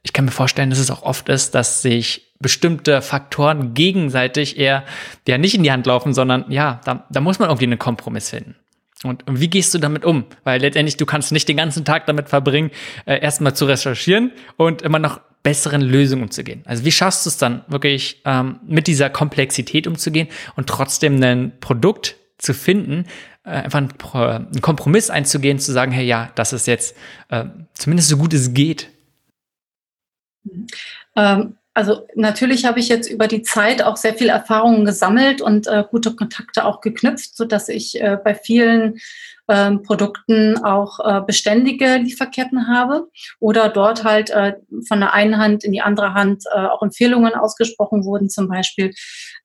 ich 0.03 0.13
kann 0.13 0.27
mir 0.27 0.31
vorstellen, 0.31 0.69
dass 0.69 0.79
es 0.79 0.91
auch 0.91 1.05
oft 1.05 1.31
ist, 1.31 1.55
dass 1.55 1.81
sich 1.81 2.32
bestimmte 2.43 3.01
Faktoren 3.01 3.75
gegenseitig 3.75 4.59
eher 4.59 4.85
ja 5.27 5.39
nicht 5.39 5.55
in 5.55 5.63
die 5.63 5.73
Hand 5.73 5.87
laufen, 5.87 6.13
sondern 6.13 6.45
ja, 6.51 6.81
da, 6.85 7.07
da 7.11 7.21
muss 7.21 7.39
man 7.39 7.49
irgendwie 7.49 7.67
einen 7.67 7.79
Kompromiss 7.79 8.31
finden. 8.31 8.57
Und, 9.05 9.25
wie 9.29 9.49
gehst 9.49 9.75
du 9.75 9.79
damit 9.79 10.05
um? 10.05 10.27
Weil 10.45 10.61
letztendlich 10.61 10.97
du 10.97 11.07
kannst 11.07 11.33
nicht 11.33 11.49
den 11.49 11.57
ganzen 11.57 11.85
Tag 11.85 12.07
damit 12.07 12.29
verbringen, 12.29 12.71
äh, 13.05 13.21
erstmal 13.21 13.55
zu 13.55 13.65
recherchieren 13.65 14.33
und 14.57 14.83
immer 14.83 14.99
noch 14.99 15.21
besseren 15.43 15.81
Lösungen 15.81 16.25
umzugehen. 16.25 16.63
Also 16.67 16.85
wie 16.85 16.93
schaffst 16.93 17.27
du 17.27 17.31
es 17.31 17.37
dann 17.37 17.65
wirklich 17.67 18.23
ähm, 18.25 18.61
mit 18.65 18.87
dieser 18.87 19.11
Komplexität 19.11 19.87
umzugehen 19.89 20.29
und 20.55 20.69
trotzdem 20.69 21.21
ein 21.23 21.53
Produkt 21.59 22.17
zu 22.39 22.55
finden, 22.55 23.07
äh, 23.45 23.51
einfach 23.51 23.79
einen, 23.79 24.47
einen, 24.47 24.61
Kompromiss 24.61 25.11
einzugehen, 25.11 25.59
zu 25.59 25.73
sagen, 25.73 25.91
hey 25.91 26.07
ja, 26.07 26.31
das 26.37 26.53
ist 26.53 26.67
jetzt 26.67 26.97
äh, 27.29 27.47
zumindest 27.75 28.09
so 28.09 28.17
gut 28.17 28.33
es 28.35 28.55
geht. 28.55 28.89
Ähm, 31.17 31.57
also 31.75 32.07
natürlich 32.15 32.67
habe 32.67 32.81
ich 32.81 32.89
jetzt 32.89 33.11
über 33.11 33.27
die 33.27 33.43
Zeit 33.43 33.83
auch 33.83 33.97
sehr 33.97 34.15
viel 34.15 34.29
Erfahrungen 34.29 34.85
gesammelt 34.85 35.41
und 35.41 35.67
äh, 35.67 35.85
gute 35.91 36.15
Kontakte 36.15 36.65
auch 36.65 36.81
geknüpft, 36.81 37.37
so 37.37 37.45
dass 37.45 37.69
ich 37.69 38.01
äh, 38.01 38.19
bei 38.23 38.35
vielen 38.35 38.99
ähm, 39.49 39.83
Produkten 39.83 40.63
auch 40.63 41.01
äh, 41.01 41.21
beständige 41.27 41.97
Lieferketten 41.97 42.69
habe 42.69 43.09
oder 43.41 43.69
dort 43.69 44.05
halt 44.05 44.31
äh, 44.31 44.55
von 44.87 45.01
der 45.01 45.15
einen 45.15 45.39
Hand 45.39 45.65
in 45.65 45.73
die 45.73 45.81
andere 45.81 46.15
Hand 46.15 46.45
äh, 46.53 46.59
auch 46.59 46.83
Empfehlungen 46.83 47.35
ausgesprochen 47.35 48.05
wurden 48.05 48.29
zum 48.29 48.49
Beispiel. 48.49 48.93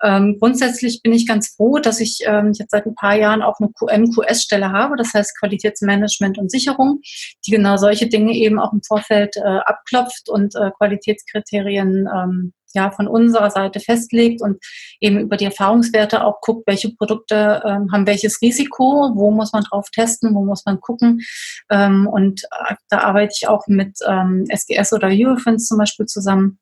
Ähm, 0.03 0.37
grundsätzlich 0.39 1.01
bin 1.01 1.13
ich 1.13 1.27
ganz 1.27 1.55
froh, 1.55 1.79
dass 1.79 1.99
ich 1.99 2.19
ähm, 2.25 2.53
jetzt 2.53 2.71
seit 2.71 2.85
ein 2.85 2.95
paar 2.95 3.15
Jahren 3.15 3.41
auch 3.41 3.55
eine 3.59 3.71
QMQS-Stelle 3.71 4.71
habe, 4.71 4.95
das 4.95 5.13
heißt 5.13 5.37
Qualitätsmanagement 5.39 6.37
und 6.37 6.51
Sicherung, 6.51 7.01
die 7.45 7.51
genau 7.51 7.77
solche 7.77 8.07
Dinge 8.07 8.33
eben 8.33 8.59
auch 8.59 8.73
im 8.73 8.81
Vorfeld 8.81 9.35
äh, 9.37 9.41
abklopft 9.41 10.29
und 10.29 10.55
äh, 10.55 10.71
Qualitätskriterien 10.77 12.07
ähm, 12.13 12.53
ja, 12.73 12.91
von 12.91 13.07
unserer 13.07 13.49
Seite 13.49 13.79
festlegt 13.79 14.41
und 14.41 14.57
eben 14.99 15.19
über 15.19 15.37
die 15.37 15.45
Erfahrungswerte 15.45 16.23
auch 16.23 16.41
guckt, 16.41 16.67
welche 16.67 16.93
Produkte 16.93 17.61
ähm, 17.65 17.91
haben 17.91 18.05
welches 18.05 18.41
Risiko, 18.41 19.11
wo 19.15 19.31
muss 19.31 19.53
man 19.53 19.63
drauf 19.63 19.89
testen, 19.91 20.35
wo 20.35 20.43
muss 20.43 20.65
man 20.65 20.79
gucken. 20.79 21.21
Ähm, 21.69 22.07
und 22.07 22.43
äh, 22.43 22.75
da 22.89 22.99
arbeite 22.99 23.33
ich 23.39 23.47
auch 23.47 23.65
mit 23.67 23.97
ähm, 24.07 24.45
SGS 24.49 24.93
oder 24.93 25.07
Eurofins 25.07 25.67
zum 25.67 25.77
Beispiel 25.77 26.05
zusammen 26.05 26.59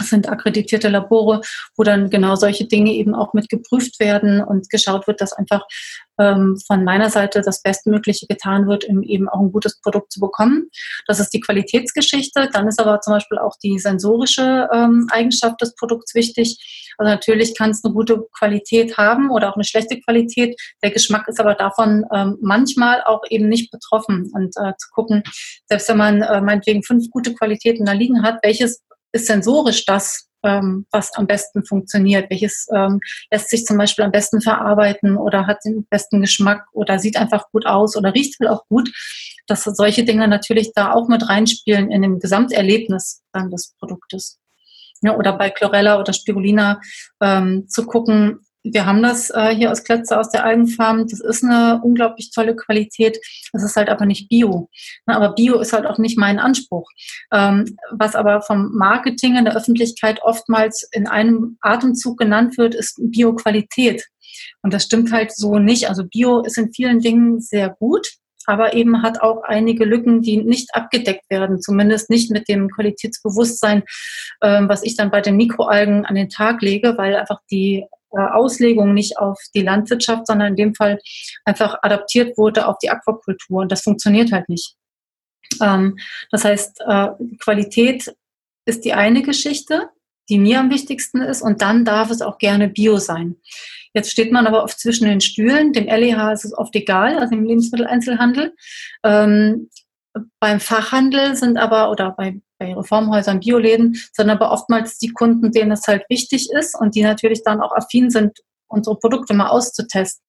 sind 0.00 0.28
akkreditierte 0.28 0.88
Labore, 0.88 1.40
wo 1.76 1.82
dann 1.82 2.10
genau 2.10 2.34
solche 2.34 2.66
Dinge 2.66 2.92
eben 2.92 3.14
auch 3.14 3.32
mit 3.34 3.48
geprüft 3.48 4.00
werden 4.00 4.42
und 4.42 4.70
geschaut 4.70 5.06
wird, 5.06 5.20
dass 5.20 5.32
einfach 5.32 5.64
ähm, 6.18 6.58
von 6.66 6.84
meiner 6.84 7.10
Seite 7.10 7.42
das 7.42 7.62
Bestmögliche 7.62 8.26
getan 8.26 8.66
wird, 8.66 8.84
um 8.84 9.02
eben 9.02 9.28
auch 9.28 9.40
ein 9.40 9.52
gutes 9.52 9.80
Produkt 9.80 10.12
zu 10.12 10.20
bekommen. 10.20 10.68
Das 11.06 11.20
ist 11.20 11.30
die 11.30 11.40
Qualitätsgeschichte. 11.40 12.48
Dann 12.52 12.68
ist 12.68 12.80
aber 12.80 13.00
zum 13.00 13.14
Beispiel 13.14 13.38
auch 13.38 13.54
die 13.62 13.78
sensorische 13.78 14.68
ähm, 14.72 15.06
Eigenschaft 15.10 15.60
des 15.60 15.74
Produkts 15.74 16.14
wichtig. 16.14 16.94
Also 16.98 17.12
natürlich 17.12 17.56
kann 17.56 17.70
es 17.70 17.84
eine 17.84 17.94
gute 17.94 18.26
Qualität 18.36 18.96
haben 18.96 19.30
oder 19.30 19.50
auch 19.50 19.54
eine 19.54 19.64
schlechte 19.64 20.00
Qualität. 20.00 20.60
Der 20.82 20.90
Geschmack 20.90 21.28
ist 21.28 21.38
aber 21.38 21.54
davon 21.54 22.04
ähm, 22.12 22.36
manchmal 22.40 23.02
auch 23.04 23.22
eben 23.30 23.48
nicht 23.48 23.70
betroffen. 23.70 24.30
Und 24.34 24.56
äh, 24.56 24.72
zu 24.78 24.88
gucken, 24.92 25.22
selbst 25.66 25.88
wenn 25.88 25.98
man 25.98 26.22
äh, 26.22 26.40
meinetwegen 26.40 26.82
fünf 26.82 27.08
gute 27.10 27.34
Qualitäten 27.34 27.84
da 27.84 27.92
liegen 27.92 28.22
hat, 28.22 28.40
welches 28.42 28.82
ist 29.12 29.26
sensorisch 29.26 29.84
das, 29.84 30.28
ähm, 30.44 30.86
was 30.90 31.12
am 31.14 31.26
besten 31.26 31.64
funktioniert? 31.64 32.30
Welches 32.30 32.66
ähm, 32.74 33.00
lässt 33.30 33.50
sich 33.50 33.64
zum 33.64 33.76
Beispiel 33.76 34.04
am 34.04 34.12
besten 34.12 34.40
verarbeiten 34.40 35.16
oder 35.16 35.46
hat 35.46 35.58
den 35.64 35.86
besten 35.90 36.20
Geschmack 36.20 36.66
oder 36.72 36.98
sieht 36.98 37.16
einfach 37.16 37.50
gut 37.50 37.66
aus 37.66 37.96
oder 37.96 38.14
riecht 38.14 38.38
wohl 38.40 38.48
auch 38.48 38.66
gut? 38.68 38.90
Dass 39.46 39.64
solche 39.64 40.04
Dinge 40.04 40.28
natürlich 40.28 40.72
da 40.74 40.92
auch 40.92 41.08
mit 41.08 41.28
reinspielen 41.28 41.90
in 41.90 42.02
dem 42.02 42.18
Gesamterlebnis 42.18 43.22
dann 43.32 43.50
des 43.50 43.74
Produktes. 43.78 44.38
Ja, 45.00 45.16
oder 45.16 45.32
bei 45.38 45.50
Chlorella 45.50 46.00
oder 46.00 46.12
Spirulina 46.12 46.80
ähm, 47.20 47.68
zu 47.68 47.86
gucken, 47.86 48.40
wir 48.64 48.86
haben 48.86 49.02
das 49.02 49.30
äh, 49.30 49.54
hier 49.54 49.70
aus 49.70 49.84
Klötze 49.84 50.18
aus 50.18 50.30
der 50.30 50.44
Algenfarm. 50.44 51.06
Das 51.06 51.20
ist 51.20 51.44
eine 51.44 51.80
unglaublich 51.82 52.30
tolle 52.30 52.56
Qualität. 52.56 53.18
Das 53.52 53.62
ist 53.62 53.76
halt 53.76 53.88
aber 53.88 54.06
nicht 54.06 54.28
Bio. 54.28 54.68
Na, 55.06 55.16
aber 55.16 55.34
Bio 55.34 55.60
ist 55.60 55.72
halt 55.72 55.86
auch 55.86 55.98
nicht 55.98 56.18
mein 56.18 56.38
Anspruch. 56.38 56.88
Ähm, 57.32 57.76
was 57.90 58.14
aber 58.14 58.42
vom 58.42 58.74
Marketing 58.74 59.36
in 59.36 59.44
der 59.44 59.56
Öffentlichkeit 59.56 60.20
oftmals 60.22 60.88
in 60.92 61.06
einem 61.06 61.56
Atemzug 61.60 62.18
genannt 62.18 62.58
wird, 62.58 62.74
ist 62.74 62.98
Bio-Qualität. 63.00 64.06
Und 64.62 64.74
das 64.74 64.84
stimmt 64.84 65.12
halt 65.12 65.32
so 65.34 65.58
nicht. 65.58 65.88
Also 65.88 66.04
Bio 66.04 66.42
ist 66.42 66.58
in 66.58 66.72
vielen 66.72 67.00
Dingen 67.00 67.40
sehr 67.40 67.70
gut 67.70 68.08
aber 68.48 68.72
eben 68.72 69.02
hat 69.02 69.20
auch 69.20 69.42
einige 69.42 69.84
Lücken, 69.84 70.22
die 70.22 70.38
nicht 70.38 70.74
abgedeckt 70.74 71.28
werden, 71.28 71.60
zumindest 71.60 72.08
nicht 72.08 72.30
mit 72.30 72.48
dem 72.48 72.70
Qualitätsbewusstsein, 72.70 73.82
ähm, 74.42 74.70
was 74.70 74.82
ich 74.84 74.96
dann 74.96 75.10
bei 75.10 75.20
den 75.20 75.36
Mikroalgen 75.36 76.06
an 76.06 76.14
den 76.14 76.30
Tag 76.30 76.62
lege, 76.62 76.96
weil 76.96 77.14
einfach 77.14 77.40
die 77.50 77.84
Auslegung 78.10 78.94
nicht 78.94 79.18
auf 79.18 79.38
die 79.54 79.62
Landwirtschaft, 79.62 80.26
sondern 80.26 80.48
in 80.48 80.56
dem 80.56 80.74
Fall 80.74 80.98
einfach 81.44 81.78
adaptiert 81.82 82.36
wurde 82.38 82.66
auf 82.66 82.78
die 82.78 82.90
Aquakultur. 82.90 83.62
Und 83.62 83.72
das 83.72 83.82
funktioniert 83.82 84.32
halt 84.32 84.48
nicht. 84.48 84.74
Ähm, 85.60 85.98
das 86.30 86.44
heißt, 86.44 86.80
äh, 86.86 87.08
Qualität 87.40 88.14
ist 88.64 88.84
die 88.84 88.92
eine 88.92 89.22
Geschichte, 89.22 89.88
die 90.28 90.38
mir 90.38 90.60
am 90.60 90.70
wichtigsten 90.70 91.22
ist. 91.22 91.42
Und 91.42 91.62
dann 91.62 91.84
darf 91.84 92.10
es 92.10 92.22
auch 92.22 92.38
gerne 92.38 92.68
Bio 92.68 92.98
sein. 92.98 93.36
Jetzt 93.94 94.10
steht 94.10 94.30
man 94.30 94.46
aber 94.46 94.62
oft 94.62 94.78
zwischen 94.78 95.06
den 95.06 95.20
Stühlen. 95.20 95.72
Dem 95.72 95.86
LEH 95.86 96.32
ist 96.32 96.44
es 96.44 96.56
oft 96.56 96.74
egal, 96.76 97.18
also 97.18 97.34
im 97.34 97.44
Lebensmitteleinzelhandel. 97.44 98.54
Ähm, 99.04 99.70
beim 100.40 100.60
Fachhandel 100.60 101.36
sind 101.36 101.58
aber, 101.58 101.90
oder 101.90 102.12
bei 102.16 102.40
bei 102.58 102.74
Reformhäusern, 102.74 103.40
Bioläden, 103.40 103.96
sind 104.12 104.30
aber 104.30 104.50
oftmals 104.50 104.98
die 104.98 105.12
Kunden, 105.12 105.52
denen 105.52 105.72
es 105.72 105.86
halt 105.86 106.04
wichtig 106.08 106.50
ist 106.50 106.74
und 106.78 106.94
die 106.94 107.02
natürlich 107.02 107.42
dann 107.44 107.60
auch 107.60 107.72
affin 107.72 108.10
sind, 108.10 108.38
unsere 108.66 108.98
Produkte 108.98 109.34
mal 109.34 109.48
auszutesten. 109.48 110.24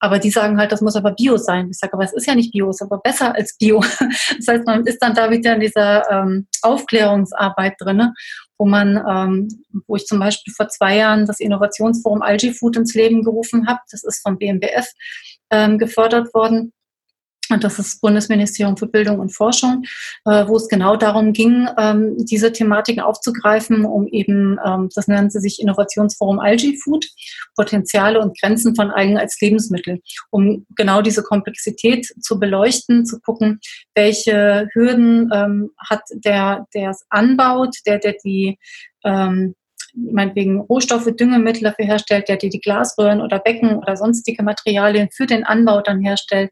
Aber 0.00 0.18
die 0.18 0.30
sagen 0.30 0.58
halt, 0.58 0.72
das 0.72 0.80
muss 0.80 0.96
aber 0.96 1.12
Bio 1.12 1.36
sein. 1.36 1.68
Ich 1.70 1.78
sage, 1.78 1.94
aber 1.94 2.02
es 2.02 2.12
ist 2.12 2.26
ja 2.26 2.34
nicht 2.34 2.50
Bio, 2.50 2.68
es 2.68 2.80
ist 2.80 2.82
aber 2.82 2.98
besser 2.98 3.34
als 3.34 3.56
Bio. 3.56 3.80
Das 4.38 4.48
heißt, 4.48 4.66
man 4.66 4.84
ist 4.86 4.98
dann 4.98 5.14
da 5.14 5.30
wieder 5.30 5.54
in 5.54 5.60
dieser 5.60 6.10
ähm, 6.10 6.48
Aufklärungsarbeit 6.62 7.74
drin, 7.78 8.12
wo 8.58 8.66
man, 8.66 8.96
ähm, 9.08 9.48
wo 9.86 9.94
ich 9.94 10.04
zum 10.06 10.18
Beispiel 10.18 10.52
vor 10.52 10.68
zwei 10.68 10.96
Jahren 10.96 11.26
das 11.26 11.38
Innovationsforum 11.38 12.22
Algae 12.22 12.52
Food 12.52 12.76
ins 12.76 12.94
Leben 12.94 13.22
gerufen 13.22 13.68
habe. 13.68 13.80
Das 13.90 14.02
ist 14.02 14.20
vom 14.20 14.36
BMBF 14.36 14.88
ähm, 15.50 15.78
gefördert 15.78 16.34
worden 16.34 16.72
und 17.50 17.64
das 17.64 17.78
ist 17.78 18.00
Bundesministerium 18.00 18.76
für 18.76 18.86
Bildung 18.86 19.18
und 19.18 19.34
Forschung, 19.34 19.84
äh, 20.24 20.46
wo 20.46 20.56
es 20.56 20.68
genau 20.68 20.96
darum 20.96 21.32
ging, 21.32 21.68
ähm, 21.78 22.16
diese 22.18 22.52
Thematiken 22.52 23.02
aufzugreifen, 23.02 23.84
um 23.84 24.06
eben, 24.08 24.58
ähm, 24.64 24.88
das 24.94 25.08
nennen 25.08 25.30
sie 25.30 25.40
sich 25.40 25.60
Innovationsforum 25.60 26.38
Algae 26.40 26.76
Food, 26.76 27.06
Potenziale 27.54 28.20
und 28.20 28.38
Grenzen 28.38 28.74
von 28.74 28.90
Algen 28.90 29.18
als 29.18 29.40
Lebensmittel, 29.40 30.00
um 30.30 30.66
genau 30.76 31.02
diese 31.02 31.22
Komplexität 31.22 32.06
zu 32.20 32.38
beleuchten, 32.38 33.06
zu 33.06 33.20
gucken, 33.20 33.60
welche 33.94 34.68
Hürden 34.72 35.30
ähm, 35.32 35.70
hat 35.78 36.02
der, 36.12 36.66
der 36.74 36.90
es 36.90 37.04
anbaut, 37.10 37.76
der, 37.86 37.98
der 37.98 38.14
die 38.24 38.58
meinetwegen 39.96 40.60
Rohstoffe, 40.60 41.08
Düngemittel 41.16 41.62
dafür 41.62 41.86
herstellt, 41.86 42.28
der 42.28 42.36
die, 42.36 42.50
die 42.50 42.60
Glasröhren 42.60 43.20
oder 43.20 43.38
Becken 43.38 43.78
oder 43.78 43.96
sonstige 43.96 44.42
Materialien 44.42 45.08
für 45.12 45.26
den 45.26 45.44
Anbau 45.44 45.80
dann 45.80 46.00
herstellt. 46.00 46.50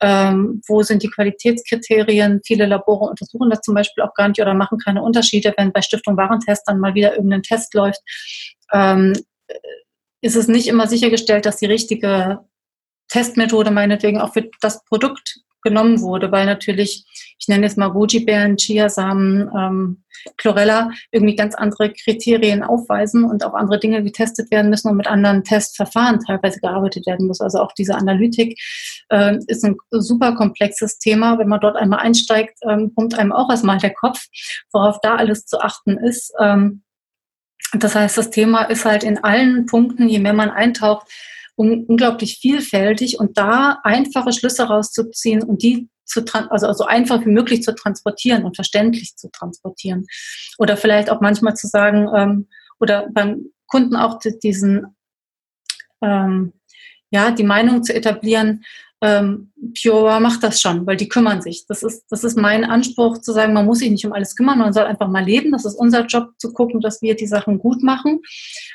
Ähm, 0.00 0.60
wo 0.66 0.82
sind 0.82 1.02
die 1.02 1.10
Qualitätskriterien? 1.10 2.40
Viele 2.44 2.66
Labore 2.66 3.10
untersuchen 3.10 3.50
das 3.50 3.60
zum 3.60 3.74
Beispiel 3.74 4.04
auch 4.04 4.14
gar 4.14 4.28
nicht 4.28 4.40
oder 4.40 4.54
machen 4.54 4.78
keine 4.78 5.02
Unterschiede, 5.02 5.54
wenn 5.56 5.72
bei 5.72 5.82
Stiftung 5.82 6.16
Warentest 6.16 6.62
dann 6.66 6.78
mal 6.78 6.94
wieder 6.94 7.16
irgendein 7.16 7.42
Test 7.42 7.74
läuft. 7.74 8.00
Ähm, 8.72 9.14
ist 10.20 10.36
es 10.36 10.48
nicht 10.48 10.68
immer 10.68 10.86
sichergestellt, 10.86 11.46
dass 11.46 11.56
die 11.56 11.66
richtige 11.66 12.40
Testmethode 13.08 13.70
meinetwegen 13.70 14.20
auch 14.20 14.32
für 14.32 14.48
das 14.60 14.84
Produkt 14.84 15.40
genommen 15.62 16.00
wurde, 16.00 16.30
weil 16.32 16.46
natürlich, 16.46 17.04
ich 17.38 17.48
nenne 17.48 17.66
jetzt 17.66 17.78
mal 17.78 17.88
Goji-Beeren, 17.88 18.56
Chiasamen, 18.56 19.50
ähm, 19.56 20.04
Chlorella 20.36 20.90
irgendwie 21.10 21.36
ganz 21.36 21.54
andere 21.54 21.92
Kriterien 21.92 22.62
aufweisen 22.62 23.24
und 23.24 23.44
auch 23.44 23.54
andere 23.54 23.80
Dinge 23.80 24.02
getestet 24.02 24.50
werden 24.50 24.70
müssen 24.70 24.88
und 24.88 24.96
mit 24.96 25.06
anderen 25.06 25.44
Testverfahren 25.44 26.20
teilweise 26.20 26.60
gearbeitet 26.60 27.06
werden 27.06 27.26
muss. 27.26 27.40
Also 27.40 27.58
auch 27.58 27.72
diese 27.72 27.94
Analytik 27.94 28.58
äh, 29.08 29.38
ist 29.46 29.64
ein 29.64 29.76
super 29.90 30.34
komplexes 30.34 30.98
Thema. 30.98 31.38
Wenn 31.38 31.48
man 31.48 31.60
dort 31.60 31.76
einmal 31.76 32.00
einsteigt, 32.00 32.58
ähm, 32.68 32.94
pumpt 32.94 33.18
einem 33.18 33.32
auch 33.32 33.50
erstmal 33.50 33.78
der 33.78 33.94
Kopf, 33.94 34.26
worauf 34.72 35.00
da 35.00 35.16
alles 35.16 35.46
zu 35.46 35.60
achten 35.60 35.98
ist. 35.98 36.32
Ähm, 36.38 36.82
das 37.74 37.94
heißt, 37.94 38.18
das 38.18 38.30
Thema 38.30 38.64
ist 38.64 38.84
halt 38.84 39.02
in 39.02 39.24
allen 39.24 39.66
Punkten, 39.66 40.08
je 40.08 40.18
mehr 40.18 40.34
man 40.34 40.50
eintaucht, 40.50 41.06
unglaublich 41.70 42.38
vielfältig 42.40 43.18
und 43.18 43.38
da 43.38 43.78
einfache 43.82 44.32
Schlüsse 44.32 44.64
rauszuziehen 44.64 45.42
und 45.42 45.62
die 45.62 45.88
zu 46.04 46.22
also, 46.50 46.72
so 46.72 46.84
einfach 46.84 47.24
wie 47.24 47.30
möglich 47.30 47.62
zu 47.62 47.74
transportieren 47.74 48.44
und 48.44 48.56
verständlich 48.56 49.16
zu 49.16 49.30
transportieren. 49.30 50.06
Oder 50.58 50.76
vielleicht 50.76 51.10
auch 51.10 51.20
manchmal 51.20 51.54
zu 51.54 51.66
sagen, 51.68 52.08
ähm, 52.14 52.48
oder 52.80 53.08
beim 53.12 53.46
Kunden 53.66 53.96
auch 53.96 54.18
diesen, 54.42 54.96
ähm, 56.02 56.52
ja, 57.10 57.30
die 57.30 57.44
Meinung 57.44 57.82
zu 57.82 57.94
etablieren, 57.94 58.64
ähm, 59.02 59.52
Pure 59.80 60.20
macht 60.20 60.44
das 60.44 60.60
schon, 60.60 60.86
weil 60.86 60.96
die 60.96 61.08
kümmern 61.08 61.42
sich. 61.42 61.66
Das 61.66 61.82
ist, 61.82 62.04
das 62.08 62.22
ist 62.22 62.38
mein 62.38 62.64
Anspruch 62.64 63.18
zu 63.18 63.32
sagen, 63.32 63.52
man 63.52 63.66
muss 63.66 63.80
sich 63.80 63.90
nicht 63.90 64.06
um 64.06 64.12
alles 64.12 64.36
kümmern, 64.36 64.58
man 64.58 64.72
soll 64.72 64.84
einfach 64.84 65.08
mal 65.08 65.24
leben. 65.24 65.50
Das 65.50 65.64
ist 65.64 65.74
unser 65.74 66.06
Job, 66.06 66.30
zu 66.38 66.52
gucken, 66.52 66.80
dass 66.80 67.02
wir 67.02 67.16
die 67.16 67.26
Sachen 67.26 67.58
gut 67.58 67.82
machen. 67.82 68.20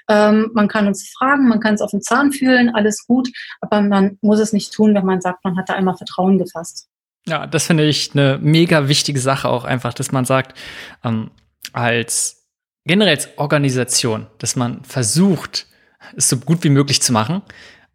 Ähm, 0.10 0.52
man 0.54 0.68
kann 0.68 0.88
uns 0.88 1.10
fragen, 1.18 1.48
man 1.48 1.62
kann 1.62 1.76
es 1.76 1.82
auf 1.82 1.92
den 1.92 2.02
Zahn 2.02 2.34
fühlen, 2.34 2.70
alles 2.76 3.08
gut, 3.08 3.30
aber 3.62 3.82
man 3.82 4.18
muss 4.22 4.40
es 4.40 4.52
nicht 4.52 4.74
tun, 4.74 4.94
wenn 4.94 5.06
man 5.06 5.22
sagt, 5.22 5.44
man 5.46 5.58
hat 5.58 5.70
da 5.70 5.74
einmal 5.74 5.96
Vertrauen 5.96 6.38
gefasst. 6.38 6.90
Ja, 7.26 7.48
das 7.48 7.66
finde 7.66 7.86
ich 7.86 8.12
eine 8.14 8.38
mega 8.42 8.88
wichtige 8.88 9.20
Sache 9.20 9.50
auch 9.50 9.64
einfach, 9.64 9.94
dass 9.94 10.12
man 10.12 10.26
sagt, 10.26 10.58
ähm, 11.04 11.32
als 11.72 12.48
generell 12.86 13.16
als 13.16 13.38
Organisation, 13.38 14.28
dass 14.40 14.56
man 14.56 14.84
versucht, 14.84 15.68
es 16.16 16.30
so 16.30 16.38
gut 16.38 16.64
wie 16.64 16.70
möglich 16.70 17.02
zu 17.02 17.14
machen 17.14 17.42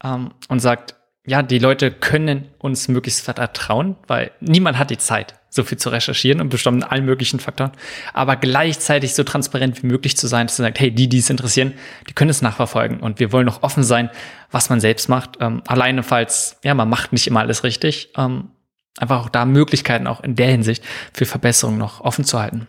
ähm, 0.03 0.33
und 0.49 0.61
sagt, 0.61 0.97
ja, 1.24 1.43
die 1.43 1.59
Leute 1.59 1.93
können 1.93 2.49
uns 2.59 2.89
möglichst 2.89 3.24
vertrauen, 3.24 3.97
weil 4.09 4.32
niemand 4.40 4.78
hat 4.78 4.90
die 4.90 4.99
Zeit, 4.99 5.35
so 5.51 5.62
viel 5.62 5.78
zu 5.78 5.90
recherchieren 5.90 6.40
und 6.40 6.49
bestimmt 6.49 6.90
allen 6.90 7.05
möglichen 7.05 7.39
Faktoren, 7.39 7.73
aber 8.12 8.36
gleichzeitig 8.36 9.15
so 9.15 9.23
transparent 9.23 9.82
wie 9.82 9.86
möglich 9.86 10.16
zu 10.16 10.27
sein, 10.27 10.47
dass 10.47 10.59
man 10.59 10.69
sagt, 10.69 10.81
hey, 10.81 10.90
die, 10.90 11.09
die 11.09 11.19
es 11.19 11.31
interessieren, 11.31 11.74
die 12.09 12.15
können 12.15 12.31
es 12.31 12.43
nachverfolgen. 12.43 13.01
Und 13.01 13.20
wir 13.20 13.32
wollen 13.32 13.49
auch 13.49 13.62
offen 13.62 13.85
sein, 13.85 14.11
was 14.51 14.70
man 14.70 14.81
selbst 14.81 15.09
macht, 15.09 15.36
ähm, 15.40 15.62
alleine 15.66 16.03
falls, 16.03 16.59
ja, 16.65 16.74
man 16.74 16.89
macht 16.89 17.12
nicht 17.12 17.27
immer 17.27 17.40
alles 17.40 17.65
richtig, 17.65 18.12
ähm, 18.16 18.51
einfach 18.99 19.20
auch 19.20 19.28
da 19.28 19.44
Möglichkeiten 19.44 20.07
auch 20.07 20.23
in 20.23 20.36
der 20.36 20.49
Hinsicht 20.49 20.82
für 21.12 21.27
Verbesserungen 21.27 21.78
noch 21.78 22.01
offen 22.01 22.24
zu 22.24 22.40
halten. 22.40 22.66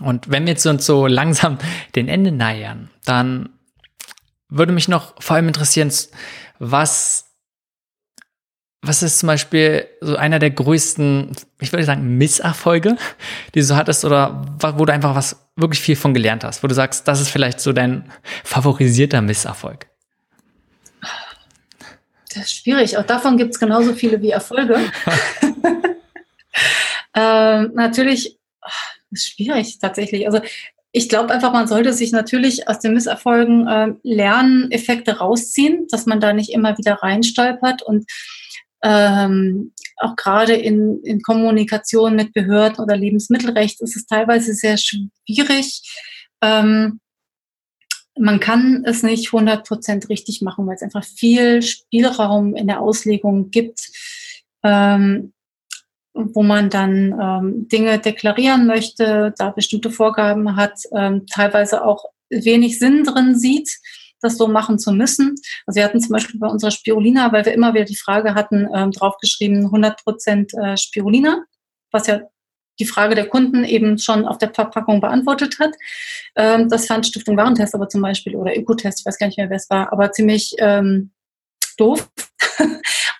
Und 0.00 0.30
wenn 0.30 0.44
wir 0.44 0.52
jetzt 0.52 0.64
uns 0.66 0.86
so 0.86 1.06
langsam 1.06 1.58
den 1.96 2.08
Ende 2.08 2.32
nähern, 2.32 2.90
dann 3.04 3.50
würde 4.48 4.72
mich 4.72 4.88
noch 4.88 5.20
vor 5.20 5.36
allem 5.36 5.48
interessieren, 5.48 5.92
was 6.58 7.31
was 8.82 9.02
ist 9.04 9.20
zum 9.20 9.28
Beispiel 9.28 9.86
so 10.00 10.16
einer 10.16 10.40
der 10.40 10.50
größten, 10.50 11.30
ich 11.60 11.72
würde 11.72 11.84
sagen, 11.84 12.18
Misserfolge, 12.18 12.96
die 13.54 13.60
du 13.60 13.64
so 13.64 13.76
hattest 13.76 14.04
oder 14.04 14.44
wo 14.76 14.84
du 14.84 14.92
einfach 14.92 15.14
was 15.14 15.36
wirklich 15.54 15.80
viel 15.80 15.94
von 15.94 16.14
gelernt 16.14 16.42
hast, 16.42 16.64
wo 16.64 16.66
du 16.66 16.74
sagst, 16.74 17.06
das 17.06 17.20
ist 17.20 17.28
vielleicht 17.28 17.60
so 17.60 17.72
dein 17.72 18.10
favorisierter 18.42 19.22
Misserfolg? 19.22 19.86
Das 22.34 22.44
ist 22.44 22.54
schwierig. 22.54 22.98
Auch 22.98 23.06
davon 23.06 23.36
gibt 23.36 23.54
es 23.54 23.60
genauso 23.60 23.94
viele 23.94 24.20
wie 24.20 24.30
Erfolge. 24.30 24.80
ähm, 27.14 27.70
natürlich 27.74 28.38
ist 29.12 29.28
schwierig 29.28 29.78
tatsächlich. 29.78 30.26
Also 30.26 30.40
ich 30.90 31.08
glaube 31.08 31.32
einfach, 31.32 31.52
man 31.52 31.68
sollte 31.68 31.92
sich 31.92 32.10
natürlich 32.10 32.68
aus 32.68 32.80
den 32.80 32.94
Misserfolgen 32.94 33.68
äh, 33.68 33.92
Lerneffekte 34.02 35.18
rausziehen, 35.18 35.86
dass 35.90 36.06
man 36.06 36.20
da 36.20 36.32
nicht 36.32 36.50
immer 36.50 36.76
wieder 36.78 36.94
reinstolpert 36.94 37.82
und 37.82 38.06
ähm, 38.82 39.72
auch 39.98 40.16
gerade 40.16 40.54
in, 40.54 41.00
in 41.04 41.22
Kommunikation 41.22 42.16
mit 42.16 42.32
Behörden 42.32 42.82
oder 42.82 42.96
Lebensmittelrecht 42.96 43.80
ist 43.80 43.96
es 43.96 44.06
teilweise 44.06 44.54
sehr 44.54 44.76
schwierig. 44.76 45.82
Ähm, 46.42 47.00
man 48.18 48.40
kann 48.40 48.84
es 48.84 49.02
nicht 49.02 49.28
100% 49.28 50.08
richtig 50.08 50.42
machen, 50.42 50.66
weil 50.66 50.74
es 50.74 50.82
einfach 50.82 51.04
viel 51.04 51.62
Spielraum 51.62 52.54
in 52.54 52.66
der 52.66 52.80
Auslegung 52.80 53.50
gibt, 53.50 53.88
ähm, 54.62 55.32
wo 56.12 56.42
man 56.42 56.68
dann 56.68 57.18
ähm, 57.20 57.68
Dinge 57.68 57.98
deklarieren 57.98 58.66
möchte, 58.66 59.32
da 59.38 59.50
bestimmte 59.50 59.90
Vorgaben 59.90 60.56
hat, 60.56 60.78
ähm, 60.94 61.26
teilweise 61.26 61.84
auch 61.84 62.04
wenig 62.28 62.78
Sinn 62.78 63.04
drin 63.04 63.38
sieht 63.38 63.70
das 64.22 64.36
so 64.36 64.48
machen 64.48 64.78
zu 64.78 64.92
müssen. 64.92 65.34
Also 65.66 65.76
wir 65.76 65.84
hatten 65.84 66.00
zum 66.00 66.12
Beispiel 66.12 66.40
bei 66.40 66.48
unserer 66.48 66.70
Spirulina, 66.70 67.32
weil 67.32 67.44
wir 67.44 67.52
immer 67.52 67.74
wieder 67.74 67.84
die 67.84 67.96
Frage 67.96 68.34
hatten, 68.34 68.68
ähm, 68.74 68.90
draufgeschrieben 68.92 69.66
100 69.66 70.02
Prozent 70.02 70.54
äh, 70.54 70.76
Spirulina, 70.76 71.44
was 71.90 72.06
ja 72.06 72.22
die 72.78 72.86
Frage 72.86 73.14
der 73.14 73.28
Kunden 73.28 73.64
eben 73.64 73.98
schon 73.98 74.26
auf 74.26 74.38
der 74.38 74.52
Verpackung 74.52 75.00
beantwortet 75.00 75.58
hat. 75.58 75.74
Ähm, 76.36 76.68
das 76.68 76.86
fand 76.86 77.06
Stiftung 77.06 77.36
Warentest 77.36 77.74
aber 77.74 77.88
zum 77.88 78.00
Beispiel 78.00 78.34
oder 78.34 78.56
Ökotest, 78.56 79.00
ich 79.00 79.06
weiß 79.06 79.18
gar 79.18 79.26
nicht 79.26 79.38
mehr, 79.38 79.50
wer 79.50 79.56
es 79.56 79.68
war, 79.68 79.92
aber 79.92 80.12
ziemlich 80.12 80.54
ähm, 80.58 81.10
doof 81.76 82.08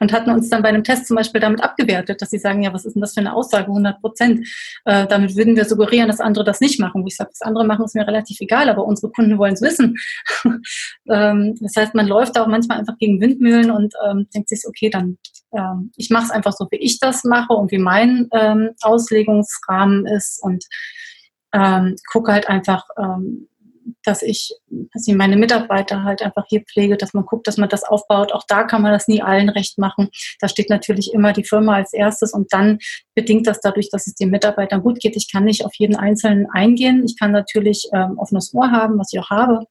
und 0.02 0.12
hatten 0.12 0.30
uns 0.32 0.50
dann 0.50 0.62
bei 0.62 0.68
einem 0.68 0.82
Test 0.82 1.06
zum 1.06 1.16
Beispiel 1.16 1.40
damit 1.40 1.62
abgewertet, 1.62 2.20
dass 2.20 2.30
sie 2.30 2.38
sagen, 2.38 2.60
ja, 2.60 2.74
was 2.74 2.84
ist 2.84 2.94
denn 2.94 3.00
das 3.00 3.14
für 3.14 3.20
eine 3.20 3.34
Aussage, 3.34 3.68
100 3.68 4.00
Prozent. 4.00 4.48
Äh, 4.84 5.06
damit 5.06 5.36
würden 5.36 5.54
wir 5.54 5.64
suggerieren, 5.64 6.08
dass 6.08 6.18
andere 6.18 6.44
das 6.44 6.60
nicht 6.60 6.80
machen. 6.80 7.04
Wo 7.04 7.06
ich 7.06 7.14
sage, 7.14 7.30
das 7.30 7.40
andere 7.42 7.64
machen 7.64 7.84
ist 7.84 7.94
mir 7.94 8.04
relativ 8.04 8.40
egal, 8.40 8.68
aber 8.68 8.84
unsere 8.84 9.12
Kunden 9.12 9.38
wollen 9.38 9.54
es 9.54 9.62
wissen. 9.62 9.96
ähm, 11.08 11.54
das 11.60 11.76
heißt, 11.76 11.94
man 11.94 12.08
läuft 12.08 12.36
auch 12.36 12.48
manchmal 12.48 12.80
einfach 12.80 12.98
gegen 12.98 13.20
Windmühlen 13.20 13.70
und 13.70 13.94
ähm, 14.04 14.26
denkt 14.34 14.48
sich, 14.48 14.64
okay, 14.66 14.90
dann 14.90 15.18
ähm, 15.52 15.92
ich 15.96 16.10
mache 16.10 16.24
es 16.24 16.30
einfach 16.32 16.52
so, 16.52 16.66
wie 16.72 16.78
ich 16.78 16.98
das 16.98 17.22
mache 17.22 17.52
und 17.52 17.70
wie 17.70 17.78
mein 17.78 18.28
ähm, 18.32 18.70
Auslegungsrahmen 18.80 20.06
ist 20.06 20.42
und 20.42 20.64
ähm, 21.54 21.94
gucke 22.10 22.32
halt 22.32 22.48
einfach, 22.48 22.86
ähm, 22.98 23.46
dass 24.04 24.22
ich, 24.22 24.54
dass 24.92 25.06
ich 25.06 25.14
meine 25.14 25.36
Mitarbeiter 25.36 26.04
halt 26.04 26.22
einfach 26.22 26.44
hier 26.48 26.62
pflege, 26.62 26.96
dass 26.96 27.14
man 27.14 27.24
guckt, 27.24 27.46
dass 27.46 27.56
man 27.56 27.68
das 27.68 27.84
aufbaut. 27.84 28.32
Auch 28.32 28.44
da 28.46 28.64
kann 28.64 28.82
man 28.82 28.92
das 28.92 29.09
nie 29.09 29.22
allen 29.22 29.48
recht 29.48 29.78
machen. 29.78 30.10
Da 30.40 30.48
steht 30.48 30.70
natürlich 30.70 31.12
immer 31.12 31.32
die 31.32 31.44
Firma 31.44 31.76
als 31.76 31.92
erstes 31.92 32.32
und 32.32 32.52
dann 32.52 32.78
bedingt 33.14 33.46
das 33.46 33.60
dadurch, 33.60 33.90
dass 33.90 34.06
es 34.06 34.14
den 34.14 34.30
Mitarbeitern 34.30 34.82
gut 34.82 35.00
geht. 35.00 35.16
Ich 35.16 35.30
kann 35.30 35.44
nicht 35.44 35.64
auf 35.64 35.72
jeden 35.76 35.96
Einzelnen 35.96 36.46
eingehen. 36.50 37.04
Ich 37.04 37.18
kann 37.18 37.32
natürlich 37.32 37.88
ähm, 37.92 38.18
offenes 38.18 38.52
Ohr 38.54 38.70
haben, 38.70 38.98
was 38.98 39.12
ich 39.12 39.20
auch 39.20 39.30
habe. 39.30 39.66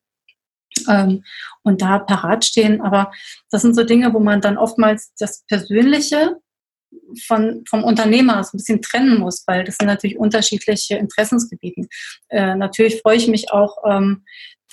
Ähm, 0.89 1.23
und 1.63 1.81
da 1.81 1.99
parat 1.99 2.45
stehen. 2.45 2.81
Aber 2.81 3.11
das 3.49 3.61
sind 3.61 3.75
so 3.75 3.83
Dinge, 3.83 4.13
wo 4.13 4.19
man 4.19 4.41
dann 4.41 4.57
oftmals 4.57 5.13
das 5.17 5.43
Persönliche 5.47 6.37
von, 7.25 7.63
vom 7.69 7.83
Unternehmer 7.83 8.43
so 8.43 8.55
ein 8.55 8.57
bisschen 8.57 8.81
trennen 8.81 9.19
muss, 9.19 9.43
weil 9.47 9.63
das 9.63 9.77
sind 9.77 9.87
natürlich 9.87 10.17
unterschiedliche 10.17 10.95
Interessensgebieten. 10.95 11.87
Äh, 12.29 12.55
natürlich 12.55 13.01
freue 13.01 13.17
ich 13.17 13.27
mich 13.27 13.51
auch, 13.51 13.77
ähm, 13.87 14.23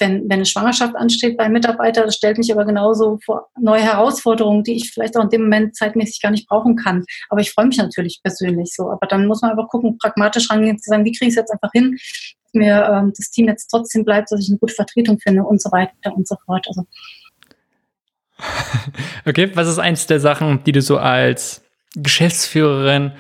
wenn, 0.01 0.25
wenn 0.25 0.33
eine 0.33 0.47
Schwangerschaft 0.47 0.95
ansteht 0.97 1.37
bei 1.37 1.49
Mitarbeitern. 1.49 2.07
Das 2.07 2.17
stellt 2.17 2.39
mich 2.39 2.53
aber 2.53 2.65
genauso 2.65 3.19
vor 3.25 3.49
neue 3.61 3.83
Herausforderungen, 3.83 4.63
die 4.63 4.77
ich 4.77 4.91
vielleicht 4.93 5.17
auch 5.17 5.25
in 5.25 5.31
dem 5.31 5.43
Moment 5.43 5.77
zeitmäßig 5.77 6.21
gar 6.21 6.31
nicht 6.31 6.49
brauchen 6.49 6.77
kann. 6.77 7.05
Aber 7.29 7.41
ich 7.41 7.51
freue 7.51 7.67
mich 7.67 7.79
natürlich 7.79 8.21
persönlich 8.23 8.73
so. 8.75 8.91
Aber 8.91 9.07
dann 9.07 9.27
muss 9.27 9.43
man 9.43 9.51
einfach 9.53 9.69
gucken, 9.69 9.99
pragmatisch 9.99 10.51
rangehen, 10.51 10.79
zu 10.79 10.91
sagen, 10.91 11.05
wie 11.05 11.13
kriege 11.13 11.27
ich 11.27 11.31
es 11.31 11.37
jetzt 11.37 11.53
einfach 11.53 11.71
hin, 11.73 11.97
dass 11.97 12.55
mir 12.55 12.89
ähm, 12.93 13.13
das 13.17 13.31
Team 13.31 13.49
jetzt 13.49 13.69
trotzdem 13.69 14.05
bleibt, 14.05 14.31
dass 14.31 14.41
ich 14.41 14.49
eine 14.49 14.59
gute 14.59 14.75
Vertretung 14.75 15.19
finde 15.19 15.43
und 15.43 15.61
so 15.61 15.71
weiter 15.73 16.15
und 16.15 16.27
so 16.29 16.37
fort. 16.47 16.67
Also 16.69 16.87
Okay, 19.27 19.51
was 19.55 19.69
ist 19.69 19.79
eins 19.79 20.07
der 20.07 20.21
Sachen, 20.21 20.63
die 20.65 20.73
du 20.73 20.81
so 20.81 20.99
als 20.99 21.63
Geschäftsführerin 21.95 23.13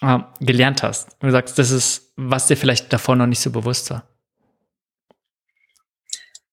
äh, 0.00 0.18
gelernt 0.40 0.82
hast? 0.82 1.12
Und 1.20 1.28
du 1.28 1.32
sagst, 1.32 1.58
das 1.58 1.70
ist, 1.70 2.12
was 2.16 2.46
dir 2.46 2.56
vielleicht 2.56 2.92
davor 2.92 3.16
noch 3.16 3.26
nicht 3.26 3.40
so 3.40 3.50
bewusst 3.50 3.90
war. 3.90 4.08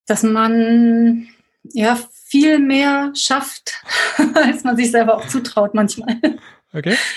Dass 0.05 0.23
man 0.23 1.27
ja 1.63 1.99
viel 2.25 2.59
mehr 2.59 3.11
schafft, 3.15 3.73
als 4.33 4.63
man 4.63 4.77
sich 4.77 4.91
selber 4.91 5.17
auch 5.17 5.27
zutraut 5.27 5.73
manchmal. 5.73 6.19
Okay. 6.73 6.95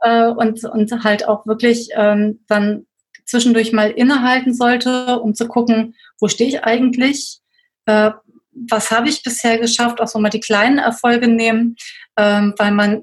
Äh, 0.00 0.26
und, 0.26 0.62
und 0.64 1.02
halt 1.02 1.26
auch 1.26 1.46
wirklich 1.46 1.88
ähm, 1.94 2.44
dann 2.46 2.84
zwischendurch 3.24 3.72
mal 3.72 3.90
innehalten 3.90 4.52
sollte, 4.52 5.18
um 5.18 5.34
zu 5.34 5.48
gucken, 5.48 5.94
wo 6.20 6.28
stehe 6.28 6.50
ich 6.50 6.62
eigentlich, 6.62 7.40
äh, 7.86 8.10
was 8.52 8.90
habe 8.90 9.08
ich 9.08 9.22
bisher 9.22 9.58
geschafft, 9.58 10.00
auch 10.00 10.06
so 10.06 10.18
mal 10.18 10.28
die 10.28 10.40
kleinen 10.40 10.78
Erfolge 10.78 11.26
nehmen, 11.26 11.76
ähm, 12.18 12.54
weil 12.58 12.72
man 12.72 13.02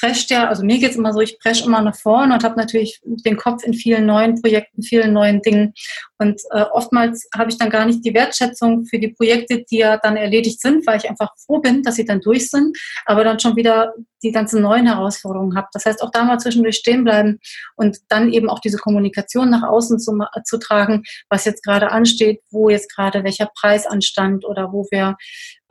prescht 0.00 0.30
ja, 0.30 0.48
also 0.48 0.64
mir 0.64 0.78
geht 0.78 0.90
es 0.90 0.96
immer 0.96 1.12
so, 1.12 1.20
ich 1.20 1.38
presche 1.38 1.64
immer 1.64 1.82
nach 1.82 1.96
vorne 1.96 2.34
und 2.34 2.44
habe 2.44 2.56
natürlich 2.56 3.00
den 3.04 3.36
Kopf 3.36 3.62
in 3.64 3.74
vielen 3.74 4.06
neuen 4.06 4.40
Projekten, 4.40 4.82
vielen 4.82 5.12
neuen 5.12 5.42
Dingen. 5.42 5.74
Und 6.20 6.42
äh, 6.50 6.64
oftmals 6.72 7.26
habe 7.34 7.48
ich 7.50 7.56
dann 7.56 7.70
gar 7.70 7.86
nicht 7.86 8.04
die 8.04 8.12
Wertschätzung 8.12 8.84
für 8.84 8.98
die 8.98 9.08
Projekte, 9.08 9.64
die 9.70 9.78
ja 9.78 9.96
dann 9.96 10.18
erledigt 10.18 10.60
sind, 10.60 10.86
weil 10.86 10.98
ich 10.98 11.08
einfach 11.08 11.30
froh 11.46 11.60
bin, 11.60 11.82
dass 11.82 11.94
sie 11.94 12.04
dann 12.04 12.20
durch 12.20 12.50
sind, 12.50 12.76
aber 13.06 13.24
dann 13.24 13.40
schon 13.40 13.56
wieder 13.56 13.94
die 14.22 14.30
ganzen 14.30 14.60
neuen 14.60 14.86
Herausforderungen 14.86 15.56
habe. 15.56 15.68
Das 15.72 15.86
heißt, 15.86 16.02
auch 16.02 16.10
da 16.10 16.24
mal 16.24 16.38
zwischendurch 16.38 16.76
stehen 16.76 17.04
bleiben 17.04 17.38
und 17.76 17.96
dann 18.10 18.30
eben 18.30 18.50
auch 18.50 18.58
diese 18.58 18.76
Kommunikation 18.76 19.48
nach 19.48 19.62
außen 19.62 19.98
zu, 19.98 20.12
zu 20.44 20.58
tragen, 20.58 21.04
was 21.30 21.46
jetzt 21.46 21.64
gerade 21.64 21.90
ansteht, 21.90 22.42
wo 22.50 22.68
jetzt 22.68 22.94
gerade 22.94 23.24
welcher 23.24 23.48
Preis 23.58 23.86
anstand 23.86 24.44
oder 24.44 24.74
wo 24.74 24.86
wir 24.90 25.16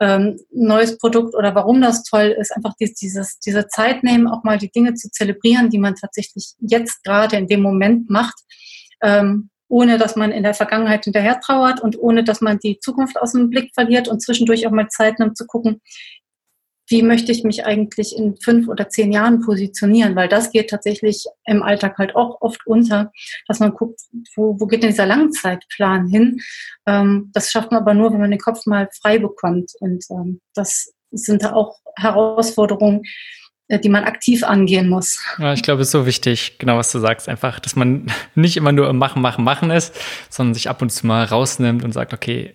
ähm, 0.00 0.36
neues 0.50 0.98
Produkt 0.98 1.36
oder 1.36 1.54
warum 1.54 1.80
das 1.80 2.02
toll 2.02 2.34
ist, 2.36 2.50
einfach 2.56 2.74
dieses, 2.80 3.38
diese 3.38 3.68
Zeit 3.68 4.02
nehmen, 4.02 4.26
auch 4.26 4.42
mal 4.42 4.58
die 4.58 4.72
Dinge 4.72 4.94
zu 4.94 5.12
zelebrieren, 5.12 5.70
die 5.70 5.78
man 5.78 5.94
tatsächlich 5.94 6.54
jetzt 6.58 7.04
gerade 7.04 7.36
in 7.36 7.46
dem 7.46 7.62
Moment 7.62 8.10
macht. 8.10 8.34
Ähm, 9.00 9.50
ohne 9.70 9.98
dass 9.98 10.16
man 10.16 10.32
in 10.32 10.42
der 10.42 10.54
Vergangenheit 10.54 11.04
hinterher 11.04 11.40
trauert 11.40 11.80
und 11.80 11.98
ohne 11.98 12.24
dass 12.24 12.40
man 12.40 12.58
die 12.58 12.78
Zukunft 12.80 13.18
aus 13.18 13.32
dem 13.32 13.50
Blick 13.50 13.72
verliert 13.72 14.08
und 14.08 14.20
zwischendurch 14.20 14.66
auch 14.66 14.72
mal 14.72 14.88
Zeit 14.88 15.18
nimmt 15.18 15.36
zu 15.38 15.46
gucken, 15.46 15.80
wie 16.88 17.04
möchte 17.04 17.30
ich 17.30 17.44
mich 17.44 17.64
eigentlich 17.64 18.16
in 18.16 18.36
fünf 18.36 18.66
oder 18.66 18.88
zehn 18.88 19.12
Jahren 19.12 19.40
positionieren, 19.42 20.16
weil 20.16 20.28
das 20.28 20.50
geht 20.50 20.70
tatsächlich 20.70 21.24
im 21.44 21.62
Alltag 21.62 21.98
halt 21.98 22.16
auch 22.16 22.38
oft 22.40 22.66
unter, 22.66 23.12
dass 23.46 23.60
man 23.60 23.74
guckt, 23.74 24.00
wo, 24.34 24.58
wo 24.58 24.66
geht 24.66 24.82
denn 24.82 24.90
dieser 24.90 25.06
Langzeitplan 25.06 26.08
hin? 26.08 26.40
Ähm, 26.86 27.30
das 27.32 27.52
schafft 27.52 27.70
man 27.70 27.82
aber 27.82 27.94
nur, 27.94 28.12
wenn 28.12 28.20
man 28.20 28.32
den 28.32 28.40
Kopf 28.40 28.66
mal 28.66 28.88
frei 29.00 29.20
bekommt 29.20 29.70
und 29.78 30.04
ähm, 30.10 30.40
das 30.52 30.92
sind 31.12 31.44
da 31.44 31.52
auch 31.52 31.78
Herausforderungen, 31.96 33.02
die 33.78 33.88
man 33.88 34.04
aktiv 34.04 34.42
angehen 34.42 34.88
muss. 34.88 35.18
Ja, 35.38 35.52
ich 35.52 35.62
glaube, 35.62 35.82
es 35.82 35.88
ist 35.88 35.92
so 35.92 36.06
wichtig, 36.06 36.58
genau 36.58 36.76
was 36.76 36.90
du 36.92 36.98
sagst, 36.98 37.28
einfach, 37.28 37.60
dass 37.60 37.76
man 37.76 38.06
nicht 38.34 38.56
immer 38.56 38.72
nur 38.72 38.88
im 38.88 38.98
Machen, 38.98 39.22
Machen, 39.22 39.44
Machen 39.44 39.70
ist, 39.70 39.94
sondern 40.28 40.54
sich 40.54 40.68
ab 40.68 40.82
und 40.82 40.90
zu 40.90 41.06
mal 41.06 41.24
rausnimmt 41.24 41.84
und 41.84 41.92
sagt, 41.92 42.12
okay, 42.12 42.54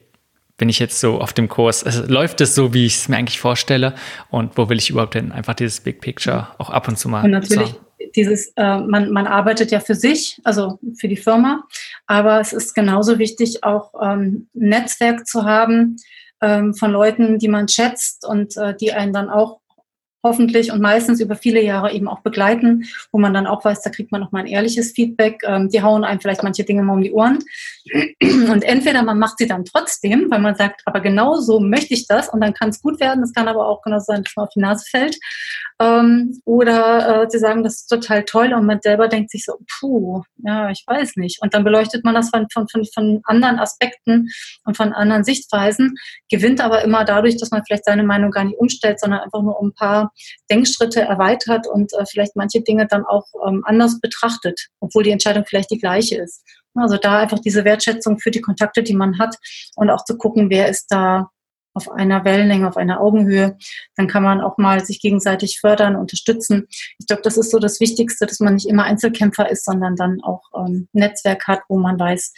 bin 0.58 0.70
ich 0.70 0.80
jetzt 0.80 1.00
so 1.00 1.20
auf 1.20 1.34
dem 1.34 1.50
Kurs? 1.50 1.84
Also, 1.84 2.06
läuft 2.06 2.40
es 2.42 2.56
so, 2.56 2.74
wie 2.74 2.86
ich 2.86 2.96
es 2.96 3.10
mir 3.10 3.18
eigentlich 3.18 3.40
vorstelle? 3.40 3.94
Und 4.30 4.58
wo 4.58 4.70
will 4.70 4.78
ich 4.78 4.90
überhaupt 4.90 5.16
denn 5.16 5.32
einfach 5.32 5.54
dieses 5.54 5.82
Big 5.82 6.00
Picture 6.02 6.48
auch 6.58 6.70
ab 6.70 6.88
und 6.88 6.98
zu 6.98 7.10
mal? 7.10 7.26
Und 7.26 7.32
natürlich 7.32 7.70
so. 7.70 8.10
dieses, 8.16 8.54
äh, 8.56 8.80
man, 8.80 9.12
man 9.12 9.28
arbeitet 9.28 9.72
ja 9.72 9.82
für 9.82 9.96
sich, 9.96 10.40
also 10.44 10.80
für 10.98 11.10
die 11.10 11.18
Firma, 11.18 11.64
aber 12.08 12.40
es 12.40 12.54
ist 12.54 12.74
genauso 12.74 13.20
wichtig, 13.20 13.64
auch 13.64 13.94
ähm, 14.02 14.48
ein 14.56 14.70
Netzwerk 14.70 15.28
zu 15.28 15.44
haben 15.44 15.98
ähm, 16.42 16.74
von 16.74 16.92
Leuten, 16.92 17.38
die 17.38 17.50
man 17.50 17.68
schätzt 17.68 18.26
und 18.26 18.56
äh, 18.56 18.76
die 18.76 18.94
einen 18.94 19.12
dann 19.12 19.30
auch 19.30 19.60
hoffentlich 20.26 20.72
und 20.72 20.82
meistens 20.82 21.22
über 21.22 21.36
viele 21.36 21.62
Jahre 21.62 21.94
eben 21.94 22.08
auch 22.08 22.22
begleiten, 22.22 22.86
wo 23.12 23.20
man 23.20 23.34
dann 23.34 23.46
auch 23.46 23.64
weiß, 23.64 23.82
da 23.84 23.92
kriegt 23.92 24.12
man 24.12 24.22
noch 24.22 24.32
mal 24.32 24.40
ein 24.40 24.48
ehrliches 24.48 24.92
Feedback. 24.92 25.42
Ähm, 25.46 25.70
die 25.70 25.84
hauen 25.84 26.04
einem 26.04 26.20
vielleicht 26.20 26.42
manche 26.42 26.64
Dinge 26.64 26.82
mal 26.82 26.94
um 26.94 27.02
die 27.02 27.14
Ohren. 27.14 27.40
Und 28.22 28.64
entweder 28.64 29.04
man 29.04 29.20
macht 29.20 29.38
sie 29.38 29.48
dann 29.48 29.64
trotzdem, 29.64 30.26
weil 30.32 30.40
man 30.40 30.56
sagt, 30.56 30.82
aber 30.86 31.00
genau 31.00 31.36
so 31.36 31.60
möchte 31.60 31.94
ich 31.94 32.08
das 32.08 32.30
und 32.30 32.42
dann 32.42 32.54
kann 32.54 32.70
es 32.70 32.82
gut 32.82 33.00
werden. 33.00 33.24
Es 33.24 33.34
kann 33.34 33.48
aber 33.48 33.68
auch 33.68 33.84
genau 33.84 34.00
sein, 34.00 34.24
dass 34.24 34.34
man 34.36 34.46
auf 34.46 34.54
die 34.56 34.60
Nase 34.60 34.86
fällt. 34.90 35.18
Ähm, 35.80 36.42
oder 36.46 37.24
äh, 37.24 37.30
sie 37.30 37.38
sagen, 37.38 37.64
das 37.64 37.76
ist 37.76 37.88
total 37.88 38.24
toll 38.24 38.54
und 38.54 38.66
man 38.66 38.80
selber 38.82 39.08
denkt 39.08 39.30
sich 39.30 39.44
so, 39.46 39.58
puh, 39.80 40.24
ja, 40.38 40.70
ich 40.72 40.84
weiß 40.88 41.18
nicht. 41.18 41.42
Und 41.42 41.54
dann 41.54 41.64
beleuchtet 41.64 42.04
man 42.04 42.16
das 42.16 42.30
von, 42.30 42.48
von, 42.52 42.68
von 42.68 43.22
anderen 43.24 43.60
Aspekten 43.60 44.30
und 44.64 44.78
von 44.78 44.94
anderen 44.94 45.24
Sichtweisen, 45.24 45.96
gewinnt 46.32 46.62
aber 46.62 46.84
immer 46.84 47.06
dadurch, 47.06 47.38
dass 47.38 47.52
man 47.52 47.64
vielleicht 47.66 47.86
seine 47.86 48.04
Meinung 48.04 48.32
gar 48.32 48.46
nicht 48.46 48.58
umstellt, 48.58 49.00
sondern 49.00 49.20
einfach 49.20 49.42
nur 49.42 49.60
um 49.60 49.68
ein 49.68 49.74
paar 49.74 50.12
Denkschritte 50.50 51.02
erweitert 51.02 51.68
und 51.68 51.94
äh, 51.94 52.06
vielleicht 52.06 52.36
manche 52.36 52.62
Dinge 52.62 52.88
dann 52.88 53.06
auch 53.06 53.26
ähm, 53.48 53.64
anders 53.66 54.00
betrachtet, 54.00 54.68
obwohl 54.80 55.04
die 55.04 55.12
Entscheidung 55.12 55.46
vielleicht 55.46 55.72
die 55.72 55.80
gleiche 55.80 56.18
ist. 56.18 56.44
Also 56.74 56.98
da 56.98 57.20
einfach 57.20 57.40
diese 57.40 57.64
Wertschätzung 57.64 58.20
für 58.20 58.32
die 58.32 58.42
Kontakte, 58.42 58.84
die 58.84 58.96
man 58.96 59.18
hat 59.18 59.38
und 59.76 59.90
auch 59.90 60.04
zu 60.04 60.18
gucken, 60.18 60.50
wer 60.50 60.68
ist 60.68 60.88
da 60.90 61.30
auf 61.76 61.92
einer 61.92 62.24
Wellenlänge, 62.24 62.68
auf 62.68 62.78
einer 62.78 63.02
Augenhöhe. 63.02 63.58
Dann 63.96 64.08
kann 64.08 64.24
man 64.24 64.42
auch 64.42 64.58
mal 64.58 64.84
sich 64.84 65.02
gegenseitig 65.02 65.60
fördern, 65.60 65.96
unterstützen. 65.96 66.68
Ich 67.00 67.06
glaube, 67.08 67.22
das 67.22 67.38
ist 67.38 67.52
so 67.52 67.60
das 67.60 67.80
Wichtigste, 67.80 68.26
dass 68.26 68.40
man 68.40 68.56
nicht 68.56 68.68
immer 68.68 68.86
Einzelkämpfer 68.86 69.50
ist, 69.50 69.66
sondern 69.66 69.96
dann 69.96 70.22
auch 70.22 70.42
ähm, 70.56 70.88
ein 70.94 71.00
Netzwerk 71.00 71.48
hat, 71.48 71.62
wo 71.68 71.78
man 71.78 72.00
weiß, 72.00 72.34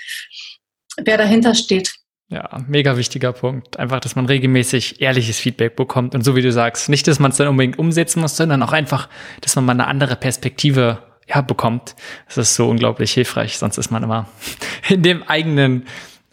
wer 1.03 1.17
dahinter 1.17 1.53
steht. 1.53 1.93
Ja, 2.29 2.61
mega 2.67 2.97
wichtiger 2.97 3.31
Punkt. 3.31 3.79
Einfach, 3.79 4.01
dass 4.01 4.17
man 4.17 4.25
regelmäßig 4.25 5.01
ehrliches 5.01 5.39
Feedback 5.39 5.77
bekommt. 5.77 6.13
Und 6.13 6.23
so 6.23 6.35
wie 6.35 6.41
du 6.41 6.51
sagst, 6.51 6.89
nicht, 6.89 7.07
dass 7.07 7.19
man 7.19 7.31
es 7.31 7.37
dann 7.37 7.47
unbedingt 7.47 7.79
umsetzen 7.79 8.19
muss, 8.19 8.35
sondern 8.35 8.61
auch 8.63 8.73
einfach, 8.73 9.07
dass 9.41 9.55
man 9.55 9.65
mal 9.65 9.71
eine 9.73 9.87
andere 9.87 10.17
Perspektive 10.17 11.01
ja, 11.27 11.39
bekommt. 11.41 11.95
Das 12.25 12.37
ist 12.37 12.55
so 12.55 12.69
unglaublich 12.69 13.13
hilfreich. 13.13 13.57
Sonst 13.57 13.77
ist 13.77 13.91
man 13.91 14.03
immer 14.03 14.27
in 14.89 15.03
dem 15.03 15.23
eigenen, 15.23 15.87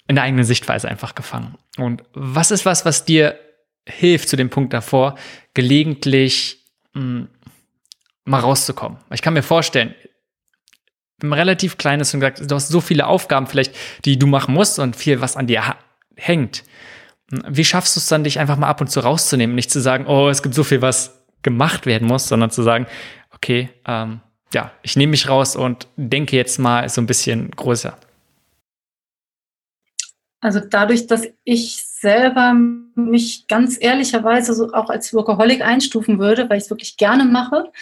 in 0.09 0.17
der 0.17 0.25
eigenen 0.25 0.45
Sichtweise 0.45 0.89
einfach 0.89 1.15
gefangen. 1.15 1.55
Und 1.79 2.03
was 2.13 2.51
ist 2.51 2.67
was, 2.67 2.85
was 2.85 3.05
dir 3.05 3.39
hilft 3.87 4.29
zu 4.29 4.37
dem 4.37 4.51
Punkt 4.51 4.73
davor, 4.73 5.15
gelegentlich 5.55 6.59
mh, 6.95 7.03
hm, 7.03 7.29
mal 8.25 8.41
rauszukommen? 8.41 8.99
Ich 9.13 9.23
kann 9.23 9.35
mir 9.35 9.43
vorstellen, 9.43 9.95
relativ 11.23 11.79
klein 11.79 12.01
ist 12.01 12.13
und 12.15 12.21
gesagt, 12.21 12.51
du 12.51 12.55
hast 12.55 12.69
so 12.69 12.81
viele 12.81 13.07
Aufgaben 13.07 13.47
vielleicht, 13.47 13.75
die 14.05 14.19
du 14.19 14.27
machen 14.27 14.55
musst 14.55 14.79
und 14.79 14.97
viel, 14.97 15.21
was 15.21 15.37
an 15.37 15.47
dir 15.47 15.63
hängt. 16.17 16.65
Wie 17.49 17.65
schaffst 17.65 17.97
du 17.97 18.01
es 18.01 18.09
dann, 18.09 18.25
dich 18.25 18.39
einfach 18.39 18.57
mal 18.57 18.69
ab 18.69 18.81
und 18.81 18.89
zu 18.89 19.01
rauszunehmen? 19.01 19.55
Nicht 19.55 19.71
zu 19.71 19.81
sagen, 19.81 20.07
oh, 20.07 20.29
es 20.29 20.43
gibt 20.43 20.55
so 20.55 20.65
viel, 20.65 20.83
was 20.83 21.23
gemacht 21.43 21.87
werden 21.87 22.07
muss, 22.07 22.29
sondern 22.29 22.51
zu 22.51 22.63
sagen, 22.63 22.87
okay, 23.33 23.71
ähm, 23.87 24.21
ja, 24.53 24.73
ich 24.83 24.97
nehme 24.97 25.11
mich 25.11 25.29
raus 25.29 25.57
und 25.57 25.89
denke 25.97 26.37
jetzt 26.37 26.59
mal 26.59 26.89
so 26.89 27.01
ein 27.01 27.07
bisschen 27.07 27.51
größer. 27.51 27.97
Also 30.41 30.61
dadurch, 30.61 31.07
dass 31.07 31.27
ich 31.45 31.83
selber 31.85 32.55
mich 32.95 33.47
ganz 33.49 33.79
ehrlicherweise 33.81 34.53
so 34.53 34.73
auch 34.75 34.91
als 34.91 35.15
Workaholic 35.15 35.63
einstufen 35.63 36.19
würde, 36.19 36.49
weil 36.51 36.59
ich 36.59 36.65
es 36.65 36.71
wirklich 36.71 36.99
gerne 36.99 37.25
mache, 37.25 37.73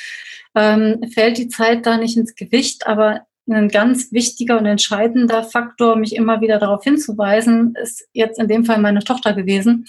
ähm, 0.54 1.00
fällt 1.12 1.38
die 1.38 1.48
Zeit 1.48 1.86
da 1.86 1.96
nicht 1.96 2.16
ins 2.16 2.34
Gewicht. 2.34 2.86
Aber 2.86 3.26
ein 3.48 3.68
ganz 3.68 4.12
wichtiger 4.12 4.58
und 4.58 4.66
entscheidender 4.66 5.42
Faktor, 5.42 5.96
mich 5.96 6.14
immer 6.14 6.40
wieder 6.40 6.58
darauf 6.58 6.84
hinzuweisen, 6.84 7.74
ist 7.80 8.08
jetzt 8.12 8.38
in 8.38 8.48
dem 8.48 8.64
Fall 8.64 8.78
meine 8.78 9.00
Tochter 9.00 9.32
gewesen, 9.34 9.86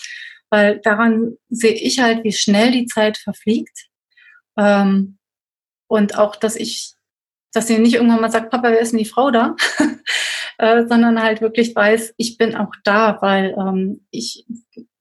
weil 0.50 0.80
daran 0.80 1.38
sehe 1.50 1.74
ich 1.74 2.00
halt, 2.00 2.24
wie 2.24 2.32
schnell 2.32 2.72
die 2.72 2.86
Zeit 2.86 3.18
verfliegt. 3.18 3.88
Ähm, 4.58 5.18
und 5.88 6.18
auch, 6.18 6.36
dass 6.36 6.56
ich, 6.56 6.94
dass 7.52 7.68
sie 7.68 7.78
nicht 7.78 7.96
irgendwann 7.96 8.22
mal 8.22 8.32
sagt, 8.32 8.50
Papa, 8.50 8.72
wer 8.72 8.80
ist 8.80 8.92
denn 8.92 9.00
die 9.00 9.06
Frau 9.06 9.30
da? 9.30 9.56
äh, 10.58 10.86
sondern 10.88 11.22
halt 11.22 11.42
wirklich 11.42 11.76
weiß, 11.76 12.16
ich 12.18 12.38
bin 12.38 12.56
auch 12.56 12.74
da, 12.84 13.20
weil 13.22 13.56
ähm, 13.58 14.06
ich 14.10 14.46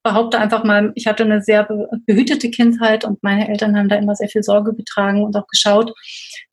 behaupte 0.02 0.38
einfach 0.38 0.64
mal, 0.64 0.92
ich 0.94 1.06
hatte 1.06 1.24
eine 1.24 1.42
sehr 1.42 1.68
behütete 2.06 2.50
Kindheit 2.50 3.04
und 3.04 3.22
meine 3.22 3.48
Eltern 3.48 3.76
haben 3.76 3.88
da 3.88 3.96
immer 3.96 4.14
sehr 4.16 4.28
viel 4.28 4.42
Sorge 4.42 4.74
getragen 4.74 5.22
und 5.22 5.36
auch 5.36 5.46
geschaut, 5.46 5.92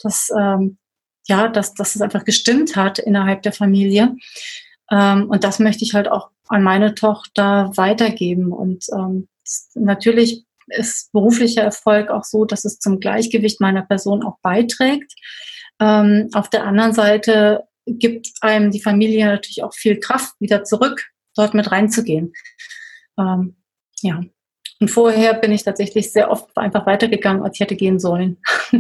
dass 0.02 0.30
ähm, 0.38 0.78
ja, 1.30 1.48
dass, 1.48 1.74
dass 1.76 1.96
es 1.96 2.02
einfach 2.02 2.26
gestimmt 2.26 2.76
hat 2.76 3.00
innerhalb 3.00 3.44
der 3.44 3.54
Familie. 3.54 4.16
Ähm, 4.92 5.30
und 5.30 5.44
das 5.44 5.60
möchte 5.60 5.86
ich 5.86 5.94
halt 5.94 6.10
auch 6.10 6.30
an 6.48 6.64
meine 6.64 6.96
Tochter 6.96 7.72
weitergeben. 7.76 8.52
Und 8.52 8.86
ähm, 8.92 9.30
natürlich 9.76 10.46
ist 10.68 11.12
beruflicher 11.12 11.62
Erfolg 11.62 12.10
auch 12.10 12.24
so, 12.24 12.46
dass 12.46 12.66
es 12.66 12.80
zum 12.80 13.00
Gleichgewicht 13.00 13.62
meiner 13.62 13.84
Person 13.84 14.24
auch 14.24 14.40
beiträgt. 14.42 15.14
Ähm, 15.80 16.30
auf 16.34 16.50
der 16.50 16.66
anderen 16.66 16.94
Seite 16.94 17.64
gibt 17.86 18.30
einem 18.42 18.72
die 18.72 18.82
Familie 18.82 19.28
natürlich 19.28 19.64
auch 19.64 19.74
viel 19.74 20.00
Kraft, 20.00 20.34
wieder 20.40 20.64
zurück 20.64 21.10
dort 21.36 21.54
mit 21.54 21.72
reinzugehen. 21.72 22.34
Ähm, 23.20 23.56
ja. 24.02 24.22
Und 24.80 24.90
vorher 24.90 25.34
bin 25.34 25.52
ich 25.52 25.64
tatsächlich 25.64 26.12
sehr 26.12 26.32
oft 26.32 26.58
einfach 26.58 26.86
weitergegangen, 26.86 27.44
als 27.44 27.56
ich 27.56 27.60
hätte 27.62 27.76
gehen 27.76 28.00
sollen. 28.00 28.38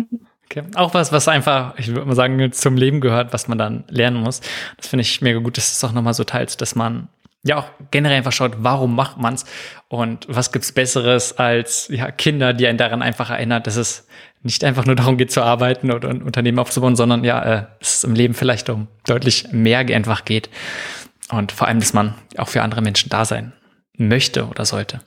Okay. 0.51 0.63
Auch 0.73 0.95
was, 0.95 1.11
was 1.11 1.27
einfach, 1.27 1.77
ich 1.77 1.89
würde 1.89 2.05
mal 2.05 2.15
sagen, 2.15 2.51
zum 2.53 2.75
Leben 2.75 3.01
gehört, 3.01 3.33
was 3.33 3.47
man 3.47 3.59
dann 3.59 3.83
lernen 3.87 4.17
muss. 4.17 4.41
Das 4.77 4.87
finde 4.87 5.01
ich 5.01 5.21
mega 5.21 5.37
gut, 5.37 5.57
dass 5.57 5.71
es 5.71 5.83
auch 5.83 5.91
nochmal 5.91 6.15
so 6.15 6.23
teilst, 6.23 6.59
dass 6.61 6.73
man 6.73 7.07
ja 7.43 7.57
auch 7.57 7.65
generell 7.91 8.17
einfach 8.17 8.31
schaut, 8.31 8.53
warum 8.57 8.95
macht 8.95 9.17
man's 9.17 9.45
und 9.89 10.25
was 10.27 10.51
gibt's 10.51 10.71
Besseres 10.71 11.37
als 11.37 11.87
ja, 11.89 12.09
Kinder, 12.09 12.53
die 12.53 12.65
einen 12.65 12.79
daran 12.79 13.03
einfach 13.03 13.29
erinnert, 13.29 13.67
dass 13.67 13.75
es 13.75 14.07
nicht 14.41 14.63
einfach 14.63 14.85
nur 14.85 14.95
darum 14.95 15.17
geht 15.17 15.31
zu 15.31 15.43
arbeiten 15.43 15.91
oder 15.91 16.09
ein 16.09 16.23
Unternehmen 16.23 16.57
aufzubauen, 16.57 16.95
sondern 16.95 17.23
ja, 17.23 17.43
äh, 17.43 17.65
es 17.79 18.03
im 18.03 18.15
Leben 18.15 18.33
vielleicht 18.33 18.71
um 18.71 18.87
deutlich 19.05 19.51
mehr 19.51 19.79
einfach 19.79 20.25
geht 20.25 20.49
und 21.31 21.51
vor 21.51 21.67
allem, 21.67 21.79
dass 21.79 21.93
man 21.93 22.15
auch 22.37 22.47
für 22.47 22.63
andere 22.63 22.81
Menschen 22.81 23.09
da 23.09 23.23
sein 23.23 23.53
möchte 23.99 24.47
oder 24.47 24.65
sollte. 24.65 25.01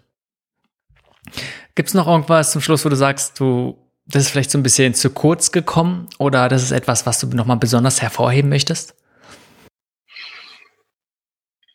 Gibt's 1.75 1.95
noch 1.95 2.07
irgendwas 2.07 2.53
zum 2.53 2.61
Schluss, 2.61 2.85
wo 2.85 2.89
du 2.89 2.97
sagst, 2.97 3.41
du 3.41 3.79
das 4.07 4.25
ist 4.25 4.31
vielleicht 4.31 4.51
so 4.51 4.59
ein 4.59 4.63
bisschen 4.63 4.95
zu 4.95 5.11
kurz 5.11 5.53
gekommen 5.53 6.09
oder 6.19 6.49
das 6.49 6.63
ist 6.63 6.73
etwas, 6.73 7.07
was 7.07 7.21
du 7.21 7.29
nochmal 7.29 7.57
besonders 7.57 8.03
hervorheben 8.03 8.49
möchtest? 8.51 8.95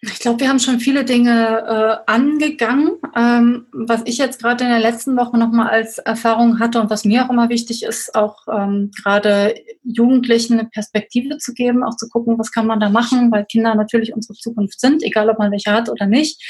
Ich 0.01 0.19
glaube, 0.19 0.41
wir 0.41 0.49
haben 0.49 0.59
schon 0.59 0.79
viele 0.79 1.05
Dinge 1.05 2.03
äh, 2.05 2.11
angegangen. 2.11 2.97
Ähm, 3.15 3.65
was 3.71 4.03
ich 4.05 4.19
jetzt 4.19 4.41
gerade 4.41 4.63
in 4.63 4.69
der 4.69 4.79
letzten 4.79 5.17
Woche 5.17 5.37
nochmal 5.39 5.69
als 5.69 5.97
Erfahrung 5.97 6.59
hatte 6.59 6.79
und 6.79 6.91
was 6.91 7.03
mir 7.03 7.25
auch 7.25 7.31
immer 7.31 7.49
wichtig 7.49 7.81
ist, 7.81 8.13
auch 8.13 8.37
ähm, 8.47 8.91
gerade 9.01 9.55
Jugendlichen 9.83 10.59
eine 10.59 10.69
Perspektive 10.69 11.39
zu 11.39 11.53
geben, 11.53 11.83
auch 11.83 11.95
zu 11.95 12.09
gucken, 12.09 12.37
was 12.37 12.51
kann 12.51 12.67
man 12.67 12.79
da 12.79 12.89
machen, 12.89 13.31
weil 13.31 13.45
Kinder 13.45 13.73
natürlich 13.73 14.13
unsere 14.13 14.35
Zukunft 14.35 14.79
sind, 14.79 15.01
egal 15.01 15.31
ob 15.31 15.39
man 15.39 15.51
welche 15.51 15.71
hat 15.71 15.89
oder 15.89 16.05
nicht. 16.05 16.43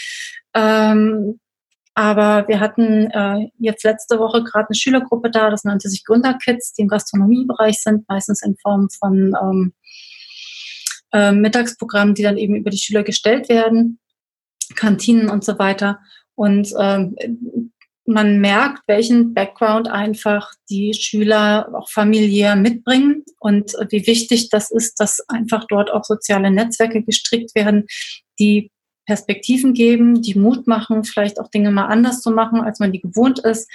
Ähm, 0.54 1.40
aber 1.98 2.48
wir 2.48 2.60
hatten 2.60 3.10
äh, 3.12 3.50
jetzt 3.60 3.84
letzte 3.84 4.20
Woche 4.20 4.44
gerade 4.44 4.68
eine 4.68 4.76
Schülergruppe 4.76 5.32
da, 5.32 5.50
das 5.50 5.64
nannte 5.64 5.90
sich 5.90 6.04
Gründerkids, 6.04 6.74
die 6.74 6.82
im 6.82 6.90
Gastronomiebereich 6.90 7.82
sind, 7.82 8.08
meistens 8.10 8.44
in 8.44 8.58
Form 8.58 8.90
von 8.90 9.36
ähm, 9.42 9.74
äh, 11.14 11.32
Mittagsprogrammen, 11.32 12.16
die 12.16 12.24
dann 12.24 12.38
eben 12.38 12.56
über 12.56 12.70
die 12.70 12.78
Schüler 12.78 13.04
gestellt 13.04 13.50
werden, 13.50 14.00
Kantinen 14.76 15.30
und 15.30 15.44
so 15.44 15.58
weiter. 15.60 16.00
Und 16.36 16.74
ähm, 16.80 17.16
man 18.06 18.40
merkt, 18.40 18.84
welchen 18.88 19.34
Background 19.34 19.90
einfach 19.90 20.54
die 20.70 20.94
Schüler 20.94 21.70
auch 21.74 21.90
familiär 21.90 22.56
mitbringen 22.56 23.26
und 23.40 23.74
wie 23.90 24.08
wichtig 24.08 24.50
das 24.50 24.72
ist, 24.72 25.00
dass 25.00 25.20
einfach 25.28 25.66
dort 25.68 25.92
auch 25.92 26.06
soziale 26.06 26.50
Netzwerke 26.50 27.04
gestrickt 27.04 27.54
werden, 27.54 27.86
die 28.40 28.72
Perspektiven 29.08 29.74
geben, 29.74 30.22
die 30.22 30.38
Mut 30.38 30.68
machen, 30.68 31.04
vielleicht 31.06 31.40
auch 31.40 31.50
Dinge 31.50 31.72
mal 31.72 31.88
anders 31.88 32.22
zu 32.22 32.30
machen, 32.30 32.62
als 32.62 32.80
man 32.80 32.92
die 32.92 33.02
gewohnt 33.02 33.40
ist. 33.40 33.72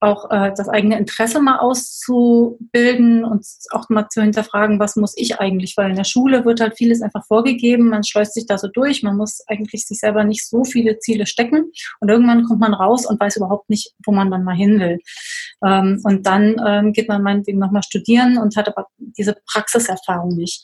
Auch 0.00 0.30
äh, 0.30 0.52
das 0.56 0.68
eigene 0.68 0.96
Interesse 0.96 1.40
mal 1.40 1.58
auszubilden 1.58 3.24
und 3.24 3.44
auch 3.72 3.88
mal 3.88 4.08
zu 4.08 4.22
hinterfragen, 4.22 4.78
was 4.78 4.94
muss 4.94 5.14
ich 5.16 5.40
eigentlich? 5.40 5.76
Weil 5.76 5.90
in 5.90 5.96
der 5.96 6.04
Schule 6.04 6.44
wird 6.44 6.60
halt 6.60 6.76
vieles 6.78 7.02
einfach 7.02 7.26
vorgegeben, 7.26 7.88
man 7.88 8.04
schleust 8.04 8.34
sich 8.34 8.46
da 8.46 8.58
so 8.58 8.68
durch, 8.68 9.02
man 9.02 9.16
muss 9.16 9.40
eigentlich 9.48 9.84
sich 9.84 9.98
selber 9.98 10.22
nicht 10.22 10.48
so 10.48 10.62
viele 10.62 11.00
Ziele 11.00 11.26
stecken 11.26 11.72
und 11.98 12.08
irgendwann 12.08 12.44
kommt 12.44 12.60
man 12.60 12.74
raus 12.74 13.06
und 13.06 13.18
weiß 13.18 13.38
überhaupt 13.38 13.68
nicht, 13.70 13.92
wo 14.06 14.12
man 14.12 14.30
dann 14.30 14.44
mal 14.44 14.54
hin 14.54 14.78
will. 14.78 15.00
Ähm, 15.66 16.00
und 16.04 16.24
dann 16.24 16.54
ähm, 16.64 16.92
geht 16.92 17.08
man 17.08 17.20
meinetwegen 17.24 17.58
nochmal 17.58 17.82
studieren 17.82 18.38
und 18.38 18.54
hat 18.54 18.68
aber 18.68 18.86
diese 18.98 19.34
Praxiserfahrung 19.52 20.36
nicht. 20.36 20.62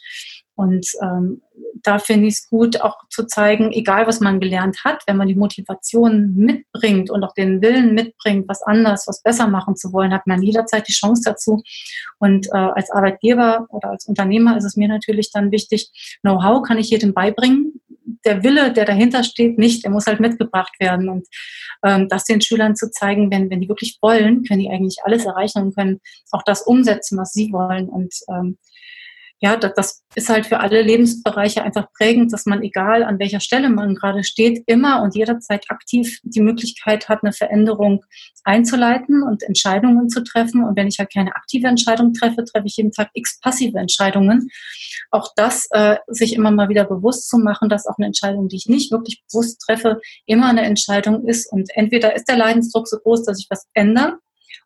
Und 0.56 0.86
ähm, 1.02 1.42
da 1.82 1.98
finde 1.98 2.28
ich 2.28 2.34
es 2.34 2.48
gut, 2.48 2.80
auch 2.80 2.96
zu 3.10 3.26
zeigen, 3.26 3.72
egal 3.72 4.06
was 4.06 4.20
man 4.20 4.40
gelernt 4.40 4.84
hat, 4.84 5.02
wenn 5.06 5.16
man 5.16 5.28
die 5.28 5.34
Motivation 5.34 6.34
mitbringt 6.34 7.10
und 7.10 7.24
auch 7.24 7.34
den 7.34 7.60
Willen 7.60 7.94
mitbringt, 7.94 8.48
was 8.48 8.62
anders, 8.62 9.06
was 9.06 9.22
besser 9.22 9.48
machen 9.48 9.76
zu 9.76 9.92
wollen, 9.92 10.12
hat 10.12 10.26
man 10.26 10.42
jederzeit 10.42 10.86
die 10.88 10.92
Chance 10.92 11.22
dazu. 11.24 11.62
Und 12.18 12.46
äh, 12.48 12.56
als 12.56 12.90
Arbeitgeber 12.90 13.66
oder 13.70 13.90
als 13.90 14.06
Unternehmer 14.06 14.56
ist 14.56 14.64
es 14.64 14.76
mir 14.76 14.88
natürlich 14.88 15.32
dann 15.32 15.50
wichtig, 15.50 15.90
Know-how 16.22 16.62
kann 16.62 16.78
ich 16.78 16.90
jedem 16.90 17.14
beibringen. 17.14 17.80
Der 18.24 18.42
Wille, 18.42 18.72
der 18.72 18.84
dahinter 18.84 19.24
steht, 19.24 19.58
nicht, 19.58 19.82
der 19.82 19.90
muss 19.90 20.06
halt 20.06 20.20
mitgebracht 20.20 20.74
werden. 20.78 21.08
Und 21.08 21.26
ähm, 21.84 22.08
das 22.08 22.24
den 22.24 22.40
Schülern 22.40 22.76
zu 22.76 22.90
zeigen, 22.90 23.30
wenn, 23.30 23.50
wenn 23.50 23.60
die 23.60 23.68
wirklich 23.68 23.98
wollen, 24.00 24.44
können 24.44 24.60
die 24.60 24.70
eigentlich 24.70 24.98
alles 25.04 25.24
erreichen 25.26 25.62
und 25.62 25.74
können 25.74 26.00
auch 26.30 26.42
das 26.42 26.62
umsetzen, 26.62 27.18
was 27.18 27.32
sie 27.32 27.52
wollen. 27.52 27.88
Und 27.88 28.14
ähm, 28.28 28.58
ja, 29.40 29.56
das, 29.56 29.74
das 29.74 30.04
ist 30.14 30.28
halt 30.28 30.46
für 30.46 30.60
alle 30.60 30.82
Lebensbereiche 30.82 31.62
einfach 31.62 31.88
prägend, 31.92 32.32
dass 32.32 32.46
man, 32.46 32.62
egal 32.62 33.02
an 33.02 33.18
welcher 33.18 33.40
Stelle 33.40 33.68
man 33.68 33.94
gerade 33.94 34.24
steht, 34.24 34.62
immer 34.66 35.02
und 35.02 35.14
jederzeit 35.14 35.66
aktiv 35.68 36.18
die 36.22 36.40
Möglichkeit 36.40 37.08
hat, 37.08 37.22
eine 37.22 37.32
Veränderung 37.32 38.04
einzuleiten 38.44 39.22
und 39.22 39.42
Entscheidungen 39.42 40.08
zu 40.08 40.22
treffen. 40.22 40.64
Und 40.64 40.76
wenn 40.76 40.86
ich 40.86 40.98
halt 40.98 41.12
keine 41.12 41.34
aktive 41.34 41.66
Entscheidung 41.66 42.12
treffe, 42.12 42.44
treffe 42.44 42.66
ich 42.66 42.76
jeden 42.76 42.92
Tag 42.92 43.10
x 43.12 43.40
passive 43.40 43.78
Entscheidungen. 43.78 44.48
Auch 45.10 45.28
das 45.36 45.66
äh, 45.72 45.96
sich 46.06 46.34
immer 46.34 46.50
mal 46.50 46.68
wieder 46.68 46.84
bewusst 46.84 47.28
zu 47.28 47.38
machen, 47.38 47.68
dass 47.68 47.86
auch 47.86 47.98
eine 47.98 48.06
Entscheidung, 48.06 48.48
die 48.48 48.56
ich 48.56 48.66
nicht 48.66 48.92
wirklich 48.92 49.24
bewusst 49.30 49.60
treffe, 49.60 50.00
immer 50.26 50.48
eine 50.48 50.62
Entscheidung 50.62 51.26
ist. 51.26 51.50
Und 51.52 51.68
entweder 51.74 52.14
ist 52.14 52.28
der 52.28 52.36
Leidensdruck 52.36 52.88
so 52.88 52.98
groß, 52.98 53.24
dass 53.24 53.40
ich 53.40 53.48
was 53.50 53.66
ändere 53.74 54.18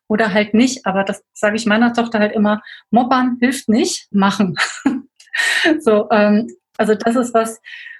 oder 0.07 0.33
halt 0.33 0.53
nicht. 0.53 0.85
Aber 0.85 1.03
das 1.03 1.23
sage 1.33 1.55
ich 1.55 1.65
meiner 1.65 1.93
Tochter 1.93 2.19
halt 2.19 2.33
immer, 2.33 2.61
mobbern 2.91 3.37
hilft 3.39 3.69
nicht, 3.69 4.07
machen. 4.11 4.55
so, 5.79 6.09
ähm, 6.11 6.47
also 6.77 6.95
das 6.95 7.15
ist 7.15 7.33
was, 7.33 7.59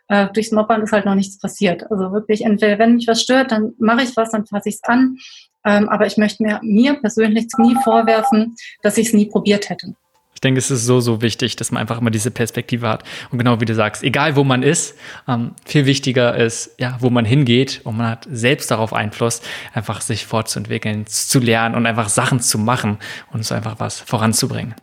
äh, 0.09 0.27
durchs 0.33 0.51
Mobbern 0.51 0.81
ist 0.81 0.91
halt 0.91 1.05
noch 1.05 1.15
nichts 1.15 1.39
passiert. 1.39 1.89
Also 1.91 2.11
wirklich, 2.11 2.43
entweder 2.43 2.79
wenn 2.79 2.95
mich 2.95 3.07
was 3.07 3.21
stört, 3.21 3.51
dann 3.51 3.73
mache 3.77 4.03
ich 4.03 4.17
was, 4.17 4.31
dann 4.31 4.45
fasse 4.45 4.69
ich 4.69 4.75
es 4.75 4.83
an. 4.83 5.17
Ähm, 5.65 5.89
aber 5.89 6.07
ich 6.07 6.17
möchte 6.17 6.43
mir, 6.43 6.59
mir 6.63 6.95
persönlich 6.95 7.47
nie 7.57 7.75
vorwerfen, 7.83 8.55
dass 8.81 8.97
ich 8.97 9.07
es 9.07 9.13
nie 9.13 9.27
probiert 9.27 9.69
hätte. 9.69 9.93
Ich 10.39 10.41
denke, 10.41 10.59
es 10.59 10.71
ist 10.71 10.85
so, 10.85 11.01
so 11.01 11.21
wichtig, 11.21 11.57
dass 11.57 11.69
man 11.69 11.81
einfach 11.81 11.99
immer 11.99 12.11
diese 12.11 12.31
Perspektive 12.31 12.87
hat. 12.87 13.03
Und 13.29 13.39
genau 13.39 13.59
wie 13.59 13.65
du 13.65 13.75
sagst, 13.75 14.05
egal 14.05 14.37
wo 14.37 14.45
man 14.45 14.63
ist, 14.63 14.95
ähm, 15.27 15.51
viel 15.65 15.85
wichtiger 15.85 16.33
ist, 16.33 16.75
ja, 16.79 16.95
wo 17.01 17.09
man 17.09 17.25
hingeht 17.25 17.81
und 17.83 17.97
man 17.97 18.07
hat 18.07 18.25
selbst 18.31 18.71
darauf 18.71 18.93
Einfluss, 18.93 19.41
einfach 19.73 19.99
sich 19.99 20.25
fortzuentwickeln, 20.25 21.05
zu 21.07 21.39
lernen 21.39 21.75
und 21.75 21.85
einfach 21.85 22.07
Sachen 22.07 22.39
zu 22.39 22.57
machen 22.57 22.99
und 23.33 23.43
so 23.43 23.53
einfach 23.53 23.81
was 23.81 23.99
voranzubringen. 23.99 24.75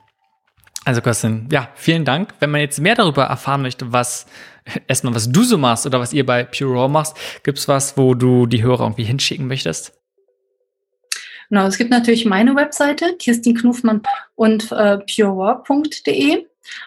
Also 0.84 1.00
Kostin, 1.00 1.48
ja, 1.50 1.70
vielen 1.74 2.04
Dank. 2.04 2.34
Wenn 2.38 2.50
man 2.50 2.60
jetzt 2.60 2.78
mehr 2.78 2.94
darüber 2.94 3.24
erfahren 3.24 3.62
möchte, 3.62 3.94
was 3.94 4.26
erstmal 4.88 5.14
was 5.14 5.32
du 5.32 5.42
so 5.42 5.56
machst 5.56 5.86
oder 5.86 6.00
was 6.00 6.12
ihr 6.12 6.26
bei 6.26 6.44
Pure 6.44 6.74
Raw 6.74 6.88
machst, 6.92 7.16
gibt's 7.44 7.66
was, 7.66 7.96
wo 7.96 8.12
du 8.12 8.44
die 8.44 8.62
Hörer 8.62 8.84
irgendwie 8.84 9.04
hinschicken 9.04 9.46
möchtest? 9.46 9.95
Genau, 11.48 11.66
es 11.66 11.78
gibt 11.78 11.90
natürlich 11.90 12.24
meine 12.24 12.56
Webseite, 12.56 13.14
Kirstin 13.18 13.56
Knufmann 13.56 14.02
und 14.34 14.72
äh, 14.72 14.98
purewar.de. 14.98 16.44